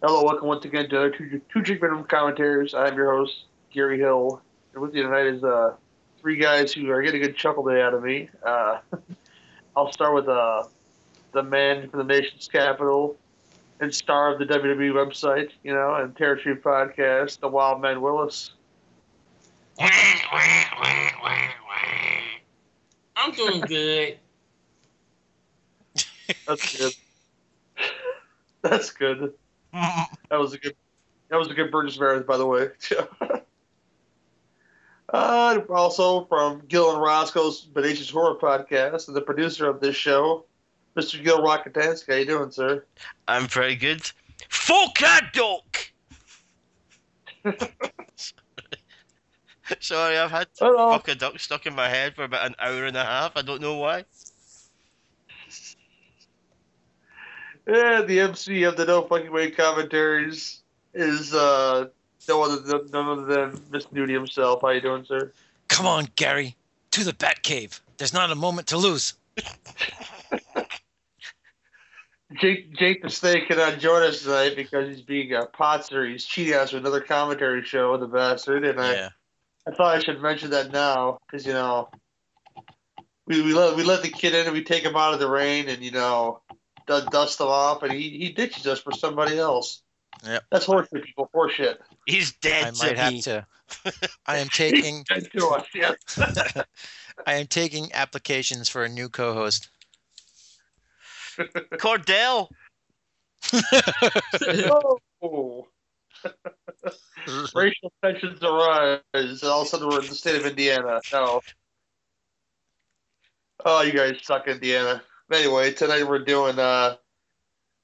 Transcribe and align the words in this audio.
Hello, 0.00 0.22
welcome 0.22 0.46
once 0.46 0.64
again 0.64 0.88
to 0.90 1.10
Two, 1.10 1.40
two 1.52 1.60
Drink 1.60 1.82
Minimum 1.82 2.04
Commentaries. 2.04 2.72
I'm 2.72 2.94
your 2.94 3.16
host, 3.16 3.46
Gary 3.72 3.98
Hill. 3.98 4.40
And 4.72 4.80
with 4.80 4.94
you 4.94 5.02
tonight 5.02 5.26
is 5.26 5.42
uh, 5.42 5.74
three 6.20 6.36
guys 6.36 6.72
who 6.72 6.88
are 6.88 7.02
getting 7.02 7.20
a 7.20 7.26
good 7.26 7.36
chuckle 7.36 7.64
day 7.64 7.82
out 7.82 7.94
of 7.94 8.04
me. 8.04 8.28
Uh, 8.46 8.78
I'll 9.76 9.90
start 9.90 10.14
with 10.14 10.28
uh, 10.28 10.62
the 11.32 11.42
man 11.42 11.90
from 11.90 11.98
the 11.98 12.04
nation's 12.04 12.46
capital 12.46 13.16
and 13.80 13.92
star 13.92 14.32
of 14.32 14.38
the 14.38 14.44
WWE 14.44 14.92
website, 14.92 15.50
you 15.64 15.74
know, 15.74 15.96
and 15.96 16.16
Territory 16.16 16.54
Podcast, 16.54 17.40
the 17.40 17.48
Wild 17.48 17.82
Man 17.82 18.00
Willis. 18.00 18.52
I'm 23.16 23.32
doing 23.32 23.62
good. 23.62 24.18
That's 26.46 26.78
good. 26.78 26.94
That's 28.62 28.90
good. 28.92 29.34
That 30.30 30.38
was 30.38 30.52
a 30.52 30.58
good. 30.58 30.74
That 31.28 31.36
was 31.36 31.48
a 31.48 31.54
good 31.54 31.70
Burgess 31.70 31.98
Meredith, 31.98 32.26
by 32.26 32.36
the 32.36 32.46
way. 32.46 32.68
uh, 35.12 35.60
also 35.68 36.24
from 36.24 36.62
Gil 36.68 36.92
and 36.92 37.02
Roscoe's 37.02 37.66
Bodacious 37.66 38.10
Horror 38.10 38.36
Podcast, 38.36 39.08
and 39.08 39.16
the 39.16 39.20
producer 39.20 39.68
of 39.68 39.80
this 39.80 39.94
show, 39.96 40.44
Mr. 40.96 41.22
Gil 41.22 41.40
Rockatansky. 41.40 42.12
How 42.12 42.14
you 42.14 42.24
doing, 42.24 42.50
sir? 42.50 42.84
I'm 43.26 43.46
very 43.46 43.76
good. 43.76 44.10
Fuck 44.48 44.98
that 44.98 45.32
duck! 45.32 45.92
Sorry, 49.80 50.16
I've 50.16 50.30
had 50.30 50.48
fuck 50.58 51.08
a 51.08 51.14
duck 51.14 51.38
stuck 51.38 51.66
in 51.66 51.74
my 51.74 51.88
head 51.88 52.14
for 52.14 52.24
about 52.24 52.46
an 52.46 52.54
hour 52.58 52.86
and 52.86 52.96
a 52.96 53.04
half. 53.04 53.36
I 53.36 53.42
don't 53.42 53.60
know 53.60 53.76
why. 53.76 54.04
Yeah, 57.68 58.00
the 58.02 58.20
MC 58.20 58.62
of 58.62 58.76
the 58.78 58.86
No 58.86 59.02
Fucking 59.02 59.30
Way 59.30 59.50
commentaries 59.50 60.62
is 60.94 61.34
uh, 61.34 61.88
no 62.26 62.42
other 62.42 62.60
than 62.60 62.86
none 62.92 63.08
other 63.08 63.26
than 63.26 63.62
Miss 63.70 63.84
Nudie 63.86 64.14
himself. 64.14 64.62
How 64.62 64.70
you 64.70 64.80
doing, 64.80 65.04
sir? 65.04 65.32
Come 65.68 65.86
on, 65.86 66.08
Gary. 66.16 66.56
To 66.92 67.04
the 67.04 67.12
Batcave. 67.12 67.80
There's 67.98 68.14
not 68.14 68.30
a 68.30 68.34
moment 68.34 68.68
to 68.68 68.78
lose. 68.78 69.12
Jake 72.40 72.74
Jake 72.76 73.02
the 73.02 73.10
Snake 73.10 73.48
cannot 73.48 73.78
join 73.78 74.02
us 74.02 74.22
tonight 74.22 74.54
because 74.56 74.88
he's 74.88 75.02
being 75.02 75.32
a 75.34 75.44
potster. 75.46 76.10
He's 76.10 76.24
cheating 76.24 76.54
us 76.54 76.72
with 76.72 76.82
another 76.82 77.00
commentary 77.00 77.62
show, 77.64 77.92
with 77.92 78.00
the 78.00 78.06
bastard. 78.06 78.64
And 78.64 78.80
I, 78.80 78.92
Yeah. 78.92 79.08
I 79.66 79.70
thought 79.72 79.94
I 79.96 79.98
should 79.98 80.20
mention 80.20 80.50
that 80.50 80.70
now 80.72 81.18
because 81.26 81.46
you 81.46 81.52
know 81.52 81.90
we, 83.26 83.42
we 83.42 83.52
let 83.52 83.76
we 83.76 83.82
let 83.82 84.02
the 84.02 84.08
kid 84.08 84.34
in 84.34 84.46
and 84.46 84.54
we 84.54 84.62
take 84.62 84.82
him 84.82 84.96
out 84.96 85.14
of 85.14 85.20
the 85.20 85.28
rain 85.28 85.68
and 85.68 85.82
you 85.82 85.90
know 85.90 86.40
du- 86.88 87.06
dust 87.10 87.38
them 87.38 87.48
off 87.48 87.82
and 87.82 87.92
he, 87.92 88.10
he 88.10 88.30
ditches 88.30 88.66
us 88.66 88.80
for 88.80 88.92
somebody 88.92 89.38
else. 89.38 89.82
Yep. 90.24 90.44
That's 90.50 90.66
horseshit, 90.66 91.04
people. 91.04 91.30
Horseshit. 91.32 91.76
He's 92.06 92.32
dead 92.32 92.64
I 92.66 92.70
to 92.70 92.78
might 92.86 92.98
have 92.98 93.12
me. 93.12 93.22
to. 93.22 93.46
I 94.26 94.38
am 94.38 94.48
taking. 94.48 95.04
Dead 95.08 95.28
to 95.32 95.46
us, 95.48 95.66
yes. 95.74 95.94
I 97.26 97.34
am 97.34 97.46
taking 97.46 97.92
applications 97.92 98.68
for 98.68 98.84
a 98.84 98.88
new 98.88 99.08
co-host. 99.08 99.68
Cordell! 101.38 102.48
Oh. 105.20 105.66
Racial 107.52 107.92
tensions 108.04 108.40
arise. 108.42 109.42
All 109.42 109.62
of 109.62 109.66
a 109.66 109.68
sudden, 109.68 109.88
we're 109.88 110.00
in 110.00 110.06
the 110.06 110.14
state 110.14 110.36
of 110.36 110.46
Indiana. 110.46 111.00
No. 111.12 111.40
Oh, 113.64 113.82
you 113.82 113.92
guys 113.92 114.18
suck, 114.22 114.46
Indiana. 114.46 115.02
Anyway, 115.30 115.72
tonight 115.72 116.08
we're 116.08 116.24
doing 116.24 116.58
uh, 116.58 116.96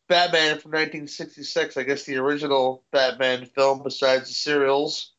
Batman 0.09 0.59
from 0.59 0.70
1966. 0.70 1.77
I 1.77 1.83
guess 1.83 2.05
the 2.05 2.17
original 2.17 2.83
Batman 2.91 3.45
film, 3.45 3.83
besides 3.83 4.28
the 4.28 4.34
serials, 4.34 5.12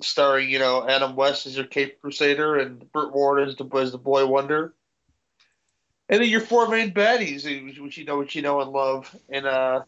starring 0.00 0.48
you 0.48 0.60
know 0.60 0.88
Adam 0.88 1.16
West 1.16 1.46
as 1.46 1.56
your 1.56 1.66
Cape 1.66 2.00
Crusader 2.00 2.56
and 2.56 2.90
Burt 2.92 3.12
Ward 3.12 3.48
as 3.48 3.56
the 3.56 3.64
as 3.78 3.90
the 3.90 3.98
Boy 3.98 4.26
Wonder. 4.26 4.74
And 6.08 6.22
then 6.22 6.28
your 6.28 6.40
four 6.40 6.68
main 6.68 6.92
baddies, 6.92 7.44
which 7.82 7.98
you 7.98 8.04
know, 8.04 8.18
which 8.18 8.36
you 8.36 8.42
know 8.42 8.60
and 8.60 8.70
love, 8.70 9.12
and 9.28 9.44
uh, 9.44 9.82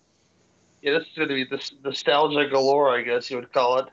yeah, 0.83 0.99
this 0.99 1.06
is 1.06 1.16
going 1.16 1.28
to 1.28 1.34
be 1.34 1.45
this 1.45 1.72
nostalgia 1.84 2.49
galore, 2.49 2.97
I 2.97 3.03
guess 3.03 3.31
you 3.31 3.37
would 3.37 3.53
call 3.53 3.78
it. 3.78 3.87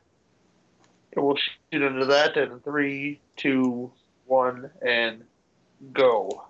And 1.16 1.24
we'll 1.24 1.38
shoot 1.38 1.84
into 1.84 2.06
that 2.06 2.36
in 2.36 2.60
three, 2.62 3.20
two, 3.38 3.92
one, 4.26 4.72
and 4.82 5.24
go. 5.94 6.48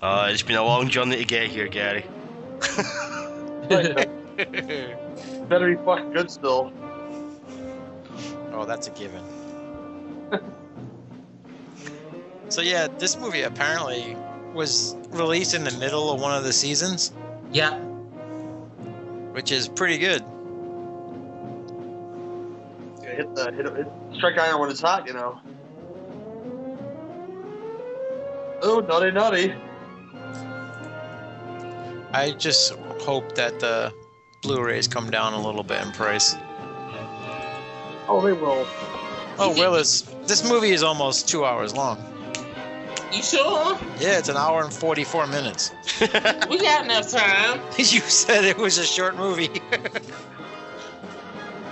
Uh, 0.00 0.28
it's 0.30 0.42
been 0.42 0.56
a 0.56 0.62
long 0.62 0.88
journey 0.88 1.16
to 1.16 1.24
get 1.24 1.48
here, 1.48 1.66
Gary. 1.66 2.04
Better 5.48 5.74
be 5.74 5.82
fucking 5.84 6.12
good 6.12 6.30
still. 6.30 6.72
Oh, 8.52 8.64
that's 8.64 8.86
a 8.86 8.90
given. 8.90 9.22
so 12.48 12.62
yeah, 12.62 12.86
this 12.98 13.18
movie 13.18 13.42
apparently 13.42 14.16
was 14.54 14.94
released 15.10 15.54
in 15.54 15.64
the 15.64 15.76
middle 15.78 16.12
of 16.12 16.20
one 16.20 16.36
of 16.36 16.44
the 16.44 16.52
seasons, 16.52 17.12
Yeah. 17.52 17.87
Which 19.38 19.52
is 19.52 19.68
pretty 19.68 19.98
good. 19.98 20.24
Yeah, 23.00 23.14
hit 23.14 23.32
the 23.36 23.52
hit, 23.52 23.66
hit 23.76 23.86
strike 24.16 24.36
iron 24.36 24.58
when 24.58 24.68
it's 24.68 24.80
hot, 24.80 25.06
you 25.06 25.12
know. 25.12 25.38
Oh, 28.62 28.80
naughty, 28.80 29.12
naughty. 29.12 29.54
I 32.12 32.32
just 32.32 32.72
hope 33.02 33.36
that 33.36 33.60
the 33.60 33.94
Blu-rays 34.42 34.88
come 34.88 35.08
down 35.08 35.34
a 35.34 35.40
little 35.40 35.62
bit 35.62 35.82
in 35.82 35.92
price. 35.92 36.34
Oh, 38.08 38.20
they 38.20 38.32
will. 38.32 38.66
Oh, 39.38 39.54
Willis, 39.56 40.00
this 40.26 40.50
movie 40.50 40.70
is 40.70 40.82
almost 40.82 41.28
two 41.28 41.44
hours 41.44 41.76
long. 41.76 41.96
You 43.12 43.22
sure? 43.22 43.78
Yeah, 43.98 44.18
it's 44.18 44.28
an 44.28 44.36
hour 44.36 44.62
and 44.62 44.72
44 44.72 45.26
minutes. 45.26 45.72
We 46.00 46.58
got 46.58 46.84
enough 46.84 47.10
time. 47.10 47.60
you 47.78 48.00
said 48.00 48.44
it 48.44 48.58
was 48.58 48.78
a 48.78 48.84
short 48.84 49.16
movie. 49.16 49.50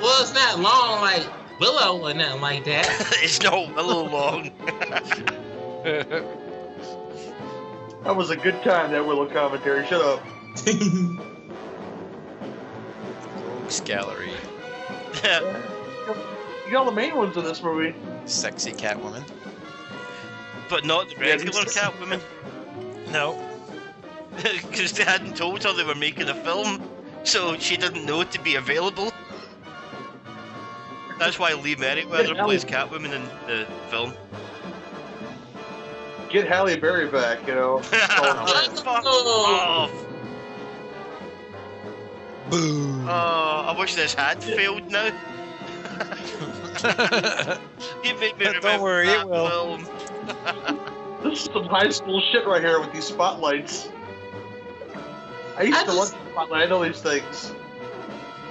Well, 0.00 0.22
it's 0.22 0.34
not 0.34 0.60
long 0.60 1.00
like 1.00 1.26
Willow 1.60 2.06
or 2.06 2.14
nothing 2.14 2.40
like 2.40 2.64
that. 2.64 2.86
it's 3.22 3.42
not 3.42 3.54
a 3.54 3.82
little 3.82 4.06
long. 4.06 4.50
That 8.04 8.14
was 8.14 8.30
a 8.30 8.36
good 8.36 8.62
time, 8.62 8.92
that 8.92 9.06
Willow 9.06 9.26
commentary. 9.26 9.86
Shut 9.86 10.00
up. 10.00 10.22
Rogues 13.44 13.80
Gallery. 13.80 14.30
You 16.66 16.72
got 16.72 16.80
all 16.80 16.86
the 16.86 16.96
main 16.96 17.14
ones 17.14 17.36
in 17.36 17.44
this 17.44 17.62
movie. 17.62 17.94
Sexy 18.24 18.72
Catwoman. 18.72 19.22
But 20.68 20.84
not 20.84 21.08
the 21.10 21.16
regular 21.16 21.62
Catwoman. 21.64 22.20
No. 23.12 23.40
Because 24.42 24.92
they 24.92 25.04
hadn't 25.04 25.36
told 25.36 25.62
her 25.64 25.72
they 25.72 25.84
were 25.84 25.94
making 25.94 26.28
a 26.28 26.34
film, 26.34 26.82
so 27.24 27.56
she 27.56 27.76
didn't 27.76 28.04
know 28.04 28.22
to 28.24 28.40
be 28.42 28.56
available. 28.56 29.12
That's 31.18 31.38
why 31.38 31.54
Lee 31.54 31.74
Meriwether 31.76 32.34
Yeah, 32.34 32.44
plays 32.44 32.64
that 32.64 32.90
Catwoman 32.90 33.12
in 33.14 33.22
the 33.46 33.66
film. 33.88 34.12
Get 36.28 36.46
Halle 36.48 36.76
Berry 36.76 37.06
back, 37.08 37.46
you 37.46 37.54
know. 37.54 37.78
Fuck 37.80 39.02
Oh. 39.06 39.88
off! 39.88 39.90
Boo. 42.50 43.00
Oh, 43.08 43.64
I 43.68 43.74
wish 43.78 43.94
this 43.94 44.12
had 44.12 44.42
failed 44.44 44.90
now. 44.90 45.06
You 48.04 48.14
make 48.18 48.36
me 48.38 48.44
Don't 48.44 48.56
remember 48.56 48.82
worry, 48.82 49.08
it 49.08 49.26
will. 49.26 49.48
film. 49.78 49.86
This 51.22 51.40
is 51.40 51.50
some 51.52 51.64
high 51.66 51.88
school 51.90 52.20
shit 52.32 52.46
right 52.46 52.62
here 52.62 52.78
with 52.80 52.92
these 52.92 53.04
spotlights. 53.04 53.88
I 55.56 55.62
used 55.62 55.78
I 55.78 55.80
to 55.80 55.86
just- 55.86 55.98
watch 55.98 56.10
the 56.24 56.30
spotlight. 56.32 56.62
I 56.62 56.66
know 56.66 56.84
these 56.84 57.00
things. 57.00 57.52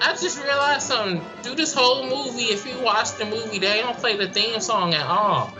I 0.01 0.11
just 0.15 0.43
realized 0.43 0.81
something. 0.81 1.21
Through 1.41 1.55
this 1.55 1.73
whole 1.73 2.03
movie, 2.03 2.45
if 2.45 2.67
you 2.67 2.77
watch 2.83 3.13
the 3.13 3.25
movie, 3.25 3.59
they 3.59 3.81
don't 3.81 3.97
play 3.97 4.17
the 4.17 4.27
theme 4.27 4.59
song 4.59 4.93
at 4.93 5.05
all. 5.07 5.53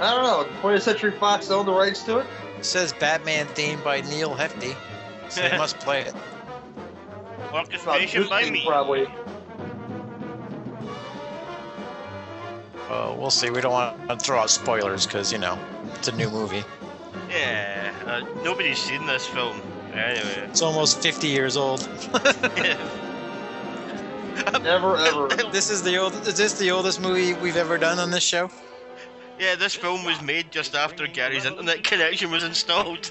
I 0.00 0.14
don't 0.14 0.22
know. 0.22 0.46
20th 0.62 0.82
Century 0.82 1.10
Fox 1.10 1.50
owned 1.50 1.68
the 1.68 1.72
rights 1.72 2.02
to 2.04 2.18
it. 2.18 2.26
It 2.58 2.64
says 2.64 2.92
Batman 2.94 3.46
theme 3.48 3.80
by 3.82 4.00
Neal 4.02 4.30
Hefti. 4.34 4.74
So 5.28 5.42
they 5.42 5.56
must 5.58 5.78
play 5.80 6.02
it. 6.02 6.14
It's 7.70 7.84
not 7.84 8.00
Orchestration 8.00 8.28
by 8.28 8.48
me. 8.48 8.64
Probably. 8.66 9.08
Well, 12.90 13.16
we'll 13.16 13.30
see. 13.30 13.50
We 13.50 13.60
don't 13.60 13.72
want 13.72 14.08
to 14.08 14.16
throw 14.16 14.40
out 14.40 14.50
spoilers 14.50 15.06
because, 15.06 15.32
you 15.32 15.38
know, 15.38 15.56
it's 15.94 16.08
a 16.08 16.12
new 16.12 16.28
movie. 16.28 16.64
Yeah, 17.30 17.94
uh, 18.04 18.20
nobody's 18.42 18.78
seen 18.78 19.06
this 19.06 19.24
film. 19.26 19.62
Anyway. 19.92 20.48
It's 20.48 20.60
almost 20.60 21.00
50 21.00 21.28
years 21.28 21.56
old. 21.56 21.88
Never 24.62 24.96
ever. 24.96 25.28
This 25.52 25.70
is 25.70 25.82
the 25.82 25.98
old. 25.98 26.14
Is 26.26 26.36
this 26.36 26.58
the 26.58 26.72
oldest 26.72 27.00
movie 27.00 27.34
we've 27.34 27.56
ever 27.56 27.78
done 27.78 28.00
on 28.00 28.10
this 28.10 28.24
show? 28.24 28.50
Yeah, 29.38 29.54
this 29.54 29.74
film 29.74 30.04
was 30.04 30.20
made 30.22 30.50
just 30.50 30.74
after 30.74 31.06
Gary's 31.06 31.46
internet 31.46 31.84
connection 31.84 32.30
was 32.30 32.44
installed. 32.44 33.10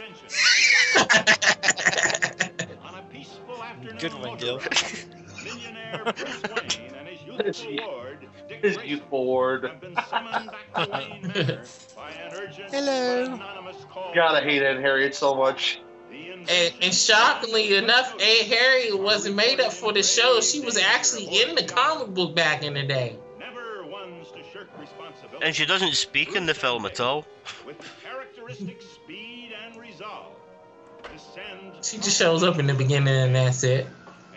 Good 3.99 4.13
one, 4.13 4.37
Gil. 4.37 4.61
His 8.61 8.77
youthful 8.83 9.25
ward. 9.25 9.71
Hello. 12.71 13.39
God, 14.15 14.35
I 14.35 14.41
hate 14.43 14.63
Aunt 14.63 14.79
Harriet 14.79 15.15
so 15.15 15.35
much. 15.35 15.79
And, 16.11 16.73
and 16.81 16.93
shockingly 16.93 17.75
enough, 17.75 18.15
Ed 18.19 18.47
Harry 18.47 18.93
wasn't 18.93 19.35
made 19.35 19.59
up 19.59 19.71
for 19.71 19.93
the 19.93 20.03
show. 20.03 20.41
She 20.41 20.61
was 20.61 20.77
actually 20.77 21.25
in 21.41 21.55
the 21.55 21.63
comic 21.63 22.13
book 22.13 22.35
back 22.35 22.63
in 22.63 22.73
the 22.73 22.83
day. 22.83 23.17
And 25.41 25.55
she 25.55 25.65
doesn't 25.65 25.93
speak 25.93 26.35
in 26.35 26.45
the 26.45 26.53
film 26.53 26.85
at 26.85 26.99
all. 26.99 27.25
With 27.65 27.77
characteristic 28.03 28.81
speed 28.81 29.53
and 29.65 29.79
resolve, 29.79 30.33
She 31.81 31.97
just 31.97 32.17
shows 32.17 32.43
up 32.43 32.59
in 32.59 32.67
the 32.67 32.73
beginning 32.73 33.13
and 33.13 33.35
that's 33.35 33.63
it. 33.63 33.87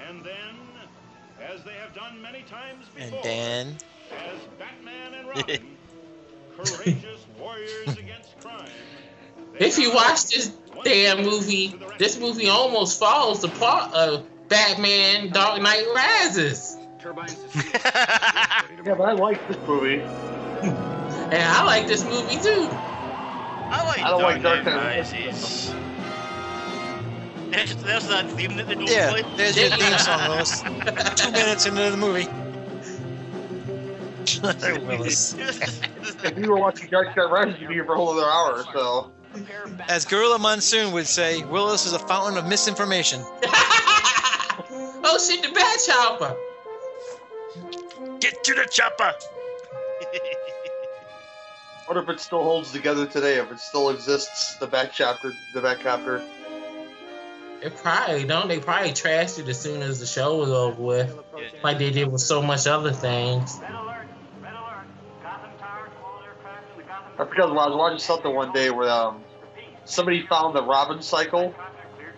and 0.09 0.25
then, 0.25 0.55
as 1.41 1.63
they 1.65 1.73
have 1.75 1.95
done 1.95 2.21
many 2.23 2.43
times 2.43 2.87
And 2.99 3.15
then 3.23 3.77
as 4.15 4.39
Batman 4.59 5.15
and 5.15 5.29
Robin, 5.37 5.77
courageous 6.57 7.27
warriors 7.39 7.99
against 7.99 8.39
crime. 8.41 8.69
they 9.59 9.67
If 9.67 9.79
you 9.79 9.91
are 9.91 9.95
watch 9.95 10.25
this 10.27 10.53
damn 10.85 11.23
movie, 11.23 11.79
this 11.99 12.19
movie 12.19 12.49
almost 12.49 12.99
follows 12.99 13.41
the 13.41 13.49
plot 13.49 13.95
of 13.95 14.27
Batman 14.49 15.31
Dark 15.31 15.61
Knight 15.63 15.87
Rises. 15.95 16.77
Yeah, 18.85 18.95
but 18.95 19.01
I 19.01 19.13
like 19.13 19.47
this 19.49 19.57
movie. 19.67 20.01
And 20.01 21.35
I 21.35 21.65
like 21.65 21.87
this 21.87 22.05
movie 22.05 22.37
too. 22.37 22.69
I 22.71 23.85
like 23.87 24.01
I 24.01 24.11
don't 24.11 24.21
Dark 24.21 24.35
like 24.35 24.43
Dark 24.43 24.65
Knight 24.65 24.75
Knight. 24.75 24.97
Rises. 24.99 25.75
There's, 27.51 27.77
there's 27.77 28.09
that 28.09 28.31
theme 28.31 28.57
that 28.57 28.67
they 28.67 28.75
don't 28.75 28.89
yeah, 28.91 29.11
play. 29.11 29.25
there's 29.37 29.57
your 29.59 29.71
theme 29.71 29.99
song, 29.99 30.29
Willis. 30.29 30.63
Two 31.17 31.31
minutes 31.33 31.67
into 31.67 31.91
the 31.91 31.97
movie. 31.97 32.27
Willis. 34.87 35.35
If 36.25 36.39
you 36.39 36.51
were 36.51 36.59
watching 36.59 36.89
Dark 36.89 37.17
Knight 37.17 37.31
Rises, 37.31 37.61
you'd 37.61 37.69
be 37.69 37.75
here 37.75 37.85
for 37.85 37.95
a 37.95 37.97
whole 37.97 38.11
other 38.11 38.29
hour. 38.29 38.65
So 38.73 39.11
As 39.89 40.05
Gorilla 40.05 40.39
Monsoon 40.39 40.93
would 40.93 41.07
say, 41.07 41.43
Willis 41.45 41.85
is 41.85 41.93
a 41.93 41.99
fountain 41.99 42.39
of 42.39 42.47
misinformation. 42.47 43.21
oh 45.05 45.19
shit, 45.19 45.43
the 45.43 45.53
Bat 45.53 45.79
Chopper. 45.87 46.37
Get 48.21 48.43
to 48.45 48.55
the 48.55 48.67
chopper. 48.71 49.13
what 51.87 51.97
if 51.97 52.09
it 52.09 52.21
still 52.21 52.43
holds 52.43 52.73
together 52.73 53.07
today? 53.07 53.39
If 53.39 53.51
it 53.51 53.59
still 53.59 53.91
exists, 53.91 54.57
the 54.57 54.67
Bat 54.67 54.93
Chopper, 54.93 55.33
the 55.55 55.61
Bat 55.61 55.81
Chopper. 55.81 56.23
It 57.63 57.77
probably 57.77 58.25
don't. 58.25 58.49
They 58.49 58.59
probably 58.59 58.91
trashed 58.91 59.39
it 59.39 59.49
as 59.49 59.61
soon 59.61 59.83
as 59.83 60.01
the 60.01 60.07
show 60.07 60.37
was 60.37 60.51
over 60.51 60.83
with, 60.83 61.17
like 61.63 61.79
they 61.79 61.91
did 61.91 62.11
with 62.11 62.21
so 62.21 62.43
much 62.43 62.67
other 62.67 62.93
things. 62.93 63.61
I 67.19 67.25
forgot 67.25 67.51
I 67.51 67.69
was 67.69 67.77
watching 67.77 67.99
something 67.99 68.35
one 68.35 68.53
day 68.53 68.71
where 68.71 68.91
um 68.91 69.23
somebody 69.85 70.27
found 70.27 70.57
the 70.57 70.63
Robin 70.63 71.03
cycle 71.03 71.55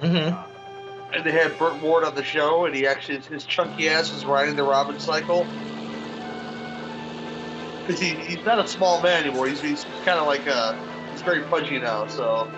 Mm-hmm. 0.01 1.15
and 1.15 1.25
they 1.25 1.31
had 1.31 1.57
Burt 1.59 1.81
Ward 1.81 2.05
on 2.05 2.15
the 2.15 2.25
show 2.25 2.67
and 2.67 2.75
he 2.75 2.87
actually 2.87 3.19
his 3.21 3.45
chunky 3.45 3.89
ass 3.89 4.13
was 4.13 4.25
riding 4.25 4.57
the 4.57 4.65
Robin 4.65 4.99
cycle. 4.99 5.47
Cause 7.87 8.01
he, 8.01 8.11
he's 8.15 8.45
not 8.45 8.59
a 8.59 8.67
small 8.67 9.01
man 9.03 9.25
anymore. 9.25 9.47
He's, 9.47 9.61
he's 9.61 9.85
kind 10.05 10.19
of 10.19 10.27
like 10.27 10.47
a 10.47 10.79
he's 11.13 11.23
very 11.23 11.43
pudgy 11.45 11.79
now. 11.79 12.07
So 12.07 12.51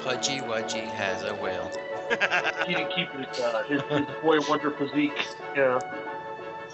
Pudgy 0.00 0.38
Wudgy 0.40 0.86
has 0.90 1.22
a 1.22 1.34
whale. 1.34 1.70
he 2.66 2.74
didn't 2.74 2.92
keep 2.94 3.10
his 3.12 3.40
uh, 3.40 3.62
his, 3.64 3.82
his 3.82 4.06
boy 4.22 4.38
wonder 4.48 4.70
physique. 4.72 5.26
Yeah. 5.56 5.78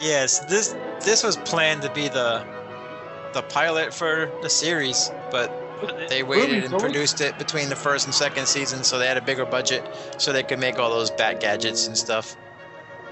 Yes, 0.00 0.40
this 0.40 0.74
this 1.00 1.22
was 1.22 1.36
planned 1.36 1.82
to 1.82 1.90
be 1.90 2.08
the 2.08 2.44
the 3.36 3.42
pilot 3.42 3.92
for 3.92 4.32
the 4.40 4.48
series, 4.48 5.10
but 5.30 5.52
they 6.08 6.22
waited 6.22 6.64
and 6.64 6.78
produced 6.78 7.20
it 7.20 7.36
between 7.36 7.68
the 7.68 7.76
first 7.76 8.06
and 8.06 8.14
second 8.14 8.46
season, 8.46 8.82
so 8.82 8.98
they 8.98 9.06
had 9.06 9.18
a 9.18 9.22
bigger 9.22 9.44
budget, 9.44 9.86
so 10.16 10.32
they 10.32 10.42
could 10.42 10.58
make 10.58 10.78
all 10.78 10.88
those 10.88 11.10
bat 11.10 11.38
gadgets 11.38 11.86
and 11.86 11.96
stuff. 11.96 12.34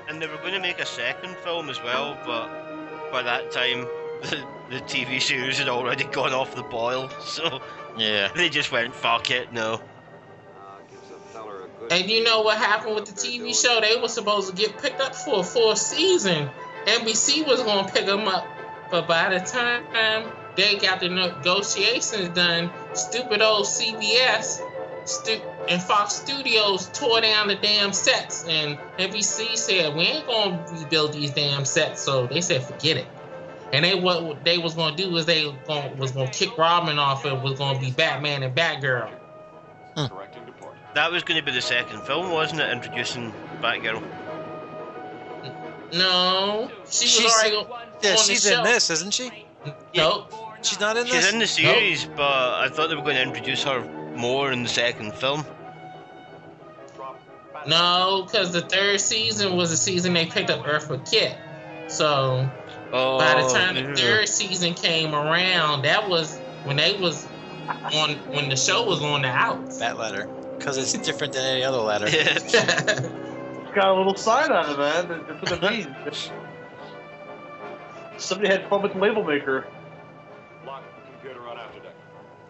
and 0.09 0.21
they 0.21 0.27
were 0.27 0.39
going 0.39 0.55
to 0.55 0.61
make 0.61 0.79
a 0.81 0.87
second 0.87 1.37
film 1.39 1.69
as 1.69 1.83
well, 1.83 2.17
but 2.25 2.49
by 3.13 3.23
that 3.23 3.53
time, 3.53 3.87
the, 4.23 4.43
the 4.71 4.81
TV 4.81 5.21
series 5.21 5.59
had 5.59 5.69
already 5.69 6.05
gone 6.05 6.33
off 6.33 6.55
the 6.57 6.63
boil, 6.63 7.11
so 7.21 7.61
Yeah. 7.99 8.31
they 8.35 8.49
just 8.49 8.73
went, 8.73 8.95
fuck 8.95 9.31
it, 9.31 9.53
no. 9.53 9.83
And 11.91 12.09
you 12.11 12.25
know 12.25 12.41
what 12.41 12.57
happened 12.57 12.95
with 12.95 13.05
the 13.05 13.13
TV 13.13 13.55
show? 13.55 13.79
They 13.83 14.01
were 14.01 14.09
supposed 14.09 14.49
to 14.49 14.57
get 14.57 14.81
picked 14.81 15.03
up 15.03 15.15
for 15.15 15.41
a 15.41 15.45
full 15.45 15.77
season. 15.77 16.49
NBC 16.87 17.47
was 17.47 17.63
going 17.63 17.85
to 17.85 17.93
pick 17.93 18.07
them 18.07 18.27
up, 18.27 18.47
but 18.95 19.09
by 19.09 19.29
the 19.37 19.41
time 19.45 20.31
they 20.55 20.77
got 20.77 21.01
the 21.01 21.09
negotiations 21.09 22.29
done, 22.29 22.71
stupid 22.93 23.43
old 23.43 23.67
CBS 23.67 24.61
stu- 25.05 25.41
and 25.69 25.83
Fox 25.83 26.15
Studios 26.15 26.89
tore 26.93 27.21
down 27.21 27.49
the 27.49 27.57
damn 27.57 27.93
sets, 27.93 28.45
and 28.47 28.79
NBC 28.99 29.57
said 29.57 29.97
we 29.97 30.03
ain't 30.03 30.27
going 30.29 30.65
to 30.65 30.73
rebuild 30.85 31.13
these 31.13 31.33
damn 31.33 31.65
sets. 31.65 32.01
So 32.03 32.29
they 32.29 32.41
said 32.41 32.63
forget 32.63 32.97
it. 32.99 33.07
And 33.73 33.85
they 33.85 33.97
what 33.99 34.45
they 34.45 34.59
was 34.59 34.75
going 34.75 34.95
to 34.95 35.03
do 35.03 35.11
was 35.11 35.27
they 35.27 35.51
gon- 35.67 35.99
was 35.99 36.13
going 36.13 36.29
to 36.31 36.33
kick 36.33 36.57
Robin 36.57 36.97
off 37.01 37.25
and 37.25 37.43
was 37.43 37.59
going 37.59 37.75
to 37.75 37.81
be 37.85 37.91
Batman 37.91 38.45
and 38.45 38.55
Batgirl. 38.55 39.11
Correcting 39.97 40.47
report. 40.47 40.77
That 40.95 41.11
was 41.11 41.25
going 41.25 41.41
to 41.41 41.45
be 41.45 41.51
the 41.51 41.61
second 41.63 42.03
film, 42.03 42.31
wasn't 42.31 42.61
it? 42.61 42.71
Introducing 42.71 43.33
Batgirl. 43.61 44.01
No, 45.93 46.69
she 46.69 47.05
was 47.05 47.11
She's- 47.13 47.33
already 47.33 47.57
on 47.57 47.84
Yeah, 48.03 48.17
she's 48.17 48.49
show. 48.49 48.59
in 48.59 48.65
this, 48.65 48.91
isn't 48.91 49.15
she? 49.15 49.47
No. 49.95 50.27
She's 50.63 50.81
not 50.81 50.97
in 50.97 51.05
this? 51.05 51.15
She's 51.15 51.25
this. 51.25 51.33
in 51.33 51.39
the 51.39 51.47
series, 51.47 52.05
but 52.05 52.21
I 52.23 52.69
thought 52.69 52.89
they 52.89 52.95
were 52.95 53.03
going 53.03 53.17
to 53.17 53.23
introduce 53.23 53.65
her 53.65 53.83
more 54.17 54.53
in 54.53 54.63
the 54.63 54.69
second 54.69 55.15
film. 55.15 55.45
No, 57.67 58.25
because 58.27 58.53
the 58.53 58.61
third 58.61 59.01
season 59.01 59.57
was 59.57 59.71
the 59.71 59.77
season 59.77 60.13
they 60.13 60.27
picked 60.27 60.51
up 60.51 60.65
Eartha 60.65 61.11
Kitt. 61.11 61.37
So 61.89 62.49
Oh, 62.97 63.19
by 63.19 63.43
the 63.43 63.49
time 63.49 63.75
the 63.75 63.97
third 63.97 64.29
season 64.29 64.75
came 64.75 65.17
around, 65.17 65.83
that 65.83 66.09
was 66.09 66.39
when 66.63 66.77
they 66.77 66.97
was 66.97 67.27
on 67.93 68.11
when 68.31 68.49
the 68.49 68.57
show 68.57 68.85
was 68.85 69.03
on 69.03 69.23
the 69.23 69.29
outs. 69.29 69.79
That 69.79 69.99
letter, 69.99 70.29
because 70.57 70.77
it's 70.77 70.93
different 71.05 71.33
than 71.33 71.45
any 71.45 71.65
other 71.65 71.79
letter. 71.79 72.07
It's 73.65 73.83
got 73.83 73.89
a 73.89 73.95
little 73.95 74.15
sign 74.15 74.53
on 74.53 74.71
it, 74.71 74.79
man. 74.79 75.25
That's 75.27 75.51
what 75.51 75.65
it 75.65 75.87
means. 76.05 76.31
Somebody 78.17 78.49
had 78.49 78.69
fun 78.69 78.83
with 78.83 78.93
the 78.93 78.99
label 78.99 79.25
maker. 79.25 79.67
Lock 80.67 80.83
the 80.97 81.03
computer 81.13 81.47
on 81.49 81.59
after 81.59 81.81
deck. 81.81 81.95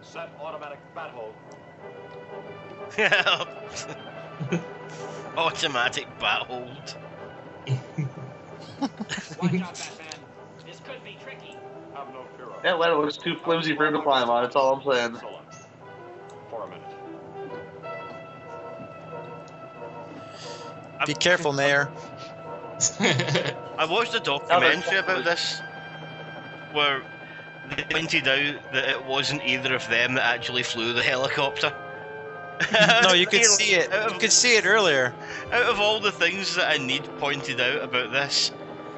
Set 0.03 0.31
automatic 0.41 0.79
bat 0.95 1.11
hold. 1.11 1.35
Automatic 5.37 6.07
bat 6.21 6.43
hold. 6.43 6.95
Watch 8.81 8.81
out, 8.81 8.91
Batman. 9.41 10.21
This 10.67 10.81
could 10.81 11.03
be 11.03 11.17
tricky. 11.23 11.57
Have 11.95 12.09
no 12.09 12.25
fear 12.37 12.47
of. 12.47 12.63
That 12.63 12.79
ladder 12.79 12.97
looks 12.97 13.17
too 13.17 13.37
flimsy 13.45 13.75
for 13.75 13.87
him 13.87 13.95
to 13.95 14.03
climb 14.03 14.29
on. 14.31 14.43
That's 14.45 14.55
all 14.55 14.75
I'm 14.75 14.83
saying. 14.83 15.17
So 15.21 15.31
long. 15.31 15.43
For 16.51 16.65
a 16.65 16.69
minute. 16.69 16.83
Be 21.07 21.15
careful, 21.15 21.53
Mayor. 21.53 21.91
I 23.79 23.87
watched 23.89 24.15
a 24.15 24.21
documentary 24.21 24.99
about 24.99 25.25
this 25.25 25.61
where 26.73 27.03
they 27.77 27.85
pointed 27.85 28.29
out 28.29 28.73
that 28.73 28.89
it 28.89 29.05
wasn't 29.07 29.43
either 29.45 29.75
of 29.75 29.89
them 29.89 30.15
that 30.15 30.25
actually 30.25 30.63
flew 30.63 30.93
the 30.93 31.03
helicopter. 31.03 31.73
No, 33.03 33.13
you 33.13 33.27
could 33.33 33.45
see 33.45 33.75
it. 33.75 33.93
Out 33.93 34.13
You 34.13 34.19
could 34.21 34.33
see 34.33 34.57
it 34.57 34.65
earlier. 34.65 35.13
out 35.53 35.65
of 35.65 35.81
all 35.81 35.99
the 36.01 36.13
things 36.13 36.55
that 36.55 36.71
I 36.71 36.77
need 36.79 37.03
pointed 37.19 37.61
out 37.61 37.83
about 37.83 38.13
this, 38.13 38.53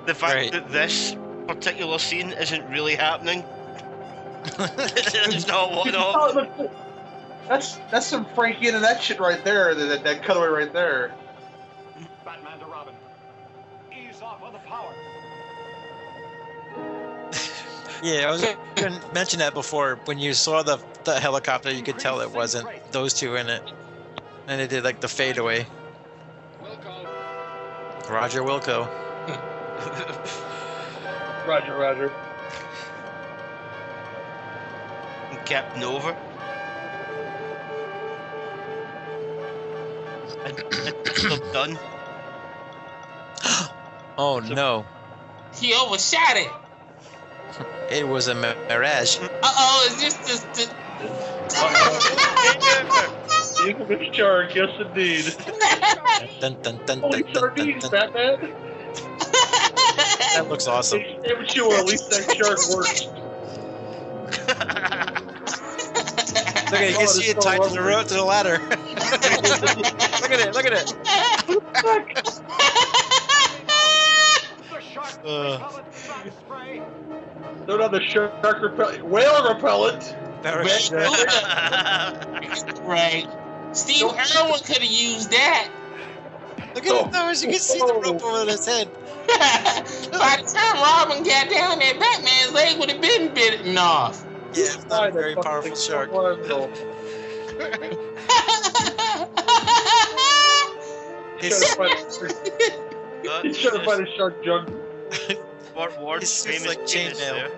the 0.07 0.15
fact 0.15 0.35
Right. 0.35 0.53
that 0.53 0.71
this 0.71 1.17
particular 1.49 1.99
scene 1.99 2.33
isn't 2.33 2.69
really 2.69 2.95
happening. 2.97 3.45
it's 4.45 5.47
not 5.49 5.73
one 5.73 5.95
of. 5.95 6.71
That's 7.49 7.79
that's 7.91 8.07
some 8.07 8.27
Frankie 8.35 8.69
and 8.69 8.83
that 8.85 9.03
shit 9.03 9.21
right 9.21 9.43
there. 9.45 9.75
That, 9.75 9.87
that, 9.87 10.05
that 10.05 10.23
cutaway 10.25 10.49
right 10.49 10.73
there. 10.73 11.15
Yeah, 18.03 18.29
I 18.29 18.31
was 18.31 18.43
going 18.43 18.57
to 18.93 19.01
mention 19.15 19.39
that 19.41 19.55
before. 19.55 19.99
When 20.05 20.19
you 20.19 20.35
saw 20.35 20.63
the 20.63 20.79
the 21.05 21.19
helicopter, 21.21 21.71
you 21.71 21.83
could 21.83 21.99
tell 21.99 22.21
it 22.21 22.31
wasn't 22.31 22.69
those 22.93 23.15
two 23.15 23.37
in 23.37 23.49
it, 23.49 23.63
and 24.47 24.61
it 24.61 24.71
did 24.71 24.85
like 24.85 25.01
the 25.01 25.09
fadeaway. 25.09 25.67
Roger 28.09 28.43
Wilco. 28.43 28.89
Roger, 31.47 31.77
Roger. 31.77 32.13
Captain 35.45 35.83
Over. 35.85 36.17
And, 40.45 40.59
and 40.59 40.95
still 41.15 41.53
done. 41.53 41.79
Oh 44.19 44.39
no, 44.39 44.87
He 45.53 45.75
overshot 45.75 46.37
it. 46.37 46.51
It 47.89 48.09
was 48.09 48.29
a 48.29 48.35
mirage. 48.35 49.21
Uh 49.23 49.29
oh, 49.45 49.89
is 49.91 50.01
this 50.01 50.27
just 50.27 50.55
the. 50.55 50.75
You 53.67 53.75
can 53.75 53.87
be 53.89 54.11
shark, 54.13 54.55
yes 54.55 54.71
indeed. 54.79 55.25
Dun, 56.41 56.57
dun, 56.63 56.81
dun, 56.87 57.01
Holy 57.03 57.11
dun, 57.11 57.23
dun, 57.33 57.55
dun, 57.57 57.75
sardines, 57.75 57.81
dun. 57.81 57.91
Batman. 57.91 58.37
That 60.35 60.47
looks 60.49 60.67
awesome. 60.67 61.01
Damn 61.25 61.41
it, 61.43 61.55
you, 61.57 61.73
at 61.75 61.87
least 61.87 62.11
that 62.11 62.29
shark 62.29 62.69
works. 62.69 63.07
Look 66.71 66.81
at 66.81 66.89
it, 66.89 66.93
you 66.93 66.97
can 66.99 67.07
Oh, 67.07 67.09
see 67.09 67.21
it's 67.23 67.31
it 67.31 67.35
so 67.35 67.41
tied 67.41 67.63
to 67.63 67.69
the 67.71 67.81
lovely. 67.81 67.83
rope 67.83 68.07
to 68.09 68.15
the 68.15 68.25
ladder. 68.25 68.61
look 68.71 70.33
at 70.33 70.41
it, 70.41 70.55
look 70.55 70.67
at 70.67 70.73
it. 70.75 70.95
The 74.71 74.81
shark 74.81 75.19
Uh. 75.25 75.59
Repellent 77.67 77.67
sun 77.67 77.67
spray. 77.67 77.67
Throw 77.67 77.79
down 77.79 77.93
the 77.93 78.01
shark 78.01 78.63
repellent, 78.63 79.05
whale 79.05 79.55
repellent. 79.55 80.17
Right. 82.87 83.27
Steve 83.73 84.05
Irwin 84.05 84.61
could 84.65 84.79
have 84.79 84.85
used 84.85 85.31
that. 85.33 85.69
Look 86.75 86.87
at 86.87 86.89
it, 86.93 86.93
oh. 86.93 87.11
Towers, 87.11 87.43
you 87.43 87.51
can 87.51 87.59
see 87.59 87.79
the 87.79 87.95
rope 87.95 88.23
over 88.23 88.51
his 88.51 88.65
head. 88.65 88.89
By 89.27 90.37
the 90.41 90.47
time 90.47 90.77
Robin 90.77 91.25
got 91.25 91.51
down 91.51 91.79
there, 91.79 91.99
Batman's 91.99 92.53
leg 92.53 92.79
would 92.79 92.91
have 92.91 93.01
been 93.01 93.35
bitten 93.35 93.77
off. 93.77 94.25
Yeah, 94.55 94.65
it's 94.67 94.87
not 94.87 95.09
a 95.09 95.13
very 95.13 95.35
powerful 95.35 95.75
shark. 95.75 96.13
Wonderful. 96.13 96.69
His, 101.39 101.77
He's 103.43 103.59
trying 103.59 103.79
to 103.79 103.85
find 103.85 104.07
a 104.07 104.17
shark 104.17 104.45
junk. 104.45 104.69
Smart 105.77 106.01
Ward's 106.01 106.23
It's 106.25 106.43
just 106.43 106.65
famous 106.65 106.75
like 106.75 106.87
chainmail. 106.87 107.51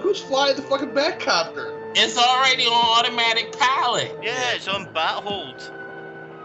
Who's 0.00 0.20
flying 0.22 0.54
the 0.54 0.62
fucking 0.62 0.90
Batcopter? 0.90 1.74
it's 1.96 2.16
already 2.16 2.66
on 2.66 3.04
automatic 3.04 3.50
pilot. 3.58 4.16
Yeah, 4.22 4.52
it's 4.54 4.68
on 4.68 4.84
bat 4.92 5.24
hold. 5.24 5.56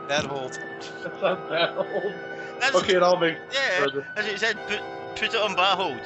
that 0.07 0.25
hold. 0.25 0.57
That's 1.03 1.21
not 1.21 1.49
that 1.49 1.77
old. 1.77 2.13
That's, 2.59 2.73
Okay, 2.77 2.95
and 2.95 3.03
I'll 3.05 3.17
make 3.19 3.37
Yeah, 3.53 3.83
further. 3.83 4.07
as 4.17 4.25
it 4.25 4.39
said, 4.39 4.57
put, 4.67 4.81
put 5.17 5.35
it 5.35 5.39
on 5.39 5.55
bat 5.55 5.77
hold. 5.77 6.01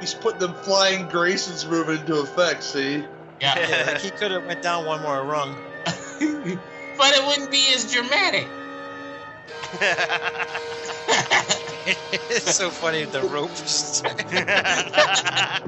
He's 0.00 0.14
putting 0.14 0.38
them 0.40 0.54
flying 0.54 1.06
Grayson's 1.06 1.66
move 1.66 1.90
into 1.90 2.16
effect, 2.20 2.62
see? 2.64 3.04
Yeah. 3.38 3.58
Yeah, 3.68 3.84
like 3.92 4.00
he 4.00 4.12
could 4.12 4.30
have 4.30 4.46
went 4.46 4.62
down 4.62 4.86
one 4.86 5.02
more 5.02 5.22
rung. 5.26 5.54
but 5.84 7.12
it 7.12 7.26
wouldn't 7.26 7.50
be 7.50 7.66
as 7.74 7.92
dramatic. 7.92 8.48
it's 11.86 12.54
so 12.54 12.70
funny, 12.70 13.04
the 13.04 13.22
rope. 13.22 13.50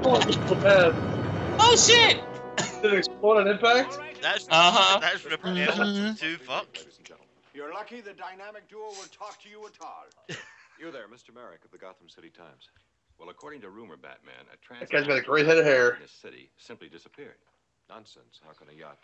Oh, 0.04 0.20
this 0.24 0.36
bad. 0.62 0.94
oh 1.60 1.76
shit! 1.76 2.22
Did 2.82 2.92
it 2.92 2.98
explode 2.98 3.38
on 3.38 3.48
impact? 3.48 3.98
that's 4.22 4.46
Uh-huh. 4.50 4.98
that's 5.00 5.24
repellent 5.24 5.58
Mhm. 5.58 6.18
too. 6.18 6.36
Fuck. 6.38 6.66
Ladies 6.76 6.96
and 6.98 7.06
gentlemen, 7.06 7.28
You're 7.54 7.72
lucky 7.72 8.00
the 8.00 8.12
dynamic 8.12 8.68
duo 8.68 8.86
will 8.86 9.10
talk 9.10 9.40
to 9.42 9.48
you 9.48 9.66
at 9.66 9.72
all. 9.80 10.04
You're 10.78 10.90
there, 10.92 11.08
Mr. 11.08 11.34
Merrick 11.34 11.64
of 11.64 11.70
the 11.70 11.78
Gotham 11.78 12.08
City 12.08 12.30
Times. 12.30 12.68
Well, 13.18 13.30
according 13.30 13.62
to 13.62 13.70
rumor, 13.70 13.96
Batman, 13.96 14.44
a 14.52 14.56
That 14.80 14.90
guy's 14.90 15.06
got 15.06 15.16
a 15.18 15.22
trans 15.22 15.26
great 15.26 15.46
head 15.46 15.56
of 15.58 15.64
hair. 15.64 15.94
in 15.94 16.02
this 16.02 16.12
city 16.12 16.50
simply 16.58 16.88
disappeared. 16.88 17.38
Nonsense. 17.88 18.40
How 18.44 18.52
can 18.52 18.68
a 18.68 18.72
yacht 18.78 18.98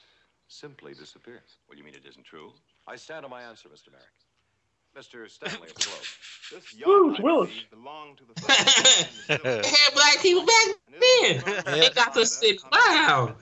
simply 0.49 0.93
disappear? 0.93 1.43
Well, 1.69 1.79
you 1.79 1.85
mean 1.85 1.95
it 1.95 2.05
isn't 2.07 2.25
true? 2.25 2.53
I 2.87 2.97
stand 2.97 3.25
on 3.25 3.31
my 3.31 3.43
answer, 3.43 3.69
Mr. 3.71 3.91
Merrick. 3.91 4.13
Mr. 4.97 5.29
Stanley 5.31 5.69
of 5.69 5.75
the 5.75 5.85
Globe. 5.85 6.07
This 6.53 6.75
Woo, 6.87 7.11
yacht, 7.13 7.23
Willis. 7.23 7.51
belonged 7.71 8.19
to 8.19 8.25
the 8.25 8.35
They 9.29 9.69
had 9.69 9.95
black 9.95 10.21
people 10.21 10.45
back 10.45 10.67
then. 11.01 11.43
They 11.81 11.89
got 11.91 12.13
the 12.13 12.27
city 12.27 12.59
bound. 12.71 13.35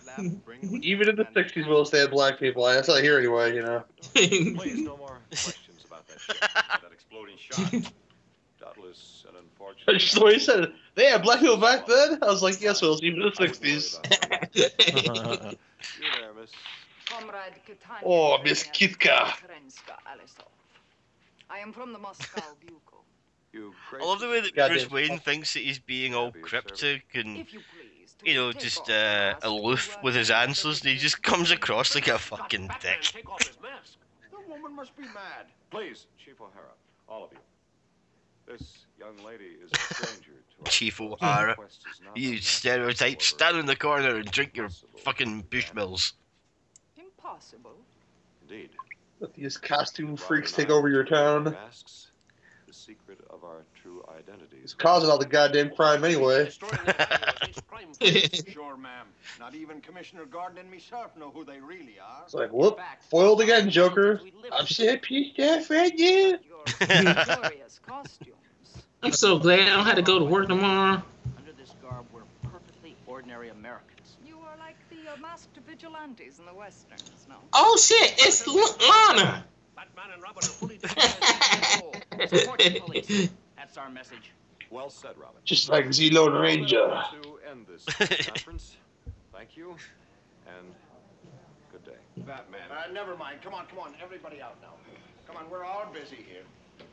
Even 0.83 1.09
in 1.09 1.17
the 1.17 1.25
60s, 1.25 1.67
Willis, 1.67 1.91
they 1.91 1.99
had 1.99 2.11
black 2.11 2.39
people. 2.39 2.65
That's 2.65 2.87
not 2.89 3.03
here 3.03 3.19
anyway, 3.19 3.55
you 3.55 3.63
know. 3.63 3.83
Please, 4.15 4.83
no 4.83 4.97
more 4.97 5.19
questions 5.31 5.85
about 5.85 6.07
that 6.07 6.21
ship, 6.21 6.37
that 6.83 6.93
exploding 6.93 7.37
shot. 7.37 7.73
Doubtless 8.61 9.25
an 9.29 9.35
unfortunate. 9.37 9.87
That's 9.87 10.05
just 10.05 10.15
the 10.17 10.25
way 10.25 10.35
he 10.35 10.39
said 10.39 10.61
it. 10.61 10.73
They 10.95 11.07
had 11.07 11.23
black 11.23 11.41
people 11.41 11.57
back 11.57 11.87
then? 11.87 12.23
I 12.23 12.27
was 12.27 12.43
like, 12.43 12.61
yes, 12.61 12.81
Willis, 12.81 13.01
even 13.03 13.23
in 13.23 13.27
the 13.27 13.33
60s. 13.33 13.99
You 15.99 16.07
there, 16.21 16.35
Miss. 16.39 16.51
Comrade 17.07 17.55
Oh, 18.05 18.37
Miss 18.43 18.65
Kitka. 18.65 19.33
Krenska 21.51 21.55
Alisov. 21.55 21.57
I 21.57 21.59
am 21.59 21.73
from 21.73 21.93
the 21.93 21.99
Moscow 21.99 22.43
Bugle. 22.61 23.05
You 23.53 23.75
I 24.01 24.05
love 24.05 24.21
the 24.21 24.29
way 24.29 24.41
that 24.41 24.55
Goddamn. 24.55 24.77
Bruce 24.79 24.91
Wayne 24.91 25.19
thinks 25.19 25.55
that 25.55 25.61
he's 25.61 25.79
being 25.81 26.15
all 26.15 26.31
cryptic 26.31 27.03
and 27.15 27.37
If 27.37 27.53
you 27.53 27.61
please, 27.61 28.15
you 28.25 28.35
know 28.35 28.53
just 28.53 28.89
uh, 28.89 29.35
aloof 29.43 29.97
with 30.05 30.15
his 30.15 30.31
answers, 30.31 30.81
and 30.83 30.91
he 30.91 30.97
just 30.97 31.23
comes 31.23 31.51
across 31.51 31.95
like 31.95 32.07
a 32.09 32.19
fucking 32.19 32.69
dick. 32.81 33.03
Take 33.03 33.29
off 33.29 33.45
his 33.47 33.61
mask. 33.61 33.97
The 34.31 34.39
woman 34.49 34.77
must 34.77 34.97
be 34.97 35.03
mad. 35.03 35.47
Please, 35.71 36.07
Chief 36.25 36.41
O'Hara, 36.41 36.75
all 37.09 37.25
of 37.25 37.33
you. 37.33 37.39
This 38.47 38.87
young 38.99 39.17
lady 39.25 39.57
is 39.65 39.71
a 39.73 39.79
stranger 39.95 40.31
to 40.33 40.65
our 40.65 40.71
Chief. 40.71 41.01
O'Hara, 41.01 41.49
Request 41.51 41.81
is 41.93 42.01
not 42.05 42.17
You 42.17 42.39
stereotype, 42.39 43.23
stand 43.23 43.57
in 43.59 43.67
the 43.67 43.77
corner 43.77 44.17
and 44.17 44.31
drink 44.31 44.57
your 44.57 44.69
possible. 44.69 44.99
fucking 44.99 45.43
Bushmills. 45.51 46.13
Impossible. 46.97 47.77
Indeed. 48.43 48.71
Let 49.21 49.35
these 49.35 49.59
costume 49.59 50.17
freaks 50.17 50.53
take 50.53 50.71
over 50.71 50.89
your 50.89 51.05
town. 51.05 51.45
Masks, 51.45 52.11
the 52.67 52.73
secret 52.73 53.19
of 53.29 53.45
our 53.45 53.65
true 53.83 54.03
identities. 54.19 54.61
He's 54.63 54.75
causing 54.75 55.11
all 55.11 55.19
the 55.19 55.27
goddamn 55.27 55.71
crime 55.75 56.05
anyway. 56.05 56.51
Sure, 58.53 58.77
ma'am. 58.79 59.07
Not 59.39 59.55
even 59.55 59.81
Commissioner 59.83 60.25
Gordon 60.25 60.59
and 60.59 60.71
myself 60.71 61.17
know 61.19 61.31
who 61.31 61.45
they 61.45 61.61
really 61.61 61.99
are. 62.03 62.23
It's 62.25 62.33
like, 62.33 62.51
whoop, 62.51 62.81
foiled 63.11 63.43
again, 63.43 63.69
Joker. 63.69 64.21
I'm 64.53 64.65
happy, 64.67 65.35
friend, 65.67 65.93
you. 65.97 66.39
Your 66.39 66.39
glorious 66.81 67.79
costumes. 67.87 68.35
I'm 69.03 69.13
so 69.13 69.39
glad 69.39 69.61
I 69.61 69.77
don't 69.77 69.85
have 69.85 69.97
to 69.97 70.03
go 70.03 70.19
to 70.19 70.25
work 70.25 70.49
tomorrow. 70.49 71.03
Under 71.37 71.53
this 71.59 71.75
garb, 71.83 72.07
we're 72.13 72.23
perfectly 72.43 72.97
ordinary 73.07 73.51
Americans. 73.51 73.90
You 75.11 75.15
are 75.15 75.17
the 75.17 75.23
masked 75.23 75.59
vigilantes 75.67 76.39
in 76.39 76.47
the 76.47 76.55
westerns, 76.55 77.27
no? 77.29 77.35
Oh 77.53 77.77
shit, 77.77 78.15
it's 78.19 78.47
L- 78.47 78.55
Lana. 78.55 79.45
Batman 79.75 80.13
and 80.15 80.23
Robin 80.23 80.39
are 80.39 80.47
fully 80.47 80.79
disguised. 80.79 82.29
Support 82.29 82.59
the 82.61 82.81
police. 82.81 83.29
That's 83.57 83.77
our 83.77 83.91
message. 83.91 84.31
Well 84.71 84.89
said, 84.89 85.19
Robin. 85.19 85.41
Just 85.45 85.69
like 85.69 85.91
the 85.91 86.11
Lone 86.11 86.35
Ranger. 86.35 87.03
To 87.23 87.39
end 87.51 87.67
this 87.67 87.85
conference, 88.25 88.77
thank 89.33 89.57
you, 89.57 89.75
and 90.47 90.75
good 91.73 91.85
day. 91.85 91.99
Batman. 92.19 92.61
Uh, 92.71 92.93
never 92.93 93.17
mind. 93.17 93.43
Come 93.43 93.55
on, 93.55 93.67
come 93.67 93.81
on. 93.81 93.95
Everybody 94.01 94.41
out 94.41 94.59
now. 94.63 94.75
Come 95.27 95.37
on, 95.39 95.51
we're 95.51 95.65
all 95.65 95.87
busy 95.93 96.25
here. 96.25 96.45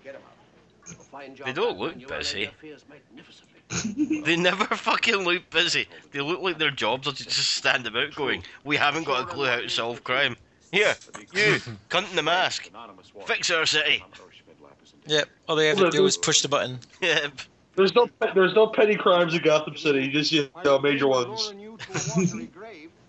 Get 0.04 0.16
him 0.16 0.22
out. 0.26 0.47
A 0.92 0.96
fine 0.96 1.36
job, 1.36 1.48
They 1.48 1.54
don't 1.54 1.78
look 1.78 1.96
busy. 2.08 2.42
your 2.42 2.52
fears 2.52 2.86
magnificently. 2.90 4.22
They 4.24 4.36
never 4.38 4.64
fucking 4.64 5.16
look 5.16 5.50
busy. 5.50 5.88
They 6.12 6.22
look 6.22 6.42
like 6.42 6.58
their 6.58 6.72
jobs 6.72 7.08
are 7.08 7.12
to 7.14 7.24
just 7.24 7.56
stand 7.56 7.86
about 7.86 8.16
going, 8.16 8.44
we 8.64 8.78
haven't 8.78 9.04
got 9.04 9.24
a 9.24 9.26
clue 9.26 9.46
how 9.46 9.58
to 9.58 9.70
solve 9.70 10.04
crime. 10.04 10.38
Here, 10.72 10.96
you, 11.34 11.60
cunt 11.90 12.10
in 12.10 12.16
the 12.16 12.24
mask, 12.24 12.70
fix 13.26 13.50
our 13.52 13.66
city. 13.66 14.00
Commodore 14.00 14.28
Schmidlap 14.28 14.84
is 14.84 14.94
in 15.06 15.12
Yep, 15.12 15.30
all 15.48 15.56
they 15.56 15.68
have 15.68 15.78
to 15.78 15.90
do 15.90 16.06
is 16.06 16.18
push 16.18 16.42
the 16.42 16.50
button. 16.50 16.80
Yep. 17.02 17.34
There's 17.76 17.94
no 17.94 18.10
there's 18.34 18.56
no 18.56 18.68
petty 18.68 18.96
crimes 18.96 19.36
in 19.36 19.42
Gotham 19.44 19.78
City, 19.78 20.10
just 20.10 20.32
you 20.32 20.50
know, 20.66 20.80
major 20.80 21.08
ones. 21.08 21.54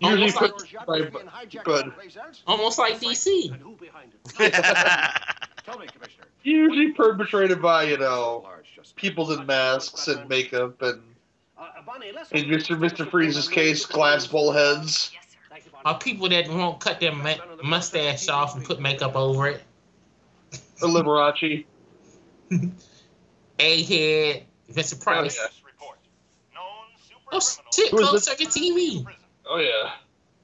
Usually 0.01 0.31
Almost 0.31 0.37
put 0.37 0.87
by 0.87 1.11
good. 1.63 1.91
Almost 2.47 2.79
like 2.79 2.99
DC. 2.99 3.51
And 5.69 5.79
who 5.79 5.79
behind 5.79 5.79
it? 5.79 5.79
Tell 5.79 5.79
me, 5.79 5.87
Commissioner. 5.87 6.25
Usually 6.43 6.91
perpetrated 6.93 7.61
by, 7.61 7.83
you 7.83 7.97
know, 7.97 8.47
people 8.95 9.31
in 9.31 9.45
masks 9.45 10.07
and 10.07 10.27
makeup 10.29 10.81
and 10.81 11.01
Bonnie, 11.89 12.11
listen. 12.11 12.37
in 12.37 12.45
Mr. 12.45 12.77
Mr. 12.77 13.09
Freeze's 13.09 13.47
case, 13.47 13.85
glass 13.85 14.27
bullheads. 14.27 15.11
Yes, 15.11 15.25
sir. 15.31 15.37
Thank 15.49 15.65
you, 15.65 15.71
Bonnie. 15.71 15.95
Or 15.95 15.99
people 15.99 16.29
that 16.29 16.47
won't 16.47 16.79
cut 16.79 16.99
their 16.99 17.13
ma- 17.13 17.35
mustache 17.63 18.29
off 18.29 18.55
and 18.55 18.63
put 18.63 18.79
makeup 18.79 19.15
over 19.15 19.47
it. 19.47 19.61
The 20.51 20.87
Liberace. 20.87 21.65
A-head, 23.59 24.43
Vincent 24.69 25.01
oh, 25.01 25.03
Price. 25.03 25.39
Oh, 25.41 25.47
Report. 25.65 25.97
Known 26.53 26.63
Oh 27.31 27.39
shit, 27.73 27.89
Who 27.89 27.99
is 27.99 28.07
closed 28.07 28.25
circuit 28.25 28.47
TV. 28.49 29.05
Oh 29.47 29.57
yeah. 29.57 29.93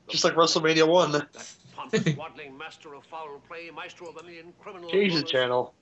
Just 0.08 0.24
like 0.24 0.34
WrestleMania 0.34 0.88
1. 0.88 1.28
That 1.92 2.18
waddling 2.18 2.58
master 2.58 2.94
of 2.94 3.06
foul 3.06 3.42
play, 3.48 3.70
maestro 3.74 4.10
of 4.10 4.18
a 4.18 4.24
million 4.24 4.54
criminal. 4.60 4.90
Change 4.90 5.16
the 5.16 5.24
channel. 5.24 5.74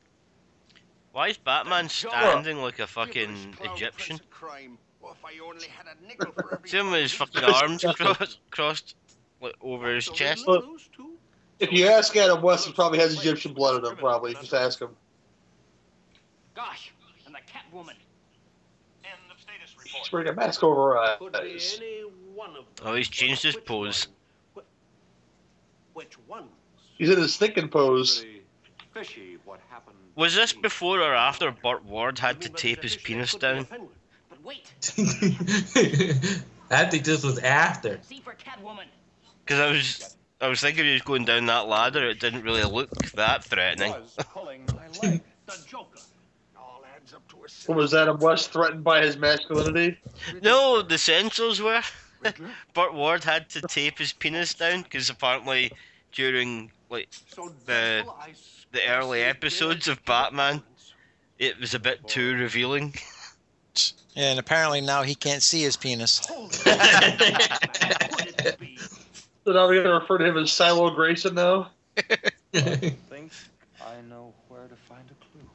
Why 1.11 1.27
is 1.29 1.37
Batman 1.37 1.89
standing 1.89 2.57
like 2.57 2.79
a 2.79 2.87
fucking 2.87 3.55
Egyptian? 3.61 4.19
See 6.65 6.77
him 6.77 6.91
with 6.91 7.01
his 7.01 7.11
fucking 7.11 7.43
arms 7.43 7.85
crossed, 7.95 8.39
crossed 8.49 8.95
like, 9.41 9.55
over 9.61 9.93
his 9.93 10.09
chest. 10.09 10.47
Look, 10.47 10.65
if 11.59 11.71
you 11.71 11.87
ask 11.87 12.15
Adam 12.15 12.41
West, 12.41 12.65
he 12.65 12.73
probably 12.73 12.99
has 12.99 13.19
Egyptian 13.19 13.53
blood 13.53 13.83
in 13.83 13.91
him. 13.91 13.97
Probably, 13.97 14.33
just 14.33 14.53
ask 14.53 14.81
him. 14.81 14.89
Gosh, 16.55 16.91
and 17.25 17.35
the 17.35 17.39
Catwoman. 17.39 17.95
End 19.03 19.19
of 19.31 19.39
status 19.39 19.75
He's 19.83 19.93
report. 19.93 20.13
wearing 20.13 20.27
a 20.29 20.33
mask 20.33 20.63
over 20.63 20.93
her 20.93 20.97
eyes. 20.97 21.79
any 21.79 22.01
one 22.33 22.49
of 22.51 22.65
them. 22.75 22.85
Oh, 22.85 22.95
he's 22.95 23.09
changed 23.09 23.43
his 23.43 23.55
pose. 23.55 24.07
One? 25.93 25.95
Wh- 25.95 25.97
Which 25.97 26.17
ones? 26.27 26.49
He's 26.97 27.09
in 27.09 27.17
his 27.21 27.37
thinking 27.37 27.69
pose. 27.69 28.25
Fishy 28.93 29.37
what 29.45 29.59
happened. 29.69 29.97
Was 30.15 30.35
this 30.35 30.53
before 30.53 31.01
or 31.01 31.15
after 31.15 31.51
Burt 31.51 31.83
Ward 31.85 32.19
had 32.19 32.39
to 32.41 32.47
You 32.47 32.53
mean 32.53 32.57
tape 32.57 32.83
his 32.83 32.95
penis 32.95 33.31
could 33.31 33.41
be 33.41 33.47
a 33.47 33.53
down? 33.53 33.67
But 34.29 34.43
wait, 34.43 34.71
I 36.69 36.85
think 36.85 37.03
this 37.03 37.23
was 37.23 37.39
after. 37.39 37.99
see 38.03 38.21
for 38.23 38.33
Catwoman. 38.35 38.85
Because 39.45 39.59
I 39.59 39.71
was, 39.71 40.15
I 40.39 40.47
was 40.47 40.61
thinking 40.61 40.85
he 40.85 40.93
was 40.93 41.01
going 41.01 41.25
down 41.25 41.47
that 41.47 41.67
ladder. 41.67 42.07
It 42.07 42.19
didn't 42.19 42.43
really 42.43 42.63
look 42.63 42.91
that 43.13 43.43
threatening. 43.43 43.91
Was 43.91 44.15
pulling 44.31 44.65
my 44.67 45.07
leg. 45.07 45.21
The 45.47 45.57
Joker. 45.67 45.99
All 46.55 46.83
adds 46.95 47.13
up 47.13 47.27
to 47.29 47.37
a 47.37 47.47
What 47.65 47.77
was 47.77 47.93
Adam 47.93 48.19
West 48.19 48.53
threatened 48.53 48.83
by 48.83 49.03
his 49.03 49.17
masculinity? 49.17 49.97
No, 50.41 50.81
the 50.83 50.97
censors 50.97 51.61
were. 51.61 51.81
Riddler? 52.23 52.49
Burt 52.73 52.93
Ward 52.93 53.23
had 53.23 53.49
to 53.51 53.61
tape 53.61 53.97
his 53.99 54.13
penis 54.13 54.53
down 54.53 54.81
because 54.83 55.09
apparently 55.09 55.71
during 56.11 56.71
like 56.89 57.09
So 57.27 57.51
The- 57.65 58.05
the 58.71 58.87
early 58.89 59.21
episodes 59.21 59.87
of 59.87 60.03
Batman. 60.05 60.63
it 61.39 61.59
was 61.59 61.73
a 61.73 61.79
bit 61.79 62.07
too 62.07 62.35
revealing. 62.35 62.93
Yeah, 64.15 64.29
and 64.29 64.39
apparently 64.39 64.79
now 64.79 65.01
he 65.01 65.15
can't 65.15 65.41
see 65.41 65.63
his 65.63 65.75
penis. 65.75 66.23
Hold 66.27 66.53
it. 66.53 66.59
Could 68.37 68.45
it 68.45 68.59
be? 68.59 68.77
So 68.77 69.51
now 69.53 69.67
we're 69.67 69.81
gonna 69.81 69.99
refer 69.99 70.19
to 70.19 70.25
him 70.25 70.37
as 70.37 70.51
Silo 70.51 70.91
Grayson 70.91 71.33
now. 71.33 71.71
think 72.53 73.31
I 73.81 74.01
know 74.07 74.31
where 74.49 74.67
to 74.67 74.75
find 74.87 75.03
a 75.09 75.15
clue. 75.25 75.49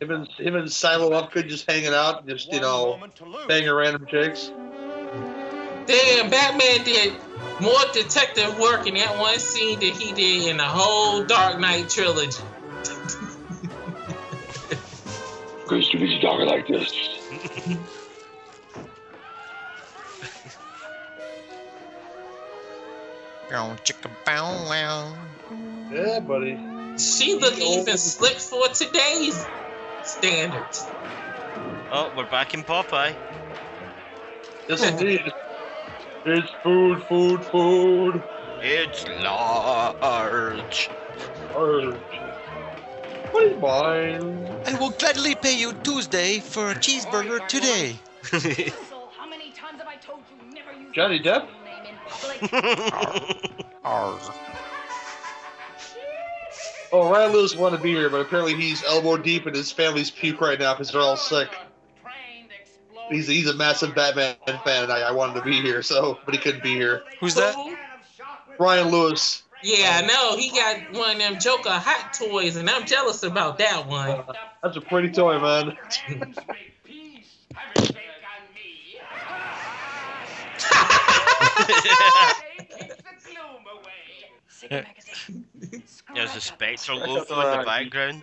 Him 0.00 0.10
and 0.10 0.28
him 0.32 0.56
and 0.56 0.70
Silo 0.70 1.10
Upgood 1.10 1.48
just 1.48 1.70
hanging 1.70 1.94
out, 1.94 2.26
just 2.28 2.52
you 2.52 2.60
know, 2.60 2.90
moment 2.90 3.16
to 3.16 3.24
lose. 3.24 3.46
banging 3.46 3.70
random 3.72 4.04
chicks. 4.06 4.52
Damn, 5.86 6.30
Batman 6.30 6.84
did 6.84 7.12
more 7.60 7.80
detective 7.92 8.58
work 8.58 8.86
in 8.86 8.94
that 8.94 9.18
one 9.18 9.38
scene 9.38 9.80
than 9.80 9.92
he 9.92 10.12
did 10.12 10.48
in 10.48 10.56
the 10.58 10.64
whole 10.64 11.24
Dark 11.24 11.58
Knight 11.58 11.88
trilogy. 11.90 12.42
Grayson, 15.66 16.00
he's 16.00 16.20
talking 16.20 16.46
like 16.46 16.66
this. 16.66 16.92
Bow, 23.50 23.76
chicka, 23.84 24.10
bow, 24.24 24.64
wow. 24.66 25.14
Yeah, 25.90 26.20
buddy. 26.20 26.56
She 26.96 27.34
look 27.34 27.58
even 27.58 27.98
slick 27.98 28.38
for 28.38 28.66
today's 28.68 29.46
standards. 30.02 30.88
Oh, 31.90 32.10
we're 32.16 32.24
back 32.24 32.54
in 32.54 32.64
Popeye. 32.64 33.14
Yes, 34.68 34.82
indeed. 34.82 35.32
It's 36.24 36.48
food, 36.62 37.02
food, 37.08 37.44
food. 37.46 38.22
It's 38.60 39.04
large. 39.08 40.88
Urge. 41.56 41.96
Please 43.32 43.56
mine. 43.60 44.46
And 44.66 44.78
we'll 44.78 44.90
gladly 44.90 45.34
pay 45.34 45.58
you 45.58 45.72
Tuesday 45.82 46.38
for 46.38 46.70
a 46.70 46.74
cheeseburger 46.76 47.48
today. 47.48 47.98
How 49.18 49.26
many 49.28 49.50
times 49.50 49.80
have 49.80 49.88
I 49.88 49.96
told 49.96 50.20
you 50.30 50.54
never 50.54 50.72
use 50.72 50.94
Johnny 50.94 51.18
Depp? 51.18 51.48
name 51.64 51.86
in? 51.86 53.52
Oh, 56.94 57.10
Ryan 57.10 57.32
Lewis 57.32 57.56
wanted 57.56 57.78
to 57.78 57.82
be 57.82 57.94
here, 57.94 58.10
but 58.10 58.20
apparently 58.20 58.54
he's 58.54 58.84
elbow 58.84 59.16
deep 59.16 59.46
in 59.46 59.54
his 59.54 59.72
family's 59.72 60.10
puke 60.10 60.42
right 60.42 60.58
now 60.58 60.74
because 60.74 60.92
they're 60.92 61.00
all 61.00 61.16
sick. 61.16 61.48
He's 63.12 63.26
he's 63.26 63.48
a 63.48 63.54
massive 63.54 63.94
Batman 63.94 64.34
fan, 64.46 64.84
and 64.84 64.92
I, 64.92 65.00
I 65.00 65.12
wanted 65.12 65.34
to 65.34 65.42
be 65.42 65.60
here, 65.60 65.82
so 65.82 66.18
but 66.24 66.34
he 66.34 66.40
couldn't 66.40 66.62
be 66.62 66.74
here. 66.74 67.02
Who's 67.20 67.34
that? 67.34 67.54
Ryan 68.58 68.88
Lewis. 68.88 69.42
Yeah, 69.62 70.00
I 70.02 70.06
know. 70.06 70.36
He 70.36 70.50
got 70.50 70.92
one 70.92 71.12
of 71.12 71.18
them 71.18 71.38
Joker 71.38 71.70
hot 71.70 72.12
toys, 72.14 72.56
and 72.56 72.68
I'm 72.68 72.84
jealous 72.84 73.22
about 73.22 73.58
that 73.58 73.86
one. 73.86 74.24
That's 74.62 74.76
a 74.76 74.80
pretty 74.80 75.10
toy, 75.10 75.38
man. 75.38 75.76
There's 86.14 86.36
a 86.36 86.40
spectral 86.40 86.98
logo 86.98 87.40
in 87.40 87.58
the 87.58 87.64
background. 87.64 88.22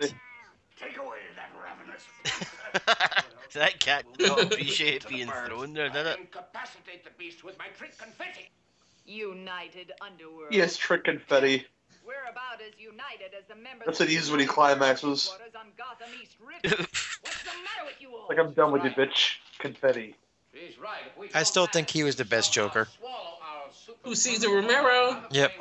Take 0.78 0.96
away 0.96 1.18
that 1.36 1.50
ravenous. 1.56 2.49
that 3.54 3.80
cat 3.80 4.04
did 4.16 4.28
not 4.28 4.42
appreciate 4.42 5.08
being 5.08 5.28
thrown 5.28 5.74
there, 5.74 5.88
did 5.88 6.06
it? 6.06 6.18
Incapacitate 6.18 7.04
the 7.04 7.10
beast 7.18 7.44
with 7.44 7.58
my 7.58 7.66
trick 7.78 7.96
confetti. 7.98 8.50
United 9.06 9.92
Underworld. 10.00 10.52
Yes, 10.52 10.76
trick 10.76 11.04
confetti. 11.04 11.66
We're 12.06 12.30
about 12.30 12.60
as 12.66 12.78
united 12.78 13.34
as 13.38 13.44
the 13.48 13.54
members 13.54 13.86
That's 13.86 14.00
what 14.00 14.08
he 14.08 14.14
uses 14.14 14.30
when 14.30 14.40
he 14.40 14.46
climaxes. 14.46 15.28
Headquarters 15.28 15.54
on 15.54 15.66
Gotham 15.76 16.08
East 16.20 16.36
River. 16.40 16.76
What's 17.22 17.42
the 17.42 17.50
matter 17.50 17.86
with 17.86 18.00
you 18.00 18.14
all? 18.14 18.26
Like 18.28 18.38
I'm 18.38 18.52
done 18.52 18.72
with 18.72 18.84
you, 18.84 18.90
bitch. 18.90 19.36
Confetti. 19.58 20.16
He's 20.52 20.78
right. 20.78 21.00
I 21.34 21.44
still 21.44 21.66
think 21.66 21.90
he 21.90 22.02
was 22.02 22.16
the 22.16 22.24
best 22.24 22.52
Joker. 22.52 22.88
swallow 22.98 23.38
our 23.42 23.70
super- 23.72 23.98
Who 24.02 24.14
Cesar 24.14 24.48
Romero? 24.48 25.22
Yep. 25.30 25.52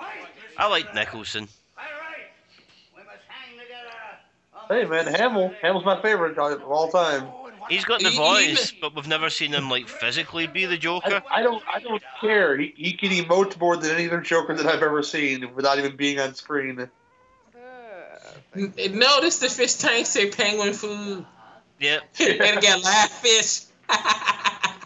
I 0.57 0.67
like 0.67 0.93
Nicholson. 0.95 1.47
All 1.77 1.83
right. 1.83 2.25
We 2.95 3.03
must 3.03 3.23
hang 3.27 3.57
together. 3.59 3.93
Hey, 4.69 4.85
man, 4.85 5.07
Hamill. 5.07 5.51
Hamill's 5.61 5.83
my 5.85 5.99
favorite 6.01 6.35
guy 6.35 6.51
of 6.51 6.63
all 6.63 6.89
time. 6.89 7.27
He's 7.69 7.85
got 7.85 7.99
the 7.99 8.09
He- 8.09 8.15
he 8.15 8.17
voice, 8.17 8.69
even- 8.71 8.81
but 8.81 8.95
we've 8.95 9.07
never 9.07 9.29
seen 9.29 9.51
him 9.53 9.69
like 9.69 9.87
physically 9.87 10.47
be 10.47 10.65
the 10.65 10.77
Joker. 10.77 11.21
I 11.29 11.41
don't. 11.41 11.63
I 11.71 11.79
don't 11.79 12.01
care. 12.21 12.57
He, 12.57 12.73
he 12.75 12.93
can 12.93 13.09
emote 13.11 13.59
more 13.59 13.77
than 13.77 13.91
any 13.95 14.07
other 14.07 14.21
Joker 14.21 14.55
that 14.55 14.65
I've 14.65 14.81
ever 14.83 15.03
seen 15.03 15.53
without 15.55 15.77
even 15.79 15.95
being 15.95 16.19
on 16.19 16.33
screen. 16.35 16.89
N- 18.55 18.73
Notice 18.93 19.39
the 19.39 19.49
fish 19.49 19.75
tank 19.75 20.05
say 20.07 20.31
penguin 20.31 20.73
food, 20.73 21.25
Yep. 21.79 22.01
and 22.19 22.29
it 22.41 22.61
got 22.61 22.83
live 22.83 23.09
fish. 23.11 23.61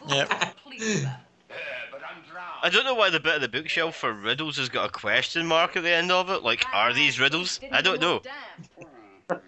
Yep. 0.10 0.30
Yeah, 0.30 0.46
I'm. 0.70 1.08
I 2.62 2.70
don't 2.70 2.84
know 2.86 2.94
why 2.96 3.10
the 3.10 3.20
bit 3.22 3.36
of 3.36 3.42
the 3.42 3.48
bookshelf 3.50 3.96
for 3.96 4.12
riddles 4.12 4.58
has 4.58 4.68
got 4.70 4.90
a 4.90 4.92
question 4.92 5.46
mark 5.46 5.76
at 5.78 5.84
the 5.84 5.92
end 5.92 6.12
of 6.12 6.30
it. 6.30 6.44
Like, 6.44 6.66
are 6.74 6.92
these 6.94 7.20
riddles? 7.20 7.60
I 7.72 7.82
don't 7.82 8.02
know. 8.02 8.22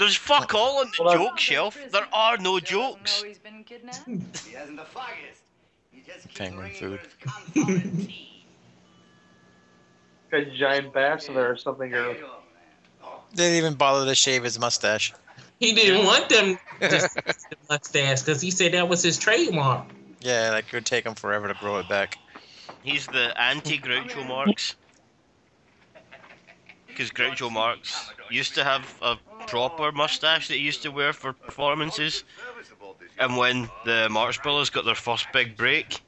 There's 0.00 0.16
fuck 0.16 0.54
all 0.54 0.78
on 0.80 0.86
the 0.96 1.04
Well, 1.04 1.12
joke 1.14 1.38
shelf. 1.38 1.78
There 1.92 2.06
are 2.10 2.38
no 2.38 2.58
jokes. 2.58 3.22
he's 3.22 3.38
been 3.38 3.62
kidnapped. 3.64 4.08
He 4.48 4.54
hasn't 4.54 4.78
the 4.78 4.84
foggiest. 4.86 5.42
He 5.92 6.00
just 6.00 6.22
keeps 6.26 6.38
Penguin 6.38 6.64
ringing 6.64 6.78
food. 6.80 7.00
for 7.00 7.28
his 7.28 7.52
confounded 7.54 7.98
tea. 8.08 8.46
Got 10.30 10.40
a 10.40 10.44
giant 10.56 10.94
bass 10.94 11.28
in 11.28 11.34
there 11.34 11.50
or 11.50 11.56
something. 11.58 11.92
Or 11.92 12.02
There 12.02 12.14
you 12.14 12.20
go, 12.20 12.26
man. 12.28 12.32
Oh, 13.04 13.20
They 13.34 13.44
didn't 13.44 13.58
even 13.58 13.74
bother 13.74 14.06
to 14.06 14.14
shave 14.14 14.42
his 14.42 14.58
mustache. 14.58 15.12
he 15.58 15.74
didn't 15.74 16.06
want 16.06 16.30
them 16.30 16.58
just 16.80 17.14
the 17.16 17.56
mustache 17.68 18.22
because 18.22 18.40
he 18.40 18.50
said 18.50 18.72
that 18.72 18.88
was 18.88 19.02
his 19.02 19.18
trademark. 19.18 19.84
Yeah, 20.22 20.50
like 20.52 20.64
it 20.68 20.72
would 20.72 20.86
take 20.86 21.04
him 21.04 21.14
forever 21.14 21.46
to 21.48 21.54
grow 21.54 21.76
it 21.78 21.88
back. 21.90 22.16
He's 22.82 23.06
the 23.06 23.38
anti 23.38 23.78
Groucho 23.78 24.26
Marx. 24.26 24.76
Because 27.00 27.12
Groucho 27.12 27.50
Marx 27.50 28.10
used 28.28 28.54
to 28.56 28.62
have 28.62 28.94
a 29.00 29.16
proper 29.46 29.90
mustache 29.90 30.48
that 30.48 30.58
he 30.58 30.60
used 30.60 30.82
to 30.82 30.90
wear 30.90 31.14
for 31.14 31.32
performances. 31.32 32.24
And 33.18 33.38
when 33.38 33.70
the 33.86 34.08
Marx 34.10 34.36
Brothers 34.36 34.68
got 34.68 34.84
their 34.84 34.94
first 34.94 35.26
big 35.32 35.56
break 35.56 36.02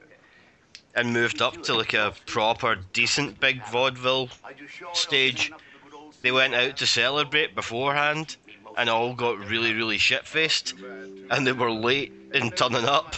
and 0.94 1.14
moved 1.14 1.40
up 1.40 1.62
to 1.62 1.74
like 1.74 1.94
a 1.94 2.12
proper, 2.26 2.76
decent 2.92 3.40
big 3.40 3.66
vaudeville 3.68 4.28
stage, 4.92 5.50
they 6.20 6.31
went 6.31 6.55
out 6.55 6.76
to 6.76 6.87
celebrate 6.87 7.55
beforehand 7.55 8.37
and 8.76 8.90
all 8.90 9.14
got 9.14 9.38
really, 9.38 9.72
really 9.72 9.96
shit 9.96 10.26
faced. 10.26 10.74
And 11.31 11.46
they 11.46 11.52
were 11.52 11.72
late 11.72 12.12
in 12.35 12.50
turning 12.50 12.85
up. 12.85 13.16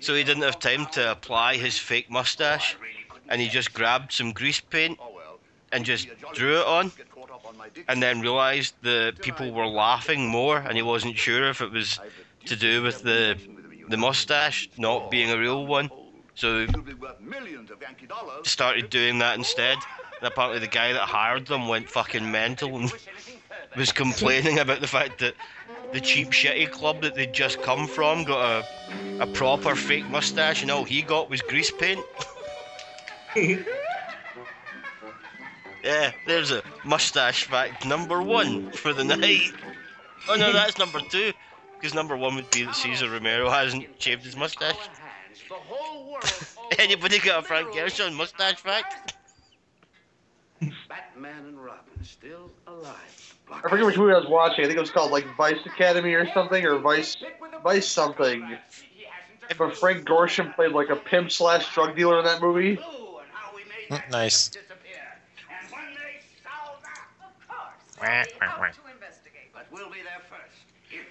So 0.00 0.14
he 0.14 0.22
didn't 0.22 0.42
have 0.42 0.58
time 0.58 0.84
to 0.92 1.12
apply 1.12 1.56
his 1.56 1.78
fake 1.78 2.10
mustache, 2.10 2.76
and 3.30 3.40
he 3.40 3.48
just 3.48 3.72
grabbed 3.72 4.12
some 4.12 4.32
grease 4.32 4.60
paint 4.60 4.98
and 5.72 5.84
just 5.84 6.08
drew 6.34 6.58
it 6.60 6.66
on, 6.66 6.92
and 7.88 8.02
then 8.02 8.20
realised 8.20 8.74
the 8.82 9.14
people 9.20 9.52
were 9.52 9.66
laughing 9.66 10.26
more, 10.26 10.58
and 10.58 10.76
he 10.76 10.82
wasn't 10.82 11.16
sure 11.16 11.48
if 11.48 11.60
it 11.60 11.70
was 11.70 12.00
to 12.46 12.56
do 12.56 12.82
with 12.82 13.02
the 13.02 13.36
the 13.88 13.96
mustache 13.96 14.68
not 14.78 15.10
being 15.10 15.30
a 15.30 15.38
real 15.38 15.66
one. 15.66 15.90
So 16.34 16.66
started 18.44 18.88
doing 18.88 19.18
that 19.18 19.36
instead. 19.36 19.78
And 20.20 20.28
apparently 20.28 20.60
the 20.60 20.68
guy 20.68 20.92
that 20.92 21.02
hired 21.02 21.46
them 21.46 21.68
went 21.68 21.88
fucking 21.88 22.30
mental 22.30 22.76
and 22.76 22.92
was 23.76 23.92
complaining 23.92 24.58
about 24.58 24.80
the 24.80 24.86
fact 24.86 25.18
that 25.20 25.34
the 25.92 26.00
cheap 26.00 26.30
shitty 26.30 26.70
club 26.70 27.02
that 27.02 27.14
they'd 27.14 27.32
just 27.32 27.60
come 27.62 27.86
from 27.86 28.24
got 28.24 28.64
a, 28.64 29.22
a 29.22 29.26
proper 29.26 29.74
fake 29.74 30.08
mustache 30.08 30.62
and 30.62 30.70
all 30.70 30.84
he 30.84 31.02
got 31.02 31.28
was 31.28 31.42
grease 31.42 31.70
paint. 31.70 32.04
yeah, 35.82 36.12
there's 36.26 36.50
a 36.50 36.62
mustache 36.84 37.44
fact 37.44 37.86
number 37.86 38.22
one 38.22 38.70
for 38.72 38.92
the 38.92 39.04
night. 39.04 39.52
Oh 40.28 40.36
no, 40.36 40.52
that's 40.52 40.78
number 40.78 41.00
two. 41.10 41.32
Because 41.78 41.94
number 41.94 42.16
one 42.16 42.34
would 42.34 42.50
be 42.50 42.64
that 42.64 42.76
Cesar 42.76 43.08
Romero 43.08 43.48
hasn't 43.48 43.86
shaved 43.98 44.24
his 44.24 44.36
mustache. 44.36 44.76
The 45.48 45.54
whole 45.54 46.12
world 46.12 46.24
Anybody 46.78 47.18
got 47.18 47.44
a 47.44 47.46
Frank 47.46 47.68
Gorshin 47.68 48.14
mustache 48.14 48.56
fact? 48.56 49.14
Batman 50.88 51.46
and 51.46 51.64
Robin 51.64 52.04
still 52.04 52.50
alive. 52.66 53.36
I 53.50 53.68
forget 53.68 53.86
which 53.86 53.96
movie 53.96 54.12
I 54.12 54.18
was 54.18 54.28
watching. 54.28 54.64
I 54.64 54.68
think 54.68 54.76
it 54.76 54.80
was 54.80 54.90
called 54.90 55.10
like 55.10 55.26
Vice 55.36 55.64
Academy 55.66 56.12
or 56.12 56.30
something, 56.32 56.64
or 56.64 56.78
Vice 56.78 57.16
Vice 57.64 57.88
something. 57.88 58.56
But 59.58 59.76
Frank 59.76 60.06
Gorshin 60.06 60.54
played 60.54 60.72
like 60.72 60.90
a 60.90 60.96
pimp 60.96 61.32
slash 61.32 61.72
drug 61.74 61.96
dealer 61.96 62.18
in 62.18 62.24
that 62.24 62.40
movie. 62.40 62.78
Nice. 64.10 64.50
To 64.50 64.58
investigate. 64.58 64.86
But 65.70 65.78
we'll 65.78 65.96
be 65.96 67.48
there 67.48 67.48
first. 67.48 67.89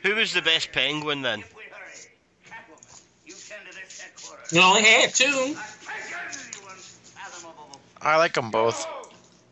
Who 0.03 0.15
was 0.15 0.33
the 0.33 0.41
best 0.41 0.71
penguin 0.71 1.21
then? 1.21 1.41
If 1.41 1.55
we 1.55 1.63
hurry. 1.63 1.89
You 3.25 3.33
tend 3.47 3.61
to 3.69 3.75
this 3.75 3.99
headquarters. 4.01 4.51
You 4.51 4.61
only 4.61 4.83
had 4.83 5.13
two. 5.13 5.55
I 8.01 8.15
like 8.17 8.33
them 8.33 8.49
both. 8.49 8.85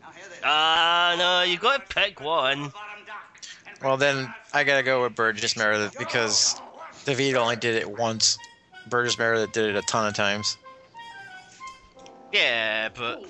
Now 0.01 0.11
here 0.15 0.23
they 0.29 0.37
Ah, 0.43 1.15
no, 1.17 1.43
you 1.43 1.57
got 1.57 1.87
to 1.89 1.95
pick 1.95 2.21
one. 2.21 2.69
bottom 2.69 2.73
dock. 3.05 3.41
And 3.67 3.79
Well, 3.81 3.97
then 3.97 4.33
I 4.53 4.63
gotta 4.63 4.83
go 4.83 5.03
with 5.03 5.15
Burgess 5.15 5.57
Meredith 5.57 5.97
because 5.99 6.59
David 7.05 7.35
only 7.35 7.57
did 7.57 7.75
it 7.75 7.89
once. 7.89 8.37
Burgess 8.87 9.17
Meredith 9.17 9.51
did 9.51 9.65
it 9.65 9.75
a 9.75 9.81
ton 9.81 10.07
of 10.07 10.13
times. 10.13 10.57
Yeah, 12.31 12.89
but 12.89 13.21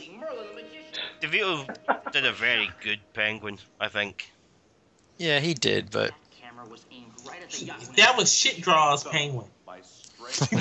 DeVito 1.21 2.11
did 2.11 2.25
a 2.25 2.31
very 2.31 2.69
good 2.83 2.99
penguin, 3.13 3.57
I 3.79 3.87
think. 3.87 4.31
Yeah, 5.17 5.39
he 5.39 5.53
did, 5.53 5.91
but 5.91 6.11
Camera 6.39 6.65
was 6.67 6.85
aimed 6.91 7.11
right 7.27 7.41
at 7.41 7.49
the 7.49 7.65
yacht. 7.65 7.79
when 7.79 7.95
That 7.95 8.17
was 8.17 8.31
shit 8.31 8.61
draws 8.61 9.03
penguin. 9.03 9.47
My 9.67 9.79
he 10.49 10.57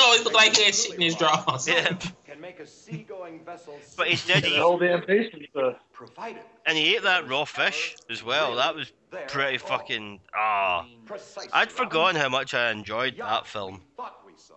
always 0.00 0.24
looked 0.24 0.34
like 0.34 0.56
he 0.56 0.64
had 0.64 0.74
shit 0.74 0.94
in 0.94 1.00
his 1.00 1.14
drawers. 1.14 1.68
yeah, 1.68 1.96
can 2.24 2.40
make 2.40 2.58
a 2.58 2.66
seagoing 2.66 3.44
vessel 3.44 3.78
but 3.96 4.08
he 4.08 4.16
did 4.32 4.42
The 4.44 4.54
eat, 4.54 4.58
whole 4.58 4.78
damn 4.78 5.02
patient. 5.02 5.46
Provided 5.92 6.42
and 6.64 6.76
he 6.76 6.96
ate 6.96 7.02
that 7.04 7.28
raw 7.28 7.44
fish 7.44 7.96
as 8.10 8.24
well. 8.24 8.56
That 8.56 8.74
was 8.74 8.92
pretty 9.28 9.58
fucking 9.58 10.20
ah. 10.34 10.86
precisely 11.04 11.50
I'd 11.52 11.70
forgotten 11.70 12.16
how 12.20 12.28
much 12.28 12.54
I 12.54 12.70
enjoyed 12.70 13.16
that 13.18 13.46
film. 13.46 13.82
thought 13.96 14.22
we 14.26 14.32
saw 14.36 14.54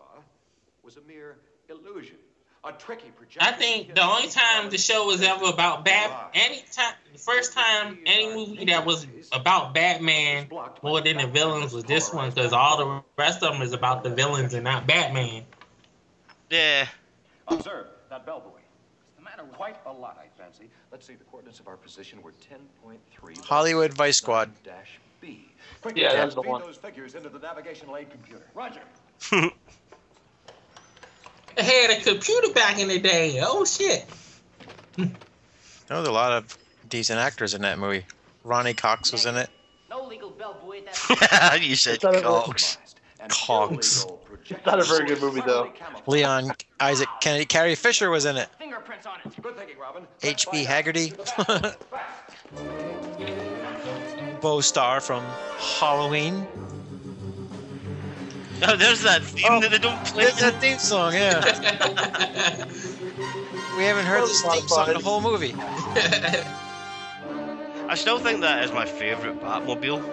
was 0.83 0.97
a 0.97 1.01
mere 1.01 1.37
illusion, 1.69 2.17
a 2.69 2.73
tricky 2.73 3.09
projection. 3.09 3.41
I 3.41 3.51
think 3.51 3.95
the 3.95 4.03
only 4.03 4.29
time 4.29 4.69
the 4.69 4.77
show 4.77 5.05
was 5.05 5.21
ever 5.21 5.45
about 5.45 5.85
Bat, 5.85 6.31
any 6.33 6.63
time, 6.71 6.93
the 7.11 7.19
first 7.19 7.53
time 7.53 7.99
any 8.05 8.31
uh, 8.31 8.35
movie 8.35 8.65
that 8.65 8.85
was 8.85 9.05
about 9.31 9.73
Batman 9.73 10.47
more 10.81 11.01
than 11.01 11.17
the 11.17 11.27
villains 11.27 11.73
was 11.73 11.83
this 11.83 12.13
one, 12.13 12.29
because 12.29 12.53
all 12.53 12.77
the 12.77 13.03
rest 13.17 13.43
of 13.43 13.53
them 13.53 13.61
is 13.61 13.73
about 13.73 14.03
the 14.03 14.09
villains 14.09 14.53
and 14.53 14.63
not 14.63 14.87
Batman. 14.87 15.43
Yeah, 16.49 16.87
Observe 17.47 17.87
that 18.09 18.25
bellboy. 18.25 18.49
What's 18.49 19.15
the 19.17 19.23
matter 19.23 19.43
Quite 19.53 19.77
a 19.85 19.91
lot, 19.91 20.19
I 20.19 20.27
fancy. 20.41 20.69
Let's 20.91 21.05
see, 21.05 21.15
the 21.15 21.23
coordinates 21.25 21.59
of 21.59 21.67
our 21.67 21.77
position 21.77 22.21
were 22.21 22.31
10.3. 22.31 23.43
Hollywood 23.43 23.93
Vice 23.93 24.17
Squad. 24.17 24.51
Dash 24.63 24.99
B. 25.21 25.45
Quickly, 25.81 26.03
Yeah, 26.03 26.13
that's 26.13 26.35
the 26.35 26.41
feed 26.43 26.49
one. 26.49 26.61
those 26.61 26.77
figures 26.77 27.15
into 27.15 27.29
the 27.29 27.39
navigational 27.39 27.97
aid 27.97 28.09
computer. 28.09 28.45
Roger. 28.53 28.81
They 31.59 31.81
had 31.87 31.99
a 31.99 32.03
computer 32.03 32.53
back 32.53 32.79
in 32.79 32.87
the 32.87 32.99
day. 32.99 33.39
Oh 33.43 33.65
shit. 33.65 34.05
there 34.95 35.09
was 35.89 36.07
a 36.07 36.11
lot 36.11 36.31
of 36.31 36.57
decent 36.87 37.19
actors 37.19 37.53
in 37.53 37.61
that 37.63 37.79
movie. 37.79 38.05
Ronny 38.43 38.73
Cox 38.73 39.11
was 39.11 39.25
in 39.25 39.35
it. 39.35 39.49
No 39.89 40.05
legal 40.05 40.29
bellboy. 40.29 40.81
That's 40.85 41.61
you 41.65 41.75
said 41.75 41.95
It's 41.95 42.03
not 42.03 42.15
a- 42.15 42.21
Cox. 42.21 42.77
And 43.21 43.29
It's 43.29 44.65
not 44.65 44.79
a 44.79 44.83
very 44.83 45.05
good 45.05 45.21
movie, 45.21 45.41
though. 45.45 45.69
Leon 46.07 46.53
Isaac 46.79 47.09
Kennedy. 47.19 47.43
Carrie 47.45 47.75
Fisher 47.75 48.09
was 48.09 48.23
in 48.23 48.37
it. 48.37 48.47
fingerprints 48.57 49.05
on 49.05 49.17
it. 49.25 49.41
Good 49.41 49.57
thinking, 49.57 49.77
Robin. 49.77 50.03
H.B. 50.23 50.63
Haggerty. 50.63 51.11
Beau 54.41 54.61
Starr 54.61 55.01
from 55.01 55.23
Halloween. 55.57 56.47
Oh, 58.67 58.75
there's 58.75 59.03
that 59.03 59.23
theme 59.23 59.45
Oh, 59.49 59.61
that 59.61 59.71
they 59.71 59.77
don't 59.77 60.03
play. 60.05 60.25
There's 60.25 60.39
that 60.39 60.59
theme 60.59 60.79
song, 60.79 61.13
yeah. 61.13 61.39
We 63.77 63.85
haven't 63.85 64.05
heard 64.05 64.23
oh, 64.23 64.27
this 64.27 64.41
theme 64.41 64.67
song 64.67 64.87
in 64.89 64.95
the 64.95 64.99
whole 64.99 65.21
movie. 65.21 65.55
I 67.87 67.95
still 67.95 68.19
think 68.19 68.41
that 68.41 68.65
is 68.65 68.73
my 68.73 68.85
favourite 68.85 69.39
Batmobile. 69.41 70.03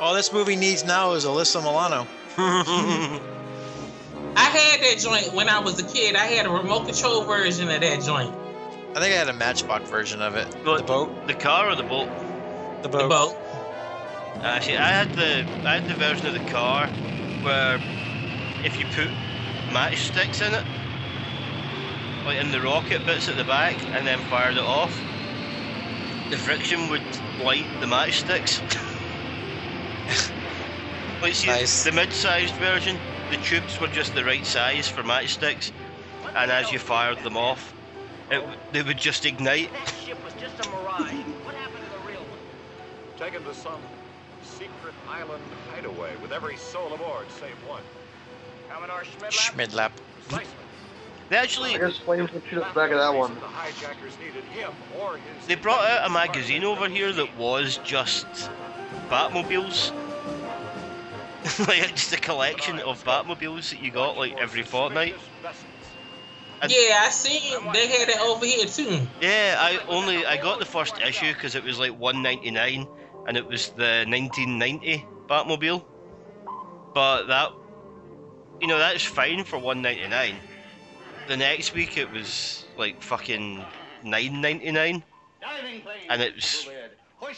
All 0.00 0.14
this 0.14 0.32
movie 0.32 0.56
needs 0.56 0.84
now 0.84 1.12
is 1.12 1.26
Alyssa 1.26 1.62
Milano. 1.62 2.06
I 2.38 3.20
had 4.36 4.80
that 4.80 4.98
joint 4.98 5.34
when 5.34 5.48
I 5.50 5.58
was 5.58 5.78
a 5.78 5.84
kid. 5.84 6.16
I 6.16 6.26
had 6.26 6.46
a 6.46 6.50
remote 6.50 6.86
control 6.86 7.24
version 7.24 7.68
of 7.70 7.80
that 7.80 8.02
joint. 8.02 8.34
I 8.94 9.00
think 9.00 9.14
I 9.14 9.18
had 9.18 9.28
a 9.28 9.34
Matchbox 9.34 9.90
version 9.90 10.22
of 10.22 10.34
it. 10.36 10.46
What? 10.64 10.78
The 10.78 10.84
boat. 10.84 11.26
the 11.26 11.34
car 11.34 11.68
or 11.70 11.74
the 11.76 11.82
boat? 11.82 12.08
The 12.82 12.88
The 12.88 13.08
boat. 13.08 13.36
Boat. 14.46 14.54
Actually, 14.54 14.78
I 14.78 14.90
had 14.90 15.12
the 15.14 15.44
I 15.64 15.74
had 15.74 15.86
the 15.86 15.94
version 15.94 16.26
of 16.26 16.34
the 16.34 16.40
car 16.40 16.88
where 17.42 17.80
if 18.64 18.78
you 18.78 18.86
put 18.86 19.08
matchsticks 19.70 20.46
in 20.46 20.54
it, 20.54 20.64
like 22.24 22.38
in 22.38 22.50
the 22.50 22.60
rocket 22.60 23.04
bits 23.06 23.28
at 23.28 23.36
the 23.36 23.44
back, 23.44 23.76
and 23.94 24.06
then 24.06 24.18
fired 24.18 24.54
it 24.54 24.64
off, 24.64 25.02
the 26.30 26.36
friction 26.36 26.88
would 26.90 27.02
light 27.44 27.66
the 27.80 27.86
matchsticks. 27.86 28.60
like, 31.22 31.34
see, 31.34 31.48
Nice. 31.48 31.84
the 31.84 31.92
mid-sized 31.92 32.54
version, 32.54 32.96
the 33.30 33.36
tubes 33.36 33.78
were 33.80 33.88
just 33.88 34.14
the 34.14 34.24
right 34.24 34.46
size 34.46 34.88
for 34.88 35.02
matchsticks, 35.02 35.70
and 36.34 36.50
as 36.50 36.72
you 36.72 36.78
fired 36.78 37.18
them 37.18 37.36
off, 37.36 37.74
it, 38.30 38.42
they 38.72 38.82
would 38.82 38.98
just 38.98 39.24
ignite. 39.24 39.72
That 39.72 39.94
ship 40.04 40.24
was 40.24 40.34
just 40.34 40.66
a 40.66 40.70
mirage. 40.70 41.12
What 41.44 41.54
happened 41.54 41.84
to 41.84 41.92
the 41.92 42.12
real 42.12 42.22
one? 42.22 42.38
Taken 43.16 43.44
to 43.44 43.54
some 43.54 43.78
secret 43.78 43.95
island 45.08 45.42
hideaway 45.72 46.12
with 46.22 46.32
every 46.32 46.56
soul 46.56 46.92
aboard 46.92 47.26
save 47.40 47.56
one. 47.68 47.82
Commodore 48.68 49.04
Schmidlap. 49.30 49.90
Schmidlap. 50.30 50.44
They 51.28 51.36
actually 51.36 51.74
I 51.74 51.78
guess 51.78 51.98
flames 51.98 52.32
would 52.32 52.42
shoot 52.48 52.62
at 52.62 52.68
the 52.68 52.74
back 52.80 52.90
of 52.92 52.98
that 52.98 53.14
one. 53.14 53.34
The 53.34 53.40
hijackers 53.40 54.12
needed 54.20 54.44
him 54.44 54.70
or 55.00 55.16
his. 55.16 55.46
They 55.46 55.56
brought 55.56 55.84
out 55.84 56.06
a 56.06 56.12
magazine 56.12 56.62
over 56.62 56.88
here 56.88 57.12
that 57.12 57.36
was 57.36 57.78
just 57.78 58.26
Batmobiles. 59.08 59.92
like 61.68 61.94
just 61.94 62.12
a 62.12 62.16
collection 62.16 62.78
of 62.80 63.02
Batmobiles 63.04 63.70
that 63.70 63.82
you 63.82 63.90
got 63.90 64.16
like 64.16 64.36
every 64.38 64.62
fortnight. 64.62 65.16
And- 66.62 66.72
Yeah, 66.72 67.02
I 67.02 67.08
seen 67.10 67.72
they 67.72 67.88
had 67.88 68.08
it 68.08 68.18
over 68.20 68.44
here 68.46 68.66
too. 68.66 69.06
Yeah, 69.20 69.56
I 69.58 69.78
only 69.88 70.24
I 70.24 70.36
got 70.36 70.58
the 70.60 70.64
first 70.64 71.00
issue 71.00 71.32
because 71.32 71.54
it 71.54 71.64
was 71.64 71.78
like 71.78 71.98
1.99 71.98 72.86
and 73.26 73.36
it 73.36 73.46
was 73.46 73.70
the 73.70 74.04
1990 74.08 75.04
Batmobile. 75.28 75.84
But 76.94 77.26
that, 77.26 77.50
you 78.60 78.68
know, 78.68 78.78
that's 78.78 79.04
fine 79.04 79.44
for 79.44 79.58
1.99. 79.58 80.34
The 81.28 81.36
next 81.36 81.74
week 81.74 81.96
it 81.96 82.10
was 82.10 82.64
like 82.76 83.02
fucking 83.02 83.64
9.99, 84.04 85.02
and 86.08 86.22
it 86.22 86.34
was 86.36 86.68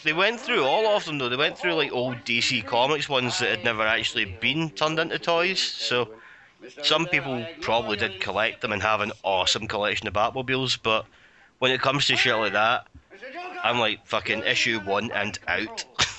They 0.05 0.13
went 0.13 0.41
through 0.41 0.65
all 0.65 0.87
of 0.87 1.05
them 1.07 1.19
though. 1.19 1.29
They 1.29 1.37
went 1.37 1.59
through 1.59 1.75
like 1.75 1.93
old 1.93 2.17
DC 2.25 2.65
Comics 2.67 3.09
ones 3.09 3.39
that 3.39 3.49
had 3.49 3.65
never 3.65 3.83
actually 3.83 4.27
been 4.27 4.71
turned 4.71 4.99
into 4.99 5.19
toys. 5.19 5.61
So 5.61 6.09
some 6.83 7.07
people 7.07 7.47
probably 7.63 7.97
did 7.97 8.21
collect 8.21 8.61
them 8.61 8.73
and 8.73 8.83
have 8.83 9.01
an 9.01 9.13
awesome 9.25 9.67
collection 9.67 10.07
of 10.07 10.15
Batmobiles. 10.15 10.79
But 10.83 11.07
when 11.59 11.71
it 11.71 11.81
comes 11.81 12.07
to 12.07 12.17
shit 12.17 12.37
like 12.37 12.53
that. 12.53 12.87
I'm 13.63 13.79
like 13.79 14.07
fucking 14.07 14.43
issue 14.45 14.81
one 14.81 15.11
and 15.13 15.39
out. 15.47 15.85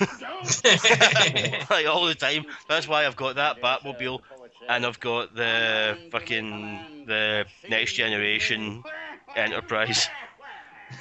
like 1.70 1.86
all 1.86 2.06
the 2.06 2.16
time. 2.18 2.44
That's 2.68 2.88
why 2.88 3.06
I've 3.06 3.16
got 3.16 3.36
that 3.36 3.60
Batmobile 3.60 4.20
and 4.68 4.86
I've 4.86 5.00
got 5.00 5.34
the 5.34 5.98
fucking 6.10 7.04
the 7.06 7.46
next 7.68 7.94
generation 7.94 8.82
Enterprise. 9.36 10.08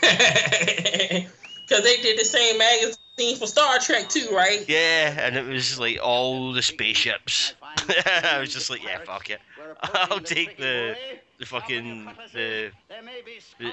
Because 1.69 1.83
they 1.83 1.97
did 1.97 2.17
the 2.17 2.25
same 2.25 2.57
magazine 2.57 3.37
for 3.37 3.45
Star 3.45 3.77
Trek 3.77 4.09
too, 4.09 4.27
right? 4.31 4.65
Yeah, 4.67 5.15
and 5.19 5.35
it 5.35 5.45
was 5.45 5.79
like 5.79 5.99
all 6.01 6.51
the 6.51 6.63
spaceships. 6.63 7.53
I 7.61 8.39
was 8.39 8.51
just 8.51 8.71
like, 8.71 8.83
yeah, 8.83 8.97
fuck 9.05 9.29
it. 9.29 9.39
I'll 9.83 10.19
take 10.19 10.57
the 10.57 10.95
the 11.39 11.45
fucking 11.45 12.05
the, 12.33 12.71
There 12.89 13.01
may 13.01 13.21
be 13.25 13.39
the. 13.57 13.71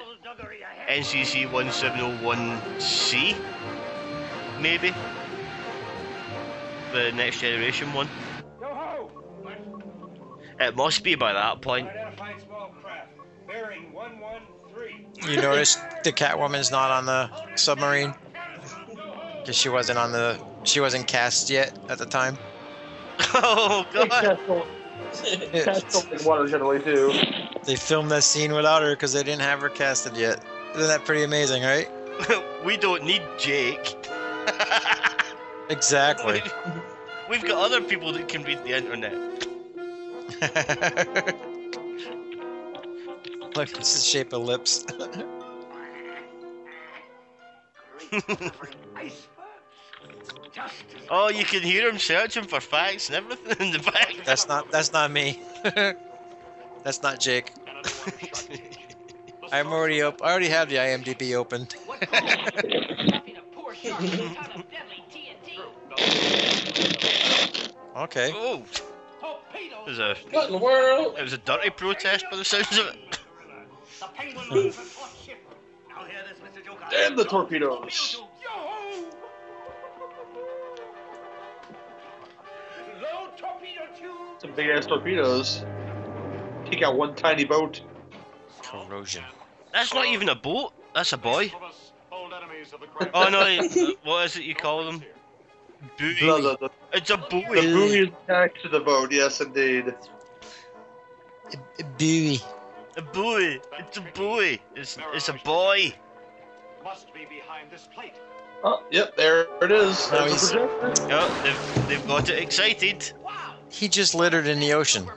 NCC 0.88 1.50
1701C, 1.50 3.36
maybe. 4.60 4.94
The 6.92 7.10
next 7.12 7.40
generation 7.40 7.92
one. 7.92 8.08
It 10.58 10.74
must 10.74 11.02
be 11.02 11.16
by 11.16 11.34
that 11.34 11.60
point. 11.60 11.88
Unidentified 11.88 12.40
small 12.40 12.72
craft. 12.82 13.10
Bearing 13.46 13.92
113. 13.92 15.30
You 15.30 15.42
notice 15.42 15.76
the 16.04 16.12
Catwoman's 16.12 16.70
not 16.70 16.90
on 16.90 17.04
the 17.04 17.30
submarine 17.56 18.14
because 19.40 19.56
she 19.56 19.68
wasn't 19.68 19.98
on 19.98 20.12
the 20.12 20.40
she 20.62 20.80
wasn't 20.80 21.06
cast 21.06 21.50
yet 21.50 21.76
at 21.88 21.98
the 21.98 22.06
time. 22.06 22.38
oh 23.34 23.84
god! 23.92 24.66
Castle, 25.52 26.02
Castle 26.02 26.28
water 26.28 26.46
generally 26.46 26.80
too. 26.80 27.12
They 27.64 27.76
filmed 27.76 28.10
that 28.10 28.24
scene 28.24 28.52
without 28.52 28.82
her 28.82 28.90
because 28.90 29.12
they 29.12 29.22
didn't 29.22 29.42
have 29.42 29.60
her 29.60 29.68
casted 29.68 30.16
yet. 30.16 30.44
Isn't 30.74 30.88
that 30.88 31.04
pretty 31.04 31.24
amazing, 31.24 31.62
right? 31.62 31.88
we 32.64 32.76
don't 32.76 33.04
need 33.04 33.22
Jake. 33.38 33.96
Exactly. 35.68 36.40
We've 37.28 37.42
got 37.42 37.56
other 37.56 37.80
people 37.80 38.12
that 38.12 38.28
can 38.28 38.44
read 38.44 38.62
the 38.62 38.76
internet. 38.76 39.14
Look, 43.56 43.76
it's 43.76 43.94
the 43.94 44.00
shape 44.00 44.32
of 44.32 44.42
lips. 44.42 44.86
Just 50.56 50.74
Oh, 51.10 51.28
you 51.28 51.44
can 51.44 51.62
hear 51.62 51.86
him 51.88 51.98
searching 51.98 52.44
for 52.44 52.60
facts 52.60 53.08
and 53.10 53.16
everything 53.16 53.66
in 53.68 53.72
the 53.72 53.78
back. 53.90 54.14
that's 54.24 54.48
not 54.48 54.70
that's 54.70 54.90
not 54.92 55.10
me. 55.10 55.40
that's 56.82 57.02
not 57.02 57.20
Jake. 57.20 57.52
I'm 59.52 59.68
already 59.68 60.00
up. 60.02 60.22
I 60.24 60.30
already 60.30 60.48
have 60.48 60.68
the 60.70 60.76
IMDb 60.76 61.34
open. 61.34 61.68
What 61.84 62.00
caused 62.10 62.64
you? 62.64 62.80
Having 63.12 63.36
a 63.36 63.42
poor 63.54 63.74
shot 63.74 64.00
with 64.00 64.14
a 64.14 64.16
ton 64.34 64.50
of 64.54 64.64
deadly 64.70 65.04
TNT. 65.12 65.60
Okay. 67.96 68.32
Oh, 68.34 68.62
Torpedoes. 69.20 69.84
there's 69.86 69.98
a 69.98 70.14
What 70.30 70.46
in 70.46 70.52
the 70.52 70.58
world? 70.58 71.16
it 71.18 71.22
was 71.22 71.32
a 71.32 71.38
dirty 71.38 71.70
protest 71.70 72.24
by 72.30 72.36
the 72.38 72.44
sounds 72.44 72.76
of 72.78 72.86
it. 72.88 73.18
the 74.00 74.06
penguin 74.14 74.46
moving 74.50 74.72
for 74.72 75.08
ship. 75.24 75.38
Now 75.88 76.04
hear 76.04 76.18
this, 76.28 76.38
Mr. 76.40 76.64
Joker. 76.64 76.84
Damn 76.90 77.14
the 77.16 77.24
torpedoes! 77.24 78.20
Some 84.38 84.52
big 84.54 84.68
ass 84.68 84.86
torpedoes. 84.86 85.64
Take 86.70 86.82
out 86.82 86.96
one 86.96 87.14
tiny 87.14 87.44
boat. 87.44 87.80
Corrosion. 88.62 89.24
That's 89.72 89.94
not 89.94 90.06
even 90.06 90.28
a 90.28 90.34
boat. 90.34 90.72
That's 90.94 91.12
a 91.12 91.16
boy. 91.18 91.52
Of 91.54 91.62
us, 91.62 91.92
old 92.12 92.32
enemies 92.32 92.72
of 92.72 92.80
the 92.80 92.86
crown. 92.86 93.10
Oh 93.14 93.28
no, 93.28 93.94
what 94.04 94.24
is 94.26 94.36
it 94.36 94.42
you 94.44 94.54
call 94.54 94.84
them? 94.84 95.02
The, 95.98 96.14
Buoy. 96.18 96.42
the, 96.42 96.56
the, 96.58 96.70
It's 96.94 97.10
a 97.10 97.16
the 97.16 97.26
buoy. 97.30 97.60
buoy 97.60 97.98
is 98.00 98.08
attached 98.24 98.62
to 98.62 98.68
the 98.68 98.80
boat, 98.80 99.12
yes 99.12 99.40
indeed. 99.40 99.94
A 101.78 101.84
Buoy. 101.98 102.40
A 102.96 103.02
buoy. 103.02 103.60
It's 103.78 103.98
a 103.98 104.00
buoy. 104.14 104.60
It's 104.74 104.96
it's 105.14 105.28
a 105.28 105.34
boy. 105.34 105.94
Must 106.82 107.12
be 107.12 107.26
behind 107.26 107.70
this 107.70 107.88
plate. 107.94 108.14
Oh, 108.64 108.82
yep, 108.90 109.16
there 109.16 109.46
it 109.62 109.70
is. 109.70 110.10
Now 110.10 110.26
There's 110.26 110.50
the 110.50 110.58
he's- 110.58 110.70
projector. 110.80 111.08
Oh, 111.12 111.40
they've 111.44 111.88
they've 111.88 112.06
got 112.08 112.28
it 112.30 112.38
excited. 112.42 113.12
He 113.70 113.88
just 113.88 114.14
littered 114.14 114.46
in 114.46 114.60
the 114.60 114.72
ocean. 114.72 115.04
No 115.04 115.12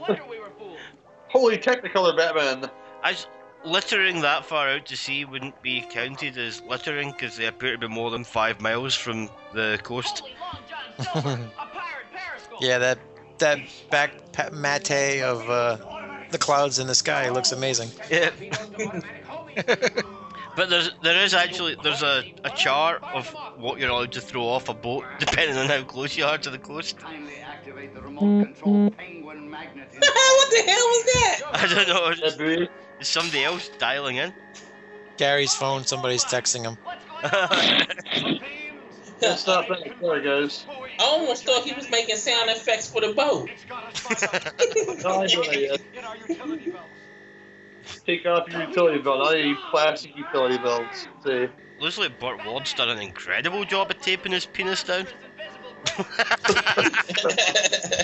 wonder 0.00 0.22
we 0.28 0.38
were 0.38 0.50
fooled. 0.58 0.76
Holy 1.28 1.58
Technicolor 1.58 2.16
Batman. 2.16 2.70
As 3.04 3.26
littering 3.64 4.20
that 4.22 4.44
far 4.44 4.68
out 4.68 4.86
to 4.86 4.96
sea 4.96 5.24
wouldn't 5.24 5.60
be 5.62 5.82
counted 5.90 6.36
as 6.36 6.62
littering 6.62 7.12
because 7.12 7.36
they 7.36 7.46
appear 7.46 7.72
to 7.72 7.78
be 7.78 7.88
more 7.88 8.10
than 8.10 8.24
five 8.24 8.60
miles 8.60 8.94
from 8.94 9.30
the 9.54 9.78
coast. 9.82 10.20
Holy 10.20 10.34
Long 10.40 10.62
John 10.68 11.12
Silver, 11.22 11.50
a 11.58 11.66
pirate 11.66 12.06
periscope. 12.12 12.58
Yeah, 12.60 12.78
that 12.78 12.98
that 13.38 13.58
back 13.90 14.32
pa- 14.32 14.50
mate 14.52 15.22
of 15.22 15.48
uh, 15.48 15.78
the 16.30 16.38
clouds 16.38 16.78
in 16.78 16.86
the 16.86 16.94
sky 16.94 17.28
looks 17.30 17.50
amazing. 17.52 17.90
Yeah. 18.10 18.30
But 20.54 20.68
there's 20.68 20.90
there 21.02 21.24
is 21.24 21.34
actually 21.34 21.76
there's 21.82 22.02
a, 22.02 22.24
a 22.44 22.50
chart 22.50 23.02
of 23.02 23.28
what 23.56 23.78
you're 23.78 23.90
allowed 23.90 24.12
to 24.12 24.20
throw 24.20 24.44
off 24.46 24.68
a 24.68 24.74
boat 24.74 25.04
depending 25.18 25.56
on 25.56 25.66
how 25.66 25.82
close 25.82 26.16
you 26.16 26.24
are 26.24 26.38
to 26.38 26.50
the 26.50 26.58
coast. 26.58 26.96
The 26.98 28.02
remote 28.02 28.44
control 28.44 28.90
penguin 28.90 29.50
magnet. 29.50 29.88
in- 29.92 30.00
what 30.00 30.50
the 30.50 30.62
hell 30.66 30.86
was 30.94 31.04
that? 31.14 31.40
I 31.52 31.74
don't 31.74 31.88
know. 31.88 32.14
That 32.14 32.24
Is, 32.24 32.36
buoy. 32.36 32.68
is 33.00 33.08
somebody 33.08 33.44
else 33.44 33.68
dialing 33.78 34.16
in? 34.16 34.32
Gary's 35.16 35.54
phone, 35.54 35.84
somebody's 35.84 36.24
texting 36.24 36.64
him. 36.64 36.76
That's 39.20 39.46
not 39.46 39.68
that. 39.68 39.94
Sorry, 40.00 40.22
guys. 40.22 40.66
I 40.98 41.04
almost 41.04 41.44
thought 41.44 41.64
he 41.64 41.72
was 41.74 41.88
making 41.90 42.16
sound 42.16 42.50
effects 42.50 42.90
for 42.90 43.00
the 43.00 43.12
boat. 43.12 43.50
Take 48.06 48.26
off 48.26 48.48
your 48.48 48.62
utility 48.62 48.98
belt, 49.00 49.18
not 49.18 49.34
any 49.36 49.54
plastic 49.70 50.16
utility 50.16 50.58
belts. 50.58 51.08
See. 51.24 51.48
Looks 51.80 51.98
like 51.98 52.18
Burt 52.20 52.44
Ward's 52.46 52.74
done 52.74 52.88
an 52.88 53.00
incredible 53.00 53.64
job 53.64 53.90
of 53.90 54.00
taping 54.00 54.32
his 54.32 54.46
penis 54.46 54.82
down. 54.84 55.06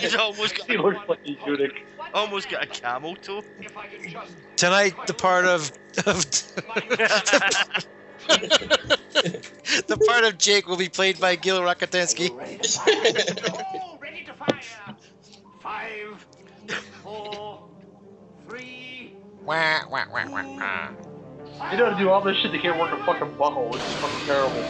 He's 0.01 0.17
almost 0.17 0.57
got, 0.59 0.67
He 0.71 0.77
looks 0.77 1.09
like 1.09 1.21
a 1.25 1.31
eunuch. 1.47 1.75
almost 2.13 2.51
got 2.51 2.65
a 2.65 2.67
camel 2.67 3.15
toe. 3.15 3.45
If 3.61 3.77
I 3.77 3.87
could 3.87 4.11
just 4.11 4.33
Tonight, 4.57 4.95
the 5.07 5.15
part 5.15 5.45
of, 5.45 5.71
of 5.99 6.25
the 9.87 10.05
part 10.09 10.25
of 10.25 10.39
Jake 10.39 10.67
will 10.67 10.77
be 10.77 10.89
played 10.89 11.21
by 11.21 11.37
Gil 11.37 11.61
Rockatansky. 11.61 12.31
All 12.31 13.99
ready 14.03 14.25
to 14.25 14.33
fire. 14.35 14.61
Five, 15.61 16.27
four, 17.05 17.63
three. 18.49 18.88
Wah, 19.49 19.81
wah, 19.89 20.05
wah, 20.13 20.27
wah, 20.29 20.45
wah. 20.45 20.91
They 21.71 21.79
know 21.79 21.87
how 21.87 21.97
to 21.97 21.99
do 21.99 22.11
all 22.11 22.21
this 22.21 22.37
shit, 22.43 22.53
they 22.53 22.59
can't 22.59 22.79
work 22.79 22.93
a 22.93 23.03
fucking 23.07 23.35
butthole. 23.39 23.75
It's 23.77 23.95
fucking 23.95 24.27
terrible. 24.27 24.63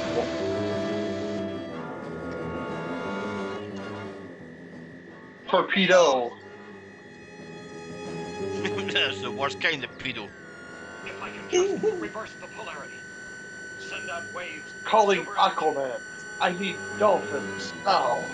Torpedo. 5.51 6.31
That's 8.93 9.21
the 9.21 9.33
worst 9.37 9.61
kind 9.61 9.83
of 9.83 9.91
pedo. 9.99 10.31
if 11.05 11.21
I 11.21 11.31
could 11.31 11.51
just 11.51 11.83
reverse 12.01 12.31
the 12.41 12.47
polarity. 12.47 12.95
Send 13.81 14.09
out 14.09 14.33
waves. 14.33 14.73
Calling 14.85 15.25
Super- 15.25 15.33
Aquaman. 15.33 16.01
I 16.41 16.53
need 16.53 16.77
dolphins 17.01 17.73
now. 17.85 18.25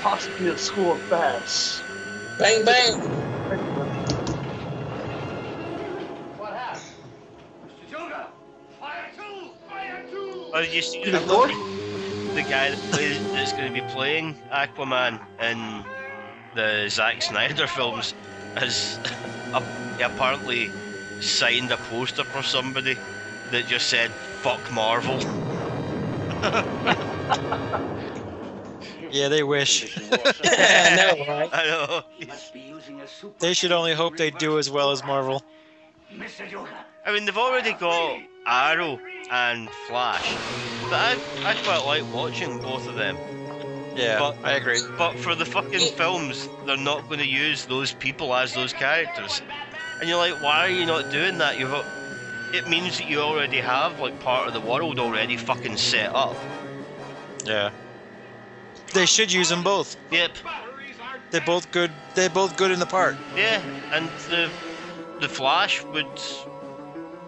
Possibly 0.00 0.48
a 0.48 0.56
school 0.56 0.92
of 0.92 1.10
bass. 1.10 1.82
Bang 2.38 2.64
bang. 2.64 3.00
What 6.36 6.54
happened? 6.54 6.82
Mr. 7.66 7.88
Joker, 7.90 8.28
fire 8.80 9.10
two, 9.16 9.52
fire 9.66 10.04
two. 10.10 10.48
Oh, 10.52 10.62
did 10.62 10.72
you 10.74 10.82
see 10.82 11.04
The 11.04 11.20
the, 12.34 12.44
guy 12.44 12.70
that 12.70 12.80
plays, 12.90 13.22
that's 13.32 13.52
going 13.52 13.68
to 13.68 13.72
be 13.72 13.82
playing 13.82 14.38
Aquaman 14.52 15.20
in 15.40 15.86
the 16.52 16.88
Zack 16.90 17.22
Snyder 17.22 17.66
films 17.78 18.14
has 18.56 19.00
ap- 19.54 19.68
apparently 20.00 20.74
signed 21.20 21.72
a 21.72 21.78
poster 21.78 22.24
for 22.24 22.42
somebody 22.42 23.00
that 23.50 23.66
just 23.66 23.88
said 23.88 24.16
"fuck 24.20 24.70
Marvel." 24.70 25.22
Yeah, 29.10 29.28
they 29.28 29.42
wish. 29.42 29.96
I 30.12 30.96
know, 30.96 31.24
right? 31.26 31.50
I 31.52 31.64
know. 31.66 32.02
Must 32.26 32.52
be 32.52 32.60
using 32.60 33.00
a 33.00 33.06
super. 33.08 33.34
They 33.38 33.54
should 33.54 33.72
only 33.72 33.94
hope 33.94 34.16
they 34.16 34.30
do 34.30 34.58
as 34.58 34.70
well 34.70 34.90
as 34.90 35.04
Marvel. 35.04 35.42
I 37.06 37.12
mean, 37.12 37.24
they've 37.24 37.36
already 37.38 37.72
got 37.74 38.20
Arrow 38.46 38.98
and 39.30 39.68
Flash, 39.88 40.34
but 40.82 40.92
I, 40.94 41.16
I 41.44 41.54
quite 41.64 41.84
like 41.86 42.14
watching 42.14 42.58
both 42.58 42.86
of 42.88 42.94
them. 42.96 43.16
Yeah, 43.94 44.18
But- 44.18 44.36
I 44.44 44.52
agree. 44.52 44.80
But 44.96 45.18
for 45.18 45.34
the 45.34 45.44
fucking 45.44 45.92
films, 45.96 46.48
they're 46.66 46.76
not 46.76 47.06
going 47.08 47.20
to 47.20 47.26
use 47.26 47.66
those 47.66 47.92
people 47.92 48.34
as 48.34 48.54
those 48.54 48.72
characters. 48.72 49.42
And 50.00 50.08
you're 50.08 50.18
like, 50.18 50.40
why 50.42 50.66
are 50.66 50.70
you 50.70 50.86
not 50.86 51.10
doing 51.10 51.38
that? 51.38 51.58
You've, 51.58 51.74
it 52.54 52.68
means 52.68 52.98
that 52.98 53.08
you 53.10 53.18
already 53.20 53.58
have 53.58 53.98
like 54.00 54.18
part 54.20 54.46
of 54.46 54.54
the 54.54 54.60
world 54.60 54.98
already 55.00 55.36
fucking 55.36 55.76
set 55.76 56.14
up. 56.14 56.36
Yeah. 57.44 57.70
They 58.92 59.06
should 59.06 59.32
use 59.32 59.48
them 59.48 59.62
both. 59.62 59.96
Yep. 60.10 60.32
They're 61.30 61.40
both 61.42 61.70
good. 61.72 61.90
They're 62.14 62.30
both 62.30 62.56
good 62.56 62.70
in 62.70 62.78
the 62.78 62.86
part. 62.86 63.16
Yeah, 63.36 63.60
and 63.92 64.08
the 64.30 64.50
the 65.20 65.28
Flash 65.28 65.84
would 65.84 66.06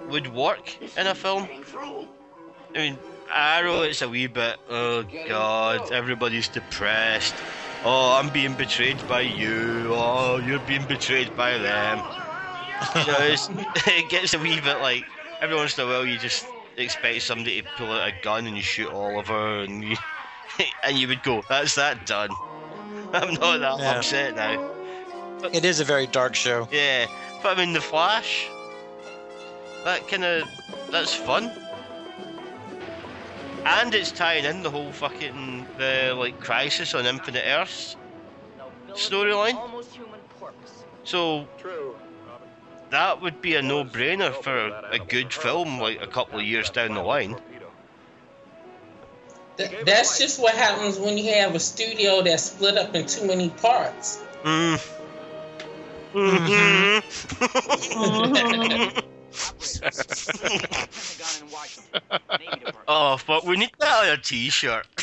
would 0.08 0.32
work 0.34 0.76
in 0.96 1.06
a 1.06 1.14
film. 1.14 1.48
I 2.74 2.78
mean, 2.78 2.98
Arrow, 3.32 3.82
it's 3.82 4.02
a 4.02 4.08
wee 4.08 4.26
bit. 4.26 4.56
Oh 4.68 5.04
God, 5.28 5.92
everybody's 5.92 6.48
depressed. 6.48 7.34
oh, 7.84 8.18
I'm 8.18 8.30
being 8.30 8.54
betrayed 8.54 8.96
by 9.08 9.20
you. 9.20 9.86
Oh, 9.88 10.42
you're 10.44 10.60
being 10.60 10.86
betrayed 10.86 11.36
by 11.36 11.58
them. 11.58 11.98
You 12.96 13.06
know, 13.06 13.18
it's, 13.20 13.48
it 13.86 14.08
gets 14.08 14.34
a 14.34 14.38
wee 14.38 14.60
bit 14.60 14.80
like 14.80 15.04
every 15.40 15.56
once 15.56 15.78
in 15.78 15.84
a 15.84 15.86
while 15.86 16.06
you 16.06 16.18
just 16.18 16.46
expect 16.76 17.22
somebody 17.22 17.60
to 17.60 17.68
pull 17.76 17.92
out 17.92 18.08
a 18.08 18.12
gun 18.22 18.46
and 18.46 18.56
you 18.56 18.62
shoot 18.62 18.88
Oliver 18.88 19.60
and 19.60 19.84
you 19.84 19.96
and 20.84 20.98
you 20.98 21.08
would 21.08 21.22
go, 21.22 21.42
that's 21.48 21.74
that 21.74 22.06
done. 22.06 22.30
I'm 23.12 23.34
not 23.34 23.58
that 23.58 23.78
Yeah. 23.78 23.98
upset 23.98 24.36
now. 24.36 24.70
It 25.52 25.64
is 25.64 25.80
a 25.80 25.84
very 25.84 26.06
dark 26.06 26.34
show. 26.34 26.68
Yeah, 26.70 27.06
but 27.42 27.56
I 27.56 27.60
mean 27.60 27.72
the 27.72 27.80
Flash. 27.80 28.48
That 29.84 30.06
kind 30.08 30.24
of 30.24 30.48
that's 30.90 31.14
fun. 31.14 31.50
And 33.64 33.94
it's 33.94 34.10
tying 34.12 34.44
in 34.44 34.62
the 34.62 34.70
whole 34.70 34.92
fucking 34.92 35.66
the 35.78 36.14
like 36.16 36.40
crisis 36.40 36.94
on 36.94 37.06
Infinite 37.06 37.44
Earths 37.46 37.96
storyline. 38.92 39.54
Almost 39.54 39.94
human 39.94 40.20
corpse. 40.38 40.84
So 41.04 41.46
that 42.90 43.20
would 43.22 43.40
be 43.40 43.54
a 43.54 43.62
no-brainer 43.62 44.34
for 44.42 44.68
a 44.90 44.98
good 44.98 45.32
film 45.32 45.78
like 45.78 46.02
a 46.02 46.06
couple 46.06 46.38
of 46.38 46.44
years 46.44 46.70
down 46.70 46.94
the 46.94 47.02
line. 47.02 47.36
Th- 49.68 49.84
that's 49.84 50.18
just 50.18 50.40
what 50.40 50.54
happens 50.54 50.98
when 50.98 51.18
you 51.18 51.34
have 51.34 51.54
a 51.54 51.60
studio 51.60 52.22
that's 52.22 52.44
split 52.44 52.78
up 52.78 52.94
in 52.94 53.04
too 53.06 53.26
many 53.26 53.50
parts. 53.50 54.18
Mm. 54.42 54.80
Mhm. 56.14 57.02
Pentagon 60.40 61.32
in 61.40 61.50
Washington. 61.52 62.00
Navy 62.38 62.56
Department. 62.56 62.84
oh 62.88 63.16
fuck, 63.18 63.44
we 63.44 63.56
need 63.56 63.70
that 63.78 64.04
on 64.04 64.08
a 64.08 64.16
t-shirt. 64.16 64.86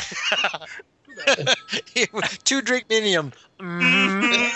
Two 2.44 2.60
drink 2.62 2.84
medium. 2.90 3.32
Mm. 3.58 4.52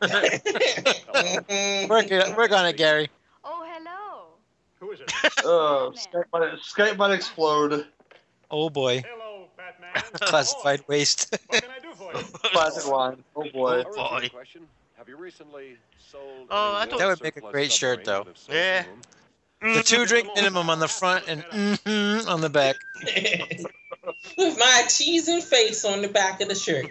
work, 1.88 2.10
it, 2.10 2.36
work 2.36 2.52
on 2.52 2.66
it, 2.66 2.76
Gary. 2.76 3.08
Oh. 4.84 4.86
Who 4.86 4.92
is 4.92 5.00
it? 5.00 5.12
Oh, 5.44 5.92
Skype 5.94 6.24
might, 6.32 6.52
Skype 6.60 6.96
might 6.96 7.12
explode. 7.12 7.86
Oh 8.50 8.68
boy. 8.70 9.02
Hello, 9.06 9.46
Batman. 9.56 10.02
Classified 10.20 10.82
waste. 10.88 11.36
What 11.48 11.62
can 11.62 11.70
I 11.70 11.78
do 11.80 11.92
for 11.94 12.12
you? 12.14 12.24
Classic 12.52 12.86
line. 12.86 13.22
Oh 13.36 13.48
boy. 13.50 13.84
boy. 13.94 14.30
Have 14.96 15.08
you 15.08 15.16
recently 15.16 15.76
sold 16.10 16.46
Oh, 16.50 16.74
I 16.74 16.86
don't- 16.86 16.98
That 16.98 17.06
would 17.08 17.22
make 17.22 17.36
a 17.36 17.40
great 17.40 17.72
shirt, 17.72 18.04
though. 18.04 18.26
Yeah. 18.48 18.82
social 18.82 18.92
room? 18.92 19.74
the 19.74 19.82
two 19.82 20.04
drink 20.04 20.28
minimum 20.34 20.68
on 20.68 20.78
the 20.78 20.88
front 20.88 21.24
and 21.26 21.42
mm 21.42 22.28
on 22.28 22.40
the 22.42 22.50
back. 22.50 22.76
With 24.36 24.58
my 24.58 24.84
cheese 24.88 25.28
and 25.28 25.42
face 25.42 25.84
on 25.86 26.02
the 26.02 26.08
back 26.08 26.42
of 26.42 26.48
the 26.48 26.54
shirt. 26.54 26.86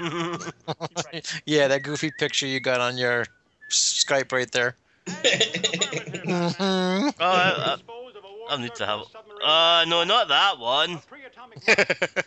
yeah, 1.46 1.68
that 1.68 1.84
goofy 1.84 2.12
picture 2.12 2.48
you 2.48 2.60
got 2.60 2.82
on 2.82 2.98
your 2.98 3.26
Skype 3.70 4.32
right 4.32 4.52
there. 4.52 4.76
Mhm. 5.08 7.14
Oh, 7.20 7.20
I, 7.20 7.76
Dispose 7.76 8.16
of 8.16 8.24
a 8.24 8.28
war 8.28 8.48
I, 8.50 8.54
I 8.56 8.62
need 8.62 8.76
to 8.76 8.86
have. 8.86 9.02
submarine 9.12 9.42
Uh, 9.44 9.86
no, 9.88 10.04
not 10.04 10.28
that 10.30 10.60
one. 10.60 11.00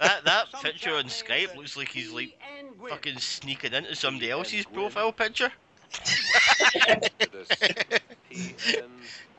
That 0.00 0.24
that 0.24 0.46
picture 0.62 0.94
on 0.94 1.04
Skype 1.04 1.56
looks 1.56 1.76
like 1.76 1.88
he's 1.88 2.12
like 2.12 2.32
fucking 2.88 3.18
sneaking 3.18 3.72
into 3.72 3.94
somebody 3.96 4.30
else's 4.30 4.66
profile 4.66 5.12
picture. 5.12 5.50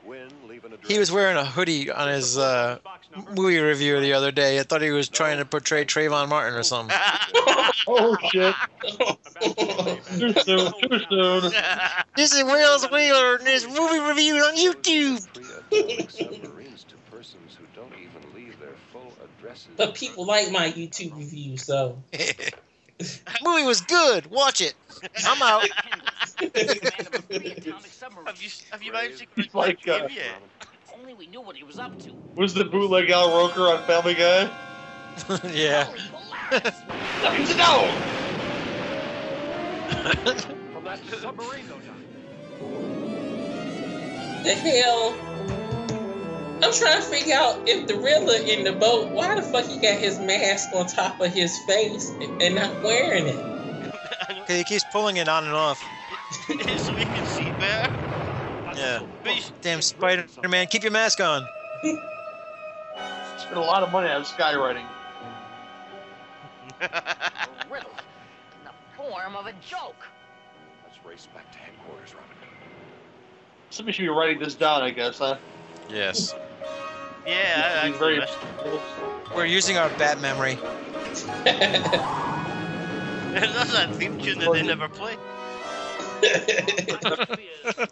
To 0.07 0.13
this 0.13 0.19
P.N. 0.19 0.29
Guin, 0.29 0.49
leave 0.49 0.65
an 0.65 0.73
He 0.87 0.99
was 0.99 1.11
wearing 1.11 1.37
a 1.37 1.45
hoodie 1.45 1.91
on 1.91 2.07
his 2.07 2.37
uh, 2.37 2.79
movie 3.35 3.59
review 3.59 3.99
the 3.99 4.13
other 4.13 4.31
day. 4.31 4.59
I 4.59 4.63
thought 4.63 4.81
he 4.81 4.91
was 4.91 5.09
trying 5.09 5.37
to 5.39 5.45
portray 5.45 5.85
Trayvon 5.85 6.29
Martin 6.29 6.57
or 6.57 6.63
something. 6.63 6.97
Oh 7.89 8.17
shit. 8.31 8.53
Too 8.83 10.33
soon. 10.33 10.73
Too 10.73 10.99
soon. 11.09 11.53
This 12.17 12.33
is 12.33 12.43
Wales 12.43 12.85
Wheeler 12.91 13.35
and 13.35 13.47
his 13.47 13.65
movie 13.65 13.99
review 13.99 14.35
on 14.35 14.57
YouTube. 14.57 15.25
Pre-atomic 15.69 16.11
submarines 16.11 16.83
to 16.83 16.95
persons 17.09 17.55
who 17.57 17.63
don't 17.73 17.93
even 17.93 18.35
leave 18.35 18.59
their 18.59 18.75
full 18.91 19.13
addresses. 19.23 19.69
But 19.77 19.93
people 19.93 20.25
like 20.25 20.51
my 20.51 20.69
YouTube 20.69 21.15
reviews, 21.15 21.63
so. 21.63 21.97
movie 23.41 23.63
was 23.63 23.79
good. 23.79 24.29
Watch 24.29 24.59
it. 24.59 24.73
I'm 25.25 25.41
out. 25.41 25.63
have 26.39 26.51
you 28.41 28.49
have 28.71 28.83
you 28.83 28.91
managed 28.91 29.19
to 29.19 29.25
He's 29.35 29.53
like, 29.53 29.87
uh, 29.87 29.99
game 29.99 30.09
yet? 30.15 30.41
Only 30.97 31.13
we 31.13 31.27
knew 31.27 31.41
what 31.41 31.55
he 31.55 31.63
was 31.63 31.79
up 31.79 31.97
to. 31.99 32.11
Was 32.35 32.53
the 32.53 32.65
bootleg 32.65 33.09
Al 33.09 33.29
Roker 33.35 33.61
on 33.61 33.83
Family 33.85 34.13
Guy? 34.13 34.43
yeah. 35.51 35.87
Nothing 36.51 37.45
to 37.47 37.55
know. 37.57 37.87
From 40.73 40.83
that 40.83 40.99
submarine, 41.19 41.67
no 41.67 41.79
doubt. 41.79 41.95
The 44.43 44.53
hell? 44.53 45.15
I'm 46.63 46.73
trying 46.73 46.97
to 46.97 47.07
figure 47.07 47.35
out 47.35 47.67
if 47.67 47.87
the 47.87 47.95
Riddler 47.95 48.37
in 48.45 48.63
the 48.63 48.73
boat, 48.73 49.11
why 49.11 49.35
the 49.35 49.41
fuck 49.41 49.65
he 49.65 49.79
got 49.79 49.99
his 49.99 50.19
mask 50.19 50.69
on 50.73 50.85
top 50.87 51.19
of 51.19 51.33
his 51.33 51.57
face 51.59 52.09
and 52.19 52.55
not 52.55 52.83
wearing 52.83 53.27
it? 53.27 53.57
Okay, 54.41 54.59
he 54.59 54.63
keeps 54.63 54.85
pulling 54.91 55.17
it 55.17 55.27
on 55.27 55.45
and 55.45 55.53
off. 55.53 55.83
so 56.77 56.93
we 56.93 57.05
can 57.05 57.25
see 57.25 57.51
better. 57.59 57.91
Yeah. 58.75 58.99
But 59.23 59.51
Damn 59.61 59.81
Spider-Man, 59.81 60.67
keep 60.67 60.83
your 60.83 60.91
mask 60.91 61.19
on. 61.21 61.45
Spent 63.37 63.55
a 63.57 63.61
lot 63.61 63.83
of 63.83 63.91
money 63.91 64.09
on 64.09 64.23
skywriting. 64.23 64.85
A 66.81 67.49
riddle. 67.69 67.89
In 67.91 68.65
the 68.65 68.71
form 68.95 69.35
of 69.35 69.47
a 69.47 69.53
joke. 69.67 69.95
Let's 70.83 71.03
race 71.05 71.27
back 71.33 71.51
to 71.53 71.57
headquarters, 71.57 72.13
Robin. 72.13 72.29
Somebody 73.69 73.93
should 73.95 74.03
be 74.03 74.09
writing 74.09 74.39
this 74.39 74.55
down, 74.55 74.81
I 74.83 74.91
guess, 74.91 75.19
huh? 75.19 75.37
Yes. 75.89 76.35
yeah, 77.25 77.81
I, 77.83 77.87
I 77.87 77.91
very- 77.93 78.21
We're 79.35 79.45
using 79.45 79.77
our 79.77 79.89
bat 79.97 80.19
memory. 80.19 80.55
That's 83.33 83.71
that 83.73 83.95
theme 83.95 84.17
tune 84.19 84.39
that 84.39 84.51
they 84.51 84.63
never 84.63 84.87
play. 84.89 85.15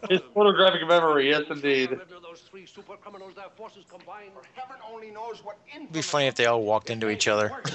His 0.10 0.22
photographic 0.34 0.88
memory, 0.88 1.30
yes 1.30 1.44
indeed. 1.50 1.90
Those 1.92 2.42
three 2.50 2.66
super 2.66 2.96
criminals, 2.98 3.34
their 3.36 3.50
forces 3.56 3.86
combined. 3.90 4.32
Heaven 4.54 4.78
only 4.92 5.12
knows 5.12 5.44
what 5.44 5.58
It'd 5.76 5.92
be 5.92 6.02
funny 6.02 6.28
if 6.28 6.36
they 6.36 6.46
all 6.46 6.64
walked 6.64 6.90
into 6.90 7.10
each 7.10 7.28
other. 7.28 7.48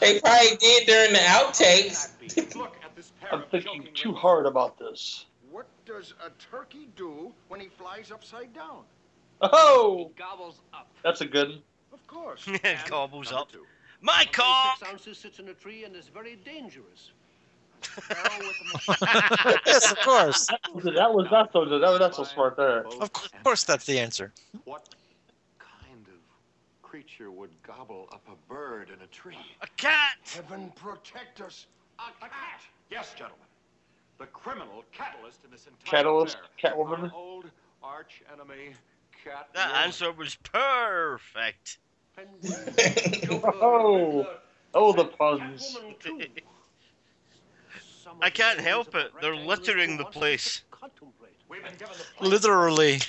they 0.00 0.20
probably 0.20 0.56
did 0.58 0.86
during 0.86 1.12
the 1.12 1.18
outtakes. 1.18 2.10
Look 2.56 2.76
at 2.84 2.94
this 2.96 3.12
pair 3.20 3.34
I'm 3.34 3.44
thinking 3.50 3.88
too 3.94 4.12
hard 4.12 4.46
about 4.46 4.78
this. 4.78 5.26
What 5.50 5.66
does 5.86 6.14
a 6.24 6.30
turkey 6.50 6.88
do 6.96 7.32
when 7.48 7.60
he 7.60 7.68
flies 7.68 8.10
upside 8.10 8.54
down? 8.54 8.84
Oh, 9.40 10.10
Gobbles 10.16 10.60
up. 10.72 10.88
that's 11.02 11.20
a 11.20 11.26
good. 11.26 11.48
one. 11.48 11.62
Of 11.92 12.06
course. 12.06 12.48
Gobbles 12.88 13.32
up. 13.32 13.50
two. 13.50 13.64
My 14.00 14.26
car! 14.32 14.74
Six 14.78 14.90
ounces 14.90 15.18
sits 15.18 15.38
in 15.38 15.48
a 15.48 15.54
tree 15.54 15.84
and 15.84 15.94
is 15.94 16.08
very 16.08 16.36
dangerous. 16.44 17.12
Sparrow 17.84 18.38
with 18.88 19.02
a 19.02 19.60
yes, 19.66 19.92
of 19.92 19.98
course. 20.00 20.46
That 20.46 21.12
was 21.12 21.26
not 21.30 21.52
so. 21.52 21.64
That 21.64 21.90
was 21.90 22.00
not 22.00 22.14
so 22.14 22.24
smart 22.24 22.56
there. 22.56 22.86
Of 22.86 23.10
course, 23.42 23.64
that's 23.64 23.86
the 23.86 23.98
answer. 23.98 24.32
What 24.64 24.94
kind 25.58 26.06
of 26.08 26.82
creature 26.82 27.30
would 27.30 27.50
gobble 27.66 28.08
up 28.12 28.22
a 28.28 28.52
bird 28.52 28.88
in 28.88 29.02
a 29.02 29.06
tree? 29.08 29.36
A 29.60 29.66
cat! 29.76 30.16
Heaven 30.34 30.72
protect 30.76 31.40
us. 31.40 31.66
A 31.98 32.10
cat. 32.20 32.32
Yes, 32.90 33.10
gentlemen. 33.16 33.38
The 34.18 34.26
criminal 34.26 34.84
catalyst 34.92 35.44
in 35.44 35.50
this 35.50 35.66
entire 35.66 36.02
Catalyst, 36.02 36.36
affair. 36.58 36.72
Catwoman. 36.72 37.10
Our 37.12 37.14
old 37.14 37.46
arch 37.82 38.22
enemy, 38.32 38.74
Cat. 39.24 39.48
That 39.54 39.84
answer 39.84 40.12
was 40.12 40.36
perfect. 40.36 41.78
Oh, 43.44 44.26
oh, 44.74 44.92
the 44.92 45.04
puns. 45.04 45.78
I 48.20 48.30
can't 48.30 48.60
help 48.60 48.94
it. 48.94 49.12
They're 49.20 49.36
littering 49.36 49.96
the 49.96 50.04
place. 50.04 50.62
We've 51.48 51.62
been 51.62 51.72
given 51.78 51.94
the 51.98 52.04
plan. 52.16 52.30
Literally. 52.30 53.00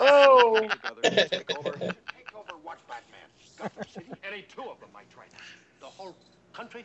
Oh, 0.00 0.60
Together, 0.60 1.26
take 1.28 1.58
over. 1.58 1.72
Take 1.72 2.34
over 2.34 2.52
what, 2.62 2.78
Batman? 2.88 3.28
Gotham 3.58 3.84
City? 3.92 4.06
Any 4.26 4.42
two 4.42 4.62
of 4.62 4.78
them 4.80 4.88
might 4.94 5.10
try 5.10 5.24
that. 5.30 5.40
The 5.80 5.86
whole 5.86 6.14
country? 6.52 6.84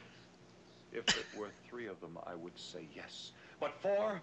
If 0.92 1.08
it 1.10 1.26
were 1.38 1.52
three 1.70 1.86
of 1.88 2.00
them, 2.02 2.18
I 2.26 2.34
would 2.36 2.58
say 2.58 2.88
yes. 2.96 3.32
But 3.60 3.74
four, 3.82 4.22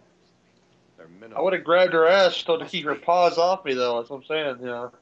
they're 0.96 1.06
minimum. 1.08 1.38
I 1.38 1.42
would 1.42 1.52
have 1.52 1.62
grabbed 1.64 1.92
her 1.92 2.06
ass 2.08 2.34
still 2.36 2.58
to 2.58 2.64
keep 2.66 2.84
her 2.86 2.94
paws 2.96 3.38
off 3.38 3.64
me, 3.64 3.74
though. 3.74 3.98
That's 3.98 4.10
what 4.10 4.16
I'm 4.18 4.24
saying. 4.24 4.56
You 4.60 4.66
know. 4.66 4.92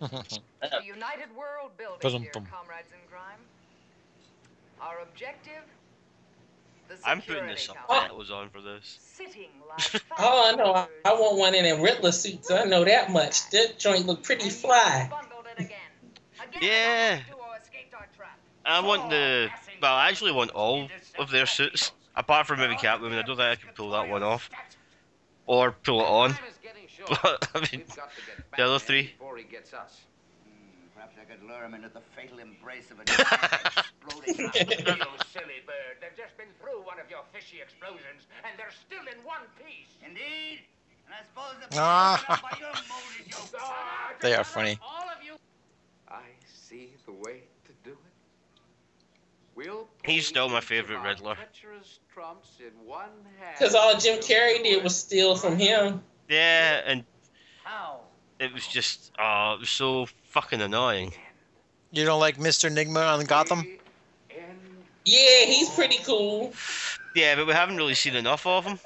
The 0.00 0.84
United 0.84 1.34
World 1.36 1.76
building, 1.78 1.98
Ba-dum 2.02 2.22
dear 2.22 2.32
comrades 2.32 2.92
in 2.92 3.08
crime. 3.10 3.38
Our 4.82 5.00
objective, 5.02 5.62
I'm 7.04 7.20
putting 7.20 7.46
the 7.46 7.56
security 7.56 7.82
subtitles 7.88 8.30
on 8.30 8.48
for 8.50 8.60
this. 8.60 8.98
Sitting 9.00 9.48
like 9.68 10.02
Oh, 10.18 10.52
I 10.52 10.56
know. 10.56 10.74
I, 10.74 10.86
I 11.04 11.12
want 11.14 11.38
one 11.38 11.54
in 11.54 11.66
a 11.66 11.80
Riddler 11.82 12.12
suit, 12.12 12.44
so 12.44 12.56
I 12.56 12.64
know 12.64 12.84
that 12.84 13.10
much. 13.10 13.50
That 13.50 13.78
joint 13.78 14.06
look 14.06 14.22
pretty 14.22 14.50
fly. 14.50 15.10
Again. 15.56 15.70
Again, 16.56 16.62
Yeah. 16.62 17.20
I 18.64 18.80
want 18.80 19.10
the. 19.10 19.48
Well, 19.80 19.94
I 19.94 20.08
actually 20.08 20.32
want 20.32 20.50
all 20.50 20.88
of 21.18 21.30
their 21.30 21.46
suits, 21.46 21.92
apart 22.14 22.46
from 22.46 22.60
maybe 22.60 22.74
Catwoman. 22.74 23.18
I 23.18 23.22
don't 23.22 23.36
think 23.36 23.40
I 23.40 23.56
can 23.56 23.70
pull 23.74 23.90
that 23.90 24.08
one 24.08 24.22
off, 24.22 24.50
or 25.46 25.72
pull 25.72 26.00
it 26.00 26.06
on. 26.06 26.34
But 27.08 27.48
I 27.54 27.60
mean, 27.72 27.84
the 28.56 28.62
other 28.64 28.78
three. 28.78 29.14
Before 29.18 29.36
he 29.36 29.44
gets 29.44 29.72
us. 29.72 30.00
Perhaps 30.94 31.09
I 31.20 31.24
could 31.24 31.42
lure 31.46 31.62
him 31.64 31.74
into 31.74 31.88
the 31.90 32.00
fatal 32.16 32.38
embrace 32.38 32.90
of 32.90 32.98
a 33.00 33.04
giant 33.04 33.28
exploding. 33.76 34.38
you 34.38 35.18
silly 35.32 35.60
bird. 35.66 36.00
They've 36.00 36.16
just 36.16 36.36
been 36.38 36.48
through 36.60 36.80
one 36.84 36.98
of 36.98 37.10
your 37.10 37.20
fishy 37.32 37.60
explosions, 37.60 38.26
and 38.44 38.56
they're 38.58 38.72
still 38.72 39.04
in 39.12 39.22
one 39.24 39.44
piece. 39.58 39.92
Indeed. 40.04 40.60
And 41.06 41.14
I 41.14 41.22
suppose 41.28 41.54
the 41.60 41.76
Ah. 41.78 42.40
by 42.42 42.58
your 42.58 42.68
mold 42.88 43.12
is 43.20 43.52
your 43.52 43.60
Ah, 43.60 44.12
They 44.20 44.34
are 44.34 44.44
funny. 44.44 44.78
All 44.82 45.08
of 45.10 45.22
you. 45.24 45.36
I 46.08 46.22
see 46.46 46.92
the 47.04 47.12
way 47.12 47.42
to 47.66 47.72
do 47.84 47.90
it. 47.90 47.96
We'll 49.54 49.88
He's 50.04 50.26
still 50.26 50.48
my 50.48 50.60
favorite 50.60 51.00
Riddler. 51.02 51.34
treacherous 51.34 51.98
trumps 52.14 52.48
in 52.60 52.72
one 52.86 53.10
hand. 53.38 53.56
Because 53.58 53.74
all 53.74 53.98
Jim 53.98 54.18
Carrey 54.20 54.62
did 54.62 54.82
was 54.82 54.96
steal 54.96 55.36
from 55.36 55.58
him. 55.58 56.02
Yeah, 56.28 56.80
and 56.86 57.04
How? 57.64 58.00
It 58.40 58.54
was 58.54 58.66
just, 58.66 59.12
oh, 59.18 59.52
it 59.54 59.60
was 59.60 59.68
so 59.68 60.06
fucking 60.30 60.62
annoying. 60.62 61.12
You 61.92 62.06
don't 62.06 62.20
like 62.20 62.38
Mr. 62.38 62.72
Nygma 62.72 63.18
on 63.18 63.24
Gotham? 63.26 63.66
Yeah, 65.04 65.44
he's 65.44 65.68
pretty 65.70 65.98
cool. 66.04 66.54
Yeah, 67.14 67.36
but 67.36 67.46
we 67.46 67.52
haven't 67.52 67.76
really 67.76 67.94
seen 67.94 68.16
enough 68.16 68.46
of 68.46 68.64
him. 68.64 68.78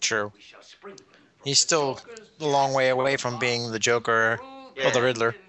True. 0.00 0.32
He's 1.44 1.60
still 1.60 2.00
a 2.40 2.46
long 2.46 2.72
way 2.72 2.88
away 2.88 3.18
from 3.18 3.38
being 3.38 3.72
the 3.72 3.78
Joker 3.78 4.40
or 4.82 4.90
the 4.90 5.02
Riddler. 5.02 5.36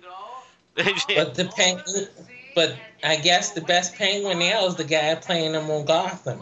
But 0.74 1.36
the 1.36 1.52
penguin, 1.54 2.08
but 2.56 2.76
I 3.04 3.18
guess 3.18 3.52
the 3.52 3.60
best 3.60 3.94
penguin 3.96 4.40
now 4.40 4.66
is 4.66 4.76
the 4.76 4.86
guy 4.86 5.14
playing 5.16 5.54
him 5.54 5.70
on 5.70 5.84
Gotham. 5.84 6.42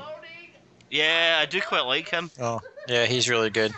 Yeah, 0.92 1.40
I 1.42 1.48
do 1.48 1.60
quite 1.60 1.82
like 1.82 2.10
him. 2.10 2.30
Oh, 2.40 2.62
yeah, 2.88 3.08
he's 3.08 3.28
really 3.28 3.50
good. 3.50 3.74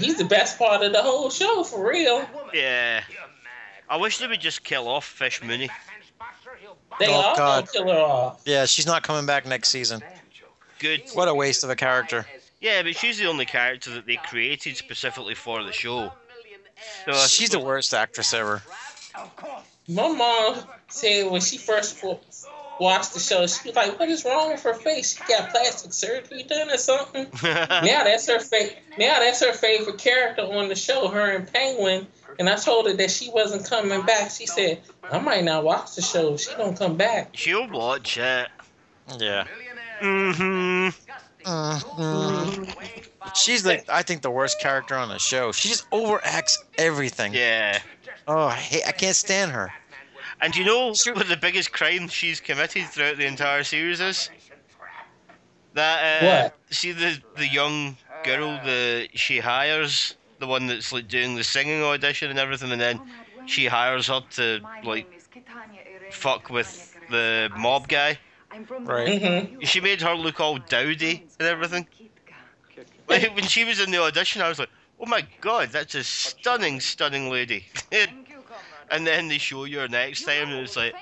He's 0.00 0.16
the 0.16 0.24
best 0.24 0.58
part 0.58 0.82
of 0.82 0.92
the 0.92 1.02
whole 1.02 1.30
show, 1.30 1.62
for 1.62 1.88
real. 1.90 2.26
Yeah. 2.54 3.02
I 3.88 3.96
wish 3.96 4.18
they 4.18 4.26
would 4.26 4.40
just 4.40 4.62
kill 4.64 4.88
off 4.88 5.04
Fish 5.04 5.42
Mooney. 5.42 5.68
They 6.98 7.06
Oh, 7.08 7.12
all 7.12 7.36
God. 7.36 7.66
gonna 7.66 7.66
kill 7.72 7.94
her 7.94 8.00
off. 8.00 8.42
Yeah, 8.44 8.64
she's 8.66 8.86
not 8.86 9.02
coming 9.02 9.26
back 9.26 9.46
next 9.46 9.68
season. 9.70 10.02
Good. 10.78 11.02
What 11.14 11.28
a 11.28 11.34
waste 11.34 11.64
of 11.64 11.70
a 11.70 11.76
character. 11.76 12.26
Yeah, 12.60 12.82
but 12.82 12.96
she's 12.96 13.18
the 13.18 13.26
only 13.26 13.46
character 13.46 13.90
that 13.94 14.06
they 14.06 14.16
created 14.16 14.76
specifically 14.76 15.34
for 15.34 15.62
the 15.62 15.72
show. 15.72 16.12
So 17.04 17.12
I 17.12 17.26
She's 17.26 17.50
the 17.50 17.58
worst 17.58 17.92
actress 17.94 18.32
ever. 18.34 18.62
My 19.88 20.08
mom 20.08 20.62
said 20.88 21.30
when 21.30 21.40
she 21.40 21.56
first 21.58 22.02
wa- 22.02 22.18
watched 22.80 23.14
the 23.14 23.20
show, 23.20 23.46
she 23.46 23.68
was 23.68 23.76
like, 23.76 23.98
"What 23.98 24.08
is 24.08 24.24
wrong 24.24 24.50
with 24.50 24.62
her 24.62 24.74
face? 24.74 25.16
She 25.16 25.32
got 25.32 25.50
plastic 25.50 25.92
surgery 25.92 26.42
done 26.42 26.70
or 26.70 26.78
something." 26.78 27.26
now 27.42 28.04
that's 28.04 28.26
her 28.26 28.40
fa- 28.40 28.74
Now 28.98 29.20
that's 29.20 29.40
her 29.44 29.52
favorite 29.52 29.98
character 29.98 30.42
on 30.42 30.68
the 30.68 30.74
show, 30.74 31.08
her 31.08 31.30
and 31.30 31.52
Penguin. 31.52 32.06
And 32.38 32.48
I 32.48 32.56
told 32.56 32.86
her 32.86 32.94
that 32.94 33.10
she 33.10 33.30
wasn't 33.30 33.68
coming 33.68 34.02
back. 34.02 34.30
She 34.30 34.46
said, 34.46 34.80
"I 35.10 35.18
might 35.18 35.44
not 35.44 35.62
watch 35.64 35.94
the 35.94 36.02
show. 36.02 36.36
She 36.36 36.50
don't 36.56 36.76
come 36.76 36.96
back." 36.96 37.30
She'll 37.36 37.68
watch 37.68 38.16
it. 38.16 38.48
Yeah. 39.18 39.46
Mm-hmm. 40.00 40.88
Mm-hmm. 41.44 42.64
She's 43.34 43.64
like, 43.64 43.88
I 43.88 44.02
think, 44.02 44.22
the 44.22 44.30
worst 44.30 44.60
character 44.60 44.96
on 44.96 45.08
the 45.08 45.18
show. 45.18 45.52
She 45.52 45.68
just 45.68 45.88
overacts 45.90 46.56
everything. 46.78 47.34
Yeah. 47.34 47.80
Oh, 48.26 48.46
I 48.46 48.54
hate. 48.54 48.86
I 48.86 48.92
can't 48.92 49.16
stand 49.16 49.52
her. 49.52 49.72
And 50.40 50.52
do 50.52 50.58
you 50.60 50.64
know 50.64 50.88
what 51.12 51.28
the 51.28 51.36
biggest 51.36 51.72
crime 51.72 52.08
she's 52.08 52.40
committed 52.40 52.88
throughout 52.88 53.16
the 53.16 53.26
entire 53.26 53.64
series 53.64 54.00
is? 54.00 54.30
That 55.74 56.22
uh, 56.22 56.26
What? 56.26 56.52
see 56.70 56.92
the 56.92 57.22
the 57.36 57.46
young 57.46 57.96
girl 58.22 58.58
that 58.58 59.08
she 59.14 59.38
hires, 59.40 60.16
the 60.38 60.46
one 60.46 60.66
that's 60.66 60.92
like 60.92 61.08
doing 61.08 61.36
the 61.36 61.44
singing 61.44 61.82
audition 61.82 62.30
and 62.30 62.38
everything, 62.38 62.72
and 62.72 62.80
then 62.80 63.00
she 63.44 63.66
hires 63.66 64.08
her 64.08 64.20
to 64.32 64.60
like 64.82 65.06
fuck 66.10 66.50
with 66.50 66.96
the 67.08 67.50
mob 67.54 67.88
guy. 67.88 68.18
Right. 68.84 69.20
Mhm. 69.20 69.66
She 69.66 69.80
made 69.80 70.00
her 70.02 70.14
look 70.14 70.40
all 70.40 70.58
dowdy 70.58 71.24
and 71.38 71.48
everything. 71.48 71.86
Like, 73.08 73.34
when 73.34 73.46
she 73.46 73.64
was 73.64 73.80
in 73.80 73.90
the 73.90 74.00
audition, 74.02 74.42
I 74.42 74.48
was 74.48 74.58
like, 74.58 74.70
"Oh 74.98 75.06
my 75.06 75.26
god, 75.40 75.70
that's 75.70 75.94
a 75.94 76.04
stunning, 76.04 76.80
stunning 76.80 77.30
lady." 77.30 77.66
and 78.90 79.06
then 79.06 79.28
they 79.28 79.38
show 79.38 79.64
you 79.64 79.80
her 79.80 79.88
next 79.88 80.24
time, 80.24 80.50
and 80.50 80.60
it's 80.60 80.76
like, 80.76 80.94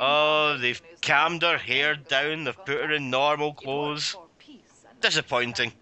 "Oh, 0.00 0.56
they've 0.60 0.80
calmed 1.02 1.42
her 1.42 1.58
hair 1.58 1.96
down, 1.96 2.44
they've 2.44 2.64
put 2.64 2.82
her 2.82 2.92
in 2.92 3.10
normal 3.10 3.54
clothes." 3.54 4.16
Disappointing. 5.00 5.72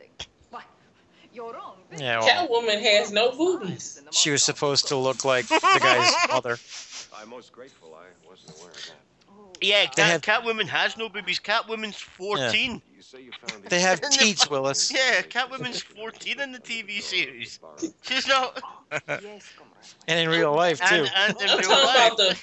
Yeah. 1.96 2.20
Well, 2.20 2.48
Catwoman 2.48 2.82
has 2.82 3.12
no 3.12 3.32
boobies. 3.32 4.00
she 4.11 4.30
was 4.30 4.42
supposed 4.42 4.88
to 4.88 4.96
look 4.96 5.24
like 5.24 5.46
the 5.48 5.80
guy's 5.80 6.12
mother. 6.28 6.59
I'm 7.16 7.28
most 7.28 7.53
grateful 7.53 7.94
I 7.94 8.28
wasn't 8.28 8.59
aware 8.59 8.70
of 8.70 8.76
that. 8.76 9.62
Yeah, 9.62 9.86
They 9.94 10.18
Cat, 10.18 10.22
Catwoman 10.22 10.66
has 10.66 10.96
no 10.96 11.09
boobies. 11.09 11.38
Catwoman's 11.38 11.96
14. 11.96 12.40
You 12.40 12.48
say 12.50 12.59
you 12.59 12.68
found 12.70 12.82
They 13.68 13.80
have 13.80 13.98
In 14.02 14.10
the- 14.10 14.16
teats, 14.16 14.48
Willis. 14.50 14.92
Yeah, 14.94 15.22
Catwoman's 15.22 15.82
14 15.82 16.40
in 16.40 16.52
the 16.52 16.58
TV 16.58 17.00
series. 17.00 17.58
She's 18.02 18.26
not. 18.28 18.60
And 20.08 20.20
in 20.20 20.28
real 20.28 20.54
life 20.54 20.78
too. 20.80 20.94
And, 20.94 21.10
and 21.16 21.40
in 21.40 21.48
I'm 21.48 21.58
real 21.58 21.68
talking 21.68 21.84
life. 21.86 22.06
about 22.12 22.16
the. 22.18 22.38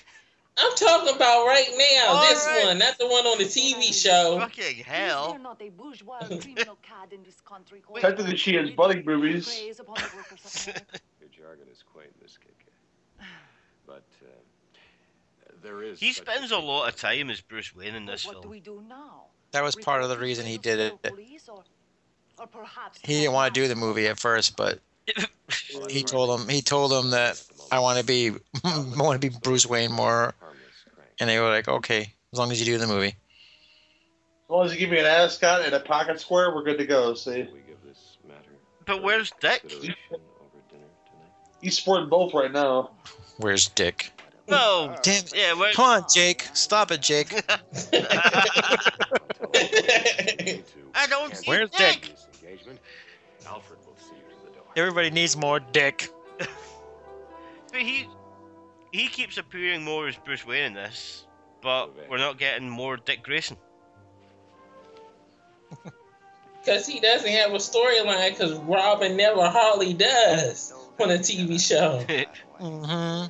I'm 0.61 0.75
talking 0.75 1.15
about 1.15 1.45
right 1.45 1.69
now. 1.77 2.07
All 2.11 2.29
this 2.29 2.45
right. 2.45 2.65
one, 2.65 2.79
not 2.79 2.97
the 2.97 3.07
one 3.07 3.25
on 3.25 3.37
the 3.37 3.45
TV 3.45 3.93
show. 3.93 4.37
Fucking 4.39 4.83
hell. 4.83 5.37
not 5.41 5.61
a 5.61 5.69
bourgeois 5.69 6.19
criminal 6.19 6.77
cad 6.81 7.13
in 7.13 7.23
this 7.23 7.39
country 7.41 7.81
who 7.87 7.97
Technically, 7.99 8.35
she 8.35 8.55
has 8.55 8.69
budding 8.71 9.03
boobies. 9.03 9.45
preys 9.47 9.79
upon 9.79 9.95
the 9.95 10.17
workers 10.17 10.43
of 10.43 10.67
America. 10.67 10.99
Your 11.21 11.29
jargon 11.29 11.65
is 11.71 11.81
quaint, 11.93 12.09
Miss 12.21 12.33
Kitka. 12.37 13.25
But 13.87 14.03
uh, 14.21 14.27
there 15.63 15.81
is. 15.81 15.99
He 15.99 16.11
spends 16.11 16.51
a 16.51 16.57
lot 16.57 16.89
of 16.89 16.97
time 16.97 17.29
as 17.29 17.39
Bruce 17.39 17.73
Wayne 17.73 17.95
in 17.95 18.05
this 18.05 18.23
film. 18.23 18.35
what 18.35 18.43
do 18.43 18.49
we 18.49 18.59
do 18.59 18.83
now? 18.89 19.27
That 19.51 19.63
was 19.63 19.75
part 19.75 20.03
of 20.03 20.09
the 20.09 20.17
reason 20.17 20.45
he 20.45 20.57
did 20.57 20.79
it. 20.79 21.01
Police 21.01 21.49
or, 21.49 21.63
or 22.37 22.47
perhaps 22.47 22.99
He 23.03 23.21
didn't 23.21 23.33
want 23.33 23.53
to 23.53 23.59
do 23.61 23.67
the 23.67 23.75
movie 23.75 24.07
at 24.07 24.19
first, 24.19 24.55
but 24.55 24.79
he 25.89 26.03
told 26.03 26.39
him 26.39 26.47
he 26.47 26.61
told 26.61 26.93
him 26.93 27.11
that 27.11 27.41
I 27.71 27.79
want 27.79 27.99
to 27.99 28.05
be 28.05 28.31
I 28.63 28.83
want 28.97 29.19
to 29.19 29.29
be 29.29 29.35
Bruce 29.41 29.65
Wayne 29.65 29.91
more, 29.91 30.35
and 31.19 31.29
they 31.29 31.39
were 31.39 31.49
like, 31.49 31.67
okay, 31.67 32.13
as 32.31 32.39
long 32.39 32.51
as 32.51 32.59
you 32.59 32.65
do 32.65 32.77
the 32.77 32.87
movie. 32.87 33.15
As 34.49 34.51
long 34.51 34.65
as 34.65 34.73
you 34.73 34.79
give 34.79 34.89
me 34.89 34.99
an 34.99 35.05
ascot 35.05 35.61
and 35.61 35.75
a 35.75 35.79
pocket 35.79 36.19
square, 36.19 36.53
we're 36.53 36.63
good 36.63 36.79
to 36.79 36.85
go. 36.85 37.13
See, 37.13 37.47
We 37.53 37.59
give 37.67 37.77
this 37.85 38.17
matter 38.27 38.49
But 38.85 39.03
where's 39.03 39.31
Dick? 39.39 39.61
consideration 39.61 39.95
over 40.11 40.57
he's 41.61 41.77
sporting 41.77 42.09
both 42.09 42.33
right 42.33 42.51
now. 42.51 42.89
Where's 43.37 43.67
Dick? 43.69 44.11
No. 44.49 44.95
Damn. 45.03 45.23
Yeah, 45.33 45.53
where, 45.53 45.73
Come 45.73 45.85
on, 45.85 46.05
Jake. 46.13 46.47
Stop 46.53 46.91
it, 46.91 47.01
Jake. 47.01 47.33
I 50.95 51.07
don't 51.07 51.35
see 51.35 51.47
Where's 51.47 51.69
Dick. 51.71 52.01
Dick? 52.01 52.15
Engagement, 52.43 52.79
Alfred 53.47 53.79
will 53.85 53.95
see 53.97 54.15
you 54.15 54.35
to 54.35 54.45
the 54.45 54.51
door. 54.55 54.65
Everybody 54.75 55.11
needs 55.11 55.37
more 55.37 55.59
Dick. 55.59 56.09
But 57.71 57.81
he 57.81 58.07
he 58.91 59.07
keeps 59.07 59.37
appearing 59.37 59.83
more 59.83 60.07
as 60.07 60.15
Bruce 60.17 60.43
Wayne 60.45 60.63
in 60.63 60.73
this, 60.73 61.23
but 61.61 61.91
we're 62.09 62.17
not 62.17 62.39
getting 62.39 62.67
more 62.67 62.97
Dick 62.97 63.21
Grayson. 63.21 63.57
Because 66.59 66.87
he 66.87 66.99
doesn't 66.99 67.29
have 67.29 67.51
a 67.51 67.57
storyline, 67.57 68.31
because 68.31 68.53
Robin 68.59 69.15
never 69.15 69.47
hardly 69.47 69.93
does 69.93 70.73
on 70.99 71.11
a 71.11 71.19
TV 71.19 71.59
show. 71.59 71.99
hmm 72.57 73.25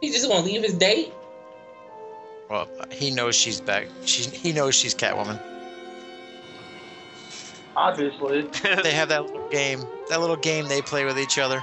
time. 0.00 0.08
He's 0.08 0.14
just 0.14 0.28
going 0.28 0.42
to 0.42 0.46
leave 0.46 0.62
his 0.62 0.74
date? 0.74 1.12
Well, 2.48 2.68
he 2.90 3.10
knows 3.10 3.36
she's 3.36 3.60
back. 3.60 3.88
She, 4.04 4.22
he 4.22 4.52
knows 4.52 4.74
she's 4.74 4.94
Catwoman. 4.94 5.40
Obviously, 7.76 8.42
They 8.82 8.92
have 8.92 9.10
that 9.10 9.26
little 9.26 9.48
game. 9.50 9.84
That 10.08 10.20
little 10.20 10.36
game 10.36 10.66
they 10.66 10.80
play 10.82 11.04
with 11.04 11.18
each 11.18 11.38
other. 11.38 11.62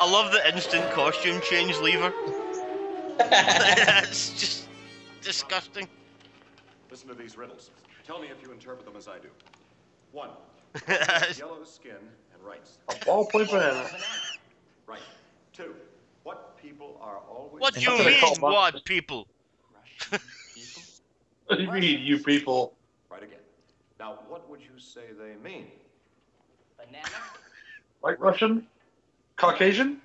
I 0.00 0.10
love 0.10 0.32
the 0.32 0.52
instant 0.52 0.90
costume 0.92 1.40
change 1.42 1.76
lever. 1.78 2.12
That's 3.18 4.30
just 4.30 4.68
disgusting. 5.22 5.88
Listen 6.90 7.08
to 7.08 7.14
these 7.14 7.36
riddles. 7.38 7.70
Tell 8.06 8.18
me 8.18 8.28
if 8.28 8.42
you 8.42 8.52
interpret 8.52 8.84
them 8.84 8.96
as 8.96 9.08
I 9.08 9.18
do. 9.18 9.28
One. 10.12 10.30
Yellow 11.38 11.64
skin 11.64 11.92
and 12.34 12.42
rights. 12.44 12.78
a 12.88 12.94
ballpoint 12.94 13.50
banana. 13.50 13.88
Right. 14.86 15.00
Two. 15.52 15.74
What 16.22 16.56
people 16.58 16.98
are 17.02 17.18
always. 17.18 17.60
what 17.60 17.74
do 17.74 17.80
you 17.80 17.90
mean, 17.98 18.20
what 18.40 18.84
people? 18.84 19.26
What 21.46 21.58
do 21.58 21.64
you 21.64 21.72
mean, 21.72 22.06
you 22.06 22.18
people? 22.18 22.74
Right 23.10 23.24
again. 23.24 23.40
Now, 23.98 24.20
what 24.28 24.48
would 24.48 24.60
you 24.60 24.78
say 24.78 25.00
they 25.18 25.34
mean? 25.42 25.66
Banana? 26.78 27.08
White 28.02 28.20
Russian? 28.20 28.68
Caucasian? 29.36 30.00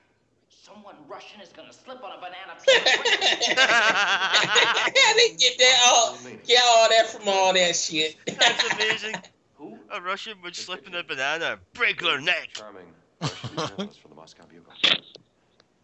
Someone 0.50 0.96
Russian 1.08 1.42
is 1.42 1.50
gonna 1.50 1.72
slip 1.72 2.04
on 2.04 2.12
a 2.12 2.18
banana 2.18 2.58
peel. 2.66 2.76
I 3.58 4.92
didn't 5.16 5.40
get 5.40 5.58
that 5.60 5.82
all 5.86 6.18
get 6.48 6.64
all 6.66 6.90
that 6.90 7.10
from 7.10 7.28
all 7.28 7.54
that 7.54 7.76
shit. 7.76 8.16
That's 8.26 8.74
amazing. 8.74 9.16
Who? 9.58 9.78
A 9.92 10.02
Russian 10.02 10.42
would 10.44 10.56
slip 10.56 10.88
in 10.88 10.96
a 10.96 11.04
banana, 11.04 11.60
break 11.74 12.02
their 12.02 12.20
neck. 12.20 12.50
Charming 12.54 12.88
Russian 13.22 13.50
journalist 13.56 14.02
from 14.02 14.10
the 14.10 14.16
Moscow 14.16 14.46
Bugle. 14.50 14.74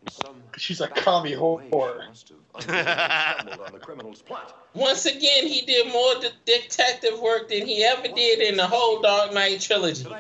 In 0.04 0.12
some 0.12 0.36
She's 0.58 0.82
a 0.82 0.88
commie 0.88 1.34
whore. 1.34 2.02
stumbled 2.16 2.48
on 3.66 3.72
the 3.74 3.80
criminal's 3.80 4.22
plot. 4.22 4.68
Once 4.74 5.06
again, 5.06 5.48
he 5.48 5.62
did 5.62 5.92
more 5.92 6.16
de- 6.16 6.32
detective 6.46 7.20
work 7.20 7.50
than 7.50 7.66
he 7.66 7.84
ever 7.84 8.08
did 8.08 8.40
in 8.40 8.58
the 8.58 8.68
whole 8.68 9.02
Dark 9.02 9.34
Knight 9.34 9.62
trilogy. 9.62 10.06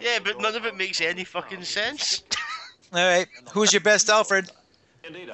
Yeah, 0.00 0.18
but 0.24 0.40
none 0.40 0.56
of 0.56 0.66
it 0.66 0.74
makes 0.76 1.00
any 1.00 1.22
fucking 1.22 1.62
sense. 1.62 2.24
All 2.92 2.98
right, 2.98 3.28
who's 3.52 3.72
your 3.72 3.80
best 3.80 4.08
Alfred? 4.08 4.50
Indeed, 5.04 5.30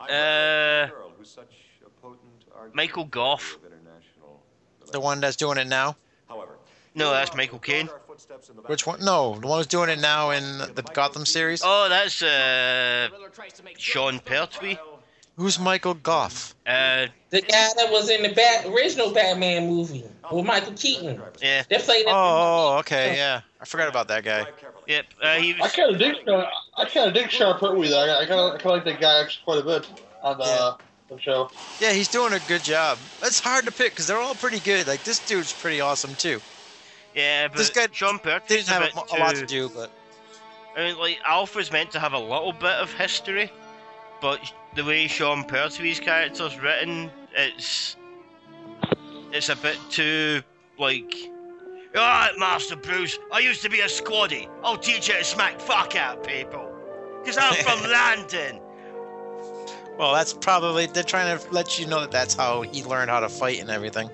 I 0.00 0.04
Uh, 0.04 0.86
a 0.86 0.90
girl 0.90 1.12
who's 1.18 1.30
such 1.30 1.52
a 1.84 1.90
potent 2.00 2.20
argument 2.54 2.74
Michael 2.74 3.04
Gough. 3.04 3.58
The 4.90 4.98
one 5.00 5.20
that's 5.20 5.36
doing 5.36 5.58
it 5.58 5.66
now. 5.66 5.96
However, 6.26 6.52
No, 6.94 7.10
that's 7.10 7.34
Michael 7.36 7.58
Caine. 7.58 7.90
Our 8.30 8.38
footsteps 8.38 8.50
in 8.50 8.56
the 8.56 8.62
Which 8.62 8.86
one? 8.86 9.04
No, 9.04 9.38
the 9.40 9.46
one 9.46 9.58
who's 9.58 9.66
doing 9.66 9.88
it 9.90 9.98
now 9.98 10.30
in 10.30 10.58
the 10.58 10.82
Gotham 10.94 11.26
series. 11.26 11.62
Oh, 11.64 11.88
that's 11.88 12.22
uh, 12.22 13.08
Sean 13.78 14.20
Pertwee. 14.20 14.78
Who's 15.36 15.58
Michael 15.58 15.94
Gough? 15.94 16.54
Uh, 16.66 17.06
The 17.30 17.40
guy 17.40 17.68
that 17.76 17.88
was 17.90 18.10
in 18.10 18.22
the 18.22 18.28
bat- 18.34 18.66
original 18.66 19.12
Batman 19.12 19.66
movie 19.66 20.04
with 20.30 20.44
Michael 20.44 20.74
Keaton. 20.74 21.20
yeah, 21.40 21.62
They 21.68 21.78
played 21.78 22.04
Oh, 22.06 22.12
oh, 22.74 22.78
okay, 22.80 23.16
yeah. 23.16 23.40
I 23.60 23.64
forgot 23.64 23.88
about 23.88 24.08
that 24.08 24.24
guy. 24.24 24.46
yep. 24.86 25.06
Uh, 25.22 25.36
he 25.36 25.54
I 25.60 25.68
kind 25.68 25.92
of 25.94 25.98
dig. 25.98 26.28
Uh, 26.28 26.44
I 26.76 26.84
kind 26.84 27.08
of 27.08 27.14
dig 27.14 27.30
Sean 27.30 27.58
Pertwee. 27.58 27.88
Though. 27.88 28.02
I 28.02 28.26
kind 28.26 28.40
of, 28.40 28.54
I 28.54 28.58
kind 28.58 28.66
of 28.66 28.72
like 28.72 28.84
that 28.84 29.00
guy 29.00 29.20
actually 29.20 29.44
quite 29.44 29.58
a 29.58 29.64
bit 29.64 29.88
on 30.22 30.38
the, 30.38 30.44
Yeah. 30.44 30.72
the 31.08 31.20
show. 31.20 31.50
Yeah, 31.80 31.92
he's 31.92 32.08
doing 32.08 32.34
a 32.34 32.40
good 32.46 32.62
job. 32.62 32.98
It's 33.22 33.40
hard 33.40 33.64
to 33.64 33.72
pick 33.72 33.92
because 33.92 34.06
they're 34.06 34.18
all 34.20 34.34
pretty 34.34 34.60
good. 34.60 34.86
Like 34.86 35.02
this 35.02 35.18
dude's 35.26 35.52
pretty 35.54 35.80
awesome 35.80 36.14
too. 36.16 36.40
Yeah, 37.14 37.48
but 37.48 37.58
This 37.58 37.70
guy 37.70 37.86
Sean 37.92 38.18
Pertwee's 38.18 38.66
Didn't 38.66 38.68
have 38.68 38.82
a, 38.82 39.16
a, 39.16 39.18
lot 39.18 39.34
to 39.34 39.46
do, 39.46 39.68
but 39.68 39.90
I 40.76 40.80
mean, 40.80 40.98
like 40.98 41.18
Alpha's 41.26 41.70
meant 41.70 41.90
to 41.92 42.00
have 42.00 42.14
a 42.14 42.18
little 42.18 42.52
bit 42.52 42.72
of 42.72 42.92
history, 42.92 43.50
but 44.20 44.40
the 44.74 44.84
way 44.84 45.06
Sean 45.06 45.44
Pertwee's 45.44 46.00
character's 46.00 46.58
written, 46.58 47.10
it's 47.34 47.96
it's 49.32 49.48
a 49.48 49.56
bit 49.56 49.78
too 49.90 50.42
like. 50.78 51.14
Alright, 51.94 52.38
Master 52.38 52.76
Bruce, 52.76 53.18
I 53.30 53.40
used 53.40 53.60
to 53.62 53.68
be 53.68 53.80
a 53.80 53.86
squaddy. 53.86 54.48
I'll 54.64 54.78
teach 54.78 55.08
you 55.08 55.14
to 55.14 55.24
smack 55.24 55.60
fuck 55.60 55.94
out 55.94 56.26
people. 56.26 56.72
Because 57.20 57.36
I'm 57.36 57.54
from 57.62 57.82
London. 57.90 58.58
well, 59.98 60.14
that's 60.14 60.32
probably 60.32 60.86
they're 60.86 61.02
trying 61.02 61.38
to 61.38 61.50
let 61.50 61.78
you 61.78 61.86
know 61.86 62.00
that 62.00 62.10
that's 62.10 62.32
how 62.34 62.62
he 62.62 62.82
learned 62.82 63.10
how 63.10 63.20
to 63.20 63.28
fight 63.28 63.60
and 63.60 63.68
everything. 63.68 64.08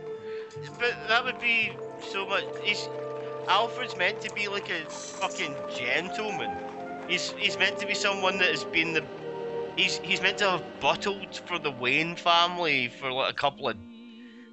But 0.81 0.97
that 1.07 1.25
would 1.25 1.39
be 1.39 1.71
so 2.03 2.27
much. 2.27 2.45
He's 2.63 2.89
Alfred's 3.49 3.97
meant 3.97 4.21
to 4.21 4.35
be 4.35 4.47
like 4.47 4.71
a 4.71 4.89
fucking 4.91 5.55
gentleman. 5.75 6.55
He's 7.09 7.31
he's 7.33 7.59
meant 7.59 7.79
to 7.79 7.87
be 7.87 7.95
someone 7.95 8.39
that 8.39 8.51
has 8.51 8.65
been 8.65 8.93
the. 8.93 9.05
He's 9.77 9.99
he's 9.99 10.21
meant 10.21 10.39
to 10.39 10.51
have 10.51 10.81
bottled 10.81 11.37
for 11.47 11.59
the 11.59 11.71
Wayne 11.71 12.15
family 12.17 12.89
for 12.89 13.11
like 13.11 13.31
a 13.33 13.35
couple 13.35 13.69
of 13.69 13.77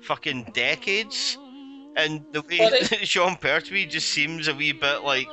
fucking 0.03 0.51
decades, 0.53 1.37
and 1.97 2.25
the 2.31 2.41
way 2.41 2.81
Sean 3.03 3.35
Pertwee 3.35 3.85
just 3.85 4.09
seems 4.09 4.47
a 4.47 4.55
wee 4.55 4.71
bit 4.71 5.03
like. 5.03 5.27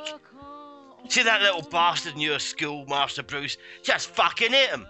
See 1.09 1.23
that 1.23 1.41
little 1.41 1.61
bastard 1.61 2.13
in 2.15 2.21
your 2.21 2.39
school, 2.39 2.85
Master 2.87 3.23
Bruce? 3.23 3.57
Just 3.81 4.09
fucking 4.09 4.51
hit 4.51 4.69
him. 4.69 4.87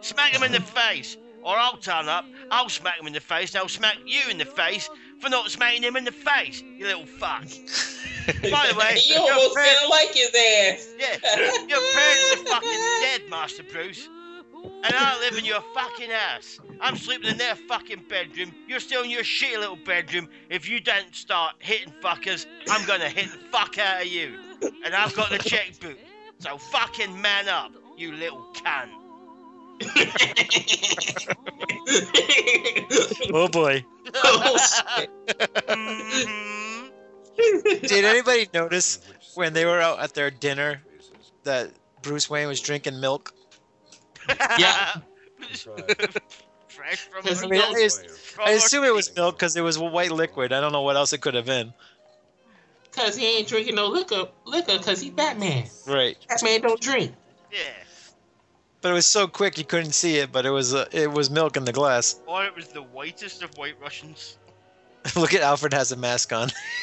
Smack 0.00 0.32
him 0.32 0.42
in 0.42 0.52
the 0.52 0.60
face. 0.60 1.18
Or 1.42 1.56
I'll 1.56 1.76
turn 1.76 2.08
up, 2.08 2.24
I'll 2.50 2.68
smack 2.68 2.98
him 2.98 3.06
in 3.06 3.12
the 3.12 3.20
face, 3.20 3.54
and 3.54 3.62
I'll 3.62 3.68
smack 3.68 3.98
you 4.04 4.28
in 4.30 4.38
the 4.38 4.44
face 4.44 4.88
for 5.20 5.28
not 5.28 5.50
smacking 5.50 5.82
him 5.82 5.96
in 5.96 6.04
the 6.04 6.12
face, 6.12 6.62
you 6.76 6.86
little 6.86 7.06
fuck. 7.06 7.42
By 8.50 8.68
the 8.70 8.76
way, 8.78 8.98
you 9.06 9.16
almost 9.16 9.54
parents- 9.54 9.80
sound 9.80 9.90
like 9.90 10.14
his 10.14 10.28
ass. 10.28 10.88
yeah, 10.98 11.66
your 11.66 11.80
parents 11.92 12.32
are 12.32 12.44
fucking 12.46 12.70
dead, 13.02 13.22
Master 13.30 13.62
Bruce. 13.72 14.08
And 14.84 14.92
I 14.94 15.18
live 15.20 15.38
in 15.38 15.44
your 15.44 15.62
fucking 15.72 16.10
house. 16.10 16.58
I'm 16.80 16.96
sleeping 16.96 17.30
in 17.30 17.38
their 17.38 17.54
fucking 17.54 18.04
bedroom. 18.08 18.52
You're 18.66 18.80
still 18.80 19.02
in 19.02 19.10
your 19.10 19.22
shitty 19.22 19.58
little 19.58 19.76
bedroom. 19.76 20.28
If 20.50 20.68
you 20.68 20.78
don't 20.80 21.14
start 21.14 21.54
hitting 21.60 21.92
fuckers, 22.02 22.46
I'm 22.68 22.86
gonna 22.86 23.08
hit 23.08 23.30
the 23.30 23.38
fuck 23.50 23.78
out 23.78 24.02
of 24.02 24.08
you. 24.08 24.34
And 24.84 24.94
I've 24.94 25.14
got 25.14 25.30
the 25.30 25.38
checkbook. 25.38 25.96
So 26.40 26.58
fucking 26.58 27.20
man 27.20 27.48
up, 27.48 27.72
you 27.96 28.12
little 28.12 28.44
cunt. 28.54 28.90
Oh 33.32 33.48
boy! 33.48 33.84
oh. 34.14 34.56
Did 37.82 38.04
anybody 38.04 38.48
notice 38.54 39.00
when 39.34 39.52
they 39.52 39.64
were 39.64 39.80
out 39.80 40.00
at 40.00 40.14
their 40.14 40.30
dinner 40.30 40.80
that 41.44 41.70
Bruce 42.02 42.28
Wayne 42.30 42.48
was 42.48 42.60
drinking 42.60 43.00
milk? 43.00 43.32
Yeah. 44.58 44.96
Fresh 46.68 46.98
from 47.08 47.24
I 47.26 47.46
mean, 47.46 47.60
I, 47.62 47.82
as- 47.84 47.98
from 48.34 48.46
I 48.46 48.50
assume 48.52 48.84
it 48.84 48.92
was 48.92 49.14
milk 49.14 49.36
because 49.36 49.56
it 49.56 49.62
was 49.62 49.78
white 49.78 50.10
liquid. 50.12 50.52
I 50.52 50.60
don't 50.60 50.72
know 50.72 50.82
what 50.82 50.96
else 50.96 51.12
it 51.12 51.20
could 51.20 51.34
have 51.34 51.46
been. 51.46 51.72
Cause 52.92 53.16
he 53.16 53.38
ain't 53.38 53.48
drinking 53.48 53.76
no 53.76 53.86
liquor, 53.86 54.28
liquor, 54.44 54.78
cause 54.78 55.00
he 55.00 55.10
Batman. 55.10 55.66
Right. 55.86 56.16
Batman 56.28 56.62
don't 56.62 56.80
drink. 56.80 57.12
Yeah. 57.52 57.58
But 58.80 58.90
it 58.90 58.94
was 58.94 59.06
so 59.06 59.26
quick 59.26 59.58
you 59.58 59.64
couldn't 59.64 59.92
see 59.92 60.18
it. 60.18 60.30
But 60.32 60.46
it 60.46 60.50
was 60.50 60.74
uh, 60.74 60.86
it 60.92 61.10
was 61.10 61.30
milk 61.30 61.56
in 61.56 61.64
the 61.64 61.72
glass. 61.72 62.20
Or 62.26 62.44
it 62.44 62.54
was 62.54 62.68
the 62.68 62.82
whitest 62.82 63.42
of 63.42 63.56
white 63.58 63.74
Russians. 63.80 64.38
Look 65.16 65.34
at 65.34 65.40
Alfred 65.40 65.72
has 65.72 65.92
a 65.92 65.96
mask 65.96 66.32
on. 66.32 66.50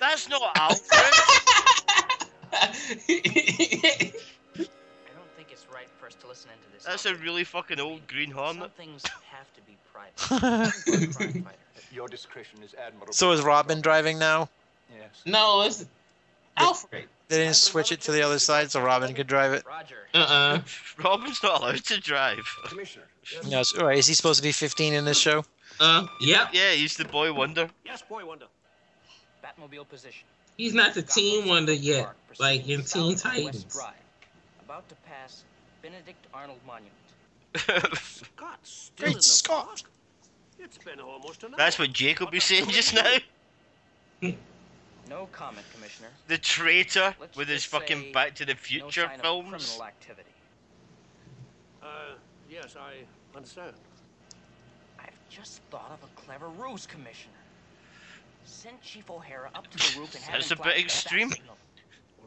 That's 0.00 0.28
not 0.28 0.56
Alfred. 0.56 1.12
I 2.52 2.66
don't 4.58 5.30
think 5.36 5.52
it's 5.52 5.66
right 5.72 5.88
for 5.98 6.06
us 6.06 6.14
to 6.14 6.26
listen 6.26 6.50
into 6.50 6.72
this. 6.74 6.84
That's 6.84 7.06
a 7.06 7.14
really 7.16 7.44
fucking 7.44 7.78
old 7.80 8.06
Green 8.08 8.32
Some 8.34 8.68
things 8.76 9.02
have 9.30 9.52
to 9.54 9.60
be 9.62 9.76
private. 9.92 11.44
Your 11.92 12.08
discretion 12.08 12.62
is 12.64 12.74
admirable. 12.74 13.12
so 13.12 13.32
is 13.32 13.42
Robin 13.42 13.80
driving 13.80 14.18
now? 14.18 14.48
Yes. 14.96 15.22
no, 15.26 15.62
it's 15.62 15.86
Alfred. 16.56 17.08
They 17.32 17.38
didn't 17.38 17.56
switch 17.56 17.92
it 17.92 18.02
to 18.02 18.12
the 18.12 18.20
other 18.20 18.38
side 18.38 18.70
so 18.70 18.82
Robin 18.82 19.14
could 19.14 19.26
drive 19.26 19.54
it. 19.54 19.64
Roger. 19.66 20.06
Uh-uh. 20.12 20.60
Robin's 21.02 21.42
not 21.42 21.62
allowed 21.62 21.82
to 21.82 21.98
drive. 21.98 22.44
Commissioner. 22.66 23.06
No, 23.48 23.60
it's, 23.60 23.72
all 23.72 23.86
right, 23.86 23.96
is 23.96 24.06
he 24.06 24.12
supposed 24.12 24.36
to 24.36 24.42
be 24.42 24.52
15 24.52 24.92
in 24.92 25.06
this 25.06 25.18
show? 25.18 25.42
Uh, 25.80 26.06
yep. 26.20 26.50
Yeah, 26.52 26.72
he's 26.72 26.94
the 26.98 27.06
boy 27.06 27.32
wonder. 27.32 27.70
Yes, 27.86 28.02
boy 28.02 28.26
wonder. 28.26 28.44
Batmobile 29.42 29.88
position. 29.88 30.26
He's 30.58 30.74
not 30.74 30.92
the 30.92 31.00
teen 31.00 31.48
wonder 31.48 31.72
yet, 31.72 32.12
like 32.38 32.68
in 32.68 32.80
proceeding 32.80 33.08
Teen 33.08 33.16
south 33.16 33.34
on 33.34 33.44
West 33.44 33.70
Titans. 33.70 33.92
About 34.66 34.86
to 34.90 34.94
pass 34.96 35.44
Benedict 35.80 36.26
Arnold 36.34 36.60
Monument. 36.66 36.92
Scott, 37.96 38.58
still 38.62 39.06
in 39.06 39.12
Great 39.12 39.16
the 39.16 39.22
Scott! 39.22 39.66
park? 39.68 39.80
It's 40.58 40.76
been 40.76 41.00
almost 41.00 41.44
an 41.44 41.52
hour. 41.52 41.56
That's 41.56 41.78
what 41.78 41.94
Jacob 41.94 42.30
was 42.30 42.44
saying 42.44 42.68
just 42.68 42.92
now. 42.92 43.16
No 45.08 45.28
comment, 45.32 45.66
Commissioner. 45.74 46.08
The 46.28 46.38
traitor 46.38 47.14
Let's 47.20 47.36
with 47.36 47.48
his 47.48 47.64
fucking 47.64 48.00
say 48.02 48.12
Back 48.12 48.34
to 48.36 48.44
the 48.44 48.54
Future 48.54 49.02
sign 49.02 49.14
of 49.16 49.20
films. 49.20 49.48
criminal 49.50 49.84
activity. 49.84 50.28
Uh, 51.82 51.86
yes, 52.48 52.76
I 52.78 53.04
understand. 53.36 53.72
I've 54.98 55.08
just 55.28 55.60
thought 55.70 55.90
of 55.92 55.98
a 56.08 56.20
clever 56.20 56.48
ruse, 56.48 56.86
Commissioner. 56.86 57.34
Send 58.44 58.80
Chief 58.82 59.10
O'Hara 59.10 59.50
up 59.54 59.68
to 59.70 59.78
the 59.78 60.00
roof 60.00 60.14
and 60.14 60.24
have 60.24 60.34
That's 60.34 60.50
him 60.52 60.58
a 60.60 60.64
bit 60.64 60.78
extreme. 60.78 61.32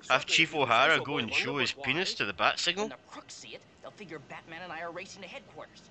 Have 0.09 0.25
Chief 0.25 0.53
O'Hara 0.53 0.99
go 1.01 1.17
and 1.17 1.33
show 1.33 1.57
his 1.57 1.71
penis 1.71 2.13
to 2.15 2.25
the 2.25 2.33
bat 2.33 2.53
When 2.53 2.57
signal. 2.57 2.87
the 2.89 2.95
crooks 3.09 3.33
see 3.33 3.49
it, 3.49 3.61
they'll 3.81 3.91
figure 3.91 4.19
Batman 4.29 4.61
and 4.63 4.71
I 4.71 4.81
are 4.81 4.91
racing 4.91 5.21
to 5.23 5.27
headquarters. 5.27 5.81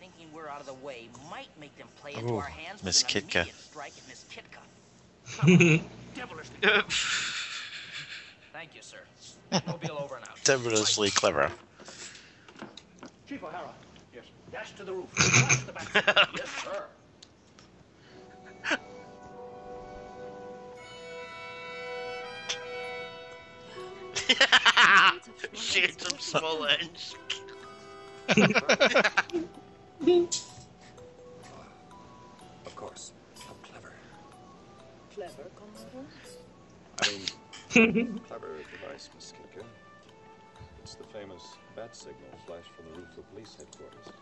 Thinking 0.00 0.26
we're 0.34 0.48
out 0.48 0.60
of 0.60 0.66
the 0.66 0.74
way 0.74 1.08
might 1.30 1.48
make 1.60 1.76
them 1.78 1.86
play 2.00 2.14
into 2.14 2.32
Ooh, 2.32 2.36
our 2.36 2.42
hands 2.42 2.82
Miss 2.82 3.02
Kitka. 3.02 3.46
strike 3.46 3.92
at 3.96 4.08
Miss 4.08 4.24
Kitka. 4.30 4.58
Devilishly. 5.44 6.56
Thank 8.52 8.74
you, 8.74 8.82
sir. 8.82 9.00
Mobile 9.66 9.98
over 9.98 10.16
and 10.16 10.24
out. 10.28 10.42
Devilishly 10.44 11.10
clever. 11.10 11.50
Chief 13.28 13.42
O'Hara. 13.42 13.70
Yes. 14.14 14.24
Dash 14.50 14.72
to 14.76 14.84
the 14.84 14.92
roof. 14.92 15.14
Dash 15.16 15.62
the 15.64 15.72
back. 15.72 15.88
yes, 16.36 16.48
sir. 16.62 16.86
Shades 25.52 26.04
of 26.06 26.20
Smolensk. 26.20 27.16
clever, 32.74 33.12
I 37.02 37.08
mean, 37.78 38.20
clever 38.28 38.56
device, 38.70 39.10
Miss 39.14 39.32
Kitka. 39.32 39.64
It's 40.82 40.94
the 40.94 41.04
famous 41.04 41.42
bat 41.74 41.96
signal 41.96 42.30
flashed 42.46 42.70
from 42.76 42.86
the 42.92 43.00
roof 43.00 43.18
of 43.18 43.30
police 43.32 43.56
headquarters. 43.58 44.12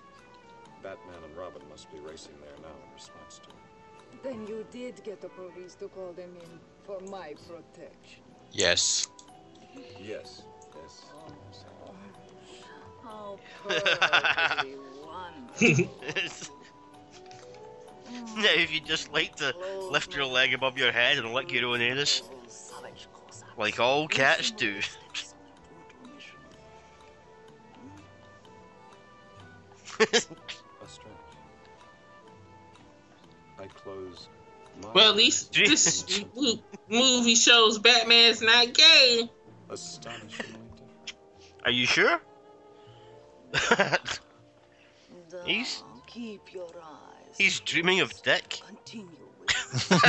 Batman 0.83 1.17
and 1.25 1.37
Robin 1.37 1.63
must 1.71 1.91
be 1.93 1.99
racing 2.01 2.35
there 2.41 2.57
now 2.63 2.75
in 2.75 2.95
response 2.95 3.39
to 3.43 3.49
it. 3.51 4.23
Then 4.23 4.47
you 4.47 4.65
did 4.71 5.03
get 5.05 5.21
the 5.21 5.29
police 5.29 5.75
to 5.77 5.89
call 5.89 6.13
them 6.13 6.31
in 6.41 6.61
for 6.85 7.01
my 7.11 7.35
protection. 7.47 8.23
Yes. 8.53 9.09
Yes, 10.01 10.43
yes. 10.75 11.05
How 13.03 13.39
perfectly 13.69 14.77
wonderful. 15.05 15.89
now, 18.37 18.53
if 18.55 18.73
you 18.73 18.81
just 18.81 19.13
like 19.13 19.37
to 19.37 19.55
lift 19.91 20.15
your 20.15 20.25
leg 20.25 20.55
above 20.55 20.79
your 20.79 20.93
head 20.93 21.19
and 21.19 21.33
lick 21.35 21.53
your 21.53 21.67
own 21.67 21.83
anus, 21.83 22.23
like 23.57 23.81
all 23.81 24.09
cats 24.09 24.51
do. 24.51 24.81
Lestrange. 30.01 30.29
I 33.59 33.67
close 33.67 34.29
my 34.83 34.91
Well, 34.93 35.11
at 35.11 35.17
least 35.17 35.53
this 35.53 36.25
movie 36.89 37.35
shows 37.35 37.79
Batman's 37.79 38.43
not 38.43 38.73
gay. 38.75 39.31
astonishingly 39.71 40.59
Are 41.65 41.71
you 41.71 41.87
sure? 41.87 42.21
he's 45.47 45.83
Keep 46.09 46.53
your 46.53 46.69
eyes. 46.83 47.37
he's 47.39 47.61
dreaming 47.61 48.01
of 48.01 48.13
dick. 48.23 48.61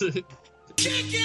Continue 0.78 1.18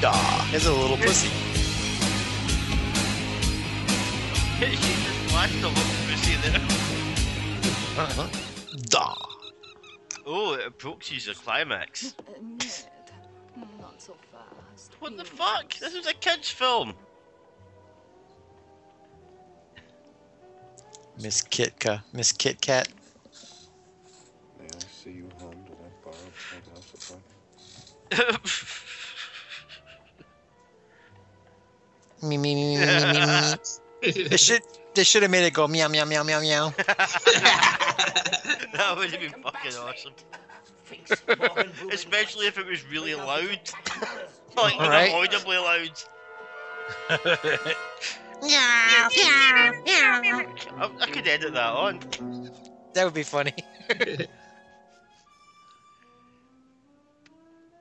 Duh. 0.00 0.44
It's 0.54 0.64
a 0.64 0.72
little 0.72 0.96
pussy. 0.96 1.28
she 4.58 4.74
just 4.74 5.18
flashed 5.30 5.62
a 5.62 5.68
little 5.68 5.96
pussy 6.06 6.34
there. 6.40 6.62
Uh-huh. 7.98 8.26
Duh. 8.88 9.14
Oh, 10.24 10.54
it 10.54 10.66
approaches 10.66 11.28
a 11.28 11.34
climax. 11.34 12.14
Ned, 12.40 12.86
not 13.82 14.00
so 14.00 14.14
fast. 14.32 14.94
What 15.00 15.18
the 15.18 15.26
fuck? 15.26 15.74
This 15.74 15.92
is 15.92 16.06
a 16.06 16.14
kids' 16.14 16.48
film. 16.48 16.94
Miss 21.20 21.42
Kitka. 21.42 22.02
Miss 22.12 22.32
Kit 22.32 22.60
Kat. 22.60 22.88
May 24.58 24.66
I 24.66 24.68
see 25.02 25.10
you 25.10 25.28
home 25.40 25.64
to 25.64 25.70
that 25.70 26.02
borrowed 26.02 26.32
penthouse 26.50 27.20
apartment? 28.10 28.50
Me 32.22 32.38
me 32.38 32.54
me 32.54 32.76
me 32.76 32.78
me 32.78 33.12
me 33.12 33.20
me. 33.20 33.26
They 34.28 34.36
should 34.36 34.62
they 34.94 35.04
should 35.04 35.22
have 35.22 35.30
made 35.30 35.44
it 35.46 35.52
go 35.52 35.66
meow 35.68 35.88
meow 35.88 36.04
meow 36.04 36.22
meow 36.22 36.40
meow. 36.40 36.70
that 36.76 36.84
would 38.96 39.10
have 39.10 39.20
been 39.20 39.34
fucking 39.42 39.72
awesome. 39.76 40.14
Especially 41.92 42.46
if 42.46 42.56
it 42.58 42.66
was 42.66 42.84
really 42.90 43.14
loud. 43.14 43.58
like 44.56 44.78
Right. 44.78 45.10
unavoidably 45.10 45.58
loud. 45.58 45.90
I, 48.46 49.72
I 51.00 51.06
could 51.06 51.26
edit 51.26 51.54
that 51.54 51.72
on. 51.72 52.00
That 52.94 53.04
would 53.04 53.14
be 53.14 53.22
funny. 53.22 53.54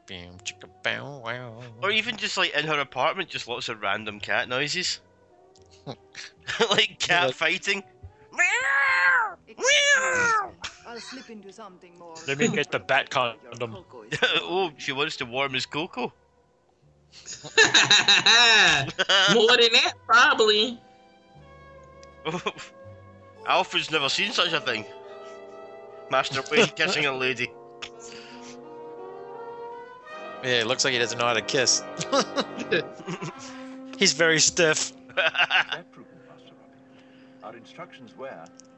Bam, 0.08 0.34
chicka, 0.44 0.70
bow, 0.84 1.22
wow. 1.24 1.62
Or 1.82 1.92
even 1.92 2.18
just 2.18 2.38
like 2.38 2.54
in 2.54 2.66
her 2.66 2.80
apartment, 2.80 3.30
just 3.30 3.48
lots 3.48 3.70
of 3.70 3.82
random 3.82 4.20
cat 4.20 4.50
noises. 4.50 5.00
like 5.86 7.00
cat 7.00 7.28
Like- 7.28 7.36
fighting. 7.36 7.84
I'll 10.86 11.00
slip 11.00 11.30
into 11.30 11.52
something 11.52 11.98
more. 11.98 12.16
Let 12.28 12.38
me 12.38 12.48
get 12.50 12.72
the 12.72 12.80
bat 12.80 13.10
condom. 13.10 13.78
oh, 14.42 14.72
she 14.78 14.92
wants 14.92 15.16
to 15.18 15.26
warm 15.26 15.54
his 15.54 15.66
cocoa. 15.66 16.14
More 19.34 19.58
than 19.58 19.72
that, 19.74 19.94
probably. 20.08 20.80
Alfred's 23.48 23.92
never 23.92 24.10
seen 24.10 24.32
such 24.32 24.54
a 24.54 24.60
thing. 24.60 24.86
Master 26.10 26.42
Wayne 26.52 26.68
kissing 26.68 27.06
a 27.06 27.12
lady. 27.16 27.52
Yeah, 30.44 30.60
it 30.62 30.68
looks 30.68 30.84
like 30.84 30.94
he 30.94 31.00
doesn't 31.00 31.18
know 31.18 31.26
how 31.26 31.34
to 31.34 31.42
kiss. 31.42 31.84
He's 33.98 34.14
very 34.14 34.40
stiff. 34.40 34.92
Quite 35.14 35.84
prudent, 35.92 36.18
Master 36.30 36.52
Robin. 36.60 37.44
Our 37.44 37.56
instructions 37.56 38.16
were 38.18 38.30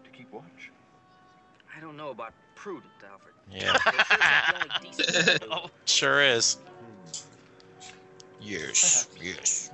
to 0.03 0.09
keep 0.11 0.31
watch. 0.31 0.71
I 1.75 1.79
don't 1.81 1.97
know 1.97 2.09
about 2.09 2.33
prudent, 2.55 2.91
Alfred. 3.11 3.33
Yeah, 3.51 3.75
It's 3.75 4.09
the 4.09 4.55
only 4.55 4.69
decent 4.81 5.09
thing 5.25 5.39
to 5.39 5.47
do. 5.47 5.69
sure 5.85 6.21
is. 6.21 6.57
Yes, 8.41 9.07
yes. 9.21 9.71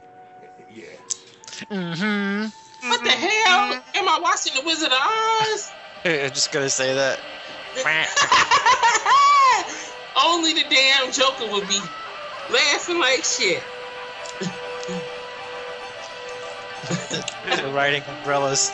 Yes. 0.74 1.66
Mm-hmm. 1.70 2.90
What 2.90 3.04
the 3.04 3.10
hell? 3.10 3.84
Am 3.96 4.08
I 4.08 4.20
watching 4.22 4.54
The 4.56 4.62
Wizard 4.66 4.92
of 4.92 4.98
Oz? 4.98 5.74
I'm 6.06 6.32
just 6.32 6.52
gonna 6.52 6.70
say 6.70 6.94
that. 6.94 7.20
Only 10.26 10.54
the 10.54 10.64
damn 10.70 11.12
Joker 11.12 11.52
would 11.52 11.68
be 11.68 11.82
laughing 12.50 13.00
like 13.00 13.24
shit. 13.24 13.64
They're 17.44 17.70
riding 17.70 18.04
umbrellas. 18.08 18.72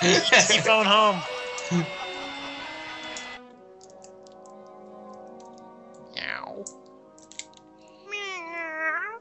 Keep 0.00 0.64
going 0.64 0.86
home. 0.86 1.20
Meow. 8.10 9.18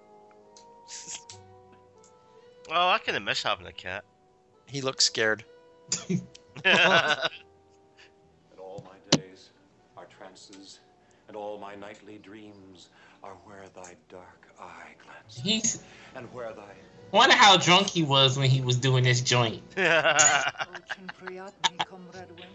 Oh, 2.71 2.87
I 2.89 2.99
kind 2.99 3.17
of 3.17 3.23
miss 3.23 3.43
having 3.43 3.67
a 3.67 3.73
cat. 3.73 4.05
He 4.67 4.81
looks 4.81 5.05
scared. 5.05 5.43
And 6.65 8.59
all 8.59 8.85
my 8.85 9.17
days 9.17 9.49
are 9.97 10.05
trances, 10.05 10.79
and 11.27 11.37
all 11.37 11.57
my 11.57 11.75
nightly 11.75 12.17
dreams 12.17 12.89
are 13.23 13.33
where 13.45 13.63
thy 13.75 13.95
dark 14.09 14.49
eye 14.59 14.95
glances, 15.03 15.41
He's 15.41 15.83
and 16.15 16.31
where 16.33 16.53
thy 16.53 16.73
wonder 17.11 17.35
how 17.35 17.57
drunk 17.57 17.89
he 17.89 18.03
was 18.03 18.37
when 18.37 18.49
he 18.49 18.61
was 18.61 18.77
doing 18.77 19.03
this 19.03 19.21
joint. 19.21 19.61
Fortune 19.73 21.11
Priat, 21.21 21.53
me, 21.71 21.77
Comrade 21.85 22.31
Wayne. 22.39 22.49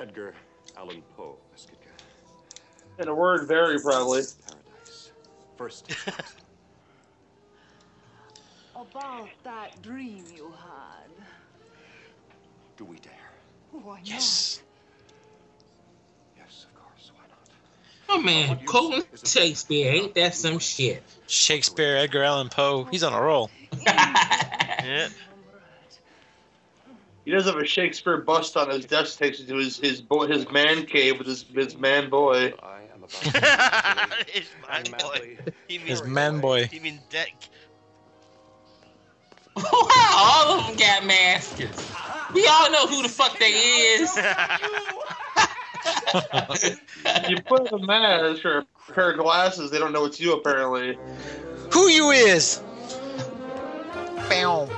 Edgar 0.00 0.34
Allan 0.76 1.02
Poe, 1.16 1.36
Miss 1.52 1.66
Kitka. 1.66 3.02
In 3.02 3.08
a 3.08 3.14
word, 3.14 3.46
very 3.48 3.80
probably. 3.80 4.22
Paradise. 4.46 5.10
First. 5.56 5.90
About 8.76 9.28
that 9.42 9.82
dream 9.82 10.24
you 10.34 10.52
had. 10.52 11.10
Do 12.76 12.84
we 12.84 12.98
dare? 12.98 13.12
Why 13.72 14.00
Yes. 14.04 14.62
Yes, 16.36 16.66
of 16.68 16.74
course. 16.80 17.10
Why 17.14 17.24
not? 17.28 17.48
Oh 18.08 18.20
man, 18.20 18.58
quoting 18.64 19.02
Shakespeare 19.24 19.92
ain't 19.92 20.14
that 20.14 20.34
some 20.34 20.58
shit? 20.58 21.02
Shakespeare, 21.26 21.96
Edgar 21.96 22.22
Allan 22.22 22.48
Poe. 22.48 22.84
He's 22.84 23.02
on 23.02 23.12
a 23.12 23.20
roll. 23.20 23.50
yeah. 23.86 25.08
He 27.26 27.30
does 27.32 27.44
have 27.44 27.56
a 27.56 27.66
Shakespeare 27.66 28.16
bust 28.16 28.56
on 28.56 28.70
his 28.70 28.86
desk. 28.86 29.18
Takes 29.18 29.40
it 29.40 29.48
to 29.48 29.56
his 29.56 29.76
his 29.78 30.00
boy, 30.00 30.26
his 30.26 30.50
man 30.50 30.86
cave 30.86 31.18
with 31.18 31.26
his 31.26 31.44
his 31.54 31.76
man 31.76 32.08
boy. 32.08 32.54
I 32.62 32.80
am 32.94 33.04
about 33.04 34.24
His 34.28 34.48
man 34.66 34.84
boy. 34.98 35.36
He 35.68 35.76
means, 35.76 35.88
His 35.90 36.04
man 36.04 36.40
boy. 36.40 36.66
He 36.66 36.80
mean 36.80 37.00
dick. 37.10 37.34
wow, 39.54 39.64
all 40.16 40.58
of 40.60 40.66
them 40.66 40.76
got 40.76 41.04
masters. 41.04 41.92
We 42.32 42.46
all 42.46 42.70
know 42.70 42.86
who 42.86 43.02
the 43.02 43.08
fuck 43.10 43.38
they 43.38 43.52
is. 43.52 44.18
You 47.28 47.40
put 47.42 47.70
a 47.72 47.78
mask 47.78 48.44
or 48.44 48.58
a 48.58 48.66
pair 48.92 49.10
of 49.10 49.18
glasses, 49.18 49.70
they 49.70 49.78
don't 49.78 49.92
know 49.92 50.06
it's 50.06 50.20
you 50.20 50.34
apparently. 50.34 50.98
Who 51.72 51.88
you 51.88 52.10
is? 52.10 52.60
Bow. 54.28 54.68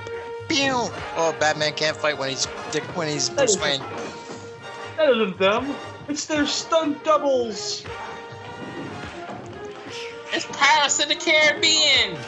Pew. 0.49 0.73
Oh, 1.17 1.35
Batman 1.39 1.73
can't 1.75 1.97
fight 1.97 2.19
when 2.19 2.31
he's 2.31 2.47
Dick 2.73 2.83
when 2.97 3.09
he's 3.09 3.31
Bruce 3.31 3.61
Wayne. 3.61 3.81
That 4.97 5.11
isn't 5.11 5.39
them. 5.39 5.75
It's 6.09 6.27
their 6.27 6.47
stunt 6.47 7.05
doubles. 7.05 7.85
It's 10.33 10.47
Pirates 10.47 11.01
of 11.01 11.09
the 11.09 11.15
Caribbean. 11.15 12.17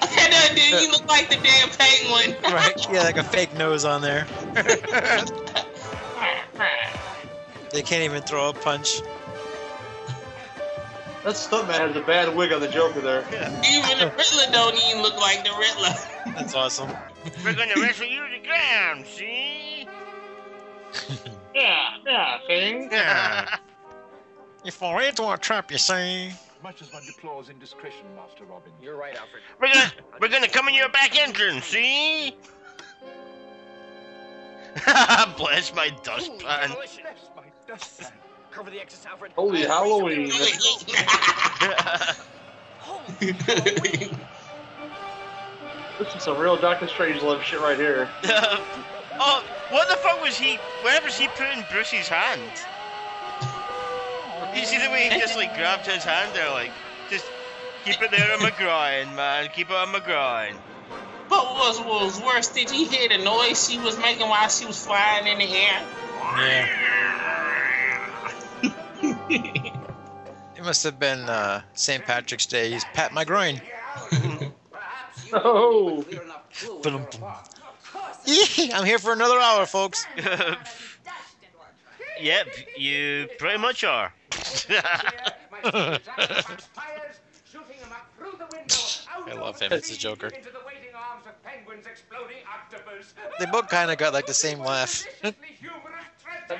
Okay, 0.00 0.30
no, 0.30 0.54
dude, 0.54 0.80
you 0.80 0.92
look 0.92 1.08
like 1.08 1.28
the 1.28 1.34
damn 1.36 1.68
penguin. 1.70 2.36
Right? 2.44 2.86
Yeah, 2.90 3.02
like 3.02 3.16
a 3.16 3.24
fake 3.24 3.52
nose 3.56 3.84
on 3.84 4.00
there. 4.00 4.28
They 7.70 7.82
can't 7.82 8.02
even 8.02 8.22
throw 8.22 8.48
a 8.48 8.52
punch. 8.52 9.00
That 11.24 11.34
stuntman 11.34 11.78
has 11.78 11.96
a 11.96 12.00
bad 12.00 12.34
wig 12.34 12.52
on 12.52 12.60
the 12.60 12.68
Joker 12.68 13.00
there. 13.00 13.20
Even 13.70 13.98
the 13.98 14.12
Riddler 14.16 14.50
don't 14.52 14.74
even 14.76 15.02
look 15.02 15.16
like 15.16 15.44
the 15.44 15.50
Riddler. 15.50 15.94
That's 16.34 16.54
awesome. 16.54 16.90
We're 17.44 17.54
gonna 17.54 17.74
wrestle 17.80 18.06
you 18.06 18.24
to 18.24 18.40
the 18.40 18.46
ground, 18.46 19.04
see? 19.04 19.86
Yeah, 21.54 21.96
yeah, 22.06 22.38
thing. 22.46 22.88
Yeah. 22.90 23.58
You 24.64 24.70
fall 24.70 24.98
into 25.00 25.30
a 25.30 25.36
trap, 25.36 25.70
you 25.70 25.78
see. 25.78 26.30
Much 26.62 26.80
as 26.82 26.92
one 26.92 27.02
deplores 27.04 27.50
indiscretion, 27.50 28.06
Master 28.16 28.44
Robin. 28.44 28.72
You're 28.80 28.96
right, 28.96 29.14
Alfred. 29.14 29.42
We're 29.60 29.72
gonna 29.72 29.92
we're 30.20 30.28
gonna 30.28 30.48
come 30.48 30.68
in 30.68 30.74
your 30.74 30.88
back 30.88 31.20
entrance, 31.20 31.66
see? 31.66 32.34
Bless 35.36 35.74
my 35.74 35.90
dustpan. 36.02 36.72
Bless 37.68 38.00
my. 38.00 38.08
Cover 38.50 38.70
the 38.70 38.80
exits, 38.80 39.04
Alfred. 39.04 39.32
Holy 39.36 39.60
Halloween. 39.60 40.28
This 45.98 46.14
is 46.16 46.22
some 46.22 46.38
real 46.38 46.56
Doctor 46.56 46.86
Strangelove 46.86 47.42
shit 47.42 47.60
right 47.60 47.76
here. 47.76 48.08
oh, 48.24 49.44
what 49.70 49.88
the 49.88 49.96
fuck 49.96 50.22
was 50.22 50.38
he? 50.38 50.58
Where 50.82 51.00
was 51.02 51.18
he 51.18 51.28
putting 51.28 51.62
Bruce's 51.70 52.08
hand? 52.08 52.40
You 54.56 54.64
see 54.64 54.78
the 54.78 54.90
way 54.90 55.10
he 55.10 55.20
just 55.20 55.36
like 55.36 55.54
grabbed 55.54 55.86
his 55.86 56.04
hand 56.04 56.34
there, 56.34 56.50
like 56.50 56.70
just 57.10 57.26
keep 57.84 58.00
it 58.00 58.10
there 58.10 58.32
on 58.32 58.40
my 58.42 58.50
groin, 58.50 59.14
man. 59.14 59.50
Keep 59.54 59.68
it 59.70 59.76
on 59.76 59.92
my 59.92 60.00
groin. 60.00 60.54
But 61.28 61.44
what 61.44 61.56
was, 61.56 61.78
what 61.80 62.02
was 62.04 62.20
worse, 62.22 62.48
did 62.48 62.70
you 62.70 62.88
hear 62.88 63.10
the 63.10 63.18
noise 63.18 63.68
she 63.68 63.78
was 63.78 63.98
making 63.98 64.26
while 64.26 64.48
she 64.48 64.64
was 64.64 64.84
flying 64.84 65.26
in 65.26 65.38
the 65.38 65.54
air? 65.54 65.82
Yeah. 66.38 66.88
It 70.58 70.64
must 70.64 70.82
have 70.82 70.98
been 70.98 71.20
uh, 71.20 71.62
St. 71.74 72.04
Patrick's 72.04 72.44
Day. 72.44 72.72
He's 72.72 72.84
pat 72.86 73.12
my 73.12 73.24
groin. 73.24 73.60
Oh. 75.30 76.02
I'm 78.72 78.84
here 78.86 78.98
for 78.98 79.12
another 79.12 79.38
hour, 79.38 79.66
folks. 79.66 80.06
yep, 82.20 82.46
you 82.78 83.28
pretty 83.38 83.58
much 83.58 83.84
are. 83.84 84.14
I 84.70 86.00
love 89.34 89.60
him. 89.60 89.70
It's 89.72 89.90
a 89.90 89.98
Joker. 89.98 90.30
They 93.38 93.46
both 93.46 93.68
kind 93.68 93.90
of 93.90 93.98
got 93.98 94.14
like 94.14 94.26
the 94.26 94.34
same 94.34 94.60
laugh. 94.60 95.04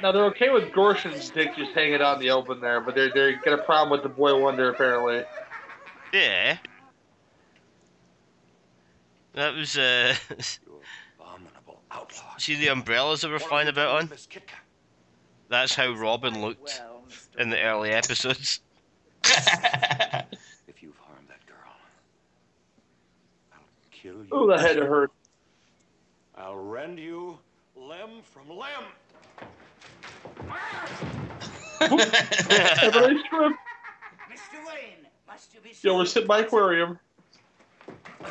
Now 0.03 0.13
they're 0.13 0.27
okay 0.27 0.51
with 0.51 0.71
Gorshin's 0.73 1.31
dick 1.31 1.57
just 1.57 1.73
hanging 1.73 2.01
out 2.01 2.15
in 2.17 2.21
the 2.21 2.31
open 2.31 2.61
there, 2.61 2.81
but 2.81 2.95
they're 2.95 3.11
they 3.11 3.35
got 3.35 3.59
a 3.59 3.63
problem 3.63 3.91
with 3.91 4.03
the 4.03 4.09
Boy 4.09 4.39
Wonder 4.39 4.71
apparently. 4.71 5.25
yeah. 6.13 6.59
That 9.35 9.55
was 9.55 9.77
uh. 9.79 10.15
See 12.39 12.55
the 12.55 12.69
umbrellas 12.69 13.23
that 13.23 13.31
we're 13.31 13.39
flying 13.39 13.69
about 13.69 14.03
on? 14.03 14.11
That's 15.49 15.75
how 15.75 15.93
Robin 15.93 16.41
looked 16.41 16.81
in 17.39 17.51
the 17.51 17.61
early 17.63 17.91
episodes. 17.91 18.61
If 20.69 20.83
you've 20.83 20.97
harmed 20.99 21.27
that 21.29 21.45
girl, 21.47 21.75
I'll 23.53 23.59
kill 23.91 24.15
you. 24.23 24.29
Oh, 24.31 24.47
that 24.49 24.61
had 24.61 24.77
to 24.77 24.87
hurt. 24.87 25.11
I'll 26.37 26.57
rend 26.57 26.99
you 26.99 27.39
limb 27.75 28.23
from 28.23 28.49
limb. 28.49 28.87
Have 31.81 31.93
a 31.93 31.97
nice 33.01 33.23
trip. 33.29 33.53
Mr. 34.31 34.59
Wayne, 34.67 35.07
must 35.27 35.55
you 35.55 35.61
be 35.61 35.71
Yo, 35.83 35.97
we're 35.97 36.05
sitting 36.05 36.29
by 36.29 36.41
aquarium. 36.41 36.99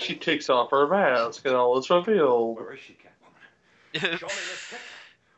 She 0.00 0.16
takes 0.16 0.48
off 0.48 0.70
her 0.70 0.86
mask 0.88 1.44
and 1.46 1.54
all 1.54 1.78
is 1.78 1.90
revealed. 1.90 2.56
Where 2.56 2.72
is 2.72 2.80
she, 2.80 2.94
Catwoman? 2.94 4.18
Show 4.18 4.26
me 4.26 4.32
this 4.32 4.66
kick, 4.70 4.80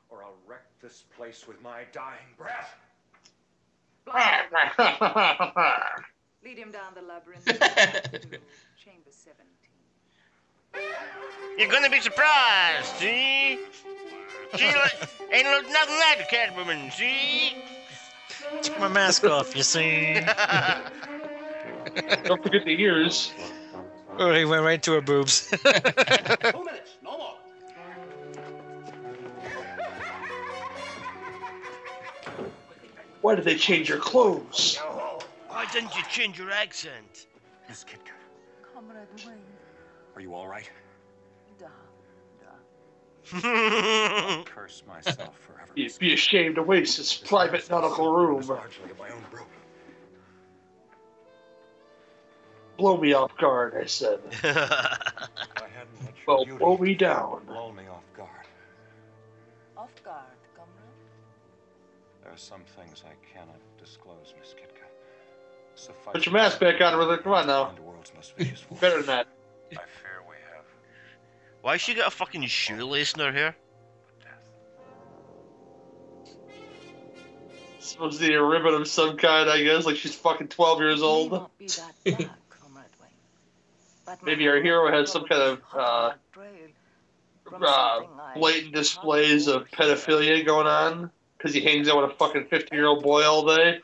or 0.08 0.22
I'll 0.22 0.36
wreck 0.46 0.62
this 0.80 1.02
place 1.16 1.48
with 1.48 1.60
my 1.62 1.82
dying 1.92 2.34
breath. 2.38 2.76
Lead 6.44 6.58
him 6.58 6.70
down 6.70 6.94
the 6.94 7.02
labyrinth 7.02 7.44
to 7.44 7.52
chamber 8.82 9.10
17. 9.10 9.46
You're 11.58 11.70
gonna 11.70 11.90
be 11.90 12.00
surprised, 12.00 12.86
see? 12.96 13.58
She 14.56 14.66
look, 14.66 14.92
ain't 15.32 15.46
look 15.46 15.68
nothing 15.70 15.96
like 15.96 16.20
a 16.20 16.24
Catwoman, 16.34 16.92
see? 16.92 17.54
Took 18.62 18.78
my 18.78 18.88
mask 18.88 19.24
off, 19.24 19.54
you 19.56 19.62
see. 19.62 20.14
Don't 22.24 22.42
forget 22.42 22.64
the 22.64 22.80
ears. 22.80 23.32
Oh, 24.18 24.32
he 24.34 24.44
went 24.44 24.62
right 24.62 24.82
to 24.82 24.92
her 24.92 25.00
boobs. 25.00 25.48
Two 25.50 25.56
minutes, 26.64 26.96
no 27.02 27.16
more. 27.18 27.34
Why 33.20 33.34
did 33.36 33.44
they 33.44 33.54
change 33.56 33.88
your 33.88 33.98
clothes? 33.98 34.76
Why 35.48 35.66
didn't 35.72 35.96
you 35.96 36.02
change 36.10 36.38
your 36.38 36.50
accent? 36.50 37.26
Miss 37.68 37.84
Kitka, 37.84 38.12
Comrade 38.74 39.06
Wayne. 39.24 39.38
Are 40.14 40.20
you 40.20 40.34
all 40.34 40.48
right? 40.48 40.68
Da. 41.58 41.66
I'll 43.44 44.44
curse 44.44 44.82
myself 44.86 45.38
forever. 45.40 45.70
You'd 45.74 45.98
be 45.98 46.12
ashamed 46.14 46.56
to 46.56 46.62
waste 46.62 46.98
this 46.98 47.14
private 47.16 47.68
nautical 47.70 48.12
room. 48.14 48.42
Largely 48.46 48.90
of 48.90 48.98
my 48.98 49.08
own 49.10 49.24
brew. 49.30 49.40
Blow 52.76 52.96
me 52.96 53.12
off 53.12 53.36
guard, 53.38 53.74
I 53.80 53.86
said. 53.86 54.18
I 54.42 54.48
hadn't 55.74 56.02
let 56.02 56.14
Well, 56.26 56.44
blow 56.58 56.76
me 56.78 56.94
down. 56.94 57.42
blow 57.46 57.70
me 57.72 57.84
off 57.88 58.02
guard. 58.16 58.28
Off 59.76 59.90
guard, 60.04 60.24
comrade. 60.56 60.72
There 62.22 62.32
are 62.32 62.36
some 62.36 62.62
things 62.76 63.04
I 63.06 63.14
cannot 63.32 63.60
disclose, 63.78 64.34
Miss 64.40 64.54
Kitka. 64.54 64.86
Suffice 65.74 66.12
Put 66.12 66.26
your 66.26 66.32
mask 66.34 66.60
back 66.60 66.80
on, 66.80 66.94
brother. 66.94 67.18
Come 67.18 67.32
on 67.32 67.46
now. 67.46 67.66
Underworld's 67.68 68.12
most 68.14 68.36
vicious 68.36 68.60
force. 68.60 68.80
Better 68.80 68.96
than 68.98 69.06
that. 69.06 69.26
I 69.72 69.74
fear 69.76 69.76
we 69.76 69.76
have 69.76 69.88
Why 71.62 71.76
she 71.76 71.94
got 71.94 72.08
a 72.08 72.10
fucking 72.10 72.44
shoelace 72.46 73.14
in 73.14 73.20
her 73.20 73.32
hair? 73.32 73.56
Supposed 77.78 78.20
to 78.20 78.26
be 78.28 78.34
a 78.34 78.42
ribbon 78.42 78.74
of 78.74 78.88
some 78.88 79.16
kind, 79.16 79.48
I 79.48 79.62
guess. 79.62 79.86
Like 79.86 79.96
she's 79.96 80.14
fucking 80.14 80.48
12 80.48 80.80
years 80.80 81.02
old. 81.02 81.32
not 81.32 81.58
be 81.58 81.66
that 81.68 81.94
dark, 82.04 82.30
comrade 82.50 82.84
Wayne. 83.00 83.10
But 84.04 84.22
Maybe 84.24 84.48
our 84.48 84.60
hero 84.60 84.90
has 84.90 85.10
some 85.10 85.24
kind 85.24 85.42
of 85.42 85.60
uh, 85.72 86.12
uh, 87.64 88.00
blatant 88.34 88.74
displays 88.74 89.46
of 89.46 89.68
pedophilia 89.70 90.44
going 90.44 90.66
on 90.66 91.10
because 91.38 91.54
he 91.54 91.60
hangs 91.60 91.88
out 91.88 92.02
with 92.02 92.10
a 92.10 92.14
fucking 92.14 92.46
15 92.46 92.76
year 92.76 92.86
old 92.86 93.04
boy 93.04 93.24
all 93.24 93.46
day. 93.46 93.80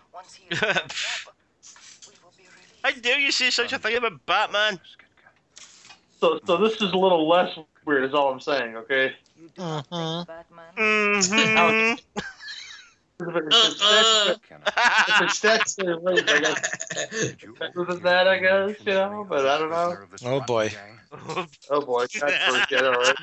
How 2.83 2.91
dare 3.01 3.19
you 3.21 3.31
say 3.31 3.51
such 3.51 3.73
a 3.73 3.79
thing 3.79 3.97
about 3.97 4.25
Batman? 4.27 4.81
So, 6.21 6.39
so 6.47 6.57
this 6.57 6.75
is 6.75 6.93
a 6.93 6.97
little 6.97 7.29
less 7.29 7.59
weird, 7.85 8.05
is 8.05 8.15
all 8.15 8.33
I'm 8.33 8.41
saying. 8.41 8.77
Okay. 8.77 9.13
Mm-hmm. 9.57 10.81
Mm-hmm. 10.81 11.95
If 13.21 13.27
it's 15.23 15.39
statutory 15.39 15.99
rape, 16.03 16.25
I 16.29 16.39
guess 16.39 17.35
better 17.59 17.85
than 17.85 18.03
that, 18.05 18.29
I 18.29 18.39
guess, 18.39 18.77
you 18.85 18.93
know. 18.93 19.27
But 19.29 19.45
I 19.47 19.59
don't 19.59 19.71
know. 19.71 19.97
Oh 20.25 20.41
boy. 20.41 20.73
Oh 21.71 21.81
boy, 21.81 22.07
that's 22.07 22.15
forget 22.15 22.85
all 22.85 22.93
right. 22.93 23.17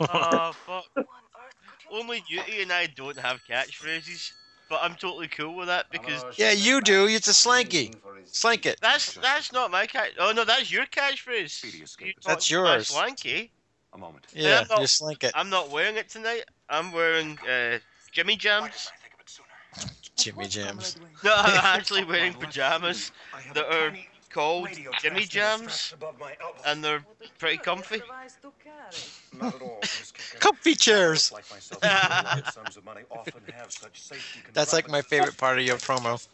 oh 0.00 0.52
fuck. 0.66 1.06
Only 1.92 2.22
Duty 2.28 2.62
and 2.62 2.72
I 2.72 2.86
don't 2.86 3.18
have 3.18 3.40
catchphrases, 3.48 4.32
but 4.70 4.78
I'm 4.82 4.94
totally 4.94 5.28
cool 5.28 5.54
with 5.56 5.66
that 5.66 5.90
because 5.90 6.24
Yeah, 6.38 6.52
you 6.52 6.80
do. 6.80 7.06
It's 7.08 7.28
a 7.28 7.32
slanky. 7.32 7.92
Slank 8.24 8.64
it. 8.64 8.78
that's 8.80 9.14
that's 9.14 9.52
not 9.52 9.70
my 9.70 9.84
catch. 9.86 10.12
Oh 10.18 10.32
no, 10.32 10.44
that's 10.44 10.72
your 10.72 10.86
catchphrase. 10.86 11.64
You 11.64 11.80
That's 11.80 11.96
talked 11.96 12.24
about 12.24 12.50
yours. 12.50 12.88
Swanky. 12.88 13.50
A 13.92 13.98
moment. 13.98 14.24
Yeah, 14.32 14.60
I'm 14.60 14.68
not- 14.68 14.80
you 14.80 14.86
slank 14.86 15.24
it. 15.24 15.32
I'm 15.34 15.50
not 15.50 15.68
wearing 15.70 15.96
it 15.96 16.08
tonight. 16.08 16.44
I'm 16.68 16.92
wearing 16.92 17.36
uh, 17.40 17.78
Jimmy 18.12 18.36
Jams. 18.36 18.92
Jimmy 20.16 20.46
Jams. 20.46 20.96
No, 21.24 21.34
I'm 21.34 21.58
actually 21.64 22.04
wearing 22.04 22.34
pajamas 22.34 23.10
that 23.54 23.64
are 23.66 23.92
called 24.30 24.68
Jimmy 25.00 25.24
Jams, 25.24 25.94
and 26.66 26.84
they're 26.84 27.04
pretty 27.38 27.58
comfy. 27.58 28.02
Not 29.32 29.54
at 29.54 29.62
all, 29.62 29.80
Miss 29.80 30.12
Kincaid. 30.12 30.40
Comfy 30.40 30.74
chairs. 30.74 31.32
Like 31.32 31.50
myself, 31.50 31.82
large 31.82 32.46
sums 32.46 32.76
of 32.76 32.84
money 32.84 33.02
often 33.10 33.42
have 33.54 33.70
such 33.72 34.00
safety 34.00 34.40
That's 34.52 34.72
like 34.72 34.88
my 34.88 35.02
favorite 35.02 35.36
part 35.36 35.58
of 35.58 35.64
your 35.64 35.76
promo. 35.76 36.26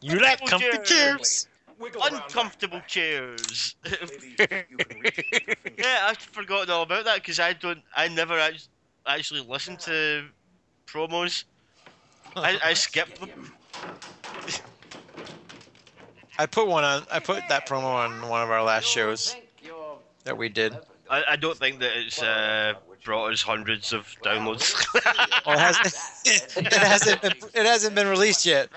You 0.00 0.20
like 0.20 0.44
comfy 0.46 0.78
chairs? 0.84 1.48
Uncomfortable 2.02 2.80
chairs. 2.86 3.74
yeah, 4.38 6.06
I've 6.08 6.18
forgotten 6.18 6.70
all 6.70 6.82
about 6.82 7.04
that 7.04 7.16
because 7.16 7.40
I 7.40 7.52
don't. 7.52 7.82
I 7.96 8.08
never 8.08 8.38
act- 8.38 8.68
actually 9.06 9.40
listen 9.40 9.76
to 9.78 10.28
promos. 10.86 11.44
I, 12.36 12.58
I 12.64 12.74
skip 12.74 13.18
them. 13.18 13.52
I 16.38 16.46
put 16.46 16.66
one 16.66 16.84
on. 16.84 17.04
I 17.10 17.20
put 17.20 17.42
that 17.48 17.68
promo 17.68 17.84
on 17.84 18.28
one 18.28 18.42
of 18.42 18.50
our 18.50 18.62
last 18.62 18.86
shows 18.86 19.36
that 20.24 20.36
we 20.36 20.48
did. 20.48 20.76
I, 21.10 21.22
I 21.30 21.36
don't 21.36 21.56
think 21.56 21.80
that 21.80 21.96
it's 21.96 22.22
uh, 22.22 22.74
brought 23.04 23.32
us 23.32 23.42
hundreds 23.42 23.92
of 23.92 24.06
downloads. 24.24 24.74
Well, 25.46 25.56
it 25.56 25.60
hasn't. 25.60 25.94
It 26.56 26.72
hasn't 26.72 27.20
been. 27.20 27.32
It 27.52 27.66
hasn't 27.66 27.94
been 27.94 28.06
released 28.08 28.46
yet. 28.46 28.70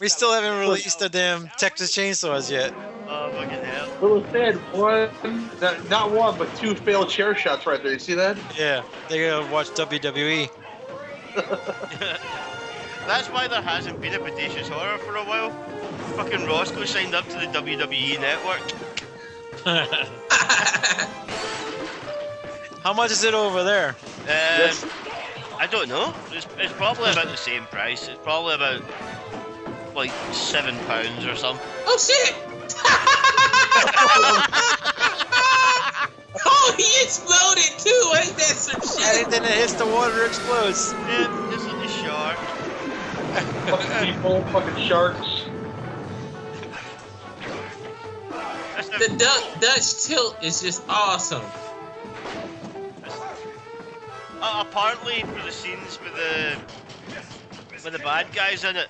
We 0.00 0.08
still 0.08 0.32
haven't 0.34 0.60
released 0.60 0.98
the 0.98 1.08
damn 1.08 1.48
Texas 1.56 1.96
Chainsaws 1.96 2.50
yet. 2.50 2.74
oh 3.08 3.32
fucking 3.32 3.64
hell! 3.64 3.88
Little 4.02 4.24
said 4.30 4.56
one, 4.74 5.08
not, 5.62 5.88
not 5.88 6.10
one, 6.10 6.36
but 6.36 6.54
two 6.56 6.74
failed 6.74 7.08
chair 7.08 7.34
shots 7.34 7.64
right 7.66 7.82
there. 7.82 7.92
You 7.94 7.98
see 7.98 8.12
that? 8.14 8.36
Yeah, 8.54 8.82
they 9.08 9.26
gotta 9.26 9.50
watch. 9.50 9.68
WWE. 9.70 10.50
That's 13.06 13.28
why 13.28 13.48
there 13.48 13.62
hasn't 13.62 14.00
been 14.02 14.12
a 14.12 14.18
Bodacious 14.18 14.68
Horror 14.68 14.98
for 14.98 15.16
a 15.16 15.24
while. 15.24 15.50
Fucking 16.18 16.44
Roscoe 16.46 16.84
signed 16.84 17.14
up 17.14 17.28
to 17.28 17.34
the 17.34 17.46
WWE 17.46 18.20
network. 18.20 18.60
How 22.82 22.92
much 22.92 23.12
is 23.12 23.22
it 23.22 23.34
over 23.34 23.62
there? 23.62 23.90
Um, 24.22 24.74
I 25.60 25.68
don't 25.70 25.88
know. 25.88 26.12
It's, 26.32 26.48
it's 26.58 26.72
probably 26.72 27.12
about 27.12 27.26
the 27.26 27.36
same 27.36 27.66
price. 27.66 28.08
It's 28.08 28.18
probably 28.24 28.56
about 28.56 28.82
like 29.94 30.10
seven 30.32 30.76
pounds 30.86 31.24
or 31.24 31.36
something. 31.36 31.64
Oh 31.86 31.96
shit! 31.96 32.34
oh, 36.44 36.74
he 36.76 37.04
exploded 37.04 37.78
too. 37.78 38.12
Ain't 38.18 38.36
that 38.38 38.56
some 38.56 38.80
shit? 38.80 39.22
And 39.22 39.32
then 39.32 39.44
it 39.44 39.52
hits 39.52 39.74
the 39.74 39.86
water, 39.86 40.26
explodes. 40.26 40.92
Yeah, 40.92 41.28
this 41.52 41.64
is 41.64 41.72
the 41.74 41.86
shark. 42.02 42.38
Fucking 43.68 44.14
people, 44.14 44.42
fucking 44.46 44.84
sharks. 44.84 45.37
The 48.88 49.14
Dutch, 49.18 49.60
Dutch 49.60 50.04
tilt 50.04 50.42
is 50.42 50.62
just 50.62 50.82
awesome. 50.88 51.44
Uh, 54.40 54.64
apparently, 54.66 55.22
for 55.22 55.42
the 55.44 55.52
scenes 55.52 55.98
with 56.02 56.14
the 56.14 56.56
with 57.84 57.92
the 57.92 57.98
bad 57.98 58.32
guys 58.32 58.64
in 58.64 58.76
it, 58.76 58.88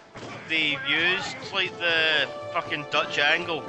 they 0.49 0.79
used 0.89 1.37
like 1.53 1.77
the 1.79 2.29
fucking 2.53 2.87
Dutch 2.91 3.19
angle 3.19 3.65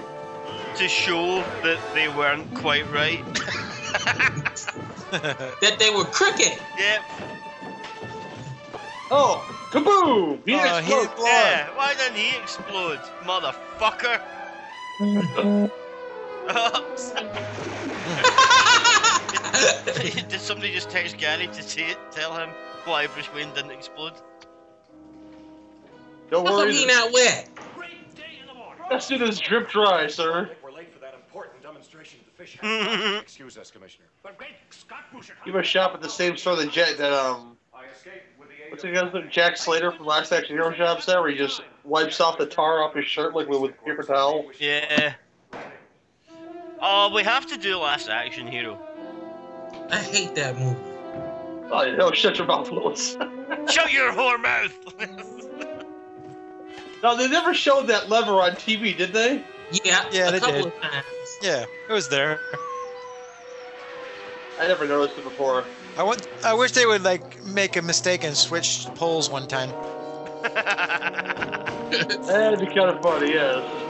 to 0.76 0.88
show 0.88 1.44
that 1.64 1.80
they 1.94 2.08
weren't 2.10 2.54
quite 2.56 2.90
right. 2.92 3.24
That 5.12 5.78
they 5.80 5.90
were 5.90 6.06
crooked. 6.06 6.60
yep. 6.78 7.02
Oh, 9.10 9.44
kaboom! 9.72 10.40
He 10.46 10.54
Oh, 10.54 10.82
he 10.82 10.94
exploded. 10.94 11.18
Yeah. 11.24 11.76
Why 11.76 11.96
didn't 11.96 12.16
he 12.16 12.38
explode, 12.38 13.00
motherfucker? 13.24 14.22
Did 20.30 20.32
somebody 20.40 20.72
just 20.74 20.90
text 20.90 21.18
Gary 21.18 21.46
to 21.48 21.62
say, 21.62 21.96
tell 22.12 22.36
him 22.36 22.50
why 22.86 23.06
Bruce 23.08 23.32
Wayne 23.36 23.54
didn't 23.54 23.72
explode? 23.72 24.14
Don't 26.32 26.46
How 26.46 26.52
come 26.54 26.66
worry. 26.66 26.74
he 26.74 26.86
not 26.88 27.12
wet? 27.14 27.50
Great 27.76 28.16
day 28.16 28.40
in 28.42 28.48
the. 28.48 28.90
That 28.90 29.04
suit 29.04 29.22
is 29.22 29.40
drip 29.40 29.70
dry, 29.70 30.08
sir. 30.08 30.50
we're 30.64 30.72
late 30.72 30.92
for 30.92 31.00
that 31.00 31.14
important 31.14 31.62
demonstration 31.62 32.20
at 32.22 32.26
the 32.26 32.44
fish. 32.44 32.58
Excuse 33.22 33.56
us, 33.58 33.70
Commissioner. 33.70 34.06
But 34.24 34.38
great 34.38 34.54
Scott 34.72 35.04
Boucher. 35.14 35.36
You 35.46 35.54
must 35.54 35.70
shop 35.70 35.94
at 35.94 36.02
the 36.02 36.10
same 36.10 36.36
store 36.36 36.56
that 36.56 36.72
Jack, 36.72 36.98
that 36.98 37.14
um, 37.14 37.58
I 37.74 37.86
escaped 37.96 38.40
with 38.40 38.50
the 38.50 38.56
aid 38.56 38.72
what's 38.72 38.84
of... 38.84 38.90
the 38.90 38.96
guy's 38.96 39.14
name? 39.14 39.30
Jack 39.32 39.58
Slater 39.58 39.92
from 39.92 40.08
Last 40.08 40.32
Action 40.32 40.56
Hero 40.56 40.74
shops 40.74 41.06
there, 41.06 41.22
where 41.22 41.30
he 41.30 41.38
just 41.38 41.62
wipes 41.84 42.20
off 42.20 42.40
the 42.40 42.48
tar 42.48 42.82
off 42.84 42.96
his 42.96 43.06
shirt 43.06 43.36
like 43.36 43.48
with, 43.48 43.62
with 43.62 43.86
paper 43.86 44.02
towel. 44.02 44.46
Yeah. 44.60 45.14
Oh, 46.82 47.12
we 47.14 47.24
have 47.24 47.46
to 47.48 47.58
do 47.58 47.78
Last 47.78 48.10
Action 48.10 48.48
Hero. 48.48 48.78
I 49.90 49.98
hate 49.98 50.36
that 50.36 50.58
movie. 50.58 50.80
Oh, 51.72 51.96
no, 51.96 52.08
oh, 52.08 52.12
shut 52.12 52.38
your 52.38 52.48
mouth, 52.48 52.72
Willis. 52.72 53.16
Shut 53.70 53.92
your 53.94 54.12
whore 54.12 54.42
mouth! 54.42 54.76
no, 57.04 57.16
they 57.16 57.28
never 57.28 57.54
showed 57.54 57.88
that 57.88 58.10
lever 58.10 58.42
on 58.42 58.52
TV, 58.52 58.98
did 58.98 59.14
they? 59.14 59.44
Yeah, 59.84 60.04
Yeah, 60.12 60.30
a 60.30 60.32
they 60.32 60.40
couple 60.40 60.56
did. 60.56 60.66
of 60.68 60.82
times. 60.82 61.06
Yeah, 61.44 61.66
it 61.88 61.94
was 61.94 62.10
there. 62.10 62.40
I 64.60 64.68
never 64.68 64.88
noticed 64.88 65.18
it 65.20 65.24
before. 65.24 65.64
I 65.98 66.04
want. 66.04 66.28
I 66.44 66.54
wish 66.54 66.72
they 66.72 66.86
would 66.86 67.04
like 67.04 67.44
make 67.44 67.76
a 67.76 67.82
mistake 67.82 68.24
and 68.24 68.36
switch 68.36 68.86
poles 68.96 69.30
one 69.30 69.48
time. 69.48 69.70
That'd 72.28 72.60
be 72.60 72.66
kind 72.68 72.90
of 72.90 73.02
funny, 73.02 73.34
yes. 73.34 73.89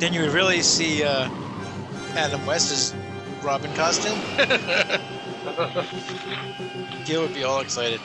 Then 0.00 0.14
you 0.14 0.22
would 0.22 0.32
really 0.32 0.62
see 0.62 1.04
uh, 1.04 1.28
Adam 2.16 2.44
West's 2.46 2.94
Robin 3.42 3.72
costume. 3.74 4.18
Gil 7.04 7.22
would 7.22 7.34
be 7.34 7.44
all 7.44 7.60
excited. 7.60 8.00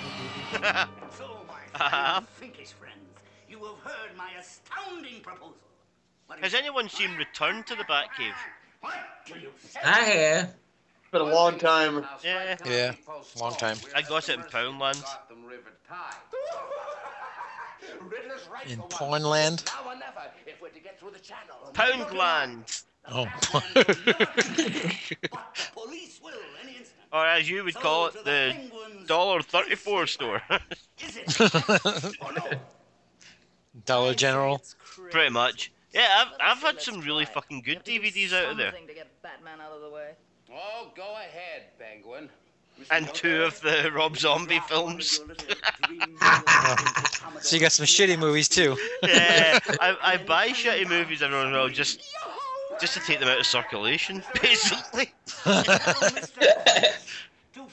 So, 0.54 0.60
my 1.48 1.86
Uh-huh. 1.86 2.22
Finkish 2.42 2.74
friends, 2.74 3.00
you 3.50 3.58
have 3.60 3.80
heard 3.80 4.16
my 4.18 4.32
astounding 4.40 5.22
proposal. 5.22 5.56
What 6.28 6.40
Has 6.40 6.54
anyone 6.54 6.90
seen 6.90 7.16
Return 7.16 7.64
to 7.64 7.76
the 7.76 7.84
Batcave? 7.86 8.34
What 8.82 8.94
do 9.26 9.40
you 9.40 9.52
say? 9.62 9.80
I 9.84 10.00
have. 10.00 10.50
It's 10.50 11.12
been 11.12 11.22
a 11.22 11.26
long 11.26 11.58
time. 11.58 12.06
Yeah. 12.24 12.58
Yeah, 12.66 12.94
long 13.40 13.56
time. 13.56 13.78
I 13.96 14.02
got 14.02 14.28
it 14.28 14.38
in 14.38 14.44
Poundland. 14.44 15.04
Riddler's 18.02 18.48
right 18.52 18.70
In 18.70 18.78
for 18.78 18.82
one. 19.08 19.22
Pornland. 19.22 19.64
Now 19.66 19.92
or 19.92 19.96
never, 19.96 20.32
if 20.46 20.62
we're 20.62 20.70
to 20.70 20.80
get 20.80 21.00
through 21.00 21.12
the 21.12 21.20
channel. 21.20 21.56
Poundland! 21.74 22.84
Oh. 23.08 23.28
But 23.54 23.64
the 23.76 25.70
police 25.74 26.20
will 26.24 26.34
any 26.64 26.78
instant. 26.78 27.00
Or 27.14 27.26
as 27.26 27.50
you 27.50 27.64
would 27.64 27.76
call 27.76 28.08
it, 28.08 28.24
the 28.26 28.56
Dollar 29.06 29.42
Thirty-Four 29.42 30.08
store. 30.08 30.42
Is 31.00 31.18
it? 31.18 31.40
or 32.22 32.34
no? 32.34 32.50
Dollar 33.86 34.14
General. 34.16 34.62
Pretty 35.12 35.30
much. 35.30 35.72
Yeah, 35.94 36.08
I've, 36.18 36.58
I've 36.58 36.64
had 36.64 36.82
some 36.82 37.02
really 37.02 37.26
fucking 37.26 37.62
good 37.62 37.86
DVDs 37.86 38.34
out 38.34 38.52
of 38.52 38.58
there. 38.58 38.72
To 38.72 38.94
get 38.94 39.08
Batman 39.22 39.62
out 39.62 39.72
of 39.72 39.82
the 39.82 39.90
way. 39.90 40.12
Oh, 40.52 40.92
go 40.96 41.14
ahead, 41.14 41.78
Penguin. 41.80 42.30
And 42.92 43.08
two 43.14 43.44
of 43.44 43.62
the 43.62 43.92
Rob 43.94 44.18
Zombie 44.18 44.60
films. 44.68 45.22
So 47.46 47.56
you 47.56 47.62
got 47.62 47.74
some 47.74 47.86
shitty 47.86 48.18
movies 48.18 48.50
too. 48.50 48.76
yeah, 49.04 49.60
I, 49.80 49.96
I 50.02 50.18
buy 50.18 50.50
shitty 50.50 50.90
movies 50.90 51.22
every 51.22 51.38
once 51.38 51.50
in 51.50 51.54
a 51.54 51.58
while 51.60 51.70
just, 51.70 52.02
just 52.82 52.96
to 52.96 53.00
take 53.02 53.20
them 53.20 53.30
out 53.30 53.40
of 53.40 53.46
circulation, 53.46 54.24
basically. 54.42 55.14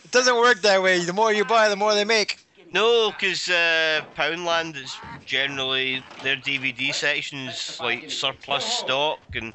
It 0.04 0.10
doesn't 0.10 0.36
work 0.36 0.60
that 0.60 0.82
way. 0.82 0.98
The 1.04 1.12
more 1.14 1.32
you 1.32 1.44
buy, 1.44 1.68
the 1.70 1.76
more 1.76 1.94
they 1.94 2.04
make. 2.04 2.38
No, 2.72 3.10
because 3.12 3.48
uh, 3.48 4.02
Poundland 4.16 4.76
is 4.76 4.94
generally 5.24 6.04
their 6.22 6.36
DVD 6.36 6.94
sections 6.94 7.78
like 7.80 8.10
surplus 8.10 8.64
stock 8.64 9.18
and 9.34 9.54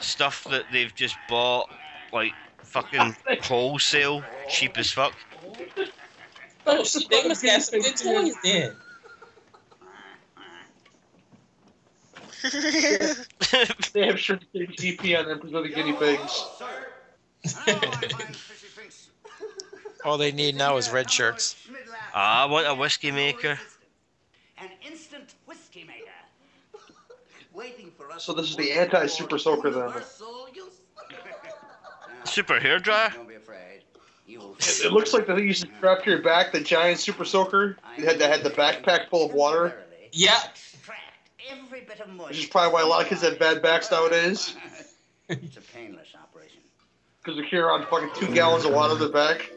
stuff 0.00 0.44
that 0.50 0.64
they've 0.72 0.94
just 0.94 1.16
bought 1.28 1.68
like 2.12 2.32
fucking 2.62 3.14
wholesale, 3.42 4.24
cheap 4.48 4.78
as 4.78 4.90
fuck. 4.90 5.12
Oh 6.66 6.82
shit, 6.82 7.08
they 7.10 7.28
must 7.28 7.44
have 7.44 7.62
some 7.62 7.80
good 7.80 7.96
toys 7.96 8.34
then. 8.42 8.74
They 13.92 14.06
have 14.06 14.18
shrimp 14.18 14.44
GP 14.54 15.18
on 15.18 15.26
them 15.26 15.38
because 15.38 15.52
they're 15.52 15.62
the 15.62 15.68
guinea 15.68 15.92
pigs. 15.92 16.44
All 20.04 20.16
they 20.16 20.32
need 20.32 20.56
now 20.56 20.76
is 20.76 20.90
red 20.90 21.10
shirts. 21.10 21.56
Ah, 22.14 22.44
I 22.44 22.46
want 22.46 22.66
a 22.66 22.74
whiskey 22.74 23.10
maker. 23.10 23.58
An 24.58 24.68
instant 24.86 25.34
whiskey 25.46 25.84
maker. 25.84 26.06
Waiting 27.52 27.90
for 27.96 28.10
us. 28.10 28.24
So 28.24 28.32
this 28.32 28.48
is 28.48 28.56
the 28.56 28.72
anti-super 28.72 29.38
soaker 29.38 29.70
then. 29.70 29.92
Super 32.24 32.60
hair 32.60 32.78
dryer. 32.78 33.10
Don't 33.14 33.26
be 33.26 33.34
afraid. 33.34 33.80
You 34.26 34.40
will 34.40 34.54
It, 34.58 34.84
it 34.84 34.92
looks 34.92 35.14
like 35.14 35.26
the 35.26 35.34
thing 35.34 35.44
you 35.44 35.48
used 35.48 35.64
to 35.64 35.70
strap 35.78 36.04
to 36.04 36.10
your 36.10 36.22
back, 36.22 36.52
the 36.52 36.60
giant 36.60 37.00
super 37.00 37.24
soaker. 37.24 37.78
It 37.96 38.04
had 38.04 38.18
that 38.18 38.30
had 38.30 38.44
the 38.44 38.50
backpack 38.50 39.08
full 39.08 39.24
of 39.26 39.32
water. 39.32 39.82
Yep. 40.12 40.56
Extract 41.40 41.62
every 41.66 41.80
bit 41.82 42.00
of 42.00 42.08
mush. 42.08 42.28
Which 42.28 42.38
is 42.40 42.46
probably 42.46 42.72
why 42.74 42.82
a 42.82 42.86
lot 42.86 43.02
of 43.02 43.08
kids 43.08 43.22
have 43.22 43.38
bad 43.38 43.62
backs 43.62 43.90
nowadays. 43.90 44.54
It's 45.28 45.56
a 45.56 45.60
painless 45.60 46.08
operation. 46.20 46.60
Because 47.22 47.40
they 47.40 47.48
carry 47.48 47.62
around 47.62 47.86
fucking 47.88 48.10
two 48.14 48.32
gallons 48.32 48.64
of 48.64 48.72
water 48.72 48.94
in 48.94 48.98
the 48.98 49.08
back. 49.08 49.50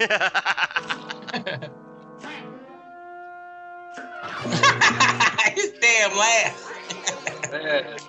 His 5.54 5.70
damn 5.80 6.16
laugh. 6.16 6.64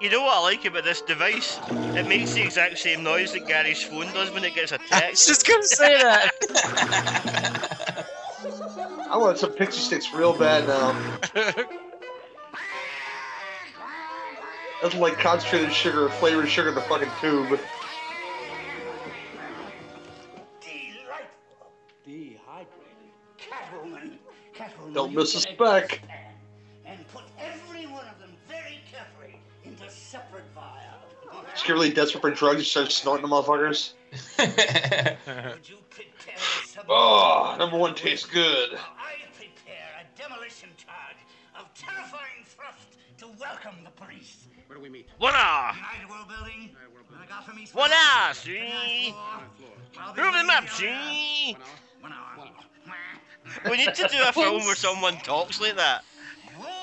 You 0.00 0.10
know 0.10 0.22
what 0.22 0.36
I 0.36 0.40
like 0.42 0.64
about 0.64 0.84
this 0.84 1.00
device? 1.00 1.58
It 1.68 2.06
makes 2.06 2.32
the 2.32 2.40
exact 2.40 2.78
same 2.78 3.02
noise 3.02 3.32
that 3.32 3.48
Gary's 3.48 3.82
phone 3.82 4.06
does 4.14 4.30
when 4.30 4.44
it 4.44 4.54
gets 4.54 4.70
a 4.70 4.76
I 4.76 4.78
text. 4.86 5.10
was 5.10 5.26
just 5.26 5.44
gonna 5.44 5.64
say 5.64 6.00
that. 6.00 6.30
I 9.10 9.16
want 9.16 9.38
some 9.38 9.50
pixie 9.50 9.80
sticks 9.80 10.14
real 10.14 10.38
bad 10.38 10.68
now. 10.68 10.94
That's 14.82 14.94
like 14.94 15.18
concentrated 15.18 15.72
sugar, 15.72 16.08
flavored 16.08 16.48
sugar 16.48 16.68
in 16.68 16.74
the 16.74 16.80
fucking 16.82 17.08
tube. 17.20 17.58
Dehydrated. 22.04 22.68
Catwoman. 23.38 24.18
Catwoman. 24.54 24.94
Don't 24.94 25.14
miss 25.14 25.34
a 25.34 25.40
speck. 25.40 26.00
And 26.86 27.06
put 27.08 27.24
every 27.38 27.86
one 27.86 28.06
of 28.06 28.18
them 28.18 28.30
very 28.48 28.80
carefully 28.90 29.40
into 29.64 29.90
separate 29.90 30.44
vials. 30.54 30.84
Just 31.52 31.66
get 31.66 31.72
really 31.72 31.90
desperate 31.90 32.22
for 32.22 32.30
drugs, 32.30 32.58
you 32.58 32.64
start 32.64 32.90
snorting 32.92 33.28
the 33.28 33.34
motherfuckers. 33.34 33.92
Would 34.38 35.68
you 35.68 35.76
prepare 35.90 36.34
the 36.36 36.68
sub- 36.68 36.86
Oh, 36.88 37.56
number 37.58 37.76
one 37.76 37.94
tastes 37.94 38.26
good. 38.26 38.70
I 38.74 39.16
prepare 39.36 40.00
a 40.00 40.18
demolition 40.18 40.70
charge 40.78 41.16
of 41.58 41.72
terrifying 41.74 42.44
thrust 42.46 42.96
to 43.18 43.26
welcome 43.38 43.74
the 43.84 43.87
police. 43.87 43.87
Where 43.87 43.87
do 44.78 44.82
we 44.82 44.88
meet? 44.88 45.08
Voila! 45.18 45.74
United 45.74 46.08
World 46.08 46.28
Building. 46.28 46.70
I 47.20 47.26
got 47.26 47.44
from 47.44 47.66
Voila, 47.66 48.32
see? 48.32 49.14
I'll 49.98 50.14
be 50.14 50.22
Move 50.22 50.32
the 50.32 50.36
waiting 50.38 50.46
map, 50.46 50.64
in 50.64 50.68
see? 50.70 51.56
One 52.00 52.12
hour. 52.12 52.48
We 53.70 53.76
need 53.78 53.94
to 53.94 54.08
do 54.08 54.18
a 54.22 54.32
film 54.32 54.64
where 54.64 54.76
someone 54.76 55.16
talks 55.16 55.60
like 55.60 55.76
that. 55.76 56.04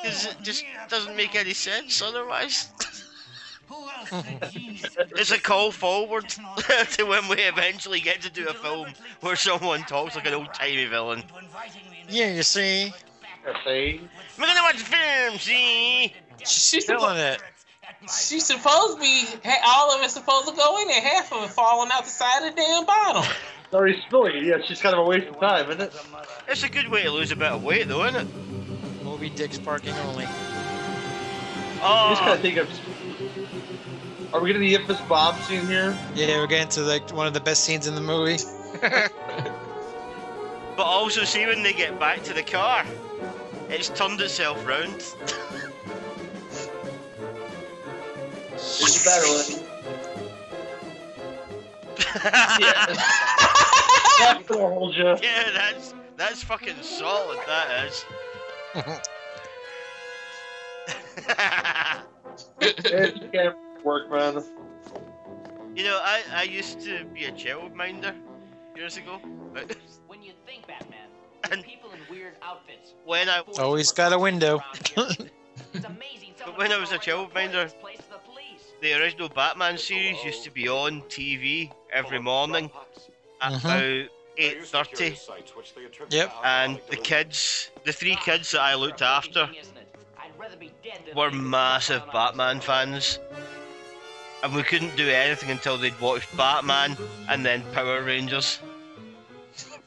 Because 0.02 0.26
it 0.26 0.38
just 0.42 0.66
doesn't 0.90 1.16
make 1.16 1.36
any 1.36 1.54
sense 1.54 2.02
otherwise. 2.02 2.70
Who 3.68 3.76
else 3.76 4.10
the 4.10 4.48
genius? 4.52 4.96
It's 5.12 5.32
a 5.32 5.40
call 5.40 5.72
forward 5.72 6.28
to 6.92 7.04
when 7.04 7.28
we 7.28 7.38
eventually 7.38 8.00
get 8.00 8.22
to 8.22 8.30
do 8.30 8.48
a 8.48 8.54
film 8.54 8.90
where 9.22 9.36
someone 9.36 9.82
talks 9.82 10.16
like 10.16 10.28
an 10.28 10.34
old 10.34 10.54
timey 10.54 10.86
villain. 10.86 11.24
Yeah, 12.10 12.34
you 12.34 12.44
see, 12.44 12.94
See? 13.64 14.02
We're 14.40 14.46
gonna 14.48 14.62
watch 14.64 14.78
film, 14.78 15.38
see? 15.38 16.14
She's 16.44 16.86
killing 16.86 17.18
it. 17.18 17.42
She's 18.10 18.46
supposed 18.46 18.96
to 18.98 19.02
be. 19.02 19.26
All 19.66 19.94
of 19.96 20.02
it's 20.04 20.14
supposed 20.14 20.48
to 20.48 20.56
go 20.56 20.82
in 20.82 20.88
there. 20.88 21.02
Half 21.02 21.34
of 21.34 21.44
it 21.44 21.50
falling 21.50 21.90
out 21.94 22.04
the 22.06 22.10
side 22.10 22.48
of 22.48 22.56
the 22.56 22.62
damn 22.62 22.86
bottle. 22.86 23.24
It's 23.66 23.74
already 23.74 24.02
spilling. 24.08 24.46
Yeah, 24.46 24.58
she's 24.66 24.82
kind 24.82 24.96
of 24.96 25.06
a 25.06 25.10
waste 25.10 25.28
of 25.28 25.40
time, 25.40 25.70
isn't 25.72 25.82
it? 25.82 25.94
It's 26.48 26.64
a 26.64 26.70
good 26.70 26.88
way 26.90 27.04
to 27.04 27.12
lose 27.12 27.32
a 27.32 27.36
bit 27.36 27.52
of 27.52 27.64
weight, 27.64 27.88
though, 27.88 28.06
isn't 28.06 28.28
it? 28.28 29.04
Moby 29.04 29.30
Dick's 29.30 29.58
parking 29.58 29.94
only. 30.08 30.26
I 30.26 32.10
just 32.10 32.22
kind 32.22 32.32
Oh, 32.32 32.34
of 32.34 32.40
think 32.42 32.58
of. 32.58 32.70
Are 34.34 34.40
we 34.42 34.50
getting 34.50 34.62
to 34.62 34.68
the 34.68 34.76
infamous 34.76 35.02
bomb 35.08 35.40
scene 35.42 35.66
here? 35.68 35.98
Yeah, 36.14 36.38
we're 36.40 36.48
getting 36.48 36.68
to 36.70 36.82
like 36.82 37.12
one 37.14 37.28
of 37.28 37.34
the 37.34 37.40
best 37.40 37.64
scenes 37.64 37.88
in 37.88 37.96
the 37.96 38.02
movie. 38.02 38.38
but 38.82 39.12
also 40.84 41.24
see 41.24 41.46
when 41.46 41.64
they 41.64 41.74
get 41.74 41.98
back 42.00 42.22
to 42.24 42.34
the 42.34 42.44
car, 42.44 42.86
it's 43.70 43.90
turned 43.90 44.20
itself 44.22 44.66
round. 44.68 44.94
It's 48.68 49.02
a 49.02 49.06
better 49.06 49.28
one. 49.28 49.70
yeah. 52.60 52.86
That's 54.20 54.48
gonna 54.48 54.62
hold 54.62 54.96
you. 54.96 55.18
yeah, 55.22 55.52
that's 55.54 55.94
that's 56.18 56.44
fucking 56.44 56.76
solid. 56.82 57.40
That 57.48 57.86
is. 57.86 58.06
It 62.62 63.32
can't 63.32 63.56
work, 63.84 64.10
man. 64.10 64.44
You 65.76 65.84
know, 65.84 66.00
I, 66.02 66.22
I 66.34 66.44
used 66.44 66.80
to 66.82 67.06
be 67.06 67.26
a 67.26 67.32
childminder 67.32 68.16
years 68.76 68.98
ago. 68.98 69.20
When 70.08 70.22
you 70.24 70.32
think 70.46 70.68
Batman, 70.68 71.08
And- 71.52 71.64
people 71.64 71.92
in 71.92 72.00
weird 72.10 72.34
outfits. 72.42 72.94
When 73.06 73.30
I 73.30 73.42
Always 73.60 73.92
got 73.92 74.14
a 74.14 74.20
window. 74.20 74.62
It's 74.74 75.86
amazing. 75.86 76.22
But 76.46 76.58
when 76.60 76.72
I 76.72 76.78
was 76.78 76.92
a 76.92 77.00
childminder, 77.00 77.74
the 78.82 78.94
original 78.94 79.30
Batman 79.30 79.78
series 79.78 80.24
used 80.24 80.44
to 80.44 80.52
be 80.52 80.68
on 80.68 81.02
TV 81.04 81.72
every 81.92 82.20
morning 82.20 82.72
at 83.42 83.54
Mhm. 83.54 83.66
about 83.66 84.10
eight 84.38 84.66
thirty. 84.66 85.18
Yep. 86.10 86.34
And 86.44 86.80
the 86.90 86.98
kids, 86.98 87.72
the 87.84 87.94
three 87.94 88.16
kids 88.16 88.52
that 88.52 88.62
I 88.62 88.76
looked 88.76 89.02
after, 89.02 89.50
were 91.16 91.32
massive 91.32 92.04
Batman 92.12 92.60
fans. 92.60 93.20
And 94.44 94.54
we 94.54 94.64
couldn't 94.64 94.96
do 94.96 95.10
anything 95.10 95.50
until 95.50 95.78
they'd 95.78 96.00
watched 96.00 96.36
Batman 96.38 96.98
and 97.30 97.46
then 97.46 97.64
Power 97.74 98.04
Rangers. 98.04 98.60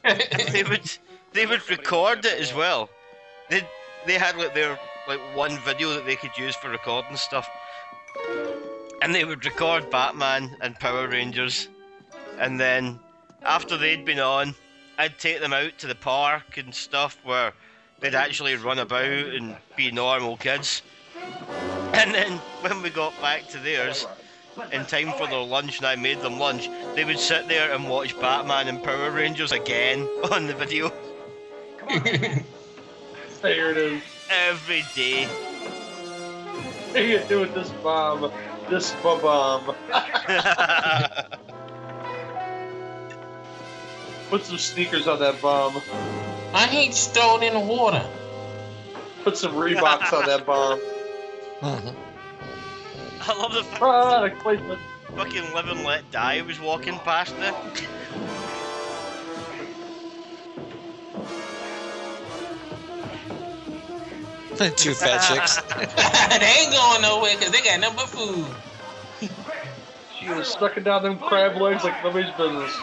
And 0.03 0.19
they 0.51 0.63
would 0.63 0.89
they 1.33 1.45
would 1.45 1.67
record 1.69 2.25
it 2.25 2.39
as 2.39 2.53
well. 2.53 2.89
They 3.49 3.61
they 4.05 4.15
had 4.17 4.35
like 4.37 4.53
their 4.53 4.79
like 5.07 5.19
one 5.35 5.57
video 5.59 5.89
that 5.93 6.05
they 6.05 6.15
could 6.15 6.37
use 6.37 6.55
for 6.55 6.69
recording 6.69 7.17
stuff. 7.17 7.47
And 9.01 9.15
they 9.15 9.23
would 9.25 9.45
record 9.45 9.89
Batman 9.89 10.55
and 10.61 10.79
Power 10.79 11.07
Rangers 11.07 11.69
and 12.39 12.59
then 12.59 12.99
after 13.43 13.77
they'd 13.77 14.05
been 14.05 14.19
on, 14.19 14.55
I'd 14.97 15.19
take 15.19 15.41
them 15.41 15.53
out 15.53 15.77
to 15.79 15.87
the 15.87 15.95
park 15.95 16.57
and 16.57 16.73
stuff 16.73 17.19
where 17.23 17.53
they'd 17.99 18.15
actually 18.15 18.55
run 18.55 18.79
about 18.79 19.03
and 19.03 19.55
be 19.75 19.91
normal 19.91 20.37
kids. 20.37 20.81
And 21.93 22.13
then 22.13 22.33
when 22.61 22.81
we 22.81 22.89
got 22.89 23.19
back 23.21 23.47
to 23.49 23.59
theirs, 23.59 24.07
in 24.71 24.85
time 24.85 25.11
for 25.13 25.27
their 25.27 25.43
lunch 25.43 25.77
and 25.77 25.85
I 25.85 25.95
made 25.95 26.21
them 26.21 26.39
lunch, 26.39 26.69
they 26.95 27.05
would 27.05 27.19
sit 27.19 27.47
there 27.47 27.73
and 27.73 27.89
watch 27.89 28.19
Batman 28.19 28.67
and 28.67 28.83
Power 28.83 29.11
Rangers 29.11 29.51
again 29.51 30.01
on 30.31 30.47
the 30.47 30.53
video 30.53 30.91
There 33.41 33.71
it 33.71 33.77
is. 33.77 34.01
every 34.29 34.83
day. 34.95 35.25
What 35.25 36.97
are 36.97 37.03
you 37.03 37.39
with 37.39 37.53
this 37.53 37.69
bomb? 37.83 38.31
This 38.69 38.91
ba- 39.01 39.17
bomb. 39.21 39.75
Put 44.29 44.45
some 44.45 44.57
sneakers 44.59 45.07
on 45.07 45.19
that 45.19 45.41
bomb. 45.41 45.81
I 46.53 46.67
hate 46.67 46.93
stone 46.93 47.41
in 47.41 47.53
the 47.53 47.59
water. 47.59 48.05
Put 49.23 49.37
some 49.37 49.53
Reeboks 49.53 50.13
on 50.13 50.25
that 50.27 50.45
bomb. 50.45 50.79
I 53.21 53.37
love 53.37 53.53
the 53.53 53.63
fact 53.63 53.79
Product 53.79 54.39
placement. 54.39 54.79
fucking 55.15 55.51
Live 55.53 55.67
and 55.67 55.83
Let 55.83 56.09
Die 56.11 56.41
was 56.43 56.59
walking 56.59 56.97
past 56.99 57.33
it. 57.39 57.55
Two 64.59 64.93
fat 64.93 65.19
chicks. 65.19 65.55
they 66.39 66.45
ain't 66.45 66.73
going 66.73 67.01
nowhere 67.01 67.33
because 67.37 67.51
they 67.51 67.61
got 67.61 67.79
nothing 67.79 67.95
but 67.95 68.09
food. 68.09 69.29
She 70.19 70.29
was 70.33 70.49
sucking 70.49 70.83
down 70.83 71.03
them 71.03 71.17
crab 71.17 71.55
legs 71.55 71.85
like 71.85 72.03
nobody's 72.03 72.29
business. 72.31 72.77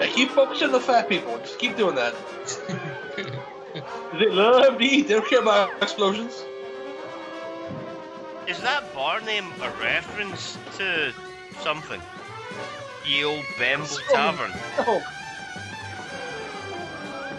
Yeah, 0.00 0.06
keep 0.08 0.30
focusing 0.30 0.66
on 0.66 0.72
the 0.72 0.80
fat 0.80 1.08
people. 1.08 1.38
Just 1.38 1.60
keep 1.60 1.76
doing 1.76 1.94
that. 1.94 2.12
they 4.18 4.28
love 4.28 4.78
to 4.78 4.84
eat. 4.84 5.06
They 5.06 5.14
don't 5.14 5.28
care 5.28 5.42
about 5.42 5.80
explosions. 5.80 6.42
Is 8.48 8.60
that 8.62 8.92
bar 8.96 9.20
name 9.20 9.46
a 9.62 9.70
reference 9.80 10.58
to 10.78 11.14
something? 11.60 12.02
Ye 13.06 13.22
old 13.22 13.44
Benbow 13.58 13.86
Tavern. 14.10 14.50
Oh. 14.78 15.19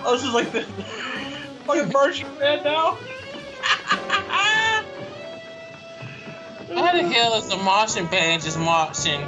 Oh, 0.03 0.13
this 0.13 0.23
is 0.23 0.33
like 0.33 0.51
the 0.51 0.63
fucking 1.65 1.91
marching 1.91 2.27
band 2.39 2.63
now. 2.63 2.97
How 6.73 6.93
the 6.93 7.03
hell 7.03 7.35
is 7.35 7.47
the 7.49 7.57
Martian 7.57 8.05
band 8.07 8.43
just 8.43 8.57
marching? 8.57 9.21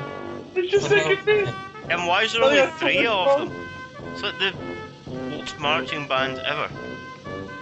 It's 0.56 0.72
just 0.72 0.88
for 0.88 0.96
no 0.96 1.04
like 1.04 1.20
a 1.20 1.22
thing. 1.24 1.48
And 1.90 2.08
why 2.08 2.24
is 2.24 2.34
there 2.34 2.42
Oh, 2.42 2.46
only 2.46 2.58
yeah, 2.58 2.72
three 2.78 3.04
someone 3.04 3.42
of 3.42 3.50
them? 3.50 3.68
It's 4.14 4.24
like 4.24 4.40
the 4.40 4.54
most 5.30 5.60
marching 5.60 6.08
band 6.08 6.40
ever. 6.40 6.70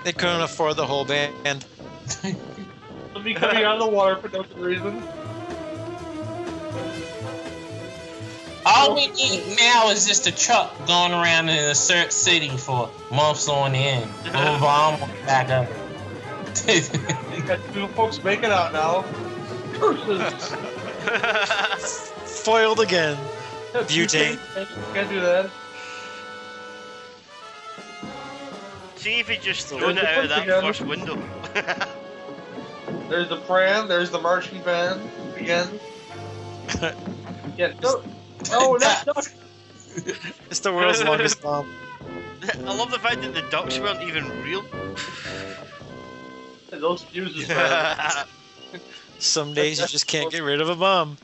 They 0.04 0.14
couldn't 0.14 0.42
afford 0.42 0.76
the 0.78 0.86
whole 0.86 1.06
band. 1.06 1.66
Let 2.24 3.24
me 3.24 3.34
coming 3.34 3.64
out 3.64 3.76
of 3.76 3.80
the 3.80 3.88
water 3.88 4.16
for 4.18 4.30
no 4.30 4.44
good 4.44 4.58
reason. 4.60 5.04
All 8.66 8.90
all 8.90 8.96
we 8.96 9.08
need 9.12 9.58
now 9.58 9.90
is 9.90 10.06
just 10.08 10.28
a 10.28 10.32
truck 10.32 10.76
going 10.88 11.12
around 11.14 11.50
in 11.50 11.58
a 11.58 11.76
certain 11.76 12.12
city 12.12 12.50
for 12.50 12.90
months 13.12 13.50
on 13.50 13.74
end. 13.76 14.10
Move 14.26 14.64
on 14.64 15.00
back 15.26 15.50
up. 15.50 15.68
You 16.68 17.42
got 17.48 17.60
two 17.74 17.88
folks 17.90 18.24
making 18.24 18.52
out 18.52 18.74
now. 18.74 19.04
Curses. 19.74 20.54
Foiled 22.44 22.82
again. 22.82 23.18
Butane. 23.74 24.38
Can't 24.94 25.10
do 25.10 25.22
that. 25.22 25.50
See 28.98 29.20
if 29.20 29.30
he 29.30 29.38
just 29.38 29.70
There's 29.70 29.82
thrown 29.82 29.98
it 29.98 30.04
out 30.06 30.24
of 30.26 30.30
that 30.30 30.44
again. 30.44 30.62
first 30.62 30.82
window. 30.82 31.18
There's 33.10 33.30
the 33.30 33.38
pram. 33.48 33.88
There's 33.88 34.12
the 34.12 34.20
marching 34.20 34.62
band 34.62 35.02
again. 35.36 35.80
Yeah. 37.58 37.74
No. 37.82 38.02
Oh, 38.52 38.78
that's 38.80 39.06
not. 39.06 39.30
It's 40.50 40.60
the 40.60 40.72
world's 40.72 41.04
longest 41.04 41.42
bomb. 41.42 41.70
I 42.66 42.76
love 42.76 42.92
the 42.92 43.00
fact 43.00 43.22
that 43.22 43.34
the 43.34 43.44
ducks 43.50 43.78
weren't 43.80 44.02
even 44.02 44.28
real. 44.44 44.64
Those 46.72 47.04
fuses, 47.04 47.48
man. 47.50 48.26
Some 49.20 49.54
days 49.54 49.80
you 49.80 49.88
just 49.88 50.08
can't 50.08 50.32
get 50.32 50.42
rid 50.42 50.62
of 50.62 50.70
a 50.70 50.76
bomb. 50.76 51.18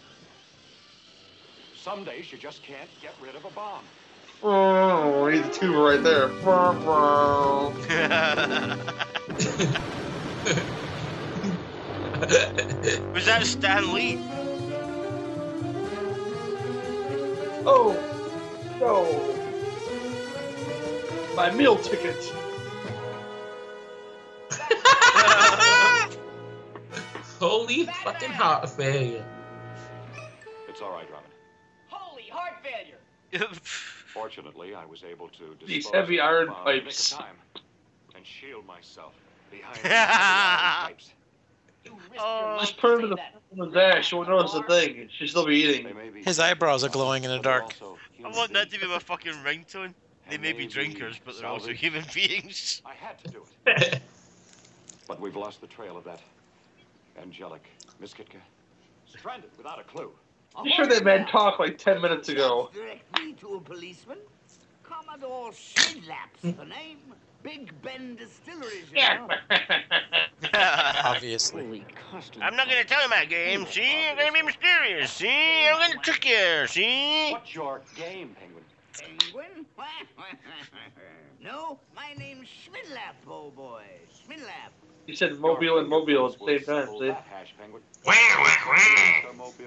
Some 1.75 2.03
days 2.03 2.31
you 2.31 2.37
just 2.37 2.61
can't 2.63 2.89
get 3.01 3.13
rid 3.21 3.35
of 3.35 3.45
a 3.45 3.49
bomb. 3.51 3.83
Oh, 4.43 5.25
we 5.25 5.31
need 5.31 5.45
the 5.45 5.49
tuba 5.49 5.77
right 5.77 6.03
there. 6.03 6.27
Was 13.13 13.25
that 13.25 13.45
Stan 13.45 13.93
Lee? 13.93 14.19
Oh, 17.69 17.91
no. 18.79 19.35
My 21.35 21.51
meal 21.51 21.75
ticket. 21.77 22.15
Holy 27.39 27.83
fucking 27.85 28.31
heart 28.31 28.69
failure. 28.69 29.25
It's 30.69 30.81
all 30.81 30.91
right, 30.91 31.11
Robin. 31.11 31.29
Holy 31.89 32.29
heart 32.29 32.53
failure! 32.63 32.99
Fortunately, 33.61 34.73
I 34.73 34.85
was 34.85 35.03
able 35.03 35.27
to 35.29 35.57
These 35.65 35.83
dispose 35.83 35.93
heavy 35.93 36.21
iron 36.21 36.47
bomb 36.47 36.69
in 36.69 36.75
the 36.77 36.81
pipes. 36.83 37.09
time 37.11 37.35
and 38.15 38.25
shield 38.25 38.65
myself 38.65 39.13
behind 39.51 39.75
these 39.83 39.83
heavy 39.91 41.03
iron 41.91 41.99
oh. 42.19 42.55
pipes. 42.57 42.69
Just 42.69 42.79
put 42.79 42.99
it 42.99 43.03
in 43.03 43.09
the, 43.09 43.17
in 43.51 43.57
the 43.57 43.65
dash. 43.67 44.07
She 44.07 44.15
won't 44.15 44.29
notice 44.29 44.53
a 44.53 44.63
thing. 44.63 45.09
She'll 45.17 45.27
still 45.27 45.45
be 45.45 45.55
eating. 45.55 45.87
His 46.23 46.39
eyebrows 46.39 46.83
are 46.83 46.89
glowing 46.89 47.23
in 47.23 47.31
the 47.31 47.39
dark. 47.39 47.73
I 48.23 48.29
want 48.29 48.53
that 48.53 48.71
to 48.71 48.79
be 48.79 48.87
my 48.87 48.99
fucking 48.99 49.33
ringtone. 49.45 49.93
They 50.29 50.37
may 50.37 50.51
be 50.51 50.67
drinkers, 50.67 51.15
but 51.23 51.37
they're 51.37 51.47
also 51.47 51.71
human 51.71 52.03
beings. 52.13 52.81
I 52.85 52.93
had 52.93 53.17
to 53.23 53.29
do 53.29 53.43
it. 53.65 54.01
but 55.07 55.21
we've 55.21 55.35
lost 55.35 55.61
the 55.61 55.67
trail 55.67 55.97
of 55.97 56.03
that 56.03 56.21
angelic 57.21 57.65
Miss 57.99 58.13
Kitka. 58.13 58.37
Stranded 59.07 59.49
without 59.57 59.79
a 59.79 59.83
clue. 59.83 60.11
You 60.63 60.71
sure 60.71 60.87
that 60.87 61.03
man 61.03 61.27
talked 61.27 61.59
like 61.59 61.77
10 61.77 62.01
minutes 62.01 62.29
ago? 62.29 62.69
Direct 62.73 63.19
me 63.19 63.33
to 63.33 63.55
a 63.55 63.61
policeman. 63.61 64.17
Commodore 64.83 65.51
Schmidlap's, 65.51 66.41
the 66.41 66.65
name. 66.65 66.99
Big 67.47 67.71
Ben 67.81 68.17
Distilleries, 68.17 68.91
you 68.93 69.01
know. 69.01 69.29
Obviously. 71.05 71.85
I'm 72.41 72.57
not 72.57 72.67
gonna 72.67 72.83
tell 72.83 73.01
you 73.01 73.09
my 73.09 73.23
game, 73.23 73.65
see? 73.71 74.09
I'm 74.09 74.17
gonna 74.17 74.33
be 74.33 74.41
mysterious, 74.41 75.11
see? 75.11 75.29
I'm 75.29 75.79
gonna 75.79 75.93
oh, 75.97 76.01
trick 76.01 76.25
you, 76.25 76.67
see? 76.67 77.31
What's 77.31 77.55
your 77.55 77.79
game, 77.95 78.35
Penguin? 78.37 78.65
Penguin? 78.99 79.65
no, 81.41 81.79
my 81.95 82.13
name's 82.17 82.49
Schmidlap, 82.49 83.15
oh 83.29 83.49
boy. 83.51 83.83
Schmidlap. 84.11 84.73
He 85.05 85.15
said 85.15 85.39
Mobile 85.39 85.79
and 85.79 85.87
Mobile 85.87 86.25
at 86.25 86.37
the 86.37 86.45
same 86.45 86.65
time, 86.65 86.89
see? 86.99 87.15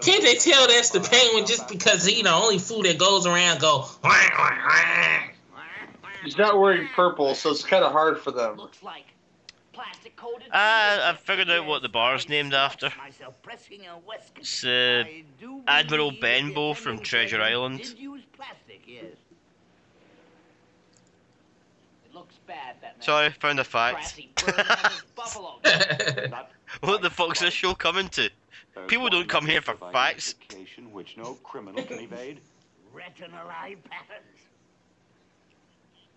Can't 0.02 0.22
they 0.22 0.34
tell 0.34 0.66
that's 0.68 0.90
the 0.90 1.00
penguin 1.00 1.46
just 1.46 1.66
because 1.66 2.04
he 2.04 2.20
the 2.20 2.30
only 2.30 2.58
food 2.58 2.84
that 2.84 2.98
goes 2.98 3.26
around 3.26 3.60
go 3.60 3.86
He's 6.24 6.36
not 6.36 6.58
wearing 6.58 6.88
purple, 6.94 7.34
so 7.34 7.50
it's 7.50 7.64
kind 7.64 7.84
of 7.84 7.92
hard 7.92 8.18
for 8.20 8.30
them. 8.30 8.56
Looks 8.56 8.82
like 8.82 9.04
plastic 9.72 10.16
coated. 10.16 10.48
Ah, 10.52 11.08
I've 11.10 11.20
figured 11.20 11.50
out 11.50 11.66
what 11.66 11.82
the 11.82 11.88
bar's 11.88 12.28
named 12.28 12.54
after. 12.54 12.92
Myself 12.98 13.34
pressing 13.42 13.86
a 13.86 13.98
waistcoat. 14.06 14.38
It's 14.38 14.64
uh, 14.64 15.04
Admiral 15.66 16.12
Benbow 16.20 16.74
from 16.74 16.98
Treasure 16.98 17.40
Island. 17.40 17.78
Did 17.78 17.98
use 17.98 18.22
plastic, 18.32 18.82
yes. 18.86 19.04
It 22.04 22.14
looks 22.14 22.36
bad, 22.46 22.76
that 22.82 22.98
man. 22.98 23.02
Sorry, 23.02 23.30
found 23.30 23.60
a 23.60 23.64
fact. 23.64 23.96
Brassy 23.96 24.30
Bird 24.44 24.66
his 24.90 25.02
buffalo. 25.16 25.60
what 26.80 27.02
the 27.02 27.10
fuck's 27.10 27.40
this 27.40 27.54
show 27.54 27.74
coming 27.74 28.08
to? 28.10 28.30
People 28.86 29.08
don't 29.08 29.28
come 29.28 29.46
here 29.46 29.60
for 29.60 29.74
facts. 29.92 30.34
Which 30.92 31.16
no 31.16 31.34
criminal 31.42 31.82
can 31.84 32.00
evade. 32.00 32.40
Retinal 32.92 33.46
eye 33.48 33.76
patterns. 33.88 34.49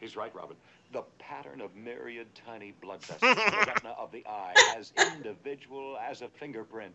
He's 0.03 0.17
right, 0.17 0.35
Robin. 0.35 0.57
The 0.91 1.03
pattern 1.17 1.61
of 1.61 1.73
myriad 1.77 2.27
tiny 2.45 2.73
blood 2.81 3.01
vessels 3.05 3.21
in 3.21 3.35
the 3.37 3.57
retina 3.67 3.95
of 3.97 4.11
the 4.11 4.25
eye 4.27 4.53
as 4.77 4.91
individual 5.15 5.97
as 5.97 6.21
a 6.21 6.27
fingerprint. 6.27 6.93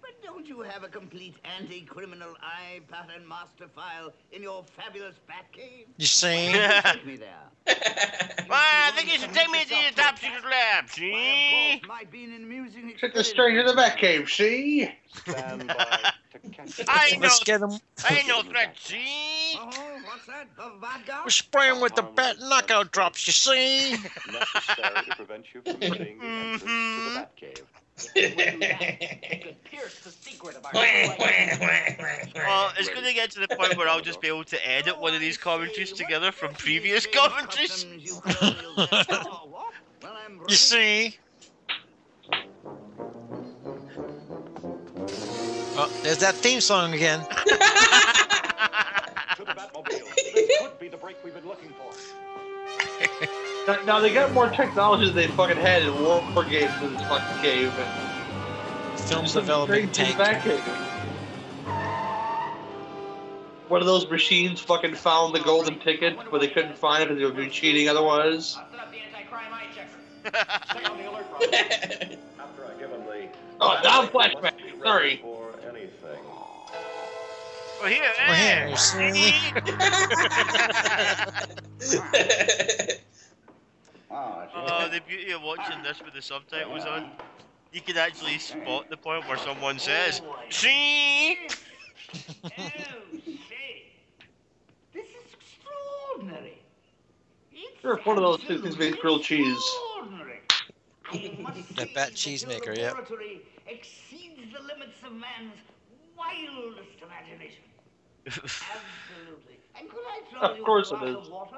But 0.00 0.20
don't 0.24 0.48
you 0.48 0.60
have 0.62 0.82
a 0.82 0.88
complete 0.88 1.36
anti-criminal 1.60 2.34
eye 2.42 2.80
pattern 2.90 3.28
master 3.28 3.68
file 3.68 4.12
in 4.32 4.42
your 4.42 4.64
fabulous 4.76 5.14
bat 5.28 5.46
cave? 5.52 5.86
You 5.98 6.06
see? 6.06 6.52
Take 6.82 7.06
me 7.06 7.16
there. 7.16 7.28
Well, 8.48 8.60
I 8.60 8.90
think 8.94 9.10
you 9.10 9.18
should 9.18 9.32
take 9.32 9.48
me 9.50 9.64
to 9.64 9.74
your 9.74 9.92
top 9.92 10.18
secret 10.18 10.44
lab, 10.44 10.90
see? 10.90 11.80
Might 11.88 12.10
be 12.10 12.24
an 12.24 12.34
amusing 12.34 12.92
Check 12.98 13.14
the 13.14 13.24
stranger 13.24 13.60
in 13.60 13.66
the 13.66 13.72
back 13.72 13.96
cave, 13.96 14.28
see? 14.28 14.90
Stand 15.26 15.68
by 15.68 16.12
to 16.32 16.38
catch 16.50 16.80
I 16.88 17.10
ain't 17.12 17.20
no, 17.20 17.28
Let's 17.28 17.44
get 17.44 17.62
him. 17.62 17.70
I 18.08 18.16
ain't 18.16 18.28
no 18.28 18.42
threat, 18.42 18.76
see? 18.78 19.56
Oh, 19.58 19.91
What's 20.24 20.38
that? 20.38 20.46
A 20.56 20.78
vodka? 20.78 21.22
We're 21.24 21.30
spraying 21.30 21.80
with 21.80 21.96
the 21.96 22.02
bat 22.02 22.36
knockout 22.38 22.92
drops, 22.92 23.26
you 23.26 23.32
see? 23.32 23.90
necessary 24.30 25.02
to 25.08 25.16
prevent 25.16 25.52
you 25.52 25.62
from 25.62 25.80
seeing 25.80 26.20
the 26.20 26.24
entrance 26.24 26.60
to 26.60 26.66
Mm-hmm. 26.68 27.08
the 27.08 27.14
bat 27.18 27.34
cave. 27.34 27.66
could 29.42 29.64
pierce 29.64 29.98
the 29.98 30.10
secret 30.10 30.56
of 30.56 30.64
our 30.64 30.70
Well, 32.36 32.72
it's 32.78 32.88
going 32.88 33.04
to 33.04 33.14
get 33.14 33.32
to 33.32 33.40
the 33.40 33.48
point 33.48 33.76
where 33.76 33.88
I'll 33.88 34.00
just 34.00 34.20
be 34.20 34.28
able 34.28 34.44
to 34.44 34.68
edit 34.68 34.96
one 35.00 35.12
of 35.12 35.20
these 35.20 35.36
commentaries 35.36 35.90
together 35.90 36.30
from 36.30 36.54
previous 36.54 37.04
commentaries. 37.06 37.84
You 40.48 40.48
see? 40.54 41.16
Oh, 45.74 45.90
there's 46.04 46.18
that 46.18 46.36
theme 46.36 46.60
song 46.60 46.94
again. 46.94 47.26
To 50.58 50.64
the 50.64 50.64
Batmobile. 50.64 50.68
This 50.68 50.68
could 50.68 50.78
be 50.80 50.88
the 50.88 50.96
break 50.96 51.16
we've 51.24 51.34
been 51.34 51.46
looking 51.46 51.70
for. 51.70 51.92
Now, 53.66 53.80
now 53.84 54.00
they 54.00 54.12
got 54.12 54.32
more 54.32 54.48
technology 54.48 55.06
than 55.06 55.14
they 55.14 55.28
fucking 55.28 55.56
had 55.56 55.84
in 55.84 56.02
War, 56.02 56.20
War 56.34 56.44
games 56.44 56.72
in 56.82 56.94
this 56.94 57.02
fucking 57.02 57.42
cave. 57.42 57.72
And 57.78 59.00
Film 59.00 59.26
some 59.28 59.42
development 59.42 59.94
crazy 59.94 60.12
tank. 60.12 60.18
back 60.18 60.42
cave. 60.42 60.58
One 63.68 63.80
of 63.80 63.86
those 63.86 64.10
machines 64.10 64.60
fucking 64.60 64.96
found 64.96 65.32
the 65.32 65.38
golden 65.38 65.78
ticket, 65.78 66.18
but 66.28 66.40
they 66.40 66.48
couldn't 66.48 66.76
find 66.76 67.04
it 67.04 67.06
because 67.10 67.20
they 67.20 67.24
would 67.24 67.36
be 67.36 67.48
cheating 67.50 67.88
otherwise. 67.88 68.54
Set 68.54 68.80
up 68.80 68.90
the 68.90 68.98
anti-crime 68.98 69.52
Well, 77.82 77.90
here, 77.90 78.12
Well, 78.28 78.36
here, 78.36 78.68
you 78.68 78.76
see? 78.76 79.34
Oh, 84.14 84.46
oh, 84.54 84.88
the 84.88 85.00
beauty 85.08 85.32
of 85.32 85.42
watching 85.42 85.82
this 85.82 86.00
with 86.04 86.12
the 86.14 86.20
subtitles 86.22 86.84
on, 86.84 87.10
you 87.72 87.80
can 87.80 87.96
actually 87.96 88.38
spot 88.38 88.90
the 88.90 88.96
point 88.96 89.26
where 89.26 89.38
someone 89.38 89.78
says, 89.78 90.20
"See." 90.50 91.38
Oh, 91.48 92.48
say. 93.24 93.84
This 94.92 95.06
is 95.06 95.34
extraordinary. 95.34 96.58
It's 97.52 97.80
Sure, 97.80 97.98
if 97.98 98.06
one 98.06 98.18
of 98.18 98.22
those 98.22 98.44
two 98.46 98.58
things 98.60 98.76
makes 98.78 98.98
grilled 98.98 99.22
cheese. 99.24 99.56
extraordinary. 99.56 100.40
I 101.10 101.36
must 101.42 101.76
That 101.76 101.94
bat 101.94 102.10
that 102.10 102.14
cheese 102.14 102.42
your 102.42 102.50
maker, 102.50 102.74
yep. 102.74 102.92
laboratory 102.92 103.40
exceeds 103.66 104.52
the 104.52 104.60
limits 104.62 105.02
of 105.04 105.12
man's 105.12 105.56
wildest 106.16 107.00
imagination. 107.02 107.62
Absolutely. 108.26 109.58
And 109.78 109.88
could 109.88 110.00
I 110.06 110.20
throw 110.30 110.40
Of 110.50 110.58
you 110.58 110.64
course 110.64 110.90
a 110.92 110.94
it 110.96 110.98
glass 111.00 111.10
is. 111.22 111.26
of 111.26 111.32
water? 111.32 111.56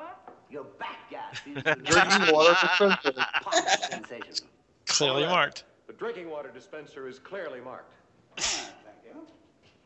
Your 0.50 0.64
back 0.78 1.10
gas 1.10 1.40
is 1.46 1.62
Drinking 1.84 2.32
water 2.34 2.54
for 2.54 2.68
sensitive. 2.76 3.24
sensation. 3.90 4.46
Clearly 4.86 5.26
marked. 5.26 5.64
The 5.86 5.92
drinking 5.92 6.30
water 6.30 6.50
dispenser 6.52 7.08
is 7.08 7.18
clearly 7.18 7.60
marked. 7.60 7.92
Ah, 8.38 8.42
thank 8.42 9.14
you. 9.14 9.20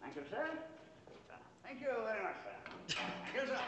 Thank 0.02 0.16
you, 0.16 0.22
sir. 0.30 0.46
Thank 1.64 1.80
you 1.80 1.86
very 2.04 2.22
much, 2.22 2.36
sir. 2.88 2.96
Here's 3.32 3.50
up. 3.50 3.62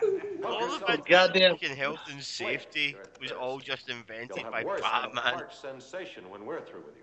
All 0.44 0.74
of 0.74 0.82
it, 0.88 1.04
Goddamn. 1.06 1.56
health 1.56 2.00
and 2.10 2.22
safety 2.22 2.94
was 3.20 3.32
all 3.32 3.58
just 3.58 3.88
invented 3.88 4.44
by 4.50 4.62
worse 4.62 4.80
than 4.82 4.90
Batman. 5.14 5.34
park 5.34 5.52
sensation 5.52 6.28
when 6.30 6.44
we're 6.44 6.60
through 6.60 6.82
with 6.86 6.96
you. 6.96 7.02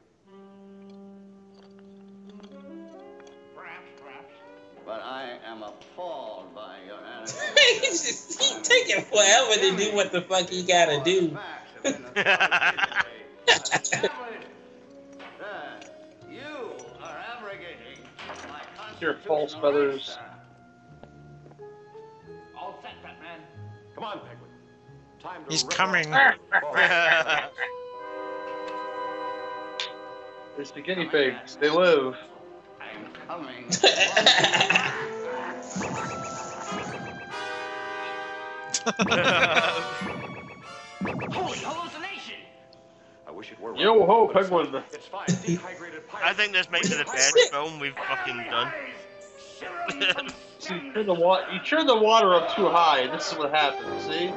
But 4.87 5.01
I 5.03 5.37
am 5.45 5.63
appalled 5.63 6.55
by 6.55 6.77
your 6.87 6.95
attitude. 7.21 7.59
He's 7.83 8.01
just 8.07 8.41
he 8.41 8.61
taking 8.61 9.03
forever 9.03 9.53
to 9.55 9.75
do 9.75 9.93
what 9.93 10.13
the 10.13 10.21
fuck 10.21 10.47
he 10.49 10.63
gotta 10.63 11.01
do. 11.03 11.37
Sir, 15.37 15.79
you 16.31 16.71
are 17.03 17.17
abrogating 17.35 17.99
my 18.47 18.61
Your 19.01 19.15
false 19.27 19.53
feathers. 19.55 20.17
All 22.57 22.79
set, 22.81 23.03
Batman. 23.03 23.41
Come 23.95 24.03
on, 24.05 24.19
Penguin. 24.19 24.49
Time 25.21 25.43
to 25.43 25.51
He's 25.51 25.63
coming. 25.63 26.13
off- 26.13 26.35
There's 30.55 30.71
the 30.71 30.79
guinea 30.81 31.05
pigs. 31.07 31.57
They 31.59 31.69
live. 31.69 32.15
I'm 33.29 33.43
coming. 33.43 33.65
Holy 41.31 41.57
hallucination! 41.59 42.35
I 43.27 43.31
wish 43.31 43.51
it 43.51 43.59
were. 43.59 43.75
Yo 43.75 44.05
ho, 44.05 44.29
But 44.31 44.41
it's 44.41 44.49
penguin. 44.49 44.83
It's 44.93 45.05
fine. 45.07 45.25
Dehydrated 45.45 46.03
I 46.23 46.33
think 46.33 46.53
this 46.53 46.69
might 46.71 46.83
be 46.83 46.89
the 46.89 47.03
best 47.03 47.37
film 47.51 47.79
we've 47.79 47.93
fucking 47.95 48.45
done. 48.49 48.71
Shivering 49.59 50.29
See, 50.59 50.75
you 50.75 50.93
turn 50.93 51.05
the 51.05 51.13
water. 51.13 51.51
You 51.53 51.59
turn 51.59 51.85
the 51.85 51.97
water 51.97 52.33
up 52.33 52.55
too 52.55 52.69
high. 52.69 52.99
and 53.01 53.13
This 53.13 53.31
is 53.31 53.37
what 53.37 53.51
happens. 53.51 54.03
See? 54.03 54.27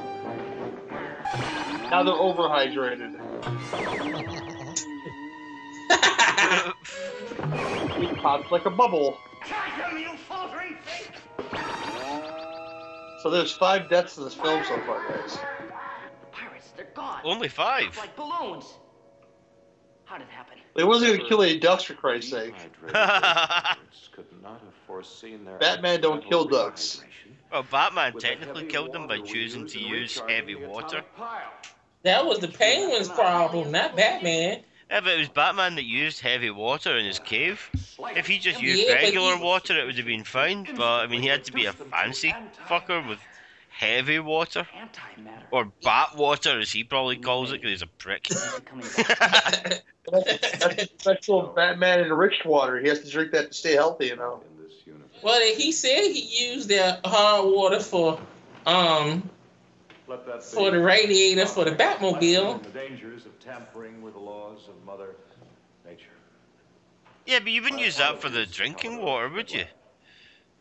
Now 1.91 2.03
they're 2.03 2.15
overhydrated. 2.15 3.19
It 8.21 8.23
pops 8.23 8.53
like 8.53 8.67
a 8.67 8.71
bubble. 8.71 9.17
Him, 9.45 9.97
you 9.97 10.15
faltering! 10.29 10.77
So 13.23 13.31
there's 13.31 13.51
five 13.51 13.89
deaths 13.89 14.19
in 14.19 14.25
this 14.25 14.35
film 14.35 14.63
so 14.63 14.77
far, 14.81 15.09
guys. 15.09 15.39
Pirates, 16.31 16.71
they're 16.77 16.91
gone. 16.95 17.23
Only 17.25 17.49
five. 17.49 17.97
Like 17.97 18.15
balloons. 18.17 18.75
How 20.05 20.19
did 20.19 20.25
it 20.27 20.33
happen? 20.33 20.59
They 20.77 20.85
wasn't 20.85 21.17
gonna 21.17 21.29
kill 21.31 21.41
any 21.41 21.59
ducks 21.59 21.85
for 21.85 21.95
Christ's 21.95 22.33
sake. 22.33 22.55
Could 22.83 24.27
not 24.43 24.61
have 24.61 24.75
foreseen 24.87 25.47
their 25.47 25.57
Batman 25.57 26.03
don't 26.03 26.23
kill 26.23 26.45
ducks. 26.45 27.01
dehydration. 27.03 27.33
Well, 27.51 27.67
Batman 27.71 28.13
technically 28.19 28.67
killed 28.67 28.93
them 28.93 29.07
by 29.07 29.21
choosing 29.21 29.67
to 29.69 29.79
use 29.79 30.21
heavy 30.29 30.57
water. 30.57 31.03
That 32.03 32.27
was 32.27 32.41
the 32.41 32.49
Penguin's 32.49 33.09
problem, 33.09 33.73
not 33.73 33.97
Batman. 33.97 34.63
Yeah, 34.91 35.01
but 35.01 35.13
it 35.13 35.19
was 35.19 35.29
Batman 35.29 35.77
that 35.77 35.85
used 35.85 36.21
heavy 36.21 36.51
water 36.51 36.97
in 36.99 37.05
his 37.05 37.19
cave. 37.21 37.71
If 38.17 38.27
he 38.27 38.39
just 38.39 38.61
used 38.61 38.89
Yeah, 38.89 38.95
regular 38.95 39.37
he- 39.37 39.43
water, 39.43 39.79
it 39.79 39.87
would 39.87 39.97
have 39.97 40.07
been 40.07 40.25
fine. 40.25 40.67
But 40.77 41.03
I 41.03 41.07
mean, 41.07 41.23
he 41.23 41.29
had 41.29 41.45
to 41.45 41.53
be 41.53 41.67
a 41.67 41.73
fancy 41.73 42.35
fucker 42.69 43.07
with 43.09 43.21
heavy 43.71 44.19
water, 44.19 44.67
or 45.53 45.73
bat 45.85 46.17
water, 46.17 46.59
as 46.59 46.73
he 46.73 46.83
probably 46.83 47.17
calls 47.17 47.53
it, 47.53 47.61
because 47.63 47.71
he's 47.71 47.83
a 47.83 47.87
prick. 47.87 48.29
That's 50.11 50.91
special 50.99 51.53
Batman 51.55 52.01
enriched 52.01 52.45
water. 52.45 52.81
He 52.81 52.89
has 52.89 53.01
to 53.01 53.11
drink 53.11 53.31
that 53.33 53.49
to 53.49 53.55
stay 53.55 53.75
healthy, 53.75 54.07
you 54.07 54.17
know. 54.17 54.43
In 54.51 54.63
this 54.65 54.73
universe. 54.85 55.07
Well, 55.23 55.41
he 55.57 55.71
said 55.73 56.03
he 56.11 56.53
used 56.53 56.69
that 56.71 57.07
hard 57.07 57.45
water 57.47 57.79
for 57.81 58.21
um 58.67 59.31
Let 60.11 60.27
that 60.27 60.43
for 60.43 60.73
the 60.73 60.81
radiator 60.81 61.47
for 61.47 61.65
the 61.65 61.71
Batmobile. 61.71 62.65
The 62.65 62.71
dangers 62.71 63.27
of 63.27 63.39
tampering 63.39 64.03
with 64.03 64.15
the 64.15 64.19
laws 64.19 64.67
of 64.69 64.75
Mother 64.85 65.15
Nature. 65.87 66.11
yeah, 67.27 67.39
but 67.39 67.53
you 67.53 67.63
wouldn't 67.63 67.81
use 67.81 67.99
that 67.99 68.21
for 68.21 68.29
the 68.29 68.45
drinking 68.45 69.01
water, 69.01 69.29
would 69.29 69.53
you? 69.53 69.67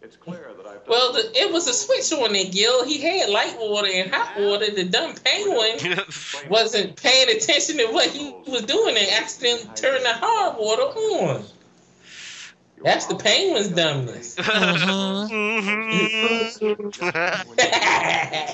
It's 0.04 0.16
clear 0.16 0.52
that 0.56 0.68
I've 0.68 0.86
done 0.86 0.88
Well, 0.88 1.14
the, 1.14 1.32
it 1.36 1.52
was 1.52 1.68
a 1.68 1.74
switch 1.74 2.14
on 2.14 2.32
there, 2.34 2.46
Gil. 2.46 2.86
He 2.86 3.00
had 3.00 3.32
light 3.32 3.58
water 3.60 3.90
and 3.92 4.14
hot 4.14 4.40
water. 4.40 4.70
The 4.70 4.84
dumb 4.84 5.16
penguin 5.16 5.98
wasn't 6.50 6.96
paying 7.02 7.36
attention 7.36 7.78
to 7.80 7.88
what 7.88 8.08
he 8.08 8.32
was 8.46 8.62
doing 8.62 8.96
and 8.98 9.10
accidentally 9.14 9.72
turned 9.74 10.06
the 10.06 10.14
hard 10.14 10.58
water 10.60 10.84
on. 10.84 11.44
That's 12.84 13.08
the 13.08 13.16
penguin's 13.16 13.70
dumbness. 13.70 14.38
Uh-huh. 14.38 15.28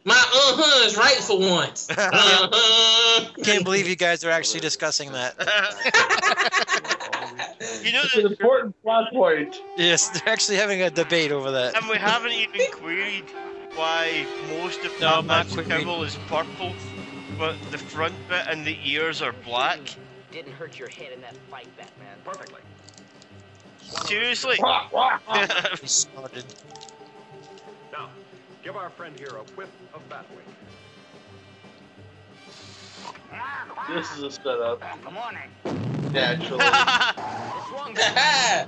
My 0.04 0.14
uh-huh 0.14 0.86
is 0.86 0.96
right 0.96 1.16
for 1.16 1.38
once. 1.38 1.88
Uh-huh. 1.98 3.28
Can't 3.44 3.64
believe 3.64 3.86
you 3.88 3.96
guys 3.96 4.24
are 4.24 4.30
actually 4.30 4.60
discussing 4.60 5.12
that. 5.12 5.34
you 7.84 7.92
know, 7.92 8.00
It's 8.04 8.16
an 8.16 8.26
important 8.26 8.80
plot 8.82 9.12
point. 9.12 9.60
Yes, 9.76 10.08
they're 10.08 10.32
actually 10.32 10.56
having 10.56 10.82
a 10.82 10.90
debate 10.90 11.32
over 11.32 11.50
that. 11.52 11.76
and 11.76 11.88
we 11.88 11.96
haven't 11.96 12.32
even 12.32 12.60
queried 12.72 13.24
why 13.74 14.26
most 14.50 14.84
of 14.84 14.92
No, 15.00 15.20
not 15.20 15.48
Batman's 15.48 15.84
queried. 15.84 16.06
is 16.06 16.18
purple, 16.28 16.74
but 17.38 17.56
the 17.70 17.78
front 17.78 18.14
bit 18.28 18.46
and 18.48 18.66
the 18.66 18.76
ears 18.84 19.22
are 19.22 19.32
black. 19.44 19.80
Didn't 20.30 20.52
hurt 20.52 20.78
your 20.78 20.88
head 20.88 21.12
in 21.12 21.20
that 21.22 21.36
fight, 21.50 21.68
Batman. 21.76 22.16
perfectly. 22.24 22.60
Seriously? 24.06 24.56
He 25.80 25.86
started. 25.86 26.44
Now, 27.92 28.08
give 28.62 28.76
our 28.76 28.90
friend 28.90 29.18
here 29.18 29.30
a 29.36 29.42
whiff 29.54 29.70
of 29.92 30.08
Batwing. 30.08 30.46
This 33.88 34.10
is 34.16 34.22
a 34.22 34.30
setup. 34.30 34.80
Good 35.02 35.12
morning. 35.12 35.50
Naturally. 36.12 36.58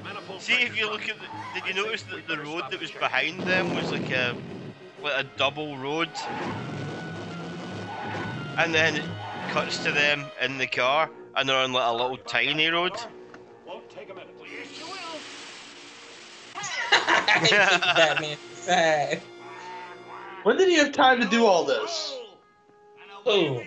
Manifold 0.05 0.41
See 0.43 0.55
if 0.55 0.77
you 0.77 0.91
look 0.91 1.09
at 1.09 1.17
the, 1.21 1.27
did 1.55 1.69
you 1.69 1.75
notice 1.83 2.03
that 2.05 2.27
the 2.27 2.39
road 2.39 2.65
that 2.71 2.81
was 2.81 2.91
behind 2.91 3.41
them 3.43 3.75
was 3.75 3.93
like 3.93 4.11
a 4.11 4.35
like 5.03 5.25
a 5.25 5.25
double 5.37 5.77
road, 5.77 6.09
and 8.57 8.75
then 8.75 8.97
it 8.97 9.05
cuts 9.51 9.85
to 9.85 9.93
them 9.93 10.25
in 10.41 10.57
the 10.57 10.67
car, 10.67 11.11
and 11.37 11.49
they're 11.49 11.59
on 11.59 11.73
like 11.73 11.87
a 11.87 11.93
little 11.93 12.17
tiny 12.17 12.69
road. 12.69 12.93
Won't 13.67 13.89
take 13.91 14.11
a 14.11 14.15
minute. 14.15 14.35
Yes, 14.51 14.79
you 14.81 14.87
will. 14.87 15.21
Batman. 17.97 18.39
Sad. 18.55 19.21
When 20.45 20.57
did 20.57 20.69
he 20.69 20.77
have 20.77 20.93
time 20.93 21.21
to 21.21 21.27
do 21.27 21.47
all 21.47 21.65
this? 21.65 22.17
Oh. 23.27 23.59
Who? 23.59 23.63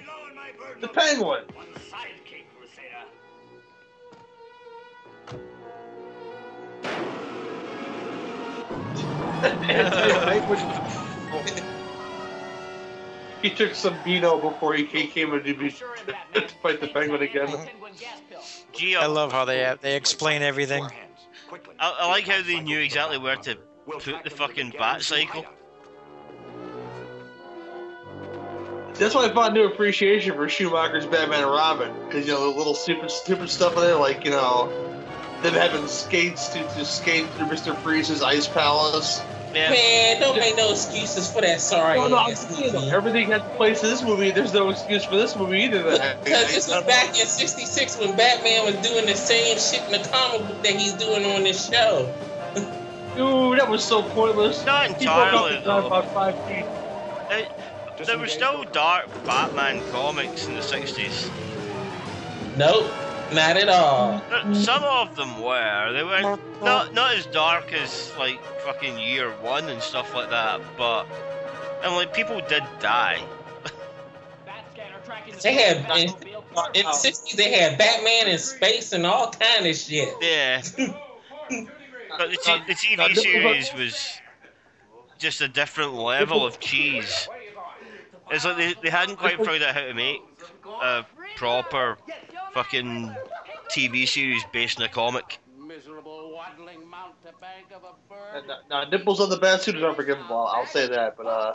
The 0.80 0.88
Penguin. 0.88 1.44
One 1.54 1.66
sidekick, 1.90 2.46
Crusader. 2.56 3.08
he 13.42 13.50
took 13.50 13.74
some 13.74 13.96
Beano 14.06 14.40
before 14.40 14.76
he 14.76 14.86
came 14.86 15.34
in 15.34 15.44
to, 15.44 15.54
be, 15.56 15.70
Sure, 15.72 15.96
in 16.34 16.42
to 16.42 16.48
fight 16.62 16.80
the 16.80 16.88
Penguin 16.88 17.24
again. 17.24 17.48
Penguin 17.48 17.94
gas 18.00 18.22
pill. 18.30 18.42
Gee, 18.74 18.96
I 18.96 19.04
I, 19.04 19.08
love 19.08 19.32
how 19.32 19.46
they 19.46 19.66
uh, 19.66 19.78
they 19.82 19.96
explain 19.96 20.44
everything. 20.44 20.88
Quickly. 21.48 21.76
I, 21.80 21.98
I 22.02 22.08
like 22.10 22.28
how 22.28 22.44
they 22.44 22.60
knew 22.60 22.80
exactly 22.80 23.18
where 23.18 23.38
to 23.38 23.56
put 23.88 24.24
the 24.24 24.30
fucking 24.30 24.76
bat 24.78 25.02
cycle. 25.02 25.44
That's 29.00 29.14
why 29.14 29.26
I 29.26 29.30
found 29.34 29.54
new 29.54 29.66
appreciation 29.66 30.34
for 30.36 30.50
Schumacher's 30.50 31.06
Batman 31.06 31.44
and 31.44 31.52
Robin. 31.52 31.92
Because, 32.06 32.26
you 32.26 32.34
know, 32.34 32.52
the 32.52 32.58
little 32.58 32.74
stupid, 32.74 33.12
stupid 33.12 33.50
stuff 33.50 33.76
in 33.76 33.82
there, 33.82 33.96
like, 33.96 34.26
you 34.26 34.32
know, 34.32 34.72
them 35.44 35.54
having 35.54 35.88
skates 35.88 36.50
to, 36.50 36.64
to 36.64 36.84
skate 36.86 37.30
through 37.32 37.46
Mr. 37.48 37.76
Freeze's 37.78 38.24
ice 38.24 38.48
palace. 38.48 39.22
Yeah. 39.54 39.72
Man, 39.72 40.20
don't 40.20 40.38
make 40.38 40.58
no 40.58 40.72
excuses 40.72 41.32
for 41.32 41.42
that 41.42 41.62
sorry 41.62 41.98
Well, 41.98 42.10
no, 42.10 42.18
I'm 42.18 42.32
ass 42.32 42.46
saying, 42.48 42.74
movie. 42.74 42.90
everything 42.92 43.32
has 43.32 43.42
place 43.56 43.82
in 43.82 43.90
this 43.90 44.04
movie. 44.04 44.32
There's 44.32 44.54
no 44.54 44.70
excuse 44.70 45.06
for 45.06 45.16
this 45.16 45.36
movie 45.36 45.60
either. 45.64 45.84
Then. 45.84 46.18
Because 46.24 46.48
this 46.54 46.68
was 46.68 46.84
back 46.84 47.10
in 47.18 47.26
'66 47.26 47.98
when 48.00 48.16
Batman 48.16 48.66
was 48.66 48.76
doing 48.88 49.06
the 49.06 49.16
same 49.16 49.58
shit 49.58 49.86
in 49.86 49.92
the 50.02 50.08
comic 50.10 50.48
book 50.48 50.64
that 50.64 50.74
he's 50.74 50.94
doing 50.94 51.26
on 51.26 51.44
this 51.44 51.70
show. 51.70 52.14
Dude, 53.16 53.58
that 53.60 53.70
was 53.70 53.84
so 53.84 54.04
pointless. 54.04 54.64
Not 54.66 54.88
He 55.00 55.06
broke 55.06 55.16
up 55.18 55.28
entirely, 55.28 55.56
and 55.56 55.66
down 55.66 55.82
though. 55.82 55.88
about 55.88 56.06
five 56.12 56.36
feet. 56.46 56.66
It- 57.32 57.50
there 58.06 58.18
were 58.18 58.28
still 58.28 58.64
dark 58.66 59.08
Batman 59.26 59.82
comics 59.92 60.48
in 60.48 60.54
the 60.54 60.62
60s. 60.62 61.30
Nope, 62.58 62.92
not 63.34 63.58
at 63.58 63.70
all. 63.70 64.22
Some 64.54 64.84
of 64.84 65.16
them 65.16 65.42
were. 65.42 65.94
They 65.94 66.04
were 66.04 66.38
not 66.64 66.94
not 66.94 67.16
as 67.16 67.26
dark 67.28 67.74
as 67.74 68.12
like 68.18 68.44
fucking 68.62 68.98
year 68.98 69.32
one 69.42 69.70
and 69.70 69.82
stuff 69.82 70.14
like 70.16 70.30
that, 70.30 70.62
but 70.78 71.06
and 71.84 71.94
like 71.96 72.14
people 72.14 72.42
did 72.48 72.64
die. 72.80 73.22
Bat 74.46 74.66
scanner 74.74 75.00
tracking 75.06 75.36
the 75.36 75.42
They 75.42 75.54
had 75.54 75.78
in, 75.98 76.10
in 76.74 76.86
the 76.86 76.92
'60s 76.92 77.36
they 77.36 77.52
had 77.52 77.78
Batman 77.78 78.32
in 78.32 78.40
space 78.40 78.92
and 78.92 79.06
all 79.06 79.32
kind 79.32 79.66
of 79.66 79.76
shit. 79.76 80.14
Yeah. 80.22 80.62
But 82.18 82.32
the, 82.32 82.38
t- 82.38 82.62
the 82.66 82.74
TV 82.74 83.16
series 83.16 83.74
was 83.76 84.20
just 85.20 85.42
a 85.42 85.48
different 85.48 85.94
level 85.94 86.48
of 86.48 86.60
cheese. 86.60 87.28
It's 88.32 88.46
like 88.46 88.58
they, 88.58 88.74
they 88.84 88.90
hadn't 88.90 89.18
quite 89.18 89.38
figured 89.38 89.64
out 89.64 89.74
how 89.74 89.82
to 89.82 89.94
make 89.94 90.22
a 90.82 91.06
proper 91.36 91.98
fucking 92.54 93.16
TV 93.72 94.08
series 94.08 94.44
based 94.52 94.80
on 94.80 94.86
a 94.86 94.90
comic. 94.90 95.40
Miserable 95.58 96.34
waddling 96.34 96.82
mountebank 96.90 97.72
of 97.76 97.84
a 97.84 97.94
bird. 98.10 98.44
Now, 98.70 98.84
nipples 98.90 99.20
on 99.20 99.30
the 99.30 99.38
bat 99.38 99.62
suit 99.62 99.76
is 99.76 99.84
unforgivable. 99.84 100.48
I'll 100.48 100.66
say 100.66 100.88
that, 100.88 101.16
but 101.18 101.26
uh, 101.26 101.54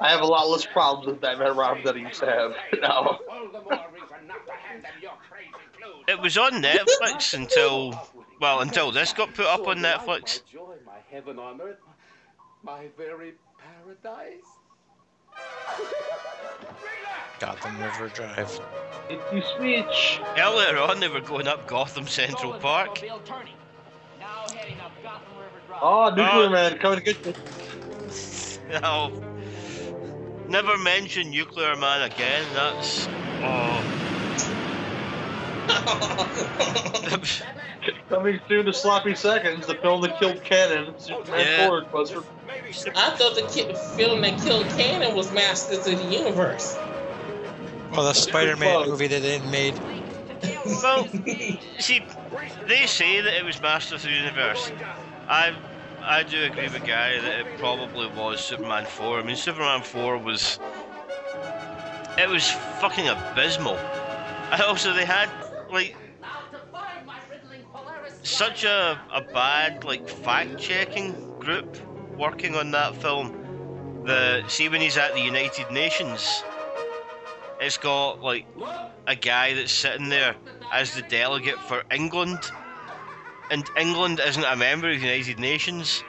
I 0.00 0.10
have 0.10 0.20
a 0.20 0.26
lot 0.26 0.48
less 0.48 0.66
problems 0.66 1.06
with 1.06 1.20
Batman 1.20 1.56
Robin 1.56 1.84
than 1.84 1.96
I 1.96 2.00
used 2.08 2.20
to 2.20 2.26
have. 2.26 2.52
Now, 2.80 3.18
All 3.30 3.48
the 3.52 3.60
more 3.60 3.86
reason 3.92 4.26
not 4.26 4.46
to 4.46 4.52
hand 4.52 4.84
them 4.84 4.92
your 5.00 5.12
crazy 5.28 5.50
clues. 5.80 6.04
It 6.08 6.20
was 6.20 6.36
on 6.38 6.62
Netflix 6.62 7.34
until 7.34 8.08
well 8.40 8.60
until 8.60 8.92
this 8.92 9.12
got 9.12 9.34
put 9.34 9.46
up 9.46 9.66
on 9.66 9.78
Netflix. 9.78 10.42
My 10.84 10.98
heaven 11.10 11.38
on 11.38 11.60
earth, 11.60 11.78
my 12.62 12.86
very 12.96 13.34
paradise. 13.58 14.44
Gotham 17.38 17.78
River 17.80 18.08
Drive. 18.08 18.60
If 19.10 19.20
you 19.32 19.42
switch? 19.56 20.20
Earlier 20.38 20.78
on, 20.78 21.00
they 21.00 21.08
were 21.08 21.20
going 21.20 21.46
up 21.46 21.66
Gotham 21.66 22.06
Central 22.06 22.54
Park. 22.54 23.00
Bill 23.00 23.20
Turney. 23.20 23.54
Now 24.18 24.46
heading 24.54 24.80
up 24.80 24.92
Gotham 25.02 25.36
River 25.38 25.60
Drive. 25.68 25.80
Oh, 25.82 26.08
Nuclear 26.10 26.46
Oh. 26.46 26.50
Man 26.50 26.78
coming 26.78 26.98
to 27.00 27.04
get 27.04 27.26
you. 27.26 27.34
No. 28.80 29.12
Never 30.48 30.78
mention 30.78 31.30
Nuclear 31.30 31.76
Man 31.76 32.10
again. 32.10 32.44
That's 32.54 33.06
oh. 33.42 33.82
Coming 38.08 38.40
soon 38.48 38.66
to 38.66 38.72
Sloppy 38.72 39.14
Seconds, 39.14 39.66
the 39.66 39.74
film 39.76 40.00
that 40.02 40.18
killed 40.18 40.42
Cannon. 40.44 40.94
Superman 40.98 41.40
Yeah. 41.40 41.66
Forward 41.66 41.92
was 41.92 42.12
I 42.12 43.10
thought 43.10 43.34
the 43.34 43.46
ki- 43.48 43.74
film 43.96 44.20
that 44.22 44.40
killed 44.40 44.66
Cannon 44.70 45.14
was 45.14 45.32
Masters 45.32 45.86
of 45.86 45.98
the 45.98 46.04
Universe. 46.04 46.76
Well, 47.92 48.04
the 48.04 48.14
Spider-Man 48.14 48.88
movie 48.88 49.06
that 49.06 49.22
they 49.22 49.38
made. 49.50 49.78
Well, 50.66 51.08
see, 51.78 52.04
they 52.66 52.86
say 52.86 53.20
that 53.20 53.34
it 53.34 53.44
was 53.44 53.60
Masters 53.62 54.04
of 54.04 54.10
the 54.10 54.16
Universe. 54.16 54.70
I 55.28 55.54
I 56.02 56.22
do 56.22 56.44
agree 56.44 56.68
with 56.68 56.84
Gary 56.84 57.18
that 57.20 57.40
it 57.40 57.58
probably 57.58 58.06
was 58.08 58.40
Superman 58.40 58.84
4. 58.86 59.18
I 59.18 59.22
mean, 59.22 59.34
Superman 59.36 59.82
4 59.82 60.18
was. 60.18 60.58
It 62.18 62.28
was 62.28 62.48
fucking 62.80 63.08
abysmal. 63.08 63.76
And 64.52 64.62
also, 64.62 64.92
they 64.92 65.04
had, 65.04 65.28
like. 65.70 65.96
Such 68.26 68.64
a, 68.64 69.00
a 69.12 69.20
bad, 69.22 69.84
like, 69.84 70.08
fact 70.08 70.58
checking 70.58 71.12
group 71.38 71.76
working 72.18 72.56
on 72.56 72.72
that 72.72 72.96
film. 72.96 74.02
The 74.04 74.42
See, 74.48 74.68
when 74.68 74.80
he's 74.80 74.96
at 74.96 75.14
the 75.14 75.20
United 75.20 75.70
Nations, 75.70 76.42
it's 77.60 77.78
got, 77.78 78.22
like, 78.22 78.44
a 79.06 79.14
guy 79.14 79.54
that's 79.54 79.70
sitting 79.70 80.08
there 80.08 80.34
as 80.72 80.92
the 80.92 81.02
delegate 81.02 81.60
for 81.60 81.84
England. 81.92 82.40
And 83.52 83.64
England 83.78 84.20
isn't 84.26 84.44
a 84.44 84.56
member 84.56 84.90
of 84.90 84.96
the 84.96 85.06
United 85.06 85.38
Nations. 85.38 86.02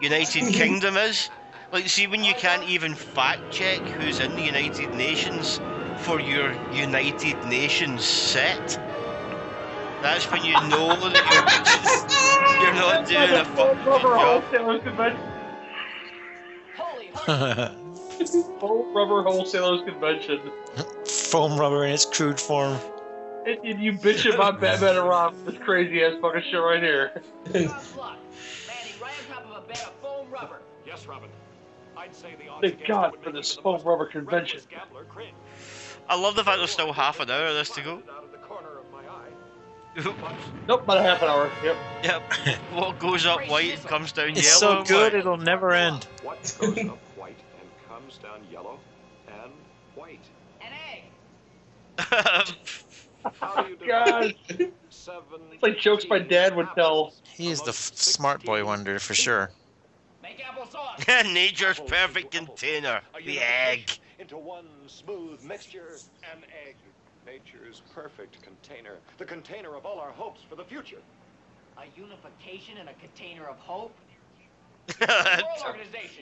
United 0.00 0.50
Kingdom 0.54 0.96
is. 0.96 1.28
Like, 1.70 1.86
see, 1.90 2.06
when 2.06 2.24
you 2.24 2.32
can't 2.32 2.64
even 2.64 2.94
fact 2.94 3.52
check 3.52 3.80
who's 3.80 4.20
in 4.20 4.34
the 4.36 4.42
United 4.42 4.94
Nations 4.94 5.60
for 5.98 6.18
your 6.18 6.54
United 6.72 7.36
Nations 7.44 8.06
set, 8.06 8.80
that's 10.02 10.30
when 10.30 10.44
you 10.44 10.54
know 10.68 10.88
that 11.10 12.58
you're, 12.58 12.64
you're 12.64 12.74
not 12.74 13.06
doing 13.08 13.30
a 13.30 13.44
fucking 13.44 13.84
good 13.84 14.02
job. 14.02 14.44
Foam 18.60 18.94
Rubber 18.94 19.22
Wholesalers 19.22 19.82
Convention. 19.88 20.40
Foam 21.06 21.58
rubber 21.58 21.84
in 21.84 21.92
its 21.92 22.04
crude 22.04 22.40
form. 22.40 22.78
And, 23.46 23.58
and 23.64 23.80
you 23.80 23.92
bitch 23.92 24.32
about 24.32 24.60
Batman 24.60 24.96
and 24.96 25.06
Robin, 25.08 25.38
this 25.44 25.56
crazy 25.62 26.02
ass 26.02 26.14
fucking 26.20 26.42
shit 26.50 26.60
right 26.60 26.82
here. 26.82 27.22
Yes, 30.86 31.06
Robin. 31.06 31.28
I'd 31.96 32.14
say 32.14 32.34
the 32.42 32.48
odds 32.48 32.62
Thank 32.62 32.74
against 32.74 32.88
God 32.88 33.14
for 33.22 33.30
this 33.32 33.56
the 33.56 33.62
foam 33.62 33.82
rubber 33.82 34.06
convention. 34.06 34.60
gambler 34.70 35.04
cringe. 35.04 35.34
I 36.08 36.18
love 36.18 36.34
the 36.36 36.44
fact 36.44 36.58
there's 36.58 36.70
still 36.70 36.92
half 36.92 37.20
an 37.20 37.30
hour 37.30 37.46
of 37.46 37.54
this 37.54 37.70
to 37.70 37.82
go. 37.82 38.02
Nope, 40.68 40.84
about 40.84 40.98
a 40.98 41.02
half 41.02 41.22
an 41.22 41.28
hour. 41.28 41.50
Yep. 41.64 41.76
Yep. 42.04 42.22
What 42.72 42.98
goes 42.98 43.26
up 43.26 43.48
white 43.48 43.82
comes 43.84 44.12
down 44.12 44.30
It's 44.30 44.60
yellow. 44.60 44.84
so 44.84 44.88
good, 44.88 45.12
Like, 45.14 45.20
it'll 45.20 45.36
never 45.36 45.72
end. 45.72 46.04
What 46.22 46.38
goes 46.60 46.78
up 46.78 46.98
white 47.16 47.38
and 47.60 47.68
comes 47.88 48.18
down 48.18 48.40
yellow 48.52 48.78
and 49.26 49.52
white? 49.94 50.20
How 51.98 53.62
do 53.62 53.70
you 53.70 53.76
God. 53.88 54.34
seven? 54.90 55.40
It's 55.52 55.62
like 55.62 55.78
jokes 55.78 56.06
my 56.08 56.18
dad 56.20 56.54
would 56.56 56.68
tell. 56.74 57.14
He's 57.34 57.60
the 57.62 57.70
f- 57.70 57.74
smart 57.94 58.44
boy 58.44 58.64
wonder 58.64 58.98
for 58.98 59.14
sure. 59.14 59.50
Nature's 61.08 61.80
perfect 61.80 62.30
container. 62.32 63.00
The 63.24 63.40
egg. 63.40 63.90
into 64.18 64.36
one 64.36 64.66
smooth 64.86 65.42
mixture. 65.42 65.96
An 66.32 66.42
egg, 66.66 66.76
nature's 67.28 67.82
perfect 67.94 68.40
container, 68.42 68.96
the 69.18 69.24
container 69.24 69.76
of 69.76 69.84
all 69.84 69.98
our 69.98 70.10
hopes 70.10 70.40
for 70.48 70.54
the 70.54 70.64
future. 70.64 70.98
A 71.76 71.84
unification 71.98 72.78
and 72.78 72.88
a 72.88 72.94
container 72.94 73.46
of 73.46 73.56
hope? 73.58 73.94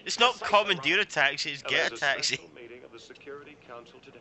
it's 0.05 0.19
not 0.19 0.41
commandeer 0.41 1.01
a 1.01 1.05
taxi, 1.05 1.53
it's 1.53 1.63
get 1.63 1.93
a 1.93 1.97
taxi. 1.97 2.35
special 2.35 2.51
meeting 2.55 2.83
of 2.85 2.93
the 2.93 2.99
Security 2.99 3.57
Council 3.67 3.99
today. 4.05 4.19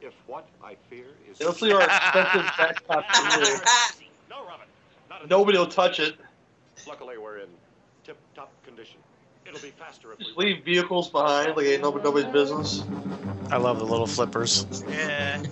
If 0.00 0.14
what 0.26 0.48
I 0.64 0.76
fear 0.88 1.06
is 1.30 1.40
It'll 1.40 1.52
see 1.52 1.72
our 1.72 1.82
expensive 1.82 2.42
backstop. 2.58 3.04
No, 4.30 4.44
Robin. 4.46 5.28
Nobody 5.28 5.58
will 5.58 5.66
touch 5.66 6.00
it. 6.00 6.16
Luckily, 6.88 7.18
we're 7.18 7.38
in 7.38 7.48
tip-top 8.02 8.50
condition. 8.64 8.98
It'll 9.46 9.60
be 9.60 9.70
faster 9.70 10.12
if 10.12 10.18
we 10.18 10.24
Just 10.24 10.36
leave 10.36 10.64
vehicles 10.64 11.10
behind 11.10 11.56
like 11.56 11.66
ain't 11.66 11.82
nobody, 11.82 12.04
nobody's 12.04 12.32
business. 12.32 12.84
I 13.50 13.56
love 13.56 13.78
the 13.78 13.84
little 13.84 14.06
flippers. 14.06 14.66
Yeah. 14.88 15.42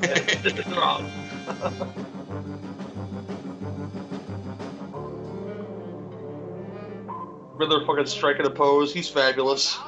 Riddler 7.57 7.85
fucking 7.85 8.07
striking 8.07 8.47
a 8.47 8.51
pose. 8.51 8.95
He's 8.95 9.11
fabulous. 9.11 9.79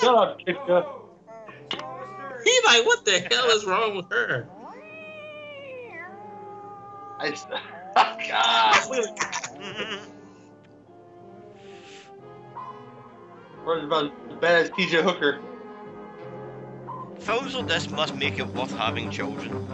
Shut 0.00 0.14
up, 0.14 0.38
Kitka. 0.46 0.86
He 2.44 2.60
like, 2.66 2.86
what 2.86 3.04
the 3.06 3.26
hell 3.30 3.50
is 3.50 3.64
wrong 3.64 3.96
with 3.96 4.10
her? 4.10 4.48
I, 7.20 7.34
God, 7.94 8.90
look 8.90 9.18
What 13.64 13.84
about 13.84 14.28
the 14.28 14.34
badass 14.36 14.70
TJ 14.70 15.02
Hooker? 15.02 15.40
Films 17.20 17.54
like 17.54 17.68
this 17.68 17.90
must 17.90 18.14
make 18.16 18.38
it 18.38 18.46
worth 18.48 18.74
having 18.74 19.10
children. 19.10 19.66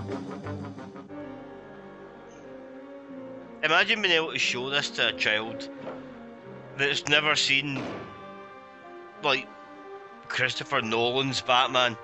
Imagine 3.62 4.02
being 4.02 4.14
able 4.14 4.32
to 4.32 4.38
show 4.38 4.68
this 4.70 4.90
to 4.90 5.08
a 5.08 5.12
child 5.12 5.68
that's 6.76 7.08
never 7.08 7.34
seen, 7.36 7.80
like, 9.22 9.46
Christopher 10.28 10.82
Nolan's 10.82 11.40
Batman. 11.40 11.96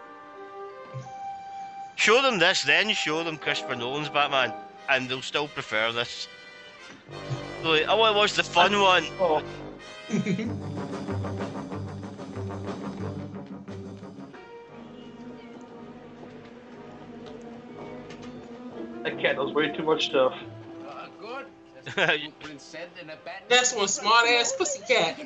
Show 1.97 2.23
them 2.23 2.39
this, 2.39 2.63
then 2.63 2.91
show 2.95 3.23
them 3.23 3.37
Christopher 3.37 3.77
Nolan's 3.77 4.09
Batman, 4.09 4.53
and 4.89 5.09
they'll 5.09 5.23
still 5.23 5.49
prefer 5.49 5.93
this. 5.93 6.29
They're 7.63 7.73
Like, 7.73 7.85
oh, 7.89 8.01
I 8.03 8.11
watched 8.11 8.37
the 8.37 8.43
fun 8.43 8.79
one. 8.81 9.05
Oh. 9.21 9.43
That 19.03 19.21
cat 19.21 19.37
knows 19.37 19.53
way 19.53 19.69
too 19.69 19.83
much 19.83 20.07
stuff. 20.07 20.33
Uh, 20.89 21.07
good. 21.21 21.47
That's 21.85 22.21
blueprint 22.21 22.61
said 22.61 22.89
in 23.01 23.09
a 23.09 23.17
bat. 23.25 23.45
That's 23.49 23.75
one 23.75 23.89
smart 23.89 24.29
ass 24.29 24.53
pussycat. 24.57 25.19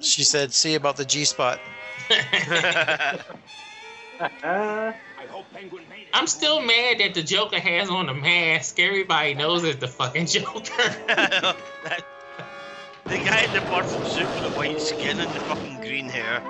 She 0.00 0.24
said, 0.24 0.52
"See 0.52 0.74
about 0.74 0.96
the 0.96 1.04
G 1.04 1.24
spot." 1.24 1.60
I'm 6.12 6.26
still 6.26 6.60
mad 6.60 6.98
that 7.00 7.14
the 7.14 7.22
Joker 7.22 7.58
has 7.58 7.88
on 7.90 8.08
a 8.08 8.14
mask. 8.14 8.78
Everybody 8.80 9.34
knows 9.34 9.64
it's 9.64 9.80
the 9.80 9.88
fucking 9.88 10.26
Joker. 10.26 11.54
The 13.08 13.18
guy 13.18 13.42
in 13.42 13.52
the 13.52 13.60
purple 13.60 14.04
suit 14.04 14.26
with 14.34 14.42
the 14.42 14.50
white 14.50 14.80
skin 14.80 15.20
and 15.20 15.32
the 15.32 15.38
fucking 15.38 15.76
green 15.76 16.08
hair. 16.08 16.40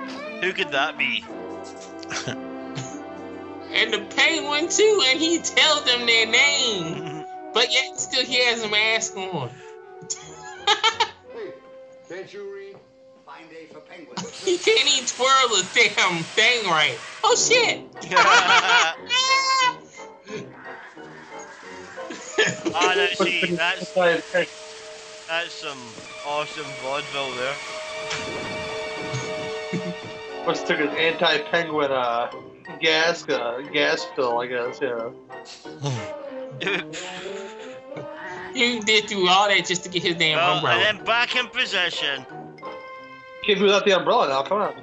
Who 0.41 0.55
could 0.55 0.71
that 0.73 0.97
be? 0.97 1.23
and 2.27 3.93
the 3.93 4.01
penguin 4.17 4.71
too, 4.71 5.03
and 5.07 5.21
he 5.21 5.39
tells 5.39 5.85
them 5.85 6.07
their 6.07 6.27
name, 6.27 7.27
but 7.53 7.71
yet 7.71 8.01
still 8.01 8.25
he 8.25 8.43
has 8.47 8.63
a 8.63 8.69
mask 8.69 9.19
on. 9.19 9.51
Can't 12.09 12.33
you 12.33 12.55
read? 12.55 12.66
Fine 13.37 13.49
day 13.49 13.67
for 13.71 13.81
penguins. 13.81 14.31
He 14.45 14.57
can't 14.59 14.87
even 14.95 15.07
twirl 15.07 15.49
the 15.49 15.67
damn 15.75 16.23
thing 16.23 16.67
right. 16.71 16.97
Oh 17.25 17.35
shit! 17.35 17.81
Ah, 22.75 22.95
now 22.97 23.07
see, 23.15 23.51
that's 23.53 23.93
that's 25.29 25.53
some 25.53 25.79
awesome 26.25 26.65
vaudeville 26.83 27.35
there. 27.35 27.55
Must 30.47 30.67
took 30.67 30.79
an 30.79 30.89
anti-penguin 30.91 31.91
uh, 31.91 32.31
gas 32.81 33.29
uh, 33.29 33.61
gas 33.73 34.07
pill, 34.15 34.39
I 34.39 34.47
guess. 34.47 34.81
Yeah. 34.81 35.11
he 38.55 38.79
did 38.81 39.09
through 39.09 39.29
all 39.29 39.49
that 39.49 39.67
just 39.67 39.83
to 39.85 39.91
get 39.91 40.03
his 40.03 40.15
damn 40.17 40.37
Well, 40.39 40.57
umbrella. 40.57 40.81
and 40.85 40.99
then 40.99 41.05
back 41.05 41.35
in 41.35 41.49
possession. 41.49 42.25
Can't 43.47 43.59
be 43.61 43.65
without 43.65 43.85
the 43.85 43.93
umbrella 43.93 44.29
now. 44.29 44.43
Come 44.43 44.61
on. 44.61 44.75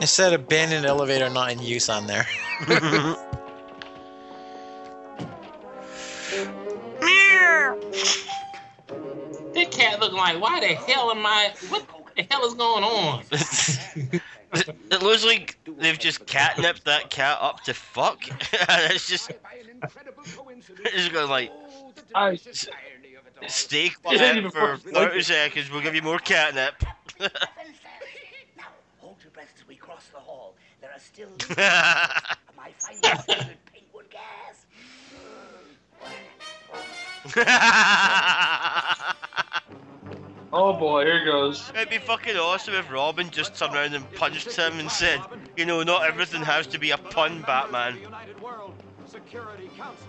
It 0.00 0.06
said 0.06 0.32
abandoned 0.32 0.86
elevator 0.86 1.28
not 1.28 1.52
in 1.52 1.60
use 1.60 1.88
on 1.88 2.06
there. 2.06 2.26
That 9.54 9.72
cat 9.72 9.98
look 9.98 10.12
like, 10.12 10.40
why 10.40 10.60
the 10.60 10.66
hell 10.68 11.10
am 11.10 11.26
I? 11.26 11.52
What 11.68 11.84
the 12.16 12.26
hell 12.30 12.44
is 12.46 12.54
going 12.54 12.84
on? 12.84 13.24
It 14.90 15.02
looks 15.02 15.26
like 15.26 15.58
they've 15.66 15.98
just 15.98 16.24
catnipped 16.24 16.84
that 16.84 17.10
cat 17.10 17.36
up 17.38 17.64
to 17.64 17.74
fuck. 17.74 18.22
it's 18.52 19.06
just. 19.06 19.30
It's 19.30 20.94
just 20.94 21.12
going 21.12 21.28
like. 21.28 21.52
s- 22.16 22.66
Stay 23.46 23.90
Well, 24.02 24.14
it 24.14 24.22
ain't 24.22 24.50
quiet 24.50 24.80
for 24.80 24.90
30 24.90 25.22
seconds, 25.22 25.70
we'll 25.70 25.82
give 25.82 25.94
you 25.94 26.00
more 26.00 26.18
catnip. 26.18 26.82
Hold 29.00 29.16
your 29.22 29.30
breath 29.32 29.52
as 29.54 29.68
we 29.68 29.76
cross 29.76 30.06
the 30.12 30.18
hall. 30.18 30.54
There 30.80 30.86
are 30.98 31.00
still 31.00 31.28
my 32.56 32.72
finest 32.78 33.26
favorite 33.26 33.58
penguin 33.72 34.06
gas. 34.10 34.66
Oh 40.50 40.72
boy, 40.72 41.04
here 41.04 41.26
goes. 41.26 41.70
It'd 41.74 41.90
be 41.90 41.98
fucking 41.98 42.36
awesome 42.36 42.72
if 42.74 42.90
Robin 42.90 43.28
just 43.30 43.54
turned 43.54 43.74
around 43.74 43.94
and 43.94 44.10
punched 44.14 44.56
him 44.56 44.80
and 44.80 44.90
said, 44.90 45.20
you 45.56 45.66
know, 45.66 45.82
not 45.82 46.04
everything 46.04 46.42
has 46.42 46.66
to 46.68 46.78
be 46.78 46.90
a 46.90 46.96
pun, 46.96 47.42
Batman. 47.42 47.98
Security 49.04 49.68
Council. 49.76 50.06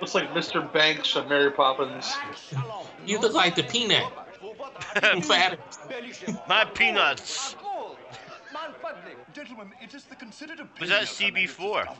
Looks 0.00 0.14
like 0.14 0.30
Mr. 0.30 0.72
Banks 0.72 1.10
from 1.10 1.28
Mary 1.28 1.50
Poppins. 1.50 2.14
You 3.04 3.18
look 3.18 3.34
like 3.34 3.56
the 3.56 3.64
peanut. 3.64 4.10
Fat. 5.24 5.58
My 6.48 6.64
peanuts. 6.66 7.56
Gentlemen, 9.32 9.72
it 9.82 9.94
is 9.94 10.04
the 10.04 10.14
considered 10.16 10.60
Was 10.80 10.88
that 10.90 11.04
CB4? 11.04 11.96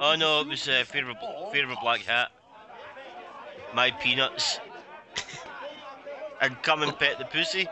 Oh 0.00 0.14
no, 0.14 0.40
it 0.40 0.48
was 0.48 0.68
uh, 0.68 0.84
Fear, 0.86 1.10
of 1.10 1.16
a, 1.16 1.50
Fear 1.52 1.64
of 1.64 1.70
a 1.70 1.76
Black 1.80 2.00
Hat. 2.00 2.30
My 3.74 3.90
peanuts. 3.90 4.60
and 6.40 6.60
come 6.62 6.82
and 6.82 6.96
pet 6.98 7.18
the 7.18 7.24
pussy. 7.24 7.68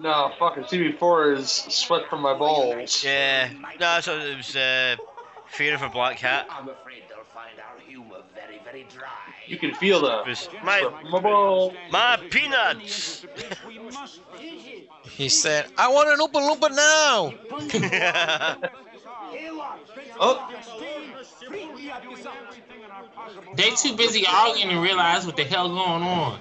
No, 0.00 0.32
fucking 0.38 0.64
CB4 0.64 1.38
is 1.38 1.50
sweat 1.50 2.08
from 2.08 2.22
my 2.22 2.36
balls. 2.36 3.04
Yeah. 3.04 3.50
No, 3.78 4.00
so 4.00 4.18
it 4.18 4.36
was 4.36 4.56
uh, 4.56 4.96
Fear 5.46 5.74
of 5.74 5.82
a 5.82 5.88
Black 5.88 6.18
Hat. 6.18 6.48
I'm 6.50 6.68
afraid 6.68 7.02
they'll 7.08 7.24
find 7.24 7.58
our 7.60 7.78
humor 7.86 8.22
very, 8.34 8.60
very 8.64 8.84
dry. 8.84 9.21
You 9.46 9.58
can 9.58 9.74
feel 9.74 10.00
the. 10.00 10.24
My, 10.62 10.90
my 11.10 11.70
my 11.90 12.16
peanuts. 12.30 13.26
He 15.04 15.28
said, 15.28 15.66
I 15.76 15.88
want 15.92 16.08
an 16.08 16.18
Oompa 16.18 16.40
Loompa 16.48 16.70
now! 16.74 18.68
Oh, 20.24 20.48
They 23.56 23.70
too 23.70 23.96
busy 23.96 24.24
arguing 24.28 24.68
to 24.68 24.78
realize 24.80 25.26
what 25.26 25.36
the 25.36 25.44
hell 25.44 25.68
going 25.68 26.02
on. 26.02 26.38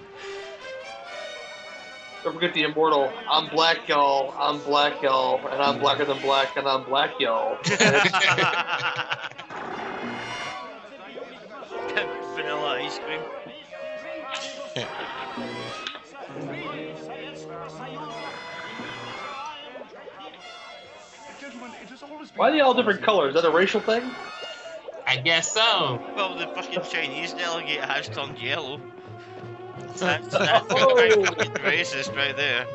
don't 2.24 2.34
forget 2.34 2.54
the 2.54 2.64
immortal. 2.64 3.12
I'm 3.30 3.50
black, 3.50 3.88
y'all. 3.88 4.34
I'm 4.38 4.60
black, 4.60 5.02
y'all. 5.02 5.46
And 5.48 5.62
I'm 5.62 5.80
blacker 5.80 6.06
than 6.06 6.22
black, 6.22 6.56
and 6.58 6.68
I'm 6.68 6.84
black, 6.84 7.20
y'all. 7.20 7.58
Vanilla 12.42 12.82
ice 12.82 12.98
cream. 12.98 13.22
Gentlemen, 21.40 21.72
it 21.84 21.90
has 21.90 22.02
always 22.02 22.32
been 22.32 22.38
Why 22.38 22.50
are 22.50 22.52
they 22.52 22.62
all 22.62 22.74
different 22.74 23.04
colors? 23.04 23.36
Is 23.36 23.42
that 23.42 23.48
a 23.48 23.52
racial 23.52 23.80
thing? 23.80 24.10
I 25.06 25.18
guess 25.18 25.52
so. 25.52 26.02
Well, 26.16 26.36
the 26.36 26.48
fucking 26.48 26.82
Chinese 26.90 27.34
delegate 27.34 27.84
has 27.84 28.10
turned 28.10 28.40
yellow. 28.40 28.82
That's, 29.98 30.28
that's 30.30 30.68
quite 30.68 31.18
oh. 31.18 31.26
fucking 31.26 31.52
racist 31.56 32.16
right 32.16 32.36
there. 32.36 32.66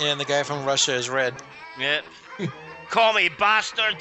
And 0.00 0.18
the 0.20 0.24
guy 0.24 0.42
from 0.42 0.64
Russia 0.64 0.94
is 0.94 1.10
red. 1.10 1.34
Yep. 1.78 2.04
Call 2.88 3.14
me 3.14 3.30
bastard. 3.36 3.96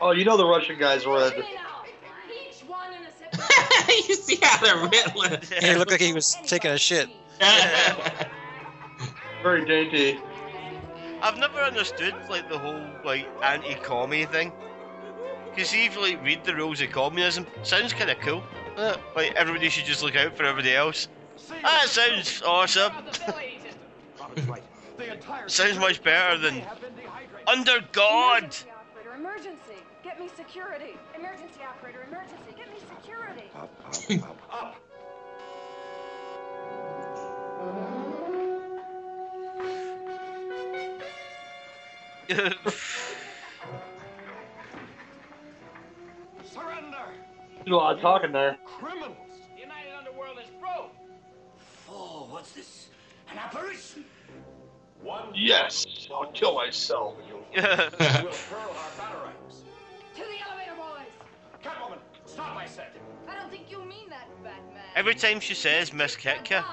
Oh, 0.00 0.12
you 0.12 0.24
know 0.24 0.36
the 0.36 0.46
Russian 0.46 0.78
guy's 0.78 1.06
red. 1.06 1.44
you 3.88 4.14
see 4.14 4.38
how 4.42 4.64
they're 4.64 4.88
Riddler. 4.88 5.40
He 5.60 5.74
looked 5.74 5.90
like 5.90 6.00
he 6.00 6.12
was 6.12 6.36
taking 6.44 6.70
a 6.70 6.78
shit. 6.78 7.08
Very 9.42 9.64
dainty. 9.64 10.18
I've 11.22 11.38
never 11.38 11.60
understood 11.60 12.14
like 12.28 12.48
the 12.48 12.58
whole 12.58 12.80
like 13.04 13.28
anti-commie 13.42 14.26
thing. 14.26 14.52
Cause 15.56 15.72
if 15.74 15.94
you 15.94 16.00
like 16.00 16.22
read 16.24 16.44
the 16.44 16.54
rules 16.54 16.80
of 16.80 16.90
communism, 16.90 17.46
sounds 17.62 17.92
kind 17.92 18.10
of 18.10 18.18
cool. 18.20 18.42
Uh, 18.76 18.96
like 19.16 19.34
everybody 19.34 19.68
should 19.68 19.84
just 19.84 20.02
look 20.02 20.16
out 20.16 20.36
for 20.36 20.44
everybody 20.44 20.74
else. 20.74 21.08
That 21.62 21.88
sounds 21.88 22.42
awesome. 22.42 22.92
sounds 25.46 25.78
much 25.78 26.02
better 26.02 26.38
than 26.38 26.62
under 27.46 27.80
God. 27.92 28.56
Security! 30.50 30.98
Emergency 31.16 31.60
operator, 31.62 32.04
emergency! 32.08 32.52
Get 32.56 32.66
me 32.68 32.80
security! 32.96 33.44
Up, 33.54 33.70
up, 33.86 33.94
up, 34.24 34.52
up! 34.52 34.76
Surrender! 46.44 46.96
There's 47.54 47.68
a 47.68 47.70
lot 47.70 47.94
of 47.94 48.00
talking 48.00 48.32
there. 48.32 48.56
Criminals! 48.64 49.16
The 49.54 49.60
United 49.60 49.92
Underworld 49.96 50.38
is 50.42 50.50
broke. 50.58 50.92
Oh, 51.88 52.26
what's 52.28 52.50
this? 52.52 52.88
An 53.30 53.38
apparition? 53.38 54.04
One 55.02 55.32
Yes, 55.32 55.86
I'll 56.12 56.26
kill 56.32 56.56
myself. 56.56 57.14
will 57.54 57.62
hurl 57.62 58.74
our 58.76 58.90
batarangs. 58.98 59.62
To 60.20 60.26
the 60.26 60.46
elevator, 60.46 60.74
boys! 60.76 61.64
Catwoman, 61.64 61.98
stop, 62.26 62.54
I 62.54 62.66
said. 62.66 62.88
I 63.26 63.38
don't 63.38 63.50
think 63.50 63.70
you 63.70 63.78
mean 63.78 64.10
that, 64.10 64.28
Batman. 64.44 64.82
Every 64.94 65.14
time 65.14 65.40
she 65.40 65.54
says 65.54 65.94
Miss 65.94 66.14
Kit 66.14 66.44
Kat, 66.44 66.64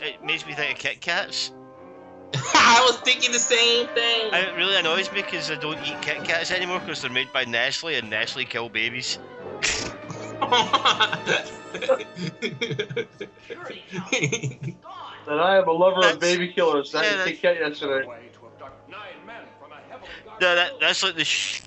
it 0.00 0.24
makes 0.24 0.44
me 0.44 0.52
think 0.52 0.72
of 0.72 0.78
Kit 0.78 1.00
Kats. 1.00 1.52
I 2.34 2.84
was 2.84 3.00
thinking 3.02 3.30
the 3.30 3.38
same 3.38 3.86
thing. 3.88 4.30
And 4.32 4.48
it 4.48 4.56
really 4.56 4.76
annoys 4.76 5.12
me 5.12 5.22
because 5.22 5.48
I 5.48 5.54
don't 5.54 5.78
eat 5.86 6.02
Kit 6.02 6.24
Kats 6.24 6.50
anymore 6.50 6.80
because 6.80 7.00
they're 7.00 7.10
made 7.10 7.32
by 7.32 7.44
Nestle 7.44 7.94
and 7.94 8.10
Nestle 8.10 8.44
kill 8.44 8.68
babies. 8.68 9.18
And 15.28 15.40
I 15.40 15.58
am 15.58 15.68
a 15.68 15.72
lover 15.72 16.08
of 16.08 16.18
baby 16.18 16.48
killers. 16.48 16.94
I 16.94 17.02
yeah, 17.02 17.10
had 17.10 17.24
to 17.24 17.30
take 17.30 17.42
yesterday. 17.42 18.08
Way 18.08 18.30
to 18.32 18.46
abduct 18.46 18.90
nine 18.90 19.00
men 19.24 19.42
from 19.60 19.70
a 19.72 19.76
heavily 19.88 20.10
guarded 20.24 20.40
No, 20.40 20.54
that, 20.56 20.80
that's 20.80 21.02
like 21.02 21.14
the 21.14 21.24
sh. 21.24 21.60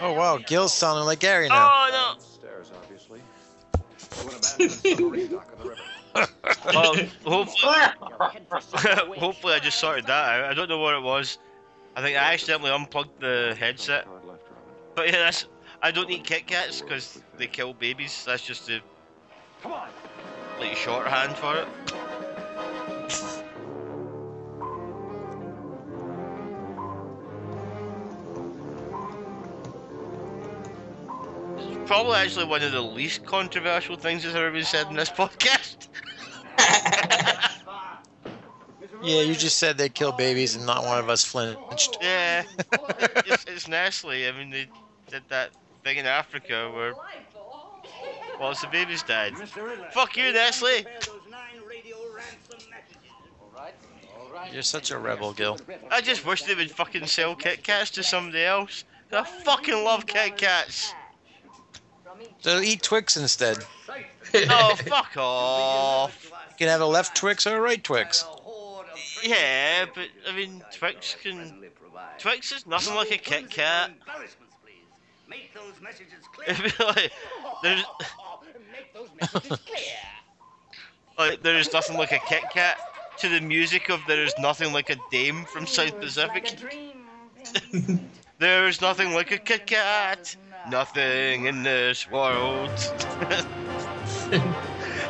Oh 0.00 0.12
wow, 0.12 0.38
Gil's 0.38 0.74
sounding 0.74 1.04
like 1.04 1.20
Gary 1.20 1.48
now. 1.48 1.68
Oh 1.70 2.14
no. 2.16 2.20
stairs, 2.22 2.70
obviously. 2.74 3.20
To 3.72 4.20
an 4.20 4.34
abandoned 4.36 4.70
submarine 4.72 5.28
dock 5.32 5.52
on 5.58 5.62
the 5.62 5.68
river. 5.70 5.80
no! 6.72 7.08
Well, 7.24 7.44
hopefully, 7.44 9.16
hopefully 9.18 9.54
I 9.54 9.58
just 9.58 9.78
sorted 9.78 10.06
that 10.06 10.40
out. 10.40 10.44
I 10.44 10.54
don't 10.54 10.68
know 10.68 10.78
what 10.78 10.94
it 10.94 11.02
was. 11.02 11.38
I 11.94 12.02
think 12.02 12.16
I 12.16 12.32
accidentally 12.32 12.70
unplugged 12.70 13.20
the 13.20 13.56
headset. 13.58 14.04
Card 14.04 14.24
left, 14.24 14.42
Robin. 14.44 14.74
But 14.94 15.06
yeah, 15.06 15.18
that's. 15.18 15.46
I 15.82 15.90
don't 15.90 16.10
eat 16.10 16.24
Kit 16.24 16.46
Kats 16.46 16.80
because 16.80 17.22
they 17.36 17.46
kill 17.46 17.74
babies. 17.74 18.24
That's 18.26 18.44
just 18.44 18.66
the 18.66 18.80
Come 19.62 19.72
on! 19.72 19.88
like 20.58 20.76
shorthand 20.76 21.36
for 21.36 21.56
it. 21.56 21.68
Probably 31.86 32.16
actually 32.16 32.44
one 32.46 32.62
of 32.62 32.72
the 32.72 32.80
least 32.82 33.24
controversial 33.24 33.96
things 33.96 34.22
that's 34.22 34.34
ever 34.34 34.50
been 34.50 34.64
said 34.64 34.88
in 34.88 34.94
this 34.96 35.10
podcast. 35.10 35.88
Yeah, 39.02 39.20
you 39.20 39.34
just 39.34 39.58
said 39.58 39.76
they 39.76 39.88
kill 39.90 40.10
babies 40.12 40.56
and 40.56 40.64
not 40.64 40.84
one 40.84 40.98
of 40.98 41.08
us 41.10 41.22
flinched. 41.22 41.98
Yeah, 42.00 42.44
it's, 43.26 43.44
it's 43.46 43.68
Nestle. 43.68 44.26
I 44.26 44.32
mean, 44.32 44.50
they 44.50 44.66
did 45.10 45.22
that 45.28 45.50
thing 45.84 45.98
in 45.98 46.06
Africa 46.06 46.72
where 46.74 46.94
lots 48.40 48.64
of 48.64 48.72
babies 48.72 49.02
died. 49.02 49.34
Fuck 49.92 50.16
you, 50.16 50.32
Nestle. 50.32 50.86
You're 54.52 54.62
such 54.62 54.90
a 54.90 54.98
rebel, 54.98 55.32
Gil. 55.32 55.58
I 55.90 56.00
just 56.00 56.24
wish 56.24 56.42
they 56.44 56.54
would 56.54 56.70
fucking 56.70 57.06
sell 57.06 57.34
Kit 57.34 57.62
Kats 57.62 57.90
to 57.92 58.02
somebody 58.02 58.44
else. 58.44 58.84
I 59.12 59.24
fucking 59.24 59.84
love 59.84 60.06
Kit 60.06 60.36
Kats. 60.36 60.92
So 62.40 62.60
eat 62.60 62.82
Twix 62.82 63.16
instead. 63.16 63.58
oh, 64.34 64.74
fuck 64.86 65.16
off. 65.16 66.32
You 66.50 66.56
can 66.58 66.68
have 66.68 66.80
a 66.80 66.86
left 66.86 67.16
Twix 67.16 67.46
or 67.46 67.56
a 67.56 67.60
right 67.60 67.82
Twix. 67.82 68.24
Yeah, 69.22 69.86
but 69.94 70.08
I 70.28 70.36
mean, 70.36 70.62
Twix 70.72 71.16
can. 71.22 71.64
Twix 72.18 72.52
is 72.52 72.66
nothing 72.66 72.94
like 72.94 73.10
a 73.10 73.18
Kit 73.18 73.50
Kat. 73.50 73.90
Make 75.28 75.52
those 75.54 75.80
messages 75.82 76.12
It'd 76.46 76.78
like, 76.78 77.12
there's, 77.62 77.84
Make 78.72 78.94
those 78.94 79.08
messages 79.20 79.58
clear. 79.58 79.84
like, 81.18 81.42
there's 81.42 81.72
nothing 81.72 81.96
like 81.96 82.12
a 82.12 82.20
Kit 82.28 82.44
Kat 82.52 82.78
to 83.18 83.28
the 83.28 83.40
music 83.40 83.88
of 83.88 84.00
There's 84.06 84.32
Nothing 84.38 84.72
Like 84.72 84.90
a 84.90 84.96
Dame 85.10 85.44
from 85.44 85.66
South 85.66 85.98
Pacific. 86.00 86.54
There's 88.38 88.80
nothing 88.80 89.14
like 89.14 89.32
a 89.32 89.38
Kit 89.38 89.66
Kat. 89.66 90.36
Nothing 90.70 91.46
in 91.46 91.62
this 91.62 92.10
world. 92.10 92.70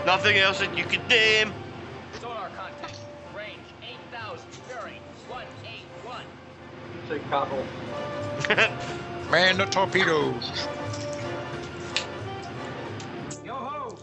nothing 0.05 0.37
else 0.37 0.59
that 0.61 0.77
you 0.77 0.85
could 0.85 1.09
name. 1.09 1.53
Sonar 2.20 2.51
contact. 2.51 2.99
Range 3.35 3.57
8,000. 4.12 4.47
Bearing 4.69 5.01
181. 5.28 6.24
Say 7.09 7.20
cockle. 7.31 7.65
Man, 9.31 9.57
the 9.57 9.65
torpedoes. 9.65 10.69
Yo 13.45 13.55
ho. 13.55 13.97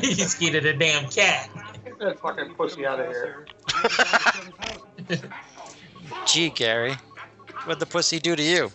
He's 0.00 0.32
scared 0.32 0.56
of 0.56 0.64
the 0.64 0.74
damn 0.74 1.08
cat. 1.08 1.48
Get 1.84 1.98
that 1.98 2.20
fucking 2.20 2.54
pussy 2.54 2.86
out 2.86 3.00
of 3.00 3.06
here. 3.06 3.46
Gee, 6.26 6.50
Gary, 6.50 6.94
what'd 7.64 7.80
the 7.80 7.86
pussy 7.86 8.18
do 8.18 8.36
to 8.36 8.42
you? 8.42 8.70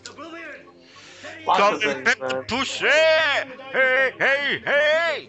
Lots 1.46 1.60
Come 1.60 1.74
of 1.74 1.82
things, 1.82 2.04
the 2.04 2.44
pussy! 2.46 2.86
Hey, 2.86 4.12
hey, 4.18 4.60
hey! 4.64 5.28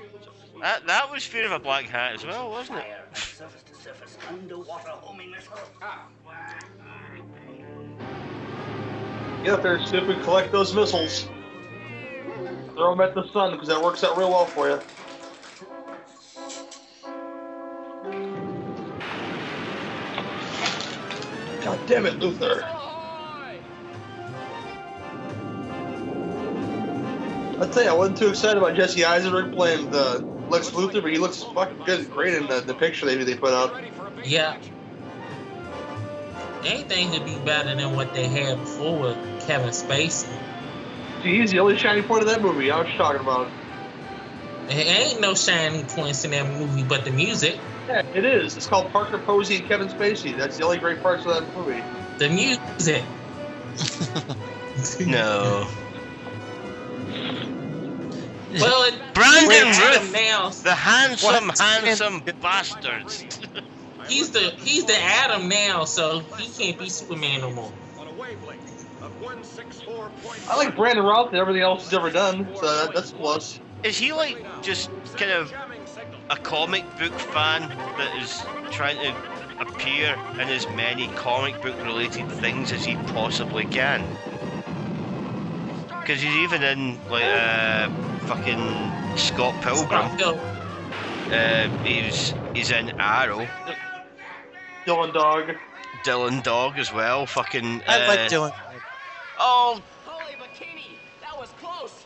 That, 0.62 0.86
that 0.88 1.10
was 1.10 1.24
Fear 1.24 1.46
of 1.46 1.52
a 1.54 1.60
Black 1.60 1.86
Hat 1.86 2.16
as 2.16 2.26
well, 2.26 2.50
wasn't 2.50 2.80
it? 2.80 3.18
Surface 3.18 3.64
to 3.64 3.76
surface 3.82 4.18
underwater 4.28 4.90
homing. 4.90 5.34
Get 9.44 9.54
up 9.54 9.64
there, 9.64 9.86
Snoop, 9.86 10.10
and 10.10 10.22
collect 10.24 10.52
those 10.52 10.76
missiles. 10.76 11.30
Throw 12.74 12.92
them 12.92 13.02
at 13.02 13.16
the 13.16 13.26
sun, 13.32 13.52
because 13.52 13.70
that 13.70 13.82
works 13.82 14.04
out 14.04 14.18
real 14.18 14.30
well 14.30 14.46
for 14.46 14.70
you. 14.70 14.80
God 21.64 21.80
damn 21.88 22.06
it, 22.06 22.20
Luthor. 22.20 22.79
I 27.60 27.68
tell 27.68 27.84
you, 27.84 27.90
I 27.90 27.94
wasn't 27.94 28.18
too 28.18 28.30
excited 28.30 28.58
about 28.58 28.76
Jesse 28.76 29.04
Eisenberg 29.04 29.54
playing 29.54 29.92
the 29.92 30.26
Lex 30.50 30.72
Luthor, 30.72 31.02
but 31.02 31.12
he 31.12 31.18
looks 31.18 31.44
fucking 31.44 31.84
good, 31.86 32.00
and 32.00 32.10
great 32.10 32.34
in 32.34 32.48
the, 32.48 32.62
the 32.62 32.74
picture 32.74 33.06
they, 33.06 33.16
they 33.18 33.36
put 33.36 33.54
out. 33.54 33.76
Yeah. 34.24 34.56
Anything 36.64 37.12
could 37.12 37.26
be 37.26 37.38
better 37.46 37.76
than 37.76 37.96
what 37.96 38.14
they 38.14 38.28
had 38.28 38.60
before 38.60 39.00
with 39.00 39.18
Kevin 39.46 39.70
Spacey. 39.70 40.30
See, 41.22 41.38
he's 41.38 41.52
the 41.52 41.60
only 41.60 41.78
shiny 41.78 42.02
point 42.02 42.22
of 42.22 42.30
that 42.30 42.42
movie. 42.42 42.72
I 42.72 42.80
was 42.80 42.88
talking 42.96 43.20
about. 43.20 43.52
There 44.68 45.02
ain't 45.02 45.20
no 45.20 45.34
shining 45.34 45.86
points 45.86 46.24
in 46.24 46.32
that 46.32 46.48
movie 46.48 46.84
but 46.84 47.04
the 47.04 47.12
music. 47.12 47.60
Yeah, 47.90 48.04
it 48.14 48.24
is. 48.24 48.56
It's 48.56 48.68
called 48.68 48.94
Parker 48.94 49.18
Posey 49.18 49.58
and 49.58 49.68
Kevin 49.68 49.90
Spacey. 49.90 50.38
That's 50.38 50.58
the 50.58 50.64
only 50.64 50.78
great 50.78 51.02
parts 51.02 51.26
of 51.26 51.34
that 51.34 51.58
movie. 51.58 51.82
The 52.20 52.30
music. 52.30 53.04
No. 55.00 55.68
Well, 58.52 58.84
it, 58.84 59.14
Brandon 59.14 59.68
Atom 59.68 60.12
Routh, 60.12 60.14
now. 60.14 60.50
the 60.50 60.74
handsome, 60.76 61.48
What? 61.48 61.60
handsome 61.60 62.24
bastards. 62.42 63.24
He's 64.08 64.32
the 64.32 64.52
he's 64.58 64.86
the 64.86 64.98
Atom 64.98 65.48
now, 65.50 65.86
so 65.86 66.22
he 66.38 66.48
can't 66.48 66.80
be 66.80 66.90
Superman 66.90 67.42
no 67.42 67.52
more. 67.52 67.72
I 70.50 70.58
like 70.58 70.76
Brandon 70.76 71.06
Routh 71.06 71.30
and 71.30 71.38
everything 71.38 71.62
else 71.62 71.86
he's 71.86 71.94
ever 71.94 72.10
done, 72.10 72.48
so 72.56 72.86
that, 72.86 72.94
that's 72.94 73.12
a 73.12 73.16
plus. 73.16 73.60
Is 73.84 73.98
he 73.98 74.12
like 74.14 74.44
just 74.62 74.90
kind 75.16 75.32
of 75.32 75.54
a 76.30 76.36
comic 76.38 76.84
book 76.98 77.14
fan 77.14 77.70
that 77.98 78.22
is 78.22 78.42
trying 78.72 78.98
to 78.98 79.16
appear 79.60 80.18
in 80.34 80.42
as 80.42 80.68
many 80.70 81.08
comic 81.10 81.62
book 81.62 81.76
related 81.84 82.30
things 82.32 82.72
as 82.72 82.84
he 82.84 82.96
possibly 83.14 83.66
can? 83.66 84.04
Because 86.10 86.24
he's 86.24 86.38
even 86.38 86.64
in 86.64 86.98
like 87.12 87.24
uh, 87.24 87.88
fucking 88.22 89.16
Scott 89.16 89.54
Pilgrim. 89.62 90.40
Uh, 91.32 91.68
he's 91.84 92.34
he's 92.56 92.72
in 92.72 92.90
Arrow. 93.00 93.48
Dylan 94.88 95.14
Dog. 95.14 95.52
Dylan 96.04 96.42
Dog 96.42 96.80
as 96.80 96.92
well. 96.92 97.28
Fucking. 97.28 97.84
I 97.88 98.08
like 98.08 98.20
uh, 98.22 98.28
Dylan. 98.28 98.54
Oh, 99.40 99.80
Holy 100.08 100.34
bikini! 100.34 100.86
That 101.22 101.40
was 101.40 101.50
close. 101.62 102.06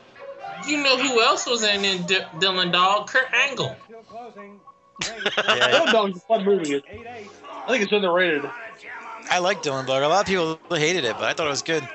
You 0.68 0.84
know 0.84 0.98
who 0.98 1.22
else 1.22 1.48
was 1.48 1.64
in, 1.64 1.86
in 1.86 2.06
D- 2.06 2.20
Dylan 2.40 2.74
Dog? 2.74 3.08
Kurt 3.08 3.34
Angle. 3.34 3.74
Dylan 5.02 5.92
Dog's 5.94 6.18
a 6.18 6.20
fun 6.20 6.44
movie. 6.44 6.76
I 6.76 7.68
think 7.70 7.84
it's 7.84 7.92
underrated. 7.94 8.44
I 9.30 9.40
like 9.40 9.64
Dylan 9.64 9.88
Dog. 9.88 10.04
A 10.04 10.10
lot 10.10 10.20
of 10.20 10.28
people 10.28 10.60
hated 10.78 11.06
it, 11.06 11.14
but 11.14 11.24
I 11.24 11.32
thought 11.32 11.48
it 11.48 11.52
was 11.52 11.62
good. 11.62 11.88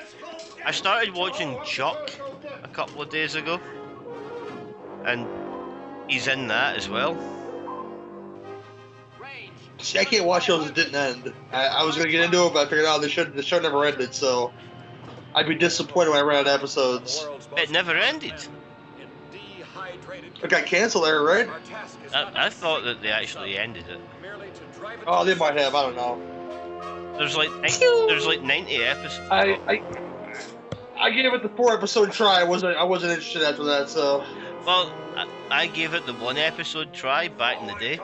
I 0.68 0.70
started 0.70 1.14
watching 1.14 1.58
Chuck 1.64 2.12
a 2.62 2.68
couple 2.68 3.00
of 3.00 3.08
days 3.08 3.36
ago, 3.36 3.58
and 5.02 5.26
he's 6.10 6.26
in 6.28 6.48
that 6.48 6.76
as 6.76 6.90
well. 6.90 7.16
See, 9.78 9.98
I 9.98 10.04
can't 10.04 10.26
watch 10.26 10.44
shows 10.44 10.66
that 10.66 10.74
didn't 10.74 10.94
end. 10.94 11.32
I, 11.52 11.68
I 11.68 11.84
was 11.84 11.96
gonna 11.96 12.10
get 12.10 12.22
into 12.22 12.44
it, 12.44 12.52
but 12.52 12.66
I 12.66 12.68
figured 12.68 12.84
out 12.84 13.00
the 13.00 13.08
show 13.08 13.24
the 13.24 13.42
show 13.42 13.58
never 13.58 13.82
ended, 13.86 14.14
so 14.14 14.52
I'd 15.34 15.48
be 15.48 15.54
disappointed 15.54 16.10
when 16.10 16.18
I 16.18 16.22
ran 16.22 16.40
out 16.40 16.48
of 16.48 16.52
episodes. 16.52 17.26
It 17.56 17.70
never 17.70 17.96
ended. 17.96 18.34
It 20.42 20.50
got 20.50 20.66
canceled 20.66 21.06
there, 21.06 21.22
right? 21.22 21.48
I, 22.14 22.46
I 22.46 22.50
thought 22.50 22.84
that 22.84 23.00
they 23.00 23.08
actually 23.08 23.56
ended 23.56 23.86
it. 23.88 24.00
Oh, 25.06 25.24
they 25.24 25.34
might 25.34 25.56
have. 25.56 25.74
I 25.74 25.82
don't 25.90 25.96
know. 25.96 27.16
There's 27.16 27.38
like 27.38 27.48
there's 27.80 28.26
like 28.26 28.42
90 28.42 28.76
episodes. 28.84 29.30
I 29.30 29.58
I, 29.66 30.07
I 30.98 31.10
gave 31.10 31.32
it 31.32 31.42
the 31.42 31.48
four 31.50 31.72
episode 31.74 32.12
try. 32.12 32.40
I 32.40 32.44
wasn't 32.44 32.76
I 32.76 32.84
wasn't 32.84 33.12
interested 33.12 33.42
after 33.42 33.64
that. 33.64 33.88
So 33.88 34.24
Well, 34.66 34.92
I, 35.16 35.28
I 35.50 35.66
gave 35.66 35.94
it 35.94 36.06
the 36.06 36.14
one 36.14 36.36
episode 36.36 36.92
try 36.92 37.28
back 37.28 37.60
in 37.60 37.66
the 37.66 37.74
day, 37.74 38.00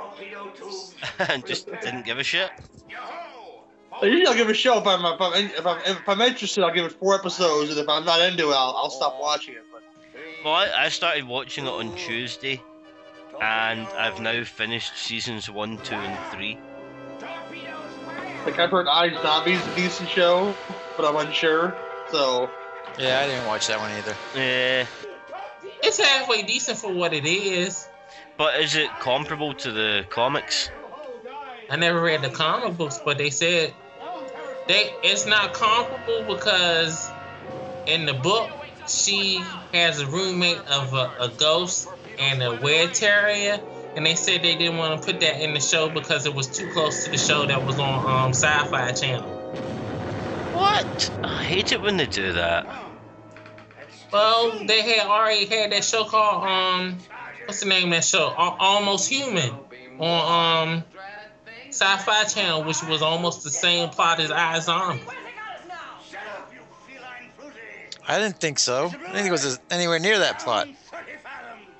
and 1.18 1.46
just 1.46 1.66
didn't 1.66 2.04
give 2.04 2.18
a 2.18 2.24
shit. 2.24 2.50
usually 4.02 4.26
I'll 4.26 4.34
give 4.34 4.48
a 4.48 4.54
show 4.54 4.78
if 4.78 4.86
I'm 4.86 5.04
if 5.04 5.20
I'm 5.20 5.32
if 5.34 5.66
I'm, 5.66 5.80
if 5.84 6.08
I'm 6.08 6.20
interested. 6.20 6.62
I'll 6.62 6.72
give 6.74 6.84
it 6.84 6.92
four 6.92 7.14
episodes, 7.14 7.70
and 7.70 7.78
if 7.78 7.88
I'm 7.88 8.04
not 8.04 8.20
into 8.20 8.50
it, 8.50 8.54
I'll, 8.54 8.74
I'll 8.76 8.90
stop 8.90 9.18
watching 9.20 9.54
it. 9.54 9.64
But 9.72 9.82
Well, 10.44 10.54
I, 10.54 10.84
I 10.84 10.88
started 10.88 11.26
watching 11.26 11.66
it 11.66 11.70
on 11.70 11.94
Tuesday, 11.96 12.62
and 13.40 13.86
I've 13.88 14.20
now 14.20 14.44
finished 14.44 14.96
seasons 14.96 15.50
one, 15.50 15.78
two, 15.78 15.96
and 15.96 16.32
three. 16.32 16.58
like 18.44 18.58
I've 18.58 18.70
heard 18.70 18.86
I 18.88 19.10
Zombies 19.22 19.64
a 19.66 19.76
decent 19.76 20.08
show, 20.08 20.54
but 20.96 21.04
I'm 21.06 21.26
unsure. 21.26 21.76
So 22.10 22.50
Yeah, 22.98 23.20
I 23.20 23.26
didn't 23.26 23.46
watch 23.46 23.66
that 23.66 23.80
one 23.80 23.90
either. 23.90 24.16
Yeah, 24.34 24.86
It's 25.82 26.00
halfway 26.00 26.42
decent 26.42 26.78
for 26.78 26.92
what 26.92 27.12
it 27.12 27.24
is. 27.26 27.88
but 28.36 28.60
is 28.60 28.76
it 28.76 28.90
comparable 29.00 29.54
to 29.54 29.70
the 29.72 30.04
comics? 30.10 30.70
I 31.68 31.76
never 31.76 32.00
read 32.00 32.22
the 32.22 32.30
comic 32.30 32.76
books, 32.76 33.00
but 33.04 33.18
they 33.18 33.30
said 33.30 33.74
they 34.68 34.90
it's 35.02 35.26
not 35.26 35.54
comparable 35.54 36.34
because 36.34 37.10
in 37.86 38.06
the 38.06 38.14
book 38.14 38.50
she 38.86 39.44
has 39.72 40.00
a 40.00 40.06
roommate 40.06 40.58
of 40.68 40.92
a, 40.94 41.14
a 41.20 41.28
ghost 41.36 41.88
and 42.18 42.42
a 42.42 42.54
were 42.54 42.86
terrier, 42.88 43.60
and 43.96 44.04
they 44.06 44.14
said 44.14 44.42
they 44.42 44.56
didn't 44.56 44.76
want 44.76 45.00
to 45.00 45.06
put 45.06 45.20
that 45.20 45.40
in 45.40 45.54
the 45.54 45.60
show 45.60 45.88
because 45.88 46.26
it 46.26 46.34
was 46.34 46.46
too 46.46 46.68
close 46.72 47.04
to 47.04 47.10
the 47.10 47.18
show 47.18 47.46
that 47.46 47.64
was 47.64 47.78
on 47.78 48.24
um, 48.26 48.30
Sci-Fi 48.30 48.92
Channel. 48.92 49.43
What? 50.54 51.10
I 51.22 51.42
hate 51.42 51.72
it 51.72 51.80
when 51.80 51.96
they 51.96 52.06
do 52.06 52.32
that. 52.32 52.66
Well, 54.12 54.64
they 54.64 54.82
had 54.82 55.06
already 55.06 55.46
had 55.46 55.72
that 55.72 55.82
show 55.84 56.04
called 56.04 56.44
um, 56.44 56.98
what's 57.46 57.60
the 57.60 57.66
name 57.66 57.84
of 57.84 57.90
that 57.90 58.04
show? 58.04 58.32
Al- 58.38 58.56
Almost 58.60 59.08
Human 59.10 59.50
on 59.98 60.68
um, 60.68 60.84
Sci-Fi 61.70 62.24
Channel, 62.24 62.62
which 62.64 62.82
was 62.84 63.02
almost 63.02 63.42
the 63.42 63.50
same 63.50 63.88
plot 63.90 64.20
as 64.20 64.30
iZombie. 64.30 65.00
I 68.06 68.18
didn't 68.18 68.38
think 68.38 68.58
so. 68.58 68.86
I 68.86 68.90
didn't 68.90 69.12
think 69.12 69.26
it 69.28 69.32
was 69.32 69.58
anywhere 69.70 69.98
near 69.98 70.18
that 70.18 70.38
plot. 70.38 70.68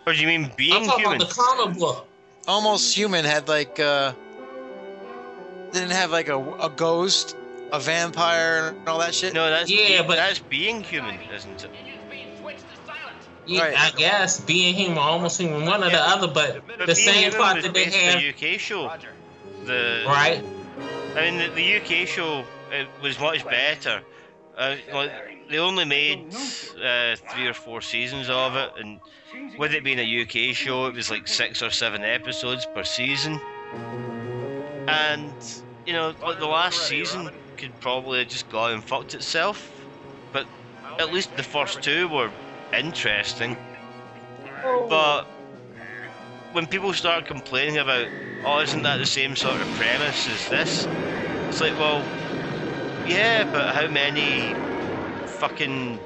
Or 0.07 0.13
do 0.13 0.19
you 0.21 0.27
mean 0.27 0.51
being 0.57 0.73
I'm 0.73 0.81
being 0.81 0.91
talking 0.91 1.05
human? 1.05 1.17
about 1.21 1.29
the 1.29 1.35
comic 1.35 1.79
book. 1.79 2.09
Almost 2.47 2.95
Human 2.97 3.25
had 3.25 3.49
like 3.49 3.79
uh 3.79 4.13
didn't 5.73 5.91
have 5.91 6.11
like 6.11 6.29
a, 6.29 6.39
a 6.61 6.71
ghost, 6.71 7.37
a 7.73 7.81
vampire, 7.81 8.75
and 8.79 8.89
all 8.89 8.99
that 8.99 9.15
shit. 9.15 9.35
No, 9.35 9.51
that's 9.51 9.71
Yeah, 9.71 10.03
but- 10.03 10.17
that's 10.17 10.39
being 10.39 10.83
human, 10.83 11.19
isn't 11.33 11.65
it? 11.65 11.71
Yeah, 13.47 13.63
Right. 13.63 13.75
I 13.79 13.91
guess 13.91 14.41
being 14.41 14.75
human, 14.75 14.99
almost 14.99 15.39
human, 15.39 15.67
one 15.67 15.85
or 15.85 15.91
the 15.91 16.01
other, 16.01 16.29
but 16.29 16.67
But 16.67 16.87
the 16.87 16.95
same 16.95 17.25
Human 17.25 17.37
plot 17.37 17.63
that 17.63 17.75
they 17.75 17.85
based 17.85 17.97
have, 17.97 18.21
the 18.21 18.29
UK 18.29 18.59
show. 18.59 18.91
The 19.67 20.05
right? 20.07 20.43
I 21.15 21.21
mean, 21.31 21.39
the, 21.39 21.49
the 21.55 21.77
UK 21.77 22.09
show 22.09 22.45
it 22.73 22.89
was 23.03 23.19
much 23.21 23.45
better. 23.45 24.03
Uh, 24.57 24.77
like, 24.93 25.11
they 25.51 25.59
only 25.59 25.85
made 25.85 26.35
uh, 26.83 27.17
three 27.33 27.47
or 27.47 27.55
four 27.55 27.83
seasons 27.83 28.31
of 28.31 28.57
it, 28.57 28.71
and 28.79 29.01
with 29.59 29.75
it 29.75 29.85
being 29.85 29.99
a 29.99 30.23
UK 30.23 30.55
show, 30.55 30.87
it 30.87 30.95
was 30.95 31.11
like 31.11 31.29
six 31.29 31.61
or 31.61 31.71
seven 31.71 32.03
episodes 32.03 32.67
per 32.75 32.83
season. 32.85 33.41
And 34.89 35.35
you 35.87 35.93
know, 35.93 36.15
like 36.23 36.39
the 36.39 36.47
last 36.47 36.87
season 36.87 37.31
could 37.57 37.81
probably 37.81 38.21
have 38.21 38.29
just 38.29 38.49
gone 38.49 38.73
and 38.73 38.85
fucked 38.85 39.15
itself, 39.15 39.89
but 40.33 40.49
at 40.99 41.11
least 41.11 41.37
the 41.37 41.43
first 41.45 41.83
two 41.83 42.09
were 42.09 42.33
interesting. 42.73 43.59
But 44.89 45.25
when 46.53 46.67
people 46.67 46.93
start 46.95 47.27
complaining 47.27 47.79
about, 47.79 48.11
oh, 48.45 48.61
isn't 48.61 48.83
that 48.83 48.99
the 48.99 49.07
same 49.07 49.37
sort 49.37 49.61
of 49.63 49.73
premise 49.73 50.29
as 50.29 50.49
this? 50.49 50.89
It's 51.49 51.61
like, 51.61 51.77
well, 51.77 52.11
yeah, 53.05 53.45
but 53.45 53.75
how 53.75 53.89
many 53.89 54.59
fucking 55.27 56.03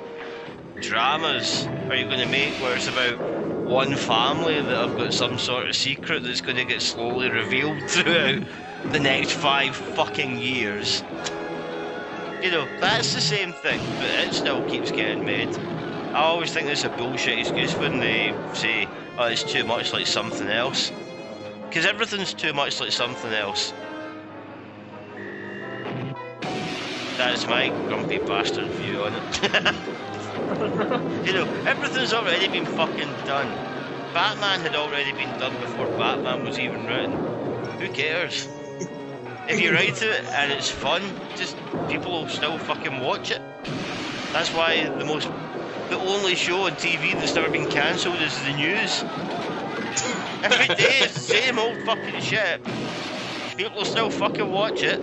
dramas 0.80 1.70
are 1.88 1.96
you 1.96 2.06
going 2.06 2.20
to 2.20 2.26
make 2.26 2.60
where 2.60 2.76
it's 2.76 2.86
about 2.88 3.20
one 3.62 3.96
family 3.96 4.60
that 4.62 4.76
have 4.76 4.94
got 4.94 5.12
some 5.14 5.38
sort 5.38 5.68
of 5.68 5.76
secret 5.76 6.22
that's 6.24 6.40
going 6.40 6.56
to 6.56 6.64
get 6.64 6.82
slowly 6.82 7.30
revealed 7.30 7.84
throughout 7.88 8.42
the 8.86 9.00
next 9.00 9.32
five 9.32 9.74
fucking 9.74 10.38
years? 10.38 11.02
You 12.42 12.50
know, 12.50 12.68
that's 12.80 13.14
the 13.14 13.20
same 13.20 13.52
thing, 13.52 13.80
but 13.98 14.06
it 14.06 14.32
still 14.32 14.62
keeps 14.68 14.90
getting 14.90 15.24
made. 15.24 15.48
I 16.14 16.22
always 16.22 16.52
think 16.52 16.68
it's 16.68 16.84
a 16.84 16.88
bullshit 16.88 17.38
excuse 17.38 17.74
when 17.76 17.98
they 17.98 18.34
say, 18.54 18.88
oh, 19.18 19.26
it's 19.26 19.42
too 19.42 19.64
much 19.64 19.92
like 19.92 20.06
something 20.06 20.48
else. 20.48 20.92
Because 21.68 21.84
everything's 21.84 22.32
too 22.32 22.52
much 22.54 22.80
like 22.80 22.92
something 22.92 23.32
else. 23.32 23.72
That's 27.18 27.46
my 27.46 27.68
grumpy 27.88 28.18
bastard 28.18 28.68
view 28.68 29.02
on 29.02 29.12
it. 29.14 29.42
you 31.26 31.32
know, 31.34 31.44
everything's 31.66 32.12
already 32.12 32.48
been 32.48 32.64
fucking 32.64 33.12
done. 33.26 33.48
Batman 34.14 34.60
had 34.60 34.74
already 34.76 35.12
been 35.12 35.38
done 35.38 35.52
before 35.60 35.86
Batman 35.98 36.44
was 36.44 36.58
even 36.58 36.86
written. 36.86 37.12
Who 37.80 37.88
cares? 37.90 38.48
If 39.48 39.60
you 39.60 39.72
write 39.72 40.02
it 40.02 40.24
and 40.34 40.52
it's 40.52 40.70
fun, 40.70 41.02
just 41.36 41.56
people 41.88 42.12
will 42.12 42.28
still 42.28 42.58
fucking 42.58 43.00
watch 43.00 43.30
it. 43.30 43.40
That's 44.32 44.52
why 44.52 44.88
the 44.98 45.04
most, 45.04 45.28
the 45.88 45.98
only 45.98 46.34
show 46.34 46.66
on 46.66 46.72
TV 46.72 47.14
that's 47.18 47.34
never 47.34 47.48
been 47.48 47.66
cancelled 47.66 48.20
is 48.20 48.42
the 48.44 48.52
news. 48.52 49.04
Every 50.44 50.68
day 50.76 51.00
it's 51.02 51.14
the 51.14 51.20
same 51.20 51.58
old 51.58 51.78
fucking 51.82 52.20
shit. 52.20 52.60
People 53.56 53.78
will 53.78 53.84
still 53.86 54.10
fucking 54.10 54.50
watch 54.50 54.82
it. 54.82 55.00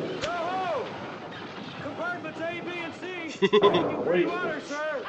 Compartments 1.82 2.40
A, 2.42 2.62
B, 2.62 2.72
and 2.84 2.94
C. 2.94 3.30
Free 4.06 4.26
water, 4.26 4.62
sir. 4.62 5.08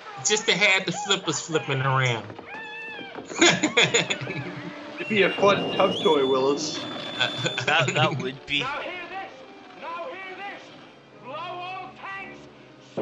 Just 0.26 0.48
to 0.48 0.56
have 0.56 0.86
the 0.86 0.92
flippers 0.94 1.42
flipping 1.42 1.82
around. 1.82 2.36
It'd 5.00 5.10
be 5.10 5.24
a 5.24 5.32
fun 5.32 5.70
tug 5.76 6.00
toy, 6.02 6.26
Willis. 6.28 6.88
That 7.68 7.94
that 7.96 8.18
would 8.20 8.46
be. 8.46 8.62
Now 8.62 8.82
hear 8.82 9.08
this. 9.08 9.34
Now 9.76 10.12
hear 10.20 10.36
this. 10.38 10.72
Blow 11.22 11.60
all 11.60 11.94
tanks. 11.96 12.50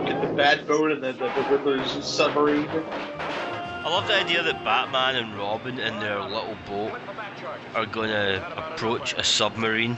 Get 0.05 0.21
the 0.21 0.27
bad 0.27 0.67
boat 0.67 0.91
and 0.91 1.03
then 1.03 1.17
the, 1.19 1.31
the 1.31 1.43
Riddler's 1.43 2.07
submarine. 2.07 2.85
I 3.89 3.91
love 3.91 4.07
the 4.07 4.13
idea 4.13 4.43
that 4.43 4.63
Batman 4.63 5.15
and 5.15 5.35
Robin 5.35 5.79
in 5.79 5.99
their 5.99 6.21
little 6.21 6.55
boat 6.67 6.99
are 7.73 7.87
going 7.87 8.11
to 8.11 8.39
approach 8.55 9.15
a 9.15 9.23
submarine 9.23 9.97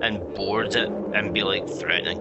and 0.00 0.22
board 0.34 0.76
it 0.76 0.88
and 1.12 1.32
be 1.32 1.42
like 1.42 1.66
threatening. 1.66 2.20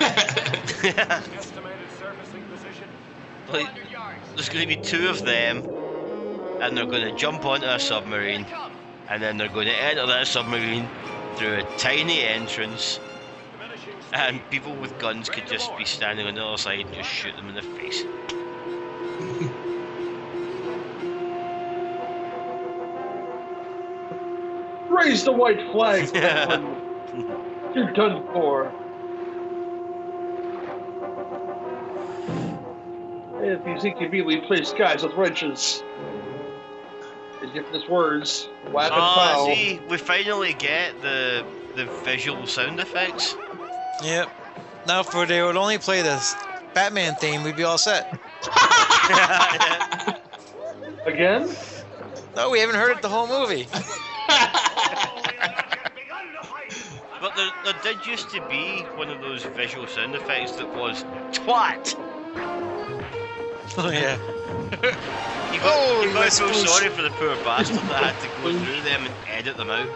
Estimated 0.00 1.88
surfacing 1.98 2.44
position. 2.44 2.86
like, 3.48 3.68
there's 4.36 4.48
going 4.48 4.62
to 4.62 4.68
be 4.68 4.80
two 4.80 5.08
of 5.08 5.24
them, 5.24 5.64
and 6.60 6.76
they're 6.76 6.86
going 6.86 7.02
to 7.02 7.16
jump 7.16 7.44
onto 7.44 7.66
a 7.66 7.80
submarine, 7.80 8.46
and 9.08 9.20
then 9.20 9.38
they're 9.38 9.48
going 9.48 9.66
to 9.66 9.82
enter 9.82 10.06
that 10.06 10.28
submarine 10.28 10.88
through 11.34 11.54
a 11.54 11.62
tiny 11.78 12.22
entrance, 12.22 13.00
and 14.12 14.40
people 14.50 14.72
with 14.76 14.96
guns 15.00 15.28
could 15.28 15.48
just 15.48 15.76
be 15.76 15.84
standing 15.84 16.28
on 16.28 16.36
the 16.36 16.44
other 16.44 16.58
side 16.58 16.86
and 16.86 16.94
just 16.94 17.10
shoot 17.10 17.34
them 17.34 17.48
in 17.48 17.56
the 17.56 17.62
face. 17.62 18.04
Raise 24.88 25.24
the 25.24 25.32
white 25.32 25.60
flag. 25.70 26.10
You're 27.74 27.92
done 27.92 28.22
for. 28.32 28.72
If 33.40 33.66
you 33.66 33.80
think 33.80 34.00
you 34.00 34.06
inconveniently 34.06 34.40
placed 34.46 34.76
guys 34.76 35.02
with 35.02 35.12
wrenches. 35.14 35.82
In 37.42 37.52
different 37.52 37.88
words, 37.88 38.48
whap 38.72 38.90
and 38.90 39.00
Ah, 39.00 39.34
pow. 39.36 39.54
see, 39.54 39.80
we 39.88 39.96
finally 39.96 40.54
get 40.54 41.00
the 41.02 41.44
the 41.76 41.84
visual 42.02 42.46
sound 42.48 42.80
effects. 42.80 43.36
Yep. 44.02 44.28
Now, 44.88 45.00
if 45.00 45.10
they 45.28 45.40
would 45.42 45.56
only 45.56 45.78
play 45.78 46.02
this 46.02 46.34
Batman 46.74 47.14
theme, 47.14 47.44
we'd 47.44 47.56
be 47.56 47.62
all 47.62 47.78
set. 47.78 48.18
Again? 51.06 51.48
No, 52.36 52.50
we 52.50 52.60
haven't 52.60 52.76
heard 52.76 52.90
it 52.96 53.02
the 53.02 53.08
whole 53.08 53.26
movie. 53.26 53.66
But 57.20 57.34
there, 57.34 57.50
there 57.64 57.74
did 57.82 58.06
used 58.06 58.30
to 58.30 58.40
be 58.48 58.82
one 58.94 59.10
of 59.10 59.20
those 59.20 59.42
visual 59.42 59.88
sound 59.88 60.14
effects 60.14 60.52
that 60.52 60.72
was 60.76 61.04
twat. 61.32 61.94
Oh 63.76 63.90
yeah. 63.90 64.18
You 65.50 65.60
got, 65.60 65.72
Oh, 65.74 66.02
you 66.02 66.12
got 66.12 66.30
to 66.30 66.30
feel 66.30 66.48
please. 66.48 66.68
sorry 66.68 66.90
for 66.90 67.02
the 67.02 67.10
poor 67.10 67.34
bastard 67.36 67.78
that 67.88 68.04
had 68.04 68.20
to 68.20 68.28
go 68.42 68.52
through 68.52 68.82
them 68.82 69.06
and 69.06 69.14
edit 69.26 69.56
them 69.56 69.70
out. 69.70 69.88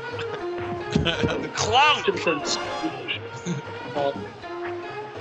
the 1.42 1.50
Clunk! 1.54 2.06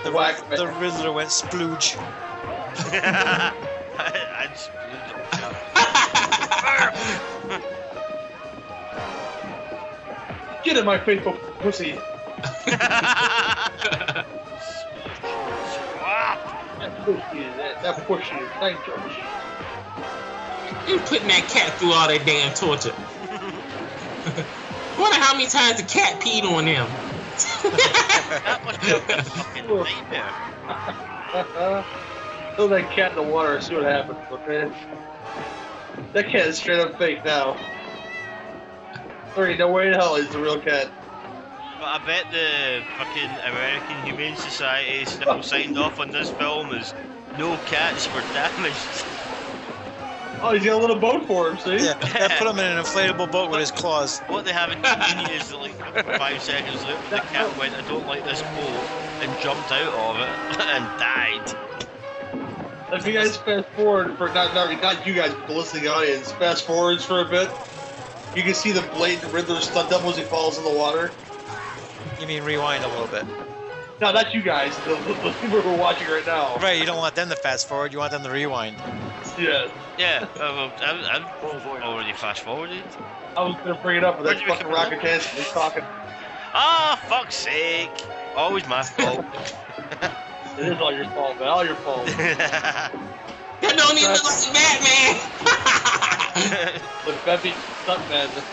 The, 0.03 0.11
the 0.55 0.67
Riddler 0.79 1.11
went 1.11 1.29
splooge. 1.29 1.97
I'd 4.51 4.59
Get 10.63 10.77
in 10.77 10.85
my 10.85 10.99
faithful 10.99 11.33
pussy. 11.61 11.97
that 12.65 14.25
pussy, 17.05 17.49
that, 17.57 17.81
that 17.81 18.05
pussy 18.05 18.35
is 18.35 18.49
dangerous. 18.59 19.13
You 20.87 20.99
putting 20.99 21.27
that 21.29 21.47
cat 21.47 21.73
through 21.73 21.93
all 21.93 22.07
that 22.09 22.25
damn 22.25 22.53
torture. 22.53 22.93
Wonder 24.99 25.17
how 25.17 25.33
many 25.33 25.47
times 25.47 25.77
the 25.77 25.83
cat 25.87 26.19
peed 26.19 26.43
on 26.43 26.65
him. 26.67 26.87
that 27.71 28.61
must 28.65 28.81
be 28.81 28.91
a 28.91 28.99
fucking 29.23 29.67
nightmare. 31.39 31.85
Throw 32.55 32.67
that 32.67 32.91
cat 32.91 33.11
in 33.11 33.15
the 33.15 33.23
water 33.23 33.55
and 33.55 33.63
see 33.63 33.75
what 33.75 33.85
happens, 33.85 34.19
okay? 34.31 34.71
That 36.13 36.29
cat 36.29 36.47
is 36.47 36.57
straight 36.57 36.79
up 36.79 36.97
fake 36.97 37.23
now. 37.23 37.57
There 39.35 39.47
ain't 39.49 39.59
no 39.59 39.69
way 39.69 39.87
in 39.87 39.93
hell 39.93 40.15
he's 40.15 40.29
the 40.29 40.39
real 40.39 40.59
cat. 40.59 40.91
But 41.79 41.87
I 41.87 41.97
bet 42.05 42.25
the 42.31 42.83
fucking 42.97 43.37
American 43.39 44.05
Humane 44.05 44.35
Society 44.35 45.05
still 45.05 45.41
signed 45.43 45.77
off 45.77 45.99
on 45.99 46.11
this 46.11 46.29
film 46.29 46.73
as 46.73 46.93
no 47.37 47.57
cats 47.57 48.07
were 48.13 48.21
damaged. 48.33 49.05
Oh, 50.43 50.53
he's 50.53 50.65
got 50.65 50.73
a 50.73 50.77
little 50.77 50.99
boat 50.99 51.25
for 51.27 51.49
him, 51.49 51.57
see? 51.59 51.85
Yeah, 51.85 51.93
that 51.93 52.39
put 52.39 52.47
him 52.47 52.59
in 52.59 52.65
an 52.65 52.83
inflatable 52.83 53.31
boat 53.31 53.51
with 53.51 53.59
his 53.59 53.71
claws. 53.71 54.19
What 54.27 54.43
they 54.43 54.53
haven't 54.53 54.85
seen 54.85 55.29
is 55.29 55.49
that 55.49 55.57
like 55.59 56.17
five 56.17 56.41
seconds 56.41 56.83
later 56.83 56.99
the 57.09 57.21
cat 57.21 57.55
went, 57.55 57.75
I 57.75 57.81
don't 57.81 58.05
like 58.07 58.23
this 58.25 58.41
boat 58.41 58.89
and 59.21 59.37
jumped 59.37 59.71
out 59.71 59.93
of 59.93 60.17
it 60.19 60.59
and 60.59 60.97
died. 60.97 61.53
If 62.91 63.07
you 63.07 63.13
guys 63.13 63.37
fast 63.37 63.69
forward 63.69 64.17
for 64.17 64.27
not 64.27 64.53
not, 64.53 64.81
not 64.81 65.07
you 65.07 65.13
guys, 65.13 65.33
but 65.33 65.47
the 65.47 65.53
listening 65.53 65.87
audience, 65.87 66.31
fast 66.33 66.65
forwards 66.65 67.05
for 67.05 67.21
a 67.21 67.25
bit, 67.25 67.49
you 68.35 68.43
can 68.43 68.53
see 68.53 68.71
the 68.71 68.81
blatant 68.93 69.31
Riddler 69.33 69.61
stunt 69.61 69.89
double 69.89 70.09
as 70.09 70.17
he 70.17 70.23
falls 70.23 70.57
in 70.57 70.63
the 70.63 70.77
water. 70.77 71.11
You 72.19 72.27
mean 72.27 72.43
rewind 72.43 72.83
a 72.83 72.87
little 72.89 73.07
bit? 73.07 73.25
No, 74.01 74.11
not 74.11 74.33
you 74.33 74.41
guys. 74.41 74.75
The, 74.79 74.95
the, 74.95 75.13
the 75.13 75.31
people 75.41 75.61
who 75.61 75.69
are 75.69 75.77
watching 75.77 76.07
right 76.07 76.25
now. 76.25 76.57
Right, 76.57 76.79
you 76.79 76.85
don't 76.85 76.97
want 76.97 77.15
them 77.15 77.29
to 77.29 77.35
fast 77.35 77.67
forward. 77.67 77.93
You 77.93 77.99
want 77.99 78.11
them 78.11 78.23
to 78.23 78.31
rewind. 78.31 78.75
Yeah. 79.37 79.67
Yeah, 79.97 80.25
well, 80.35 80.71
I'm, 80.81 81.05
I'm 81.05 81.83
already 81.83 82.13
fast 82.13 82.41
forwarded. 82.41 82.83
I 83.37 83.43
was 83.43 83.55
gonna 83.57 83.79
bring 83.81 83.97
it 83.97 84.03
up, 84.03 84.17
but 84.17 84.25
Where'd 84.25 84.37
that 84.37 84.41
you 84.41 84.47
fucking 84.47 84.67
pick 84.67 84.75
it 84.75 84.79
up? 84.79 84.91
Rockatansky 84.91 85.39
is 85.39 85.47
talking. 85.49 85.83
Ah, 86.53 86.99
fuck's 87.07 87.35
sake! 87.35 87.89
Always 88.35 88.67
my 88.67 88.83
fault. 88.97 89.25
It 90.57 90.73
is 90.73 90.79
all 90.79 90.93
your 90.93 91.05
fault, 91.13 91.39
man. 91.39 91.47
All 91.49 91.65
your 91.65 91.77
fault. 91.77 92.09
That 93.61 93.75
don't 93.77 93.97
even 93.97 94.11
look 94.11 94.23
like 94.23 94.53
Batman. 94.53 95.15
the 97.05 97.21
Beppy 97.25 97.57
stuntman. 97.87 98.43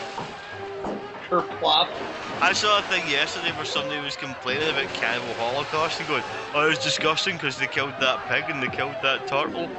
Her 1.31 1.43
plop. 1.59 1.89
I 2.41 2.53
saw 2.53 2.79
a 2.79 2.83
thing 2.83 3.09
yesterday 3.09 3.53
where 3.53 3.65
somebody 3.65 4.01
was 4.01 4.17
complaining 4.17 4.71
about 4.71 4.93
cannibal 4.93 5.35
holocaust 5.35 5.99
and 6.01 6.09
going, 6.09 6.25
"Oh, 6.55 6.71
it's 6.71 6.83
disgusting 6.83 7.37
because 7.37 7.59
they 7.59 7.69
killed 7.69 7.99
that 8.01 8.27
pig 8.27 8.49
and 8.51 8.63
they 8.63 8.69
killed 8.69 9.01
that 9.03 9.27
turtle." 9.27 9.73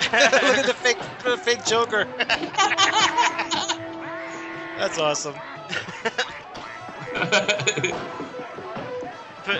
Look 0.12 0.14
at 0.58 0.66
the 0.66 0.74
fake, 0.74 0.98
the 1.24 1.38
fake 1.38 1.64
Joker. 1.64 2.06
That's 4.76 4.98
awesome. 4.98 5.42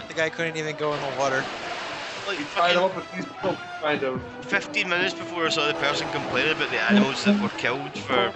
The 0.09 0.15
guy 0.15 0.31
couldn't 0.31 0.57
even 0.57 0.77
go 0.77 0.95
in 0.95 1.01
the 1.01 1.09
water. 1.19 1.45
Like, 2.27 2.51
Tied 2.51 2.77
him 2.77 2.83
up 2.85 2.95
with 2.97 3.11
these 3.13 3.27
still 3.39 3.57
kind 3.81 4.03
of. 4.03 4.21
15 4.45 4.89
minutes 4.89 5.15
before 5.15 5.47
I 5.47 5.49
saw 5.49 5.67
the 5.67 5.75
person 5.75 6.09
complaining 6.09 6.53
about 6.53 6.71
the 6.71 6.81
animals 6.81 7.25
that 7.25 7.41
were 7.41 7.49
killed 7.51 7.97
for 7.99 8.33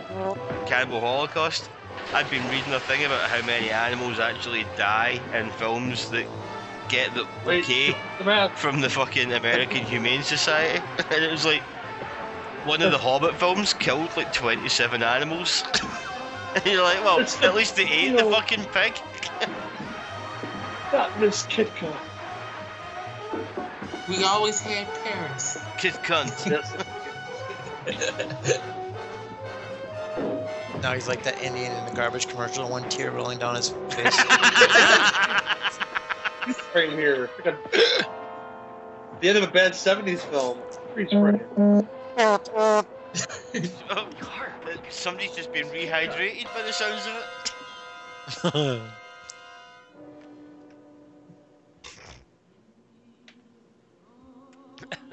cannibal 0.66 1.00
holocaust, 1.00 1.68
I'd 2.12 2.30
been 2.30 2.48
reading 2.48 2.72
a 2.72 2.80
thing 2.80 3.04
about 3.04 3.28
how 3.30 3.42
many 3.42 3.70
animals 3.70 4.18
actually 4.18 4.64
die 4.76 5.20
in 5.34 5.50
films 5.50 6.10
that 6.10 6.26
get 6.88 7.12
the 7.14 7.26
okay 7.46 7.94
from 8.56 8.80
the 8.80 8.88
fucking 8.88 9.32
American 9.32 9.84
Humane 9.84 10.22
Society. 10.22 10.82
And 11.10 11.24
it 11.24 11.30
was 11.30 11.44
like, 11.44 11.62
one 12.64 12.80
of 12.82 12.90
the 12.92 12.98
Hobbit 12.98 13.36
films 13.36 13.74
killed 13.74 14.16
like 14.16 14.32
27 14.32 15.02
animals. 15.02 15.62
and 16.54 16.64
you're 16.66 16.82
like, 16.82 17.02
well, 17.04 17.20
at 17.42 17.54
least 17.54 17.76
they 17.76 17.86
ate 17.88 18.16
the 18.16 18.24
fucking 18.24 18.64
pig. 18.66 18.94
Not 20.94 21.18
Miss 21.18 21.42
Kitka. 21.46 21.92
We 24.08 24.22
always 24.22 24.60
had 24.60 24.86
Paris. 25.02 25.58
Kid 25.76 25.94
cunt. 25.94 26.30
Now 30.80 30.92
he's 30.92 31.08
like 31.08 31.24
that 31.24 31.42
Indian 31.42 31.72
in 31.72 31.84
the 31.86 31.90
garbage 31.96 32.28
commercial, 32.28 32.68
one 32.68 32.88
tear 32.88 33.10
rolling 33.10 33.38
down 33.38 33.56
his 33.56 33.70
face. 33.90 34.16
Right 36.72 36.90
here. 36.90 37.30
the 37.42 39.28
end 39.28 39.38
of 39.38 39.44
a 39.44 39.50
bad 39.50 39.72
70s 39.72 40.20
film. 40.20 40.58
Freeze 40.92 41.10
frame. 41.10 41.88
oh, 42.18 42.82
somebody's 44.90 45.32
just 45.32 45.52
been 45.52 45.66
rehydrated 45.68 46.52
by 46.54 46.62
the 46.62 46.72
sounds 46.72 47.06
of 47.06 47.14
it. 48.44 48.90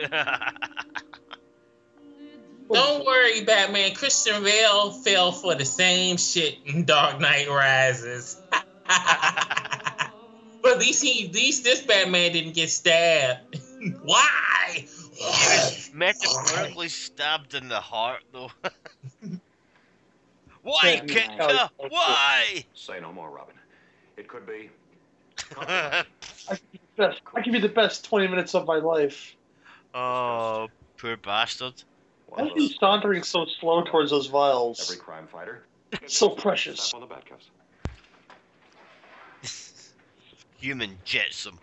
Don't 2.72 3.06
worry, 3.06 3.44
Batman. 3.44 3.94
Christian 3.96 4.44
Bale 4.44 4.92
fell 4.92 5.32
for 5.32 5.56
the 5.56 5.66
same 5.66 6.18
shit 6.18 6.58
in 6.66 6.86
Dark 6.86 7.20
Knight 7.20 7.50
Rises. 7.50 8.40
but 8.50 8.64
at 10.66 10.80
least 10.80 11.04
he, 11.04 11.28
at 11.28 11.34
least 11.34 11.64
this 11.64 11.82
Batman 11.82 12.32
didn't 12.32 12.54
get 12.54 12.70
stabbed. 12.70 13.60
Why? 14.04 14.28
He 14.76 15.24
was 15.24 15.90
metaphorically 15.94 16.90
stabbed 16.90 17.54
in 17.54 17.68
the 17.68 17.80
heart, 17.80 18.22
though. 18.32 18.52
Why, 20.64 21.02
Kitka? 21.06 21.40
Uh, 21.40 21.68
why? 21.90 22.66
Say 22.74 23.00
no 23.02 23.12
more, 23.12 23.30
Robin. 23.30 23.56
It 24.18 24.28
could 24.28 24.46
be. 24.46 24.70
Best. 26.98 27.22
I 27.36 27.42
give 27.42 27.54
be 27.54 27.60
the 27.60 27.70
best 27.70 28.06
20 28.06 28.28
minutes 28.28 28.54
of 28.54 28.68
my 28.68 28.78
life. 28.78 29.36
Oh, 29.94 30.68
poor 30.98 31.18
bastard. 31.18 31.74
Why 32.28 32.46
is 32.46 32.52
he 32.56 32.76
sauntering 32.80 33.24
so 33.24 33.46
slow 33.60 33.84
towards 33.84 34.12
those 34.12 34.28
vials? 34.28 34.80
Every 34.90 35.02
crime 35.02 35.28
fighter. 35.28 35.64
So 36.08 36.30
precious. 36.30 36.80
Slap 36.80 37.04
on 37.04 37.10
the 37.10 37.14
bat 37.14 37.26
cuffs. 37.26 37.50
Human 40.58 40.98
jetsam. 41.04 41.60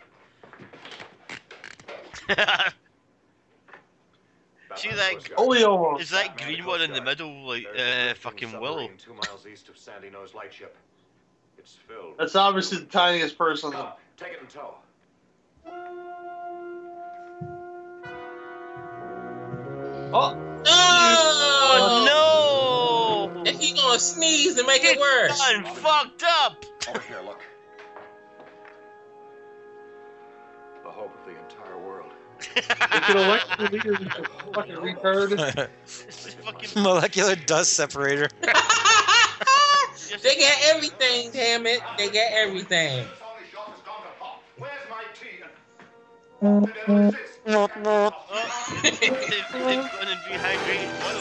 See 4.76 4.90
that? 4.90 5.18
Only 5.36 5.64
almost. 5.64 6.02
Is 6.02 6.10
that 6.10 6.36
green 6.36 6.64
one 6.66 6.82
in 6.82 6.92
the 6.92 7.00
middle 7.00 7.46
like 7.46 7.66
uh, 7.76 8.14
fucking 8.14 8.60
Willow? 8.60 8.88
Two 8.98 9.14
miles 9.14 9.46
east 9.50 9.68
of 9.68 9.78
Sandy 9.78 10.10
Nose 10.10 10.34
Lightship. 10.34 10.76
It's 11.58 11.78
filled. 11.88 12.14
That's 12.18 12.36
obviously 12.36 12.78
the 12.78 12.84
tiniest 12.84 13.38
person. 13.38 13.72
Come, 13.72 13.88
take 14.16 14.32
it 14.32 14.40
in 14.40 14.46
tow. 14.46 14.74
Oh! 20.12 20.62
Oh, 20.66 22.04
no! 23.34 23.42
If 23.44 23.62
you 23.62 23.76
gonna 23.76 23.98
sneeze 23.98 24.56
and 24.58 24.66
make 24.66 24.84
it 24.84 24.98
worse. 24.98 25.40
I'm 25.42 25.64
fucked 25.64 26.24
up. 26.24 26.64
Over 26.88 27.00
here, 27.00 27.20
look. 27.24 27.40
The 30.84 30.90
hope 30.90 31.14
of 31.18 31.24
the 31.26 31.38
entire 31.38 31.78
world. 31.78 32.10
They 32.54 33.00
can 33.00 33.16
elect 33.16 33.58
the 33.58 33.70
leader 33.70 33.94
who's 33.94 34.06
a 34.06 34.52
fucking 34.52 34.76
retard. 34.76 35.68
Molecular 36.82 37.36
dust 37.36 37.74
separator. 37.74 38.28
They 40.22 40.36
got 40.36 40.56
everything, 40.64 41.30
damn 41.32 41.66
it. 41.66 41.80
They 41.98 42.06
got 42.06 42.32
everything. 42.32 43.06
They've, 46.40 46.60
they've 49.00 49.50
gone 49.50 50.08
and 50.08 50.20
rehydrated 50.24 50.92
one. 51.02 51.16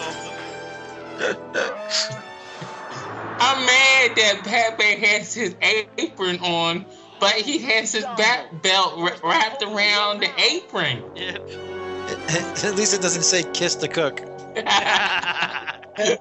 I'm 3.39 3.65
mad 3.65 4.15
that 4.15 4.41
Batman 4.43 4.99
has 4.99 5.33
his 5.33 5.55
apron 5.61 6.39
on, 6.39 6.85
but 7.19 7.33
he 7.33 7.59
has 7.59 7.91
his 7.93 8.03
back 8.03 8.61
belt 8.61 8.99
wrapped 9.23 9.63
around 9.63 10.21
the 10.21 10.29
apron. 10.39 11.03
Yep. 11.15 11.49
At 12.63 12.75
least 12.75 12.93
it 12.93 13.01
doesn't 13.01 13.23
say 13.23 13.43
kiss 13.53 13.75
the 13.75 13.87
cook. 13.87 14.21
it 14.55 16.19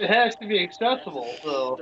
has 0.00 0.36
to 0.36 0.46
be 0.46 0.62
accessible, 0.62 1.34
so. 1.42 1.78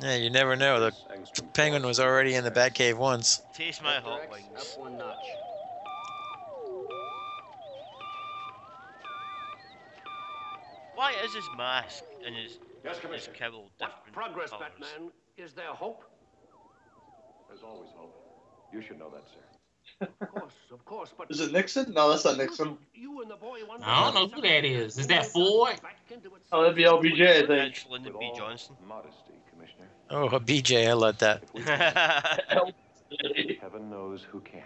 RPMs. 0.00 0.02
Yeah, 0.02 0.16
you 0.16 0.30
never 0.30 0.56
know. 0.56 0.80
The 0.80 1.42
penguin 1.52 1.84
was 1.84 2.00
already 2.00 2.34
in 2.34 2.44
the 2.44 2.50
Batcave 2.50 2.96
once. 2.96 3.42
Taste 3.54 3.82
my 3.82 3.94
hot 3.96 4.22
Up 4.22 4.30
wings. 4.30 4.74
one 4.78 4.96
notch. 4.98 5.16
Why 10.94 11.12
is 11.24 11.34
his 11.34 11.48
mask 11.56 12.04
and 12.24 12.34
his, 12.34 12.58
Yes, 12.84 12.96
his 12.96 13.04
Commissioner. 13.04 13.34
cowl 13.36 13.70
different 13.78 14.12
Progress, 14.12 14.50
colours? 14.50 14.68
Batman. 14.80 15.10
Is 15.36 15.52
there 15.52 15.66
hope? 15.66 16.04
There's 17.48 17.62
always 17.62 17.90
hope. 17.94 18.14
You 18.72 18.80
should 18.80 18.98
know 18.98 19.10
that, 19.10 19.24
sir. 19.28 19.40
Of 20.20 20.28
course, 20.28 20.52
of 20.72 20.84
course, 20.84 21.14
but 21.16 21.30
Is 21.30 21.40
it 21.40 21.52
Nixon? 21.52 21.92
No, 21.94 22.10
that's 22.10 22.24
not 22.24 22.36
Nixon. 22.36 22.76
you 22.92 23.22
and 23.22 23.30
the 23.30 23.36
boy 23.36 23.60
want 23.66 23.82
I 23.86 24.10
don't 24.12 24.14
know 24.14 24.34
who 24.36 24.42
that 24.42 24.64
is. 24.64 24.98
Is 24.98 25.06
that 25.06 25.26
Ford? 25.26 25.78
Oh, 26.52 26.62
that'd 26.62 26.76
be 26.76 26.82
LBJ, 26.84 27.20
I 27.44 27.46
think. 27.46 27.48
That's 27.48 27.86
Lyndon 27.88 28.14
B. 28.18 28.32
Johnson. 28.36 28.74
Modesty, 28.86 29.20
Commissioner. 29.45 29.45
Oh, 30.10 30.26
a 30.32 30.40
BJ, 30.40 30.88
I 30.88 30.92
love 30.92 31.18
that. 31.18 31.42
Heaven 33.60 33.90
knows 33.90 34.24
who 34.30 34.40
can. 34.40 34.62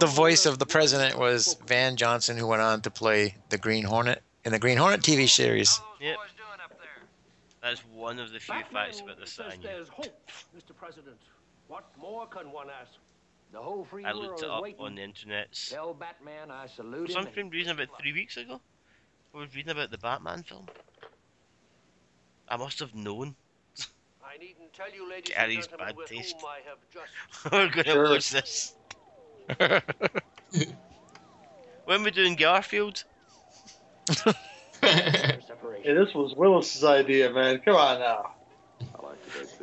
The 0.00 0.06
voice 0.06 0.46
of 0.46 0.58
the 0.58 0.66
president 0.66 1.18
was 1.18 1.56
Van 1.66 1.96
Johnson, 1.96 2.36
who 2.36 2.46
went 2.46 2.62
on 2.62 2.80
to 2.82 2.90
play 2.90 3.36
the 3.50 3.58
Green 3.58 3.84
Hornet 3.84 4.22
in 4.44 4.52
the 4.52 4.58
Green 4.58 4.76
Hornet 4.76 5.00
TV 5.02 5.28
series. 5.28 5.80
Yep. 6.00 6.16
That's 7.62 7.80
one 7.94 8.18
of 8.18 8.32
the 8.32 8.40
few 8.40 8.54
facts 8.72 9.00
about 9.00 9.18
the 9.18 9.26
sign. 9.26 9.60
there's 9.62 9.88
hope, 9.88 10.14
Mr. 10.56 10.76
President. 10.76 11.16
What 11.68 11.84
more 11.98 12.26
can 12.26 12.50
one 12.52 12.68
ask? 12.68 12.90
The 13.52 13.58
whole 13.58 13.84
free 13.84 14.04
I 14.04 14.12
world 14.12 14.24
looked 14.24 14.42
it 14.42 14.46
is 14.46 14.50
up 14.50 14.62
waiting. 14.62 14.80
on 14.80 14.94
the 14.96 15.02
internet. 15.02 15.52
Tell 15.70 15.94
Batman 15.94 16.50
I 16.50 16.66
salute 16.66 17.08
him. 17.08 17.12
some 17.14 17.22
and- 17.22 17.30
strange 17.32 17.52
reason, 17.54 17.72
about 17.80 17.98
three 18.00 18.12
weeks 18.12 18.36
ago, 18.36 18.60
I 19.34 19.38
was 19.38 19.54
reading 19.54 19.70
about 19.70 19.90
the 19.90 19.98
Batman 19.98 20.42
film. 20.42 20.66
I 22.48 22.56
must 22.56 22.80
have 22.80 22.94
known. 22.94 23.36
I 24.34 24.38
needn't 24.38 24.72
tell 24.72 24.90
you, 24.92 25.08
ladies 25.08 25.32
Gary's 25.34 25.56
and 25.56 25.78
gentlemen, 25.78 25.86
bad 25.86 25.96
with 25.96 26.08
taste. 26.08 26.34
whom 26.40 26.50
I 26.50 26.58
have 26.68 26.78
just 26.92 27.12
We're 27.52 27.68
gonna 27.68 27.84
Sure. 27.84 28.10
watch 28.10 28.30
this. 28.30 28.74
when 31.84 32.02
we 32.02 32.10
doing 32.10 32.34
Garfield? 32.36 33.04
Hey, 34.82 35.94
this 35.94 36.12
was 36.12 36.34
Willis's 36.36 36.84
idea, 36.84 37.30
man. 37.30 37.58
Come 37.64 37.76
on 37.76 38.00
now. 38.00 38.32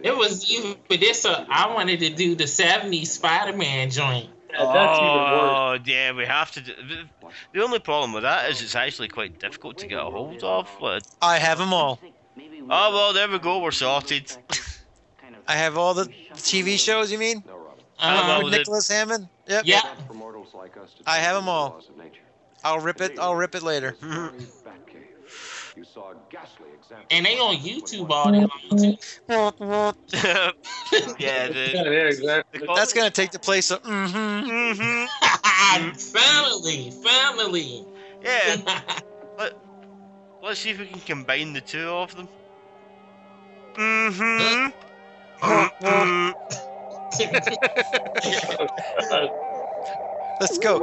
It 0.01 0.17
was 0.17 0.49
even 0.49 0.75
for 0.89 0.97
this. 0.97 1.25
Uh, 1.25 1.45
I 1.47 1.71
wanted 1.71 1.99
to 1.99 2.09
do 2.09 2.33
the 2.33 2.45
'70s 2.45 3.07
Spider-Man 3.07 3.91
joint. 3.91 4.29
oh, 4.57 5.77
yeah, 5.85 6.11
we 6.13 6.25
have 6.25 6.51
to 6.53 6.61
do. 6.61 6.73
the- 6.73 7.07
The 7.53 7.63
only 7.63 7.77
problem 7.77 8.13
with 8.13 8.23
that 8.23 8.49
is 8.49 8.63
it's 8.63 8.73
actually 8.75 9.09
quite 9.09 9.37
difficult 9.37 9.77
to 9.79 9.87
get 9.87 9.99
a 9.99 10.05
hold 10.05 10.43
of. 10.43 10.67
Like, 10.81 11.03
I 11.21 11.37
have 11.37 11.59
them 11.59 11.71
all. 11.73 11.99
Oh 12.69 12.93
well, 12.93 13.13
there 13.13 13.29
we 13.29 13.39
go. 13.39 13.59
We're 13.59 13.71
sorted. 13.71 14.35
I 15.47 15.55
have 15.55 15.77
all 15.77 15.93
the 15.93 16.05
TV 16.35 16.77
shows. 16.77 17.11
You 17.11 17.17
mean? 17.17 17.43
Uh, 17.99 18.41
With 18.43 18.53
Nicholas 18.53 18.87
Hammond. 18.87 19.27
Yep. 19.47 19.63
Yeah. 19.65 19.81
For 20.07 20.13
mortals 20.13 20.53
like 20.53 20.77
us 20.77 20.93
to 20.95 21.03
I 21.09 21.17
have 21.17 21.35
them 21.35 21.49
all. 21.49 21.71
laws 21.71 21.89
of 21.89 21.97
nature. 21.97 22.21
I'll 22.63 22.79
rip 22.79 23.01
it. 23.01 23.17
I'll 23.19 23.35
rip 23.35 23.55
it 23.55 23.63
later. 23.63 23.95
You 25.75 25.85
saw 25.85 26.11
a 26.11 26.15
ghastly 26.29 26.67
example. 26.77 27.07
And 27.11 27.25
they 27.25 27.37
on 27.39 27.55
YouTube 27.55 28.09
all 28.09 28.31
day 28.31 28.39
long 28.39 28.97
yeah, 29.27 29.51
the, 31.47 31.71
Yeah, 31.73 31.83
yeah, 31.83 32.07
exactly. 32.07 32.67
That's 32.75 32.93
gonna 32.93 33.09
take 33.09 33.31
the 33.31 33.39
place 33.39 33.71
of. 33.71 33.81
Mm-hmm. 33.83 35.05
family, 35.93 36.91
family. 36.91 37.85
Yeah. 38.23 38.57
Let, 39.37 39.53
let's 40.43 40.59
see 40.59 40.71
if 40.71 40.79
we 40.79 40.87
can 40.87 40.99
combine 41.01 41.53
the 41.53 41.61
two 41.61 41.87
of 41.87 42.15
them. 42.15 42.27
Mm-hmm. 43.75 44.67
Mm-hmm. 45.41 46.31
Let's 50.39 50.57
go. 50.57 50.79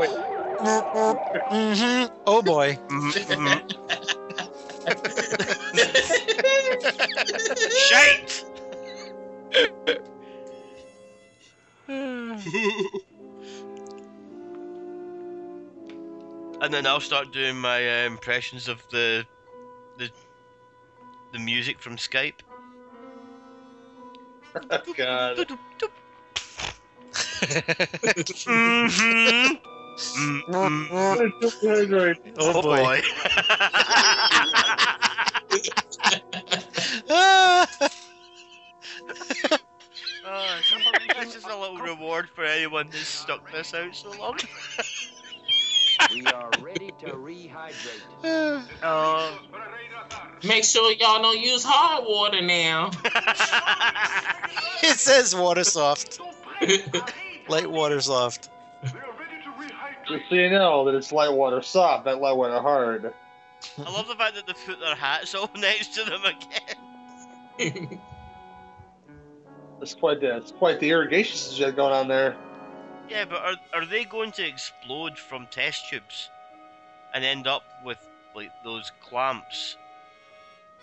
Mm-hmm. 1.50 2.14
Oh 2.26 2.42
boy. 2.42 2.78
Shite! 7.88 8.44
and 16.60 16.72
then 16.74 16.86
I'll 16.86 17.00
start 17.00 17.32
doing 17.32 17.56
my 17.56 18.02
uh, 18.02 18.06
impressions 18.06 18.68
of 18.68 18.82
the 18.90 19.24
the 19.98 20.10
the 21.32 21.38
music 21.38 21.80
from 21.80 21.96
Skype. 21.96 22.40
God. 24.96 25.46
mm-hmm. 28.46 29.54
Oh 32.38 32.62
boy. 32.62 33.02
Oh, 40.30 40.60
so 40.62 40.76
this 41.20 41.36
is 41.36 41.44
a 41.44 41.56
little 41.56 41.78
reward 41.78 42.28
for 42.28 42.44
anyone 42.44 42.88
who's 42.88 43.06
stuck 43.06 43.50
this 43.50 43.72
out 43.74 43.94
so 43.94 44.10
long. 44.18 44.38
We 46.12 46.24
are 46.26 46.50
ready 46.60 46.92
to 47.00 47.06
rehydrate. 47.12 48.62
Oh, 48.82 49.38
Make 50.44 50.64
sure 50.64 50.92
y'all 50.92 51.20
don't 51.20 51.40
use 51.40 51.64
hard 51.64 52.04
water 52.06 52.40
now. 52.40 52.90
it 54.82 54.98
says 54.98 55.34
water 55.34 55.64
soft. 55.64 56.20
Light 57.48 57.70
water 57.70 58.00
soft. 58.00 58.48
Just 60.08 60.28
so 60.28 60.34
you 60.36 60.50
know 60.50 60.84
that 60.86 60.94
it's 60.94 61.12
light 61.12 61.32
water 61.32 61.60
soft, 61.60 62.06
not 62.06 62.20
light 62.20 62.36
water 62.36 62.60
hard. 62.60 63.12
I 63.76 63.90
love 63.90 64.08
the 64.08 64.14
fact 64.14 64.36
that 64.36 64.46
they 64.46 64.54
put 64.54 64.80
their 64.80 64.94
hats 64.94 65.34
all 65.34 65.50
next 65.56 65.94
to 65.94 66.04
them 66.04 66.22
again. 66.24 68.00
It's 69.80 69.94
quite 69.94 70.20
the 70.20 70.36
it's 70.36 70.52
quite 70.52 70.80
the 70.80 70.90
irrigation 70.90 71.36
system 71.36 71.74
going 71.74 71.92
on 71.92 72.08
there. 72.08 72.36
Yeah, 73.08 73.24
but 73.24 73.40
are, 73.42 73.54
are 73.80 73.86
they 73.86 74.04
going 74.04 74.32
to 74.32 74.46
explode 74.46 75.18
from 75.18 75.46
test 75.50 75.88
tubes 75.88 76.30
and 77.14 77.24
end 77.24 77.46
up 77.46 77.64
with 77.84 77.98
like 78.34 78.50
those 78.64 78.92
clamps 79.00 79.76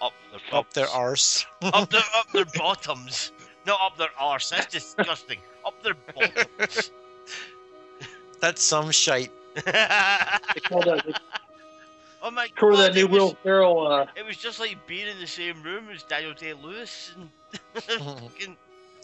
up 0.01 0.13
their 0.31 0.59
Up 0.59 0.73
their 0.73 0.87
arse. 0.89 1.45
up 1.61 1.89
their 1.89 2.01
up 2.15 2.31
their 2.33 2.45
bottoms, 2.55 3.31
not 3.65 3.79
up 3.81 3.97
their 3.97 4.09
arse. 4.19 4.49
That's 4.49 4.65
disgusting. 4.67 5.39
up 5.65 5.81
their 5.83 5.93
bottoms. 6.15 6.91
That's 8.41 8.61
some 8.61 8.91
shite. 8.91 9.31
They 9.55 9.61
call 10.67 10.81
that, 10.81 11.03
they 11.05 11.13
oh 12.23 12.31
my 12.31 12.49
call 12.49 12.71
god! 12.71 12.79
that 12.79 12.95
new 12.95 13.05
it, 13.05 13.09
was, 13.11 13.19
Will 13.21 13.37
Ferrell. 13.43 13.87
Uh, 13.87 14.05
it 14.17 14.25
was 14.25 14.35
just 14.37 14.59
like 14.59 14.85
being 14.87 15.07
in 15.07 15.19
the 15.19 15.27
same 15.27 15.63
room 15.63 15.85
as 15.93 16.03
Daniel 16.03 16.33
Day 16.33 16.53
Lewis 16.53 17.13
and 17.17 17.29
fucking 17.99 18.57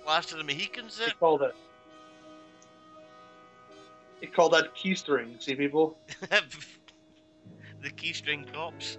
Last 0.06 0.31
of 0.34 0.39
the 0.39 0.43
Mohicans. 0.43 0.98
they 0.98 1.06
There. 1.06 1.14
call 1.19 1.38
that. 1.38 1.53
They 4.22 4.27
call 4.27 4.49
that 4.49 4.76
Keystone. 4.76 5.35
See, 5.39 5.56
people. 5.56 5.98
the 7.81 7.89
Keystone 7.95 8.45
cops. 8.53 8.98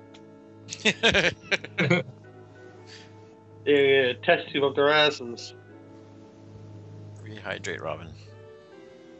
Yeah, 3.65 3.77
uh, 3.77 3.81
yeah, 3.81 4.13
test 4.25 4.51
tube 4.51 4.65
up 4.65 4.75
their 4.75 4.91
asses. 4.91 5.55
Rehydrate, 7.23 7.81
Robin. 7.81 8.09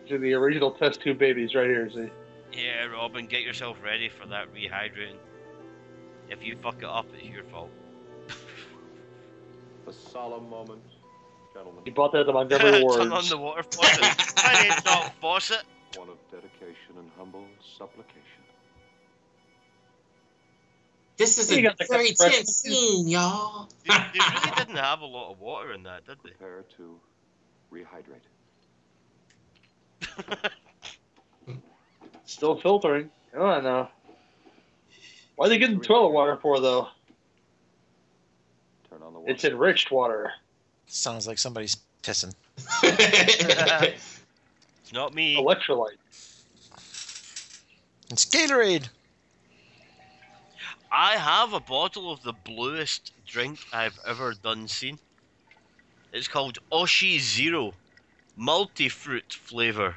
These 0.03 0.13
are 0.13 0.19
the 0.19 0.33
original 0.33 0.73
test 0.73 1.01
tube 1.01 1.19
babies 1.19 1.55
right 1.55 1.67
here. 1.67 1.89
See. 1.91 2.09
Yeah, 2.53 2.87
Robin, 2.87 3.27
get 3.27 3.43
yourself 3.43 3.79
ready 3.85 4.09
for 4.09 4.27
that 4.27 4.53
rehydrating. 4.53 5.17
If 6.29 6.45
you 6.45 6.57
fuck 6.63 6.79
it 6.79 6.85
up, 6.85 7.07
it's 7.15 7.25
your 7.25 7.45
fault. 7.45 7.71
A 9.87 9.93
solemn 9.93 10.49
moment, 10.49 10.83
gentlemen. 11.55 11.83
You 11.85 11.93
bought 11.93 12.13
that 12.13 12.21
at 12.21 12.27
the 12.27 12.33
Montgomery 12.33 12.79
Awards. 12.83 12.97
Turn 12.99 13.13
on 13.13 13.29
the 13.29 13.39
water 13.39 13.63
faucet. 13.63 14.45
My 14.45 14.63
name's 14.63 14.85
not 14.85 15.13
faucet. 15.21 15.63
One 15.97 16.09
of 16.09 16.17
dedication 16.31 16.97
and 16.99 17.11
humble 17.19 17.45
supplication. 17.79 18.43
This 21.19 21.39
is 21.39 21.51
You 21.51 21.59
a 21.59 21.63
got 21.63 21.79
the 21.79 21.87
very 21.89 22.09
compression. 22.09 22.39
tense 22.39 22.57
scene, 22.57 23.09
y'all. 23.09 23.69
They, 23.87 23.95
they 23.95 24.21
really 24.35 24.57
didn't 24.57 24.77
have 24.77 25.01
a 25.01 25.07
lot 25.07 25.31
of 25.33 25.39
water 25.39 25.73
in 25.73 25.83
that, 25.85 26.07
did 26.07 26.19
they? 26.25 26.31
Prepare 26.31 26.65
to 26.77 26.99
rehydrate. 27.73 28.23
Still 32.27 32.57
filtering. 32.57 33.11
Come 33.33 33.43
on 33.43 33.65
now. 33.65 33.91
Why 35.37 35.47
are 35.47 35.49
they 35.49 35.59
getting 35.59 35.81
toilet 35.81 36.11
water 36.11 36.39
for 36.41 36.61
though? 36.61 36.89
Turn 38.91 39.03
on 39.03 39.13
the 39.13 39.21
water. 39.21 39.33
It's 39.33 39.45
enriched 39.45 39.91
water. 39.91 40.33
Sounds 40.87 41.27
like 41.27 41.39
somebody's 41.39 41.77
pissing. 42.03 42.35
It's 44.93 44.99
not 44.99 45.15
me. 45.15 45.39
Electrolyte. 45.39 45.97
It's 48.11 48.27
Gatorade. 48.27 48.91
I 50.93 51.13
have 51.13 51.55
a 51.55 51.61
bottle 51.61 52.13
of 52.13 52.23
the 52.23 52.35
bluest 52.35 53.15
drink 53.27 53.61
I've 53.73 53.99
ever 54.07 54.35
done 54.35 54.69
seen. 54.69 54.99
It's 56.13 56.29
called 56.29 56.59
Oshee 56.71 57.19
Zero, 57.21 57.73
multi-fruit 58.37 59.33
flavor. 59.33 59.95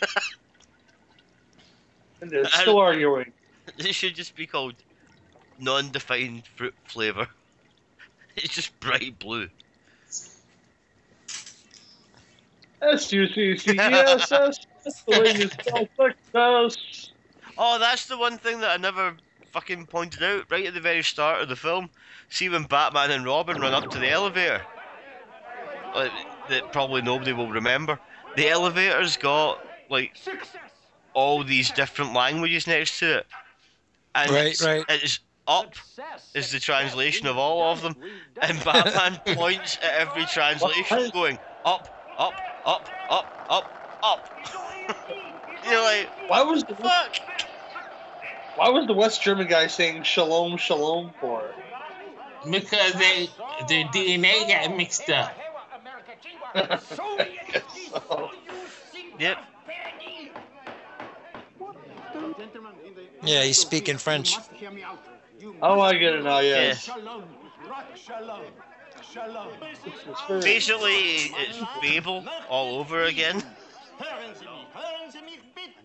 And 2.20 2.30
they're 2.30 2.46
still 2.46 2.78
arguing. 2.78 3.32
It 3.76 3.94
should 3.94 4.14
just 4.14 4.34
be 4.34 4.46
called 4.46 4.76
non-defined 5.58 6.44
fruit 6.56 6.74
flavor. 6.84 7.26
It's 8.36 8.54
just 8.54 8.78
bright 8.80 9.18
blue. 9.18 9.48
S 12.92 13.12
U 13.12 13.26
C 13.26 13.56
C 13.56 13.72
E 13.72 13.78
S 13.78 14.32
S. 14.32 14.58
That's 14.84 15.02
the 15.02 15.20
way 15.20 15.34
you 15.34 15.48
spell 15.48 15.88
success. 15.96 17.12
Oh, 17.56 17.78
that's 17.78 18.06
the 18.06 18.18
one 18.18 18.38
thing 18.38 18.60
that 18.60 18.70
I 18.70 18.76
never 18.76 19.16
fucking 19.52 19.86
pointed 19.86 20.22
out 20.22 20.44
right 20.50 20.66
at 20.66 20.74
the 20.74 20.80
very 20.80 21.02
start 21.02 21.40
of 21.40 21.48
the 21.48 21.56
film. 21.56 21.88
See 22.28 22.48
when 22.48 22.64
Batman 22.64 23.10
and 23.12 23.24
Robin 23.24 23.60
run 23.60 23.72
up 23.72 23.90
to 23.90 23.98
the 23.98 24.10
elevator. 24.10 24.62
Like, 25.94 26.10
that 26.48 26.72
probably 26.72 27.02
nobody 27.02 27.32
will 27.32 27.50
remember. 27.50 27.98
The 28.36 28.48
elevator's 28.48 29.16
got 29.16 29.64
like 29.88 30.18
all 31.14 31.44
these 31.44 31.70
different 31.70 32.12
languages 32.12 32.66
next 32.66 32.98
to 32.98 33.18
it. 33.18 33.26
And 34.14 34.30
Right, 34.30 34.46
it's, 34.48 34.62
right. 34.62 34.84
It's 34.88 35.20
up 35.46 35.74
is 36.34 36.50
the 36.50 36.58
translation 36.58 37.26
of 37.26 37.36
all 37.36 37.72
of 37.72 37.82
them, 37.82 37.94
and 38.40 38.62
Batman 38.64 39.20
points 39.36 39.78
at 39.82 39.94
every 39.94 40.24
translation, 40.26 41.10
going 41.12 41.38
up, 41.64 41.88
up, 42.18 42.34
up, 42.64 42.88
up, 43.10 43.26
up, 43.48 43.70
up. 44.02 44.28
You're 45.64 45.82
like, 45.82 46.10
Why 46.28 46.42
was 46.42 46.64
the 46.64 46.74
fuck? 46.74 47.12
Why 48.56 48.70
was 48.70 48.86
the 48.86 48.94
West 48.94 49.20
German 49.20 49.48
guy 49.48 49.66
saying 49.66 50.04
shalom, 50.04 50.56
shalom 50.56 51.12
for? 51.20 51.54
Because 52.50 52.92
they 52.92 53.28
their 53.68 53.84
DNA 53.86 54.48
got 54.48 54.76
mixed 54.76 55.10
up. 55.10 55.34
Yep. 59.18 59.38
Yeah, 63.22 63.42
he's 63.44 63.58
speaking 63.58 63.98
French. 63.98 64.36
Oh, 65.62 65.80
I 65.80 65.94
get 65.94 66.14
it 66.14 66.22
now. 66.24 66.38
Yeah. 66.40 66.74
Basically, 70.28 71.30
it's 71.38 71.62
Babel 71.80 72.24
all 72.48 72.78
over 72.78 73.04
again. 73.04 73.42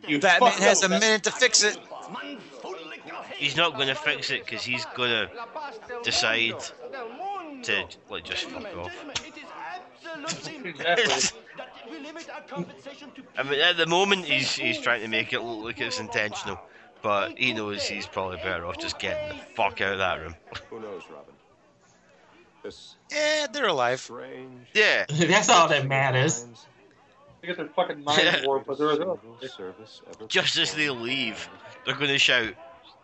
You 0.07 0.19
Batman 0.19 0.53
has 0.53 0.83
a 0.83 0.89
minute 0.89 1.23
to 1.23 1.31
fix 1.31 1.63
it. 1.63 1.77
He's 3.35 3.55
not 3.55 3.75
going 3.75 3.87
to 3.87 3.95
fix 3.95 4.31
it 4.31 4.45
because 4.45 4.63
he's 4.63 4.85
going 4.95 5.11
to 5.11 5.29
decide 6.03 6.55
to 7.63 7.85
like 8.09 8.23
just 8.23 8.45
fuck 8.45 8.75
off. 8.77 8.91
I 13.37 13.43
mean, 13.43 13.59
at 13.59 13.77
the 13.77 13.85
moment, 13.85 14.25
he's 14.25 14.51
he's 14.53 14.79
trying 14.79 15.01
to 15.01 15.07
make 15.07 15.33
it 15.33 15.41
look 15.41 15.63
like 15.65 15.79
it's 15.81 15.99
intentional, 15.99 16.59
but 17.01 17.37
he 17.37 17.53
knows 17.53 17.87
he's 17.87 18.07
probably 18.07 18.37
better 18.37 18.65
off 18.65 18.77
just 18.77 18.97
getting 18.99 19.37
the 19.37 19.43
fuck 19.55 19.81
out 19.81 19.93
of 19.93 19.99
that 19.99 20.19
room. 20.19 20.35
Who 20.69 20.79
knows, 20.79 21.03
Robin? 21.09 21.33
This 22.63 22.95
Yeah, 23.11 23.47
they're 23.51 23.67
alive. 23.67 23.99
strange 23.99 24.67
Yeah. 24.73 25.05
That's 25.09 25.49
all 25.49 25.67
that 25.67 25.87
matters. 25.87 26.45
They 27.41 27.47
get 27.47 27.57
their 27.57 27.67
fucking 27.67 28.03
mind 28.03 28.45
warped, 28.45 28.67
but 28.67 28.77
they're 28.77 28.95
single 28.95 29.19
service 29.47 30.01
Just 30.27 30.57
as 30.57 30.73
they 30.73 30.89
leave, 30.89 31.49
they're 31.85 31.95
going 31.95 32.09
to 32.09 32.17
shout, 32.17 32.53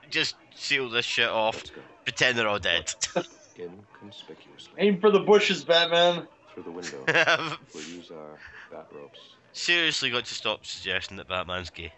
"Just 0.10 0.36
seal 0.54 0.90
this 0.90 1.06
shit 1.06 1.30
off. 1.30 1.64
Pretend 2.04 2.38
they're 2.38 2.48
all 2.48 2.60
dead." 2.60 2.94
inconspicuously 3.58 4.74
aim 4.78 5.00
for 5.00 5.10
the 5.10 5.20
bushes, 5.20 5.64
Batman. 5.64 6.28
through 6.54 6.64
the 6.64 6.72
window. 6.72 7.04
we'll 7.74 7.84
use 7.84 8.12
our 8.12 8.38
bat 8.72 8.88
ropes. 8.92 9.20
Seriously, 9.54 10.10
got 10.10 10.26
to 10.26 10.34
stop 10.34 10.66
suggesting 10.66 11.18
that 11.18 11.28
Batman's 11.28 11.70
gay. 11.70 11.94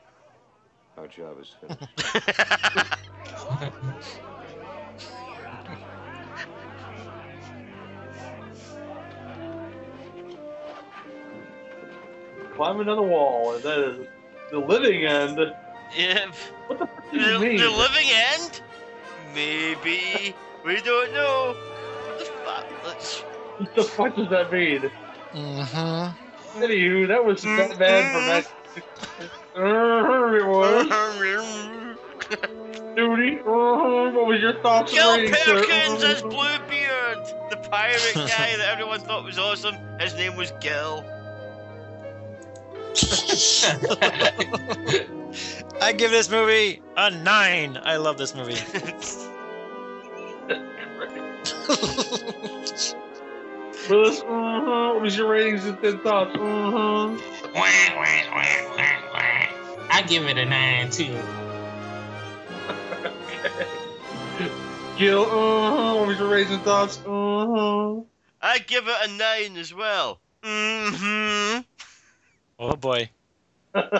Our 0.97 1.07
job 1.07 1.37
is 1.41 1.55
finished. 1.59 1.89
Climb 12.57 12.79
another 12.81 13.01
wall, 13.03 13.53
and 13.53 13.63
that 13.63 13.79
is 13.79 14.07
the 14.51 14.57
living 14.59 15.05
end. 15.05 15.37
Yeah. 15.95 16.25
What 16.67 16.79
the 16.79 16.87
fuck 16.87 17.11
The, 17.11 17.17
does 17.19 17.35
it 17.35 17.39
mean? 17.41 17.57
the 17.57 17.69
living 17.69 18.07
end? 18.11 18.61
Maybe. 19.33 20.33
We 20.65 20.81
don't 20.81 21.13
know. 21.13 21.55
What 21.55 22.19
the 22.19 22.25
fuck? 22.43 22.65
Let's. 22.85 23.19
What 23.59 23.75
the 23.75 23.83
fuck 23.83 24.15
does 24.15 24.29
that 24.29 24.51
mean? 24.51 24.89
Mm-hmm. 25.33 26.61
Anywho, 26.63 27.07
that 27.07 27.23
was 27.23 27.43
Batman 27.43 28.11
from 28.11 28.25
that. 28.25 28.51
It 29.55 30.45
was. 30.47 30.87
Duty. 32.95 33.39
Uh, 33.39 34.11
what 34.11 34.25
was 34.25 34.41
your 34.41 34.59
thoughts? 34.61 34.91
Gil 34.91 35.13
and? 35.13 35.31
Perkins 35.31 36.03
as 36.03 36.21
Uh, 36.23 36.27
Bluebeard, 36.27 37.51
the 37.51 37.57
pirate 37.69 38.13
guy 38.15 38.55
that 38.57 38.67
everyone 38.71 38.99
thought 39.01 39.23
was 39.23 39.37
awesome. 39.37 39.75
His 39.99 40.15
name 40.15 40.35
was 40.35 40.51
Gil. 40.59 41.05
I 45.81 45.93
give 45.95 46.09
this 46.09 46.31
movie 46.31 46.81
a 46.95 47.11
nine. 47.11 47.77
I 47.83 47.97
love 47.97 48.17
this 48.17 48.33
movie. 48.33 48.55
Willis, 53.89 54.21
uh-huh. 54.21 54.93
What 54.93 55.01
was 55.01 55.15
your 55.15 55.29
ratings 55.29 55.65
and 55.65 55.77
then 55.79 55.99
thoughts? 55.99 56.35
Uh-huh. 56.35 57.15
I 59.91 60.01
give 60.07 60.25
it 60.25 60.37
a 60.39 60.45
nine 60.45 60.89
too. 60.89 61.05
Gil, 64.97 65.21
uh-huh. 65.21 65.95
What 65.99 66.07
was 66.07 66.17
your 66.17 66.29
ratings 66.29 66.55
and 66.55 66.63
thoughts? 66.63 66.97
Uh-huh. 67.05 68.01
I 68.41 68.57
give 68.59 68.87
it 68.87 68.95
a 69.03 69.07
nine 69.13 69.55
as 69.57 69.71
well. 69.71 70.19
Mm-hmm. 70.41 71.59
Oh 72.59 72.75
boy. 72.75 73.09
Fuck 73.73 73.91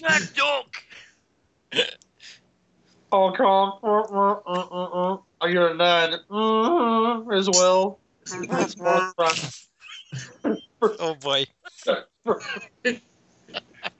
that 0.00 0.30
duck! 0.36 0.76
Hong 3.10 3.34
Kong. 3.34 3.78
Uh, 3.82 4.02
uh, 4.46 5.14
uh. 5.14 5.18
I 5.40 5.52
give 5.52 5.62
it 5.62 5.72
a 5.72 5.74
nine. 5.74 6.14
Uh-huh. 6.30 7.30
As 7.32 7.48
well. 7.50 7.98
Oh 10.80 11.14
boy. 11.20 11.46
For 11.82 12.40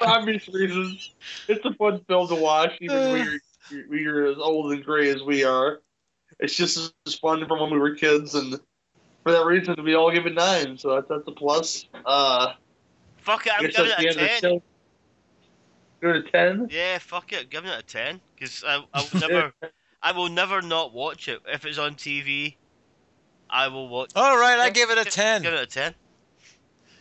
obvious 0.00 0.48
reasons. 0.48 1.12
It's 1.48 1.64
a 1.64 1.74
fun 1.74 2.00
film 2.06 2.28
to 2.28 2.34
watch, 2.36 2.72
even 2.80 2.96
when 2.96 3.24
you're, 3.24 3.88
when 3.88 3.98
you're 3.98 4.26
as 4.26 4.38
old 4.38 4.72
and 4.72 4.84
gray 4.84 5.10
as 5.10 5.22
we 5.22 5.44
are. 5.44 5.80
It's 6.38 6.54
just 6.54 6.94
as 7.06 7.14
fun 7.14 7.46
from 7.46 7.60
when 7.60 7.70
we 7.70 7.78
were 7.78 7.94
kids, 7.94 8.34
and 8.34 8.58
for 9.24 9.32
that 9.32 9.44
reason, 9.46 9.74
we 9.82 9.94
all 9.94 10.12
give 10.12 10.26
it 10.26 10.34
nine, 10.34 10.78
so 10.78 10.94
that's, 10.94 11.08
that's 11.08 11.26
a 11.26 11.32
plus. 11.32 11.88
Uh, 12.04 12.52
Fuck 13.16 13.46
it, 13.46 13.52
I 13.52 13.56
I'm 13.56 13.70
giving 13.70 13.86
it 13.86 14.16
a 14.16 14.28
10. 14.28 14.40
show. 14.40 14.62
Give 16.02 16.10
it 16.10 16.16
a 16.16 16.30
10? 16.30 16.68
Yeah, 16.70 16.98
fuck 16.98 17.32
it, 17.32 17.48
giving 17.48 17.70
it 17.70 17.78
a 17.78 17.82
10. 17.82 18.20
Because 18.34 18.62
I, 18.66 18.84
I 18.92 19.08
will 19.12 19.20
never, 19.20 19.52
I 20.02 20.12
will 20.12 20.28
never 20.28 20.60
not 20.60 20.92
watch 20.92 21.28
it. 21.28 21.40
If 21.48 21.64
it's 21.64 21.78
on 21.78 21.94
TV, 21.94 22.56
I 23.48 23.68
will 23.68 23.88
watch 23.88 24.10
All 24.14 24.36
right, 24.36 24.58
I 24.58 24.68
give 24.70 24.90
it 24.90 24.98
a 24.98 25.04
ten. 25.04 25.42
Give 25.42 25.54
it 25.54 25.62
a 25.62 25.66
10. 25.66 25.94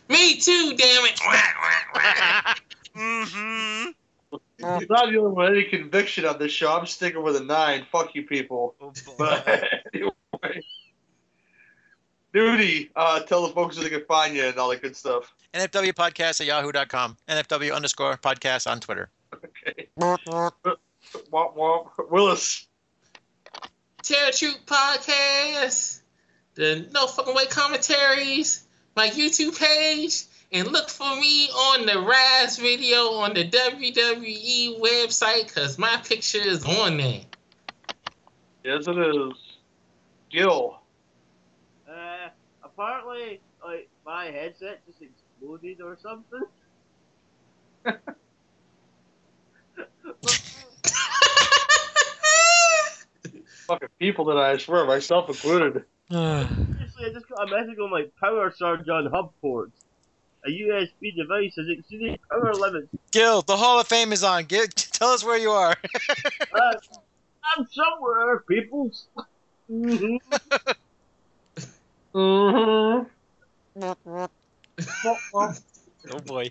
Me 0.08 0.36
too, 0.38 0.74
damn 0.76 1.04
it. 1.04 1.16
mm-hmm. 2.96 3.90
I'm 4.64 4.86
not 4.88 5.10
the 5.10 5.18
only 5.18 5.18
one 5.18 5.34
with 5.34 5.48
any 5.50 5.64
conviction 5.64 6.24
on 6.24 6.38
this 6.38 6.52
show. 6.52 6.72
I'm 6.72 6.86
sticking 6.86 7.22
with 7.22 7.36
a 7.36 7.44
nine. 7.44 7.86
Fuck 7.90 8.14
you, 8.14 8.24
people. 8.24 8.74
Oh, 8.80 8.92
But 9.18 9.46
anyway, 9.94 10.62
Duty, 12.34 12.90
uh, 12.96 13.20
tell 13.20 13.46
the 13.46 13.54
folks 13.54 13.76
where 13.76 13.84
they 13.84 13.96
can 13.96 14.04
find 14.06 14.34
you 14.34 14.44
and 14.44 14.58
all 14.58 14.68
that 14.70 14.82
good 14.82 14.96
stuff. 14.96 15.32
NFW 15.54 15.92
podcast 15.92 16.40
at 16.40 16.48
yahoo.com. 16.48 17.16
NFW 17.28 17.72
underscore 17.72 18.16
podcast 18.16 18.68
on 18.68 18.80
Twitter. 18.80 19.08
Okay. 19.32 19.86
Womp, 20.00 20.18
womp. 21.30 22.10
Willis. 22.10 22.66
Terror 24.02 24.32
Troop 24.32 24.66
Podcast, 24.66 26.02
the 26.56 26.88
No 26.92 27.06
Fucking 27.06 27.34
Way 27.34 27.46
commentaries, 27.46 28.66
my 28.96 29.08
YouTube 29.08 29.56
page, 29.58 30.24
and 30.52 30.68
look 30.72 30.90
for 30.90 31.14
me 31.16 31.48
on 31.48 31.86
the 31.86 32.00
Rise 32.00 32.58
video 32.58 33.12
on 33.12 33.32
the 33.34 33.48
WWE 33.48 34.80
website 34.80 35.46
because 35.46 35.78
my 35.78 35.96
picture 36.04 36.38
is 36.38 36.64
on 36.64 36.96
there. 36.96 37.20
Yes, 38.64 38.88
it 38.88 38.98
is. 38.98 39.32
Gil. 40.30 40.80
Apparently, 42.76 43.40
like, 43.64 43.88
my 44.04 44.26
headset 44.26 44.84
just 44.86 45.00
exploded 45.00 45.80
or 45.80 45.96
something. 46.02 46.42
Fucking 53.68 53.88
people 53.98 54.24
that 54.26 54.36
I 54.36 54.56
swear, 54.58 54.84
myself 54.84 55.28
included. 55.28 55.84
Seriously, 56.10 57.06
I 57.06 57.12
just 57.12 57.28
got 57.28 57.48
a 57.48 57.50
message 57.50 57.78
on 57.80 57.90
my 57.90 58.06
power 58.20 58.52
surge 58.56 58.88
on 58.88 59.06
hub 59.06 59.32
ports. 59.40 59.72
A 60.44 60.48
USB 60.50 61.14
device 61.16 61.54
has 61.56 61.66
exceeded 61.68 62.18
power 62.30 62.52
limits. 62.52 62.88
Gil, 63.12 63.42
the 63.42 63.56
Hall 63.56 63.78
of 63.78 63.86
Fame 63.86 64.12
is 64.12 64.24
on. 64.24 64.44
Gil, 64.44 64.66
tell 64.74 65.10
us 65.10 65.24
where 65.24 65.38
you 65.38 65.50
are. 65.50 65.76
Uh, 66.52 66.74
I'm 67.56 67.66
somewhere, 67.70 68.40
peoples. 68.48 69.06
Mm-hmm. 72.14 73.08
oh 75.06 76.18
boy. 76.26 76.48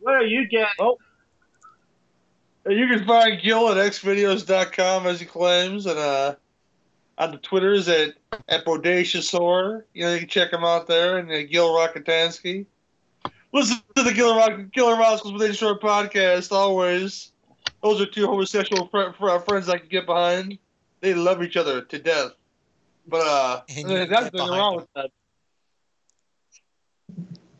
Where 0.00 0.16
are 0.16 0.24
you 0.24 0.48
getting? 0.48 0.66
Oh. 0.78 0.98
You 2.68 2.86
can 2.86 3.04
find 3.06 3.40
Gil 3.40 3.70
at 3.70 3.76
xvideos.com 3.76 5.06
as 5.06 5.18
he 5.18 5.26
claims, 5.26 5.86
and 5.86 5.98
uh, 5.98 6.34
on 7.18 7.32
the 7.32 7.38
Twitters 7.38 7.88
at 7.88 8.14
at 8.48 8.64
Bodacious 8.64 9.32
You 9.94 10.04
know, 10.04 10.12
you 10.12 10.20
can 10.20 10.28
check 10.28 10.52
him 10.52 10.64
out 10.64 10.86
there, 10.86 11.18
and 11.18 11.30
uh, 11.30 11.42
Gil 11.44 11.70
Rockatansky. 11.70 12.66
Listen 13.52 13.78
to 13.96 14.02
the 14.02 14.12
Killer 14.12 14.36
Rock, 14.36 14.60
Killer 14.72 14.96
Rascals 14.96 15.34
with 15.34 15.56
Short 15.56 15.80
podcast 15.82 16.52
always. 16.52 17.31
Those 17.82 18.00
are 18.00 18.06
two 18.06 18.26
homosexual 18.26 18.86
fr- 18.88 19.10
fr- 19.18 19.38
friends 19.38 19.68
I 19.68 19.78
can 19.78 19.88
get 19.88 20.06
behind. 20.06 20.58
They 21.00 21.14
love 21.14 21.42
each 21.42 21.56
other 21.56 21.82
to 21.82 21.98
death. 21.98 22.32
But 23.08 23.26
uh, 23.26 23.60
And 23.68 23.78
you 23.78 23.96
there's 23.96 24.10
nothing 24.10 24.38
wrong 24.40 24.76
them. 24.76 24.86
with 24.86 24.88
that. 24.94 25.10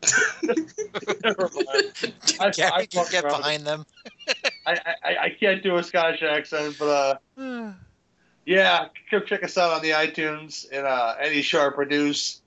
Never 1.24 1.50
mind. 1.54 2.14
I, 2.40 2.50
Gary 2.50 2.72
I, 2.72 2.86
can 2.86 3.02
fuck 3.02 3.10
get 3.10 3.24
behind 3.24 3.66
them. 3.66 3.84
I, 4.66 4.72
I, 5.04 5.16
I 5.24 5.30
can't 5.38 5.62
do 5.62 5.76
a 5.76 5.82
Scottish 5.82 6.22
accent, 6.22 6.76
but 6.78 7.18
uh, 7.38 7.72
yeah, 8.46 8.86
come 9.10 9.22
check 9.26 9.42
us 9.44 9.56
out 9.58 9.72
on 9.72 9.82
the 9.82 9.90
iTunes 9.90 10.66
and 10.72 10.86
uh, 10.86 11.14
any 11.20 11.42
Sharp 11.42 11.74
produce. 11.74 12.40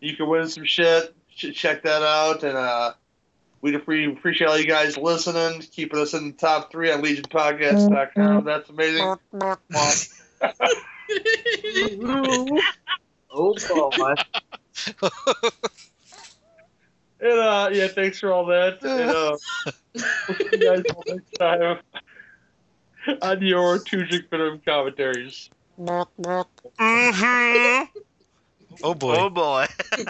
You 0.00 0.16
can 0.16 0.28
win 0.28 0.48
some 0.48 0.64
shit. 0.64 1.14
Ch- 1.34 1.54
Check 1.54 1.82
that 1.82 2.02
out, 2.02 2.42
and 2.42 2.56
uh, 2.56 2.92
we 3.62 3.74
appreciate 3.74 4.46
all 4.46 4.58
you 4.58 4.66
guys 4.66 4.96
listening, 4.96 5.60
keeping 5.60 6.00
us 6.00 6.14
in 6.14 6.28
the 6.28 6.32
top 6.32 6.72
three 6.72 6.90
on 6.90 7.02
LegionPodcast.com. 7.02 8.44
That's 8.44 8.70
amazing. 8.70 9.16
Oh, 13.32 13.54
boy. 13.96 14.14
And 17.20 17.38
uh, 17.38 17.68
yeah, 17.72 17.88
thanks 17.88 18.18
for 18.18 18.32
all 18.32 18.46
that. 18.46 18.82
And 18.82 19.10
uh, 19.10 19.36
we'll 19.94 20.04
see 20.38 20.48
you 20.52 20.58
guys 20.58 20.82
all 20.94 21.04
next 21.06 21.30
time 21.32 21.78
on 23.22 23.42
your 23.42 23.78
Two 23.78 24.06
Drink 24.06 24.24
Minimum 24.32 24.62
commentaries. 24.64 25.50
Mm-hmm. 25.78 27.84
Oh 28.82 28.94
boy. 28.94 29.16
Oh 29.16 29.28
boy. 29.28 29.66